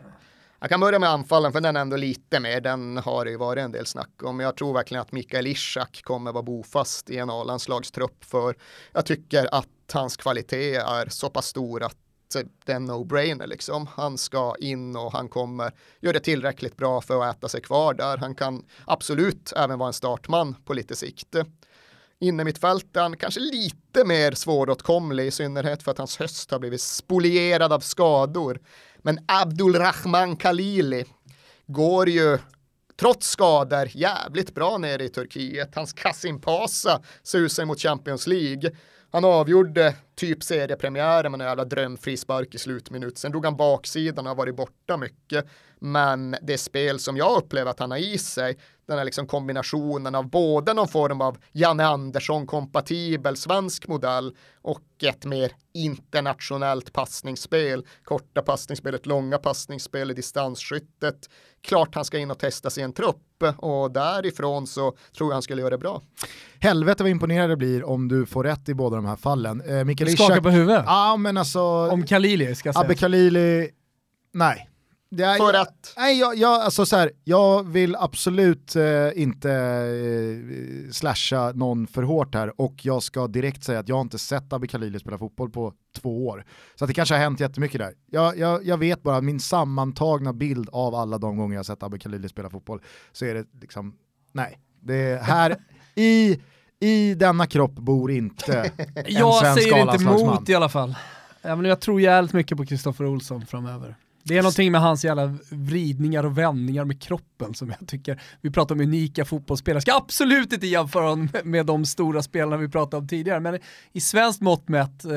Jag 0.64 0.70
kan 0.70 0.80
börja 0.80 0.98
med 0.98 1.08
anfallen 1.08 1.52
för 1.52 1.60
den 1.60 1.76
är 1.76 1.80
ändå 1.80 1.96
lite 1.96 2.40
mer, 2.40 2.60
den 2.60 2.96
har 2.96 3.24
det 3.24 3.30
ju 3.30 3.36
varit 3.36 3.62
en 3.62 3.72
del 3.72 3.86
snack 3.86 4.22
om. 4.22 4.40
Jag 4.40 4.56
tror 4.56 4.74
verkligen 4.74 5.02
att 5.02 5.12
Mikael 5.12 5.46
Ishak 5.46 6.00
kommer 6.04 6.32
vara 6.32 6.42
bofast 6.42 7.10
i 7.10 7.18
en 7.18 7.30
A-landslagstrupp 7.30 8.24
för 8.24 8.56
jag 8.92 9.06
tycker 9.06 9.54
att 9.54 9.68
hans 9.92 10.16
kvalitet 10.16 10.74
är 10.74 11.08
så 11.08 11.30
pass 11.30 11.46
stor 11.46 11.82
att 11.82 11.96
det 12.64 12.72
är 12.72 12.76
en 12.76 12.90
no-brainer 12.90 13.46
liksom. 13.46 13.86
Han 13.86 14.18
ska 14.18 14.54
in 14.58 14.96
och 14.96 15.12
han 15.12 15.28
kommer 15.28 15.72
göra 16.00 16.12
det 16.12 16.20
tillräckligt 16.20 16.76
bra 16.76 17.00
för 17.00 17.22
att 17.22 17.36
äta 17.36 17.48
sig 17.48 17.60
kvar 17.60 17.94
där. 17.94 18.16
Han 18.16 18.34
kan 18.34 18.64
absolut 18.84 19.52
även 19.56 19.78
vara 19.78 19.86
en 19.86 19.92
startman 19.92 20.56
på 20.64 20.74
lite 20.74 20.96
sikt. 20.96 21.36
Inne 22.20 22.44
mittfältaren 22.44 23.16
kanske 23.16 23.40
lite 23.40 24.04
mer 24.04 24.32
svåråtkomlig 24.32 25.26
i 25.26 25.30
synnerhet 25.30 25.82
för 25.82 25.90
att 25.90 25.98
hans 25.98 26.16
höst 26.16 26.50
har 26.50 26.58
blivit 26.58 26.80
spolierad 26.80 27.72
av 27.72 27.80
skador. 27.80 28.60
Men 29.06 29.18
Abdulrahman 29.26 30.36
Khalili 30.36 31.04
går 31.66 32.08
ju 32.08 32.38
trots 33.00 33.30
skador 33.30 33.88
jävligt 33.90 34.54
bra 34.54 34.78
nere 34.78 35.04
i 35.04 35.08
Turkiet. 35.08 35.74
Hans 35.74 35.92
Kasim 35.92 36.40
Pasa 36.40 37.02
susar 37.22 37.64
mot 37.64 37.80
Champions 37.80 38.26
League. 38.26 38.70
Han 39.10 39.24
avgjorde 39.24 39.94
typ 40.16 40.42
seriepremiären 40.42 41.32
med 41.32 41.40
en 41.40 41.46
jävla 41.46 41.64
drömfrispark 41.64 42.54
i 42.54 42.58
slutminut. 42.58 43.18
Sen 43.18 43.30
drog 43.30 43.44
han 43.44 43.56
baksidan 43.56 44.26
och 44.26 44.30
har 44.30 44.36
varit 44.36 44.56
borta 44.56 44.96
mycket. 44.96 45.46
Men 45.78 46.36
det 46.42 46.58
spel 46.58 46.98
som 46.98 47.16
jag 47.16 47.36
upplever 47.36 47.70
att 47.70 47.80
han 47.80 47.90
har 47.90 47.98
i 47.98 48.18
sig, 48.18 48.58
den 48.86 48.98
här 48.98 49.04
liksom 49.04 49.26
kombinationen 49.26 50.14
av 50.14 50.30
både 50.30 50.74
någon 50.74 50.88
form 50.88 51.20
av 51.20 51.36
Janne 51.52 51.84
Andersson-kompatibel 51.86 53.36
svensk 53.36 53.88
modell 53.88 54.36
och 54.62 54.80
ett 55.04 55.24
mer 55.24 55.52
internationellt 55.74 56.92
passningsspel, 56.92 57.86
korta 58.04 58.42
passningsspelet, 58.42 59.06
långa 59.06 59.38
passningsspel 59.38 60.10
i 60.10 60.14
distansskyttet. 60.14 61.16
Klart 61.62 61.94
han 61.94 62.04
ska 62.04 62.18
in 62.18 62.30
och 62.30 62.38
testas 62.38 62.78
i 62.78 62.82
en 62.82 62.92
trupp 62.92 63.42
och 63.56 63.92
därifrån 63.92 64.66
så 64.66 64.96
tror 65.16 65.30
jag 65.30 65.34
han 65.34 65.42
skulle 65.42 65.60
göra 65.62 65.70
det 65.70 65.78
bra. 65.78 66.02
Helvete 66.60 67.02
vad 67.02 67.10
imponerad 67.10 67.50
det 67.50 67.56
blir 67.56 67.84
om 67.84 68.08
du 68.08 68.26
får 68.26 68.44
rätt 68.44 68.68
i 68.68 68.74
båda 68.74 68.96
de 68.96 69.06
här 69.06 69.16
fallen. 69.16 69.60
Eh, 69.60 69.84
Mikael 69.84 70.10
Du 70.10 70.16
skakar 70.16 70.32
Ishak, 70.34 70.42
på 70.42 70.50
huvudet. 70.50 70.82
ja 70.86 71.16
men 71.16 71.36
alltså, 71.36 71.60
Om 71.90 72.06
Khalili 72.06 72.54
ska 72.54 72.70
Abbe 72.70 72.80
sägas. 72.80 73.00
Khalili, 73.00 73.70
nej. 74.32 74.68
Det 75.10 75.24
är, 75.24 75.36
För 75.36 75.54
att 75.54 75.94
Nej, 75.96 76.18
jag, 76.18 76.36
jag, 76.36 76.60
alltså 76.60 76.86
så 76.86 76.96
här, 76.96 77.10
jag 77.24 77.68
vill 77.68 77.96
absolut 77.96 78.76
eh, 78.76 79.22
inte 79.22 79.50
eh, 79.52 80.90
slasha 80.92 81.52
någon 81.54 81.86
för 81.86 82.02
hårt 82.02 82.34
här 82.34 82.60
och 82.60 82.74
jag 82.82 83.02
ska 83.02 83.26
direkt 83.26 83.64
säga 83.64 83.78
att 83.78 83.88
jag 83.88 83.96
har 83.96 84.00
inte 84.00 84.18
sett 84.18 84.52
Abbe 84.52 84.66
Khalili 84.66 84.98
spela 84.98 85.18
fotboll 85.18 85.50
på 85.50 85.72
två 85.96 86.26
år. 86.26 86.44
Så 86.74 86.84
att 86.84 86.88
det 86.88 86.94
kanske 86.94 87.14
har 87.14 87.20
hänt 87.20 87.40
jättemycket 87.40 87.78
där. 87.78 87.94
Jag, 88.10 88.38
jag, 88.38 88.64
jag 88.66 88.78
vet 88.78 89.02
bara 89.02 89.16
att 89.16 89.24
min 89.24 89.40
sammantagna 89.40 90.32
bild 90.32 90.68
av 90.72 90.94
alla 90.94 91.18
de 91.18 91.36
gånger 91.36 91.54
jag 91.54 91.58
har 91.58 91.64
sett 91.64 91.82
Abbe 91.82 91.98
Khalili 91.98 92.28
spela 92.28 92.50
fotboll 92.50 92.80
så 93.12 93.24
är 93.24 93.34
det 93.34 93.46
liksom, 93.60 93.94
nej. 94.32 94.60
Det 94.80 94.94
är 94.94 95.18
här, 95.18 95.56
i, 95.94 96.40
i 96.80 97.14
denna 97.14 97.46
kropp 97.46 97.74
bor 97.74 98.10
inte 98.10 98.72
en 98.94 99.04
Jag 99.06 99.54
säger 99.58 99.92
inte 99.92 100.04
emot 100.04 100.48
i 100.48 100.54
alla 100.54 100.68
fall. 100.68 100.94
Ja, 101.42 101.56
men 101.56 101.64
jag 101.64 101.80
tror 101.80 102.00
jävligt 102.00 102.32
mycket 102.32 102.58
på 102.58 102.66
Kristoffer 102.66 103.06
Olsson 103.06 103.46
framöver. 103.46 103.96
Det 104.26 104.38
är 104.38 104.42
någonting 104.42 104.72
med 104.72 104.80
hans 104.80 105.04
jävla 105.04 105.36
vridningar 105.50 106.24
och 106.26 106.38
vändningar 106.38 106.84
med 106.84 107.02
kroppen 107.02 107.54
som 107.54 107.74
jag 107.78 107.88
tycker, 107.88 108.20
vi 108.40 108.50
pratar 108.50 108.74
om 108.74 108.80
unika 108.80 109.24
fotbollsspelare, 109.24 109.80
ska 109.80 109.94
absolut 109.96 110.52
inte 110.52 110.66
jämföra 110.66 111.02
honom 111.02 111.28
med- 111.32 111.46
med 111.46 111.66
de 111.66 111.86
stora 111.86 112.22
spelarna 112.22 112.56
vi 112.56 112.68
pratade 112.68 112.96
om 112.96 113.08
tidigare, 113.08 113.40
men 113.40 113.58
i 113.92 114.00
svenskt 114.00 114.40
mått 114.40 114.68
mätt 114.68 115.04
eh, 115.04 115.12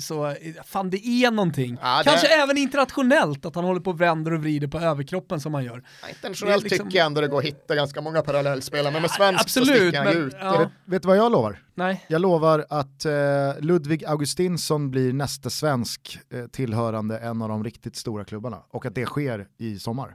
så, 0.00 0.34
fan 0.64 0.90
det 0.90 1.06
är 1.06 1.30
någonting. 1.30 1.78
Ja, 1.82 1.98
det- 1.98 2.04
Kanske 2.10 2.26
även 2.42 2.58
internationellt, 2.58 3.46
att 3.46 3.54
han 3.54 3.64
håller 3.64 3.80
på 3.80 3.90
och 3.90 4.00
vänder 4.00 4.32
och 4.32 4.40
vrider 4.40 4.66
på 4.68 4.78
överkroppen 4.78 5.40
som 5.40 5.54
han 5.54 5.64
gör. 5.64 5.82
internationellt 6.08 6.62
Det 6.62 6.66
är 6.66 6.70
liksom- 6.70 6.86
tycker 6.88 6.98
jag 6.98 7.06
ändå 7.06 7.20
det 7.20 7.28
går 7.28 7.38
att 7.38 7.44
hitta 7.44 7.74
ganska 7.74 8.00
många 8.00 8.22
parallellspelare, 8.22 8.92
men 8.92 9.02
med 9.02 9.10
svensk 9.10 9.48
så 9.48 9.60
Absolut, 9.60 9.78
sticker 9.82 9.98
han 10.04 10.06
men 10.14 10.16
ut. 10.26 10.34
ja, 10.40 10.58
Vet, 10.58 10.68
vet 10.84 11.02
du 11.02 11.08
vad 11.08 11.16
jag 11.16 11.32
lovar? 11.32 11.58
Nej. 11.84 12.04
Jag 12.08 12.20
lovar 12.20 12.66
att 12.68 13.04
eh, 13.04 13.12
Ludvig 13.60 14.04
Augustinsson 14.04 14.90
blir 14.90 15.12
nästa 15.12 15.50
svensk 15.50 16.18
eh, 16.32 16.46
tillhörande 16.46 17.18
en 17.18 17.42
av 17.42 17.48
de 17.48 17.64
riktigt 17.64 17.96
stora 17.96 18.24
klubbarna 18.24 18.58
och 18.70 18.86
att 18.86 18.94
det 18.94 19.06
sker 19.06 19.46
i 19.58 19.78
sommar. 19.78 20.14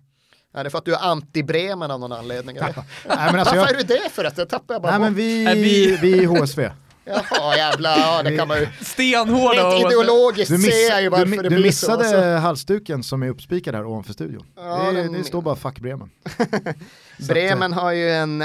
Ja, 0.54 0.64
det 0.64 0.68
är 0.68 0.70
för 0.72 0.78
att 0.78 0.86
du 0.86 0.94
är 0.94 1.00
anti-Bremen 1.00 1.92
av 1.92 2.00
någon 2.00 2.12
anledning. 2.12 2.56
Nej 2.62 2.74
men 3.06 3.16
alltså 3.40 3.56
Varför 3.56 3.56
jag, 3.56 3.70
är 3.82 3.88
du 3.88 3.94
det 4.04 4.10
för 4.12 4.24
att? 4.26 4.36
Det 4.36 4.46
tappar 4.46 4.74
jag 4.76 4.82
bara 4.82 4.92
nej, 4.92 5.00
men 5.00 5.14
vi, 5.16 5.44
Nej, 5.44 5.62
vi- 5.64 5.98
vi 6.02 6.24
är 6.24 6.28
HSV. 6.28 6.70
Jaha, 7.08 7.56
jävla, 7.58 7.98
ja 7.98 8.24
det 8.24 8.38
kan 8.38 8.48
man 8.48 8.58
ju. 8.60 8.68
Stenhårda 8.82 9.70
Rent 9.70 9.86
ideologiskt 9.86 10.52
Du, 10.52 10.58
ser 10.58 10.90
jag 10.90 11.02
ju 11.02 11.10
miss, 11.10 11.20
varför 11.20 11.32
du, 11.36 11.36
det 11.38 11.50
du 11.50 11.56
blir 11.56 11.66
missade 11.66 12.04
så. 12.04 12.12
så. 12.12 12.22
halsduken 12.36 13.04
som 13.04 13.24
är 13.24 13.30
uppspikad 13.30 13.76
här 13.76 13.86
ovanför 13.86 14.14
studion. 14.14 14.46
Ja, 14.56 14.92
det, 14.92 15.02
den- 15.04 15.14
det 15.14 15.24
står 15.24 15.42
bara 15.42 15.56
fuck 15.56 15.80
Bremen. 15.80 16.10
Så 17.20 17.26
Bremen 17.26 17.74
har 17.74 17.92
ju 17.92 18.10
en, 18.12 18.44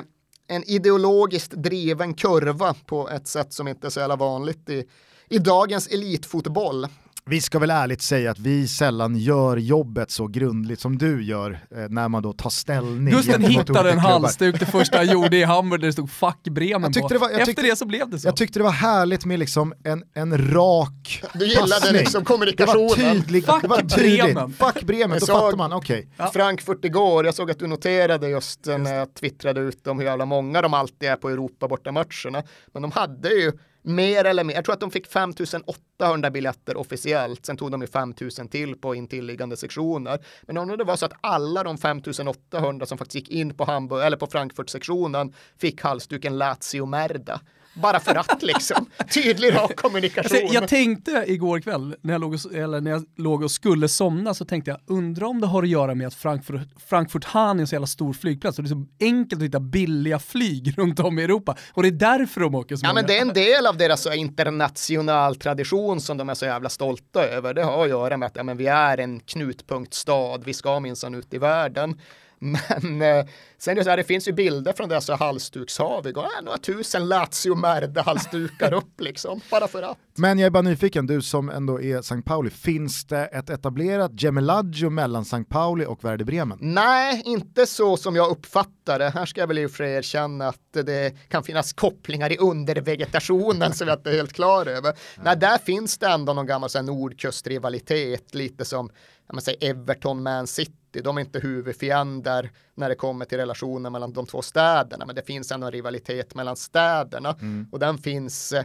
en 0.50 0.70
ideologiskt 0.70 1.52
driven 1.52 2.14
kurva 2.14 2.74
på 2.86 3.08
ett 3.08 3.28
sätt 3.28 3.52
som 3.52 3.68
inte 3.68 3.86
är 3.86 3.90
så 3.90 4.00
jävla 4.00 4.16
vanligt 4.16 4.70
i, 4.70 4.84
i 5.28 5.38
dagens 5.38 5.86
elitfotboll. 5.88 6.86
Vi 7.26 7.40
ska 7.40 7.58
väl 7.58 7.70
ärligt 7.70 8.02
säga 8.02 8.30
att 8.30 8.38
vi 8.38 8.68
sällan 8.68 9.16
gör 9.16 9.56
jobbet 9.56 10.10
så 10.10 10.26
grundligt 10.26 10.80
som 10.80 10.98
du 10.98 11.24
gör 11.24 11.50
eh, 11.76 11.78
när 11.88 12.08
man 12.08 12.22
då 12.22 12.32
tar 12.32 12.50
ställning 12.50 13.14
Gusten 13.14 13.42
hittade 13.44 13.90
en 13.92 13.98
halsduk 13.98 14.60
det 14.60 14.66
första 14.66 14.96
han 14.96 15.08
gjorde 15.08 15.36
i 15.36 15.42
Hamburg 15.44 15.80
där 15.80 15.86
det 15.86 15.92
stod 15.92 16.10
'fuck 16.10 16.36
Bremen' 16.44 16.82
Jag 16.82 16.92
tyckte 16.92 17.00
på. 17.00 17.08
det 17.08 17.18
var- 17.18 17.30
jag 17.30 17.40
Efter 17.40 17.46
tyckte- 17.52 17.62
det 17.62 17.76
så 17.76 17.86
blev 17.86 18.10
det 18.10 18.18
så. 18.18 18.28
Jag 18.28 18.36
tyckte 18.36 18.58
det 18.58 18.62
var 18.62 18.70
härligt 18.70 19.24
med 19.24 19.38
liksom 19.38 19.74
en, 19.84 20.02
en 20.14 20.52
rak 20.54 21.22
Du 21.34 21.46
gillade 21.46 21.70
passning. 21.70 21.92
liksom 21.92 22.24
kommunikationen. 22.24 22.88
Det 22.96 23.02
var 23.04 23.12
tydligt. 23.14 23.46
Fuck 23.46 23.62
det 23.62 23.68
var 23.68 23.76
tydligt. 23.80 24.22
Bremen. 24.24 24.52
Fuck 24.52 24.82
Bremen, 24.82 25.10
Jag 25.10 25.20
då 25.20 25.26
såg- 25.26 25.36
fattar 25.40 25.56
man, 25.56 25.72
okej. 25.72 26.08
Frankfurt 26.32 26.84
igår, 26.84 27.24
jag 27.24 27.34
såg 27.34 27.50
att 27.50 27.58
du 27.58 27.66
noterade 27.66 28.28
just 28.28 28.66
när 28.66 28.94
jag 28.94 29.14
twittrade 29.14 29.60
ut 29.60 29.86
om 29.86 29.98
hur 29.98 30.06
jävla 30.06 30.24
många 30.24 30.62
de 30.62 30.74
alltid 30.74 31.08
är 31.08 31.16
på 31.16 31.28
Europa 31.30 31.68
borta 31.68 31.92
matcherna. 31.92 32.42
Men 32.72 32.82
de 32.82 32.92
hade 32.92 33.28
ju 33.28 33.52
mer 33.82 34.24
eller 34.24 34.44
mer, 34.44 34.54
jag 34.54 34.64
tror 34.64 34.72
att 34.72 34.80
de 34.80 34.90
fick 34.90 35.06
5800 35.06 36.30
biljetter 36.30 36.76
officiellt, 36.76 37.46
sen 37.46 37.56
tog 37.56 37.70
de 37.70 37.80
ju 37.80 37.86
5000 37.86 38.48
till 38.48 38.76
på 38.76 38.94
intilliggande 38.94 39.56
sektioner. 39.56 40.18
Men 40.42 40.58
om 40.58 40.68
det 40.68 40.84
var 40.84 40.96
så 40.96 41.06
att 41.06 41.12
alla 41.20 41.62
de 41.62 41.78
5800 41.78 42.86
som 42.86 42.98
faktiskt 42.98 43.14
gick 43.14 43.28
in 43.28 43.54
på 43.54 43.64
Hamburg 43.64 44.06
eller 44.06 44.16
på 44.16 44.26
Frankfurt-sektionen 44.26 45.34
fick 45.58 45.82
halsduken 45.82 46.38
Lazio 46.38 46.86
Merda. 46.86 47.40
Bara 47.80 48.00
för 48.00 48.14
att 48.14 48.42
liksom, 48.42 48.86
tydlig 49.14 49.54
rak 49.54 49.76
kommunikation. 49.76 50.38
Jag, 50.42 50.54
jag 50.62 50.68
tänkte 50.68 51.24
igår 51.26 51.60
kväll, 51.60 51.96
när 52.00 52.14
jag, 52.14 52.20
låg 52.20 52.34
och, 52.34 52.54
eller 52.54 52.80
när 52.80 52.90
jag 52.90 53.04
låg 53.16 53.42
och 53.42 53.50
skulle 53.50 53.88
somna, 53.88 54.34
så 54.34 54.44
tänkte 54.44 54.70
jag, 54.70 54.80
undra 54.86 55.28
om 55.28 55.40
det 55.40 55.46
har 55.46 55.62
att 55.62 55.68
göra 55.68 55.94
med 55.94 56.06
att 56.06 56.14
Frankfurt, 56.14 56.60
Frankfurt 56.88 57.24
Hahn 57.24 57.58
är 57.58 57.60
en 57.60 57.66
så 57.66 57.74
jävla 57.74 57.86
stor 57.86 58.12
flygplats 58.12 58.58
och 58.58 58.64
det 58.64 58.68
är 58.68 58.74
så 58.74 58.86
enkelt 59.00 59.40
att 59.40 59.46
hitta 59.46 59.60
billiga 59.60 60.18
flyg 60.18 60.74
runt 60.78 61.00
om 61.00 61.18
i 61.18 61.24
Europa. 61.24 61.56
Och 61.72 61.82
det 61.82 61.88
är 61.88 61.92
därför 61.92 62.40
de 62.40 62.54
åker 62.54 62.76
så 62.76 62.86
Ja 62.86 62.92
men 62.92 63.06
det 63.06 63.18
är 63.18 63.22
en 63.22 63.32
del 63.32 63.66
av 63.66 63.76
deras 63.76 64.02
så 64.02 64.12
international 64.12 65.36
tradition 65.36 66.00
som 66.00 66.16
de 66.16 66.28
är 66.28 66.34
så 66.34 66.44
jävla 66.44 66.68
stolta 66.68 67.24
över. 67.24 67.54
Det 67.54 67.62
har 67.62 67.82
att 67.84 67.88
göra 67.88 68.16
med 68.16 68.26
att 68.26 68.36
ja, 68.36 68.42
men 68.42 68.56
vi 68.56 68.66
är 68.66 68.98
en 68.98 69.20
knutpunktstad, 69.20 70.38
vi 70.44 70.54
ska 70.54 70.80
minsann 70.80 71.14
ut 71.14 71.34
i 71.34 71.38
världen. 71.38 72.00
Men 72.42 73.02
eh, 73.02 73.26
sen 73.58 73.76
det 73.76 73.84
så 73.84 73.90
här, 73.90 73.96
det 73.96 74.04
finns 74.04 74.28
ju 74.28 74.32
bilder 74.32 74.72
från 74.72 74.88
dessa 74.88 75.14
halsdukshavig 75.14 76.16
och 76.16 76.24
äh, 76.24 76.42
några 76.42 76.58
tusen 76.58 77.08
Lazio 77.08 77.54
Merde 77.54 78.02
halsdukar 78.02 78.72
upp 78.72 78.90
liksom, 79.00 79.40
bara 79.50 79.68
för 79.68 79.82
att. 79.82 79.98
Men 80.14 80.38
jag 80.38 80.46
är 80.46 80.50
bara 80.50 80.62
nyfiken, 80.62 81.06
du 81.06 81.22
som 81.22 81.50
ändå 81.50 81.80
är 81.80 81.98
St. 81.98 82.22
Pauli, 82.22 82.50
finns 82.50 83.04
det 83.04 83.26
ett 83.26 83.50
etablerat 83.50 84.22
gemelaggio 84.22 84.90
mellan 84.90 85.22
St. 85.22 85.44
Pauli 85.44 85.84
och 85.84 86.04
Werder 86.04 86.24
Bremen? 86.24 86.58
Nej, 86.60 87.22
inte 87.24 87.66
så 87.66 87.96
som 87.96 88.16
jag 88.16 88.30
uppfattar 88.30 88.98
det. 88.98 89.10
Här 89.10 89.26
ska 89.26 89.40
jag 89.40 89.48
väl 89.48 89.58
i 89.58 89.66
och 89.66 89.70
för 89.70 89.76
sig 89.76 89.92
erkänna 89.94 90.48
att 90.48 90.72
det 90.72 91.28
kan 91.28 91.42
finnas 91.42 91.72
kopplingar 91.72 92.32
i 92.32 92.36
undervegetationen 92.36 93.72
som 93.72 93.88
jag 93.88 93.98
inte 93.98 94.10
är 94.10 94.14
helt 94.14 94.32
klar 94.32 94.66
över. 94.66 94.94
Nej, 95.22 95.36
där 95.36 95.58
finns 95.58 95.98
det 95.98 96.08
ändå 96.08 96.32
någon 96.32 96.46
gammal 96.46 96.70
nordkustrivalitet, 96.82 98.34
lite 98.34 98.64
som 98.64 98.90
man 99.32 99.42
säger 99.42 99.70
Everton, 99.70 100.22
Man 100.22 100.46
City. 100.46 100.79
De 100.90 101.16
är 101.16 101.20
inte 101.20 101.38
huvudfiender 101.38 102.50
när 102.74 102.88
det 102.88 102.94
kommer 102.94 103.24
till 103.24 103.38
relationen 103.38 103.92
mellan 103.92 104.12
de 104.12 104.26
två 104.26 104.42
städerna, 104.42 105.06
men 105.06 105.14
det 105.14 105.22
finns 105.22 105.52
ändå 105.52 105.66
en 105.66 105.72
rivalitet 105.72 106.34
mellan 106.34 106.56
städerna 106.56 107.36
mm. 107.40 107.68
och 107.72 107.78
den 107.78 107.98
finns 107.98 108.52
eh, 108.52 108.64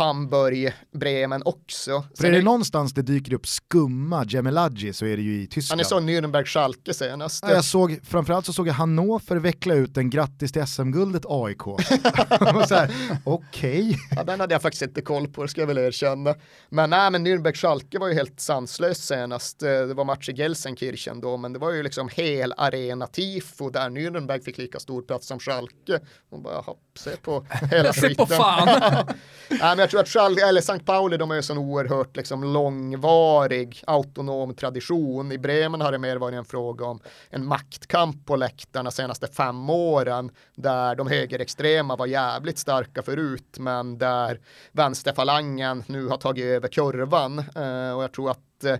Hamburg, 0.00 0.72
Bremen 0.92 1.42
också. 1.44 2.04
För 2.16 2.24
är 2.24 2.30
det, 2.30 2.36
det 2.38 2.44
någonstans 2.44 2.92
det 2.92 3.02
dyker 3.02 3.34
upp 3.34 3.46
skumma 3.46 4.24
Gemelaggi 4.28 4.92
så 4.92 5.06
är 5.06 5.16
det 5.16 5.22
ju 5.22 5.42
i 5.42 5.46
Tyskland. 5.46 5.80
Han 5.80 5.80
är 5.80 5.88
så 5.88 6.00
Nürnberg 6.00 6.44
Schalke 6.44 6.94
senast. 6.94 7.44
Ja, 7.48 7.54
jag 7.54 7.64
såg, 7.64 8.00
framförallt 8.04 8.46
så 8.46 8.52
såg 8.52 8.68
jag 8.68 8.74
Hannover 8.74 9.36
veckla 9.36 9.74
ut 9.74 9.96
en 9.96 10.10
grattis 10.10 10.52
till 10.52 10.66
SM-guldet 10.66 11.22
AIK. 11.28 11.66
Okej. 11.66 12.88
Okay. 13.24 13.94
Ja, 14.16 14.24
den 14.24 14.40
hade 14.40 14.54
jag 14.54 14.62
faktiskt 14.62 14.82
inte 14.82 15.02
koll 15.02 15.28
på, 15.28 15.42
det 15.42 15.48
ska 15.48 15.60
jag 15.60 15.66
väl 15.66 15.78
erkänna. 15.78 16.34
Men 16.68 16.90
nej, 16.90 17.10
men 17.10 17.26
Nürnberg 17.26 17.54
Schalke 17.54 17.98
var 17.98 18.08
ju 18.08 18.14
helt 18.14 18.40
sanslöst 18.40 19.04
senast. 19.04 19.62
Eh, 19.62 19.68
det 19.68 19.94
var 19.94 20.04
match 20.04 20.28
i 20.28 20.32
Gelsenkirchen 20.32 21.20
då, 21.20 21.36
men 21.36 21.52
det 21.52 21.58
var 21.58 21.72
ju 21.72 21.82
liksom 21.82 22.08
hel 22.12 22.54
arena 22.56 23.06
tifo 23.06 23.70
där 23.70 23.90
Nürnberg 23.90 24.44
fick 24.44 24.58
lika 24.58 24.78
stor 24.78 25.02
plats 25.02 25.26
som 25.26 25.38
Schalke. 25.38 26.00
Och 26.30 26.40
bara, 26.42 26.64
se 26.98 27.10
på 27.16 27.46
hela 27.70 27.92
skiten. 27.92 28.10
se 28.10 28.14
på 28.14 28.26
fan. 28.26 28.68
Nej, 29.48 29.58
men 29.60 29.78
jag 29.78 29.89
tror 29.90 30.00
att 30.00 30.08
Schalke, 30.08 30.46
eller 30.46 30.60
St. 30.60 30.78
Pauli, 30.78 31.16
de 31.16 31.30
har 31.30 31.34
ju 31.34 31.38
en 31.38 31.42
sån 31.42 31.58
oerhört 31.58 32.16
liksom, 32.16 32.44
långvarig 32.44 33.82
autonom 33.86 34.54
tradition. 34.54 35.32
I 35.32 35.38
Bremen 35.38 35.80
har 35.80 35.92
det 35.92 35.98
mer 35.98 36.16
varit 36.16 36.36
en 36.36 36.44
fråga 36.44 36.84
om 36.86 37.00
en 37.30 37.46
maktkamp 37.46 38.26
på 38.26 38.36
läktarna 38.36 38.90
senaste 38.90 39.26
fem 39.26 39.70
åren, 39.70 40.30
där 40.54 40.94
de 40.94 41.06
högerextrema 41.06 41.96
var 41.96 42.06
jävligt 42.06 42.58
starka 42.58 43.02
förut, 43.02 43.56
men 43.58 43.98
där 43.98 44.40
vänsterfalangen 44.72 45.84
nu 45.86 46.06
har 46.06 46.16
tagit 46.16 46.44
över 46.44 46.68
kurvan. 46.68 47.38
Eh, 47.38 47.96
och 47.96 48.02
jag 48.02 48.12
tror 48.12 48.30
att 48.30 48.64
eh, 48.64 48.76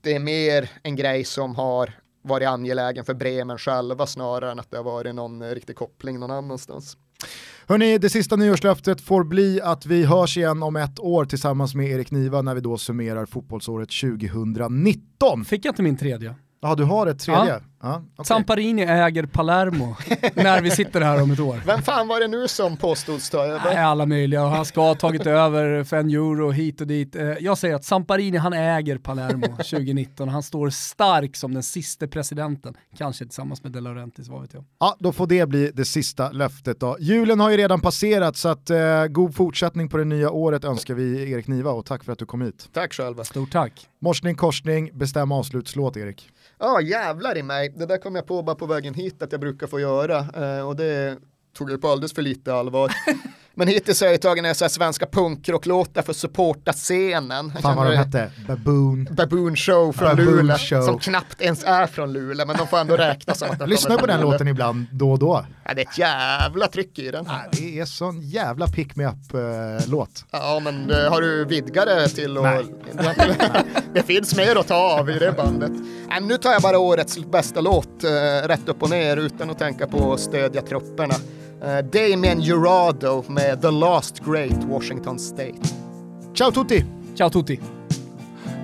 det 0.00 0.14
är 0.14 0.20
mer 0.20 0.70
en 0.82 0.96
grej 0.96 1.24
som 1.24 1.56
har 1.56 1.92
varit 2.22 2.48
angelägen 2.48 3.04
för 3.04 3.14
Bremen 3.14 3.58
själva 3.58 4.06
snarare 4.06 4.50
än 4.52 4.60
att 4.60 4.70
det 4.70 4.76
har 4.76 4.84
varit 4.84 5.14
någon 5.14 5.42
eh, 5.42 5.48
riktig 5.48 5.76
koppling 5.76 6.20
någon 6.20 6.30
annanstans. 6.30 6.96
Hörni, 7.68 7.98
det 7.98 8.10
sista 8.10 8.36
nyårslöftet 8.36 9.00
får 9.00 9.24
bli 9.24 9.60
att 9.60 9.86
vi 9.86 10.04
hörs 10.04 10.36
igen 10.36 10.62
om 10.62 10.76
ett 10.76 11.00
år 11.00 11.24
tillsammans 11.24 11.74
med 11.74 11.90
Erik 11.90 12.10
Niva 12.10 12.42
när 12.42 12.54
vi 12.54 12.60
då 12.60 12.78
summerar 12.78 13.26
fotbollsåret 13.26 13.88
2019. 14.00 15.44
Fick 15.44 15.64
jag 15.64 15.72
inte 15.72 15.82
min 15.82 15.96
tredje? 15.96 16.34
Ja, 16.62 16.74
du 16.74 16.84
har 16.84 17.06
ett 17.06 17.18
tredje? 17.18 17.52
Ja. 17.52 17.60
Ja, 17.82 18.02
okay. 18.12 18.24
Samparini 18.24 18.82
äger 18.82 19.26
Palermo 19.26 19.96
när 20.34 20.62
vi 20.62 20.70
sitter 20.70 21.00
här 21.00 21.22
om 21.22 21.30
ett 21.30 21.40
år. 21.40 21.62
Vem 21.66 21.82
fan 21.82 22.08
var 22.08 22.20
det 22.20 22.28
nu 22.28 22.48
som 22.48 22.76
påstods 22.76 23.30
ta 23.30 23.44
över? 23.44 23.64
Nej, 23.64 23.76
alla 23.76 24.06
möjliga 24.06 24.44
och 24.44 24.50
han 24.50 24.64
ska 24.64 24.80
ha 24.80 24.94
tagit 24.94 25.26
över 25.26 25.84
för 25.84 25.96
en 25.96 26.10
euro 26.10 26.50
hit 26.50 26.80
och 26.80 26.86
dit. 26.86 27.16
Eh, 27.16 27.24
jag 27.24 27.58
säger 27.58 27.74
att 27.74 27.84
Samparini 27.84 28.38
han 28.38 28.52
äger 28.52 28.98
Palermo 28.98 29.46
2019. 29.56 30.28
Han 30.28 30.42
står 30.42 30.70
stark 30.70 31.36
som 31.36 31.54
den 31.54 31.62
sista 31.62 32.06
presidenten. 32.06 32.74
Kanske 32.98 33.24
tillsammans 33.24 33.62
med 33.62 33.72
De 33.72 33.80
Laurentiis, 33.80 34.28
vad 34.28 34.42
vet 34.42 34.54
jag. 34.54 34.64
Ja, 34.80 34.96
då 34.98 35.12
får 35.12 35.26
det 35.26 35.48
bli 35.48 35.70
det 35.74 35.84
sista 35.84 36.30
löftet 36.30 36.80
då. 36.80 36.96
Julen 37.00 37.40
har 37.40 37.50
ju 37.50 37.56
redan 37.56 37.80
passerat 37.80 38.36
så 38.36 38.48
att 38.48 38.70
eh, 38.70 39.06
god 39.06 39.34
fortsättning 39.34 39.88
på 39.88 39.96
det 39.96 40.04
nya 40.04 40.30
året 40.30 40.64
önskar 40.64 40.94
vi 40.94 41.32
Erik 41.32 41.46
Niva 41.46 41.70
och 41.70 41.86
tack 41.86 42.04
för 42.04 42.12
att 42.12 42.18
du 42.18 42.26
kom 42.26 42.42
hit. 42.42 42.68
Tack 42.72 42.92
själva. 42.92 43.24
Stort 43.24 43.52
tack. 43.52 43.88
Morsning 44.00 44.34
korsning, 44.34 44.90
bestäm 44.94 45.32
avslutslåt 45.32 45.96
Erik. 45.96 46.30
Ja, 46.58 46.80
jävlar 46.80 47.38
i 47.38 47.42
mig. 47.42 47.68
Det 47.68 47.86
där 47.86 47.98
kom 47.98 48.14
jag 48.14 48.26
på 48.26 48.42
bara 48.42 48.56
på 48.56 48.66
vägen 48.66 48.94
hit 48.94 49.22
att 49.22 49.32
jag 49.32 49.40
brukar 49.40 49.66
få 49.66 49.80
göra. 49.80 50.18
Eh, 50.18 50.68
och 50.68 50.76
det 50.76 51.18
tog 51.56 51.70
jag 51.70 51.80
på 51.80 51.88
alldeles 51.88 52.14
för 52.14 52.22
lite 52.22 52.54
allvar. 52.54 52.92
Men 53.58 53.68
hittills 53.68 54.00
har 54.00 54.08
jag 54.08 54.20
tagit 54.20 54.42
ner 54.42 54.68
svenska 54.68 55.06
punkrocklåtar 55.06 56.02
för 56.02 56.10
att 56.10 56.16
supporta 56.16 56.72
scenen. 56.72 57.52
Fan 57.62 57.76
vad 57.76 57.90
de 57.90 57.96
hette, 57.96 58.30
Baboon. 58.48 59.08
Baboon 59.10 59.56
Show 59.56 59.92
från 59.92 60.08
Baboon 60.08 60.24
Luleå. 60.24 60.58
Show. 60.58 60.82
Som 60.82 60.98
knappt 60.98 61.40
ens 61.40 61.64
är 61.64 61.86
från 61.86 62.12
Luleå, 62.12 62.46
men 62.46 62.56
de 62.56 62.66
får 62.66 62.78
ändå 62.78 62.96
räkna 62.96 63.34
som 63.34 63.50
att 63.50 63.58
de 63.58 63.68
Lyssna 63.68 63.98
på 63.98 64.06
den 64.06 64.20
Luleå. 64.20 64.32
låten 64.32 64.48
ibland, 64.48 64.86
då 64.92 65.12
och 65.12 65.18
då. 65.18 65.46
Ja, 65.64 65.74
det 65.74 65.82
är 65.82 65.86
ett 65.86 65.98
jävla 65.98 66.66
tryck 66.66 66.98
i 66.98 67.10
den. 67.10 67.24
Ja, 67.28 67.40
det 67.52 67.78
är 67.78 67.84
sån 67.84 68.22
jävla 68.22 68.66
pick 68.66 68.96
me 68.96 69.06
up-låt. 69.06 70.08
Uh, 70.08 70.26
ja, 70.30 70.60
men 70.64 70.90
uh, 70.90 71.10
har 71.10 71.20
du 71.20 71.44
vidgat 71.44 71.86
det 71.86 72.08
till 72.08 72.38
att... 72.38 72.64
det 73.94 74.02
finns 74.02 74.36
mer 74.36 74.56
att 74.56 74.68
ta 74.68 74.98
av 74.98 75.10
i 75.10 75.18
det 75.18 75.32
bandet. 75.32 75.72
Äh, 76.16 76.26
nu 76.26 76.36
tar 76.36 76.52
jag 76.52 76.62
bara 76.62 76.78
årets 76.78 77.18
bästa 77.18 77.60
låt 77.60 78.04
uh, 78.04 78.48
rätt 78.48 78.68
upp 78.68 78.82
och 78.82 78.90
ner 78.90 79.16
utan 79.16 79.50
att 79.50 79.58
tänka 79.58 79.86
på 79.86 80.12
att 80.12 80.20
stödja 80.20 80.62
trupperna. 80.62 81.14
Uh, 81.62 81.80
Damien 81.80 82.42
Jurado 82.42 83.24
med 83.28 83.62
The 83.62 83.70
Last 83.70 84.22
Great 84.22 84.64
Washington 84.68 85.18
State. 85.18 85.72
Ciao 86.34 86.50
tutti! 86.50 86.84
Ciao 87.14 87.30
tutti! 87.30 87.58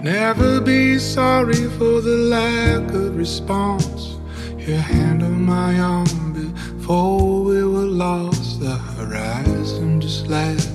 Never 0.03 0.61
be 0.61 0.99
sorry 0.99 1.71
for 1.79 2.03
the 2.03 2.17
lack 2.29 2.93
of 2.93 3.17
response. 3.17 4.19
Your 4.59 4.77
hand 4.77 5.23
on 5.23 5.43
my 5.43 5.79
arm 5.81 6.33
before 6.35 7.45
we 7.45 7.65
were 7.65 7.87
lost. 7.87 8.61
The 8.61 8.77
horizon 8.77 10.01
just 10.01 10.27
laughed 10.27 10.69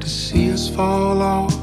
to 0.00 0.08
see 0.08 0.52
us 0.52 0.68
fall 0.68 1.22
off. 1.22 1.56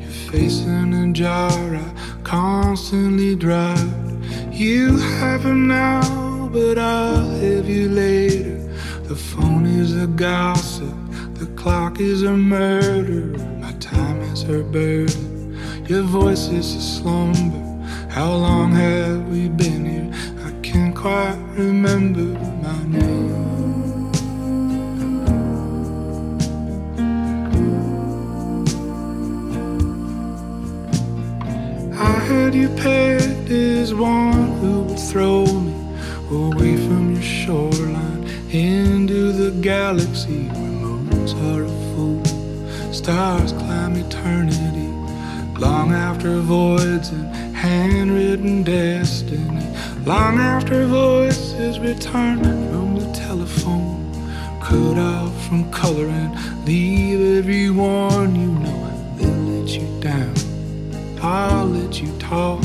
Your 0.00 0.10
face 0.32 0.62
in 0.62 0.92
a 0.92 1.12
jar 1.12 1.52
I 1.76 1.94
constantly 2.24 3.36
drive. 3.36 3.94
You 4.52 4.98
have 4.98 5.44
him 5.44 5.68
now, 5.68 6.48
but 6.52 6.78
I'll 6.78 7.30
have 7.30 7.68
you 7.68 7.88
later. 7.90 8.69
The 9.10 9.16
phone 9.16 9.66
is 9.66 9.96
a 10.00 10.06
gossip, 10.06 10.94
the 11.34 11.46
clock 11.56 11.98
is 11.98 12.22
a 12.22 12.32
murder, 12.32 13.36
my 13.58 13.72
time 13.80 14.20
is 14.20 14.42
her 14.44 14.62
burden, 14.62 15.58
your 15.88 16.02
voice 16.02 16.46
is 16.46 16.76
a 16.76 16.80
slumber. 16.80 17.58
How 18.08 18.32
long 18.32 18.70
have 18.70 19.28
we 19.28 19.48
been 19.48 19.84
here? 19.84 20.12
I 20.46 20.52
can't 20.62 20.94
quite 20.94 21.36
remember 21.56 22.38
my 22.62 22.84
name. 22.84 24.12
I 31.92 32.12
had 32.28 32.54
you 32.54 32.68
pegged 32.76 33.50
as 33.50 33.92
one 33.92 34.52
who 34.60 34.82
would 34.82 35.00
throw 35.00 35.46
me 35.46 35.74
away 36.30 36.76
from 36.76 37.14
your 37.14 37.22
shoreline 37.22 38.19
into 38.52 39.30
the 39.30 39.52
galaxy 39.60 40.48
where 40.48 40.70
moons 40.70 41.34
are 41.34 41.62
a 41.62 41.68
fool. 41.68 42.24
Stars 42.92 43.52
climb 43.52 43.94
eternity 43.94 44.88
long 45.58 45.92
after 45.92 46.40
voids 46.40 47.10
and 47.10 47.54
handwritten 47.54 48.64
destiny. 48.64 49.66
Long 50.04 50.38
after 50.38 50.86
voices 50.86 51.78
return 51.78 52.42
from 52.42 52.96
the 52.96 53.12
telephone, 53.12 54.12
cut 54.60 54.98
off 54.98 55.46
from 55.46 55.70
color 55.70 56.08
and 56.08 56.66
leave 56.66 57.38
everyone 57.38 58.34
you 58.34 58.48
know. 58.48 59.16
They'll 59.16 59.30
let 59.30 59.68
you 59.68 60.00
down. 60.00 60.34
I'll 61.22 61.66
let 61.66 62.00
you 62.02 62.10
talk 62.18 62.64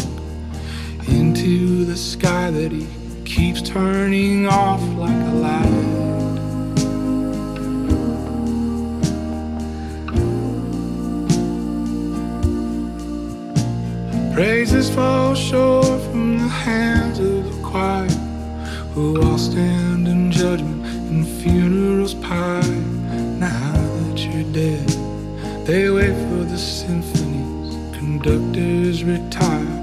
into 1.08 1.86
the 1.86 1.98
sky 1.98 2.50
that 2.50 2.72
he 2.72 2.88
keeps 3.36 3.62
turning 3.62 4.48
off 4.48 4.82
like 4.96 5.12
a 5.12 5.36
light. 5.46 5.94
Praises 14.34 14.90
fall 14.90 15.36
short 15.36 15.86
from 16.04 16.38
the 16.38 16.48
hands 16.48 17.20
of 17.20 17.44
the 17.44 17.62
choir, 17.62 18.08
who 18.94 19.22
all 19.22 19.38
stand 19.38 20.08
in 20.08 20.32
judgment 20.32 20.86
and 20.86 21.28
funerals 21.28 22.14
pie. 22.14 22.62
Now 23.38 23.74
that 23.74 24.18
you're 24.18 24.50
dead, 24.54 24.88
they 25.66 25.90
wait 25.90 26.16
for 26.30 26.46
the 26.46 26.58
symphonies, 26.58 27.76
conductors 27.98 29.04
retire 29.04 29.75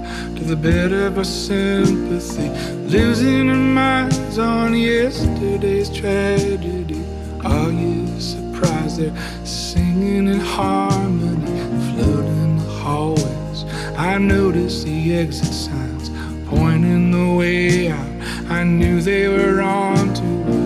the 0.46 0.56
bed 0.56 0.92
of 0.92 1.18
our 1.18 1.24
sympathy, 1.24 2.48
losing 2.88 3.50
our 3.50 3.56
minds 3.56 4.38
on 4.38 4.74
yesterday's 4.74 5.90
tragedy. 5.90 7.04
Are 7.44 7.70
you 7.70 8.20
surprised 8.20 8.98
they're 8.98 9.16
singing 9.44 10.28
in 10.28 10.40
harmony, 10.40 11.60
flooding 11.92 12.56
the 12.58 12.70
hallways? 12.82 13.64
I 13.96 14.18
noticed 14.18 14.84
the 14.84 15.14
exit 15.14 15.52
signs 15.52 16.10
pointing 16.48 17.10
the 17.10 17.34
way 17.34 17.90
out. 17.90 18.12
I 18.50 18.62
I 18.62 18.64
knew 18.64 19.00
they 19.00 19.26
were 19.26 19.60
on 19.60 20.14
to 20.14 20.52
us 20.52 20.61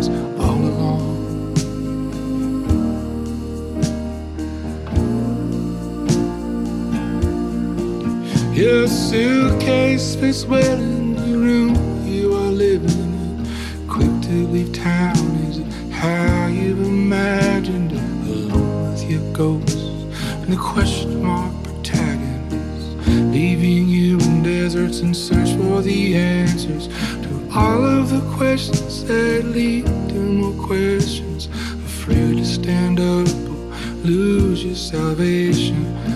Your 8.67 8.89
suitcase 8.89 10.17
fits 10.17 10.45
well 10.45 10.81
in 10.81 11.15
the 11.15 11.39
room 11.39 12.05
you 12.05 12.35
are 12.35 12.51
living 12.51 12.91
in. 12.91 13.87
Quick 13.87 14.11
to 14.23 14.49
leave 14.49 14.73
town, 14.73 15.17
is 15.47 15.59
it 15.59 15.93
how 15.93 16.49
you've 16.49 16.81
imagined 16.81 17.93
it? 17.93 17.99
Alone 18.29 18.91
with 18.91 19.09
your 19.09 19.23
ghost 19.33 19.79
and 20.43 20.53
the 20.53 20.57
question 20.57 21.23
mark 21.23 21.55
protagonist, 21.63 23.07
leaving 23.07 23.89
you 23.89 24.19
in 24.19 24.43
deserts 24.43 24.99
in 24.99 25.15
search 25.15 25.51
for 25.51 25.81
the 25.81 26.17
answers 26.17 26.89
to 26.89 27.49
all 27.55 27.85
of 27.85 28.11
the 28.11 28.35
questions 28.35 29.05
that 29.05 29.45
lead 29.45 29.85
to 30.09 30.17
more 30.17 30.67
questions. 30.67 31.47
Afraid 31.87 32.39
to 32.39 32.45
stand 32.45 32.99
up 32.99 33.29
or 33.29 33.77
lose 34.03 34.65
your 34.65 34.75
salvation. 34.75 36.16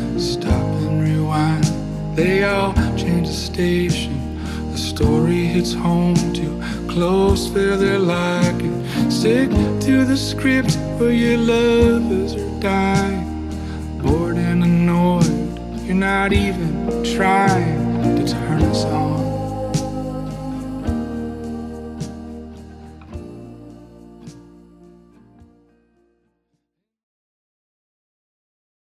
They 2.15 2.45
all 2.45 2.74
change 2.97 3.28
the 3.28 3.35
station. 3.35 4.45
The 4.73 4.78
story 4.78 5.45
hits 5.47 5.73
home 5.73 6.16
too 6.32 6.61
close 6.89 7.47
for 7.47 7.77
their 7.77 7.99
liking. 7.99 8.85
Stick 9.11 9.51
to 9.51 10.05
the 10.05 10.16
script 10.16 10.77
where 10.99 11.12
your 11.12 11.39
lovers 11.39 12.35
are 12.35 12.61
dying. 12.61 13.49
Bored 14.03 14.37
and 14.37 14.65
annoyed, 14.65 15.59
you're 15.85 15.95
not 15.95 16.32
even 16.32 17.05
trying 17.16 17.80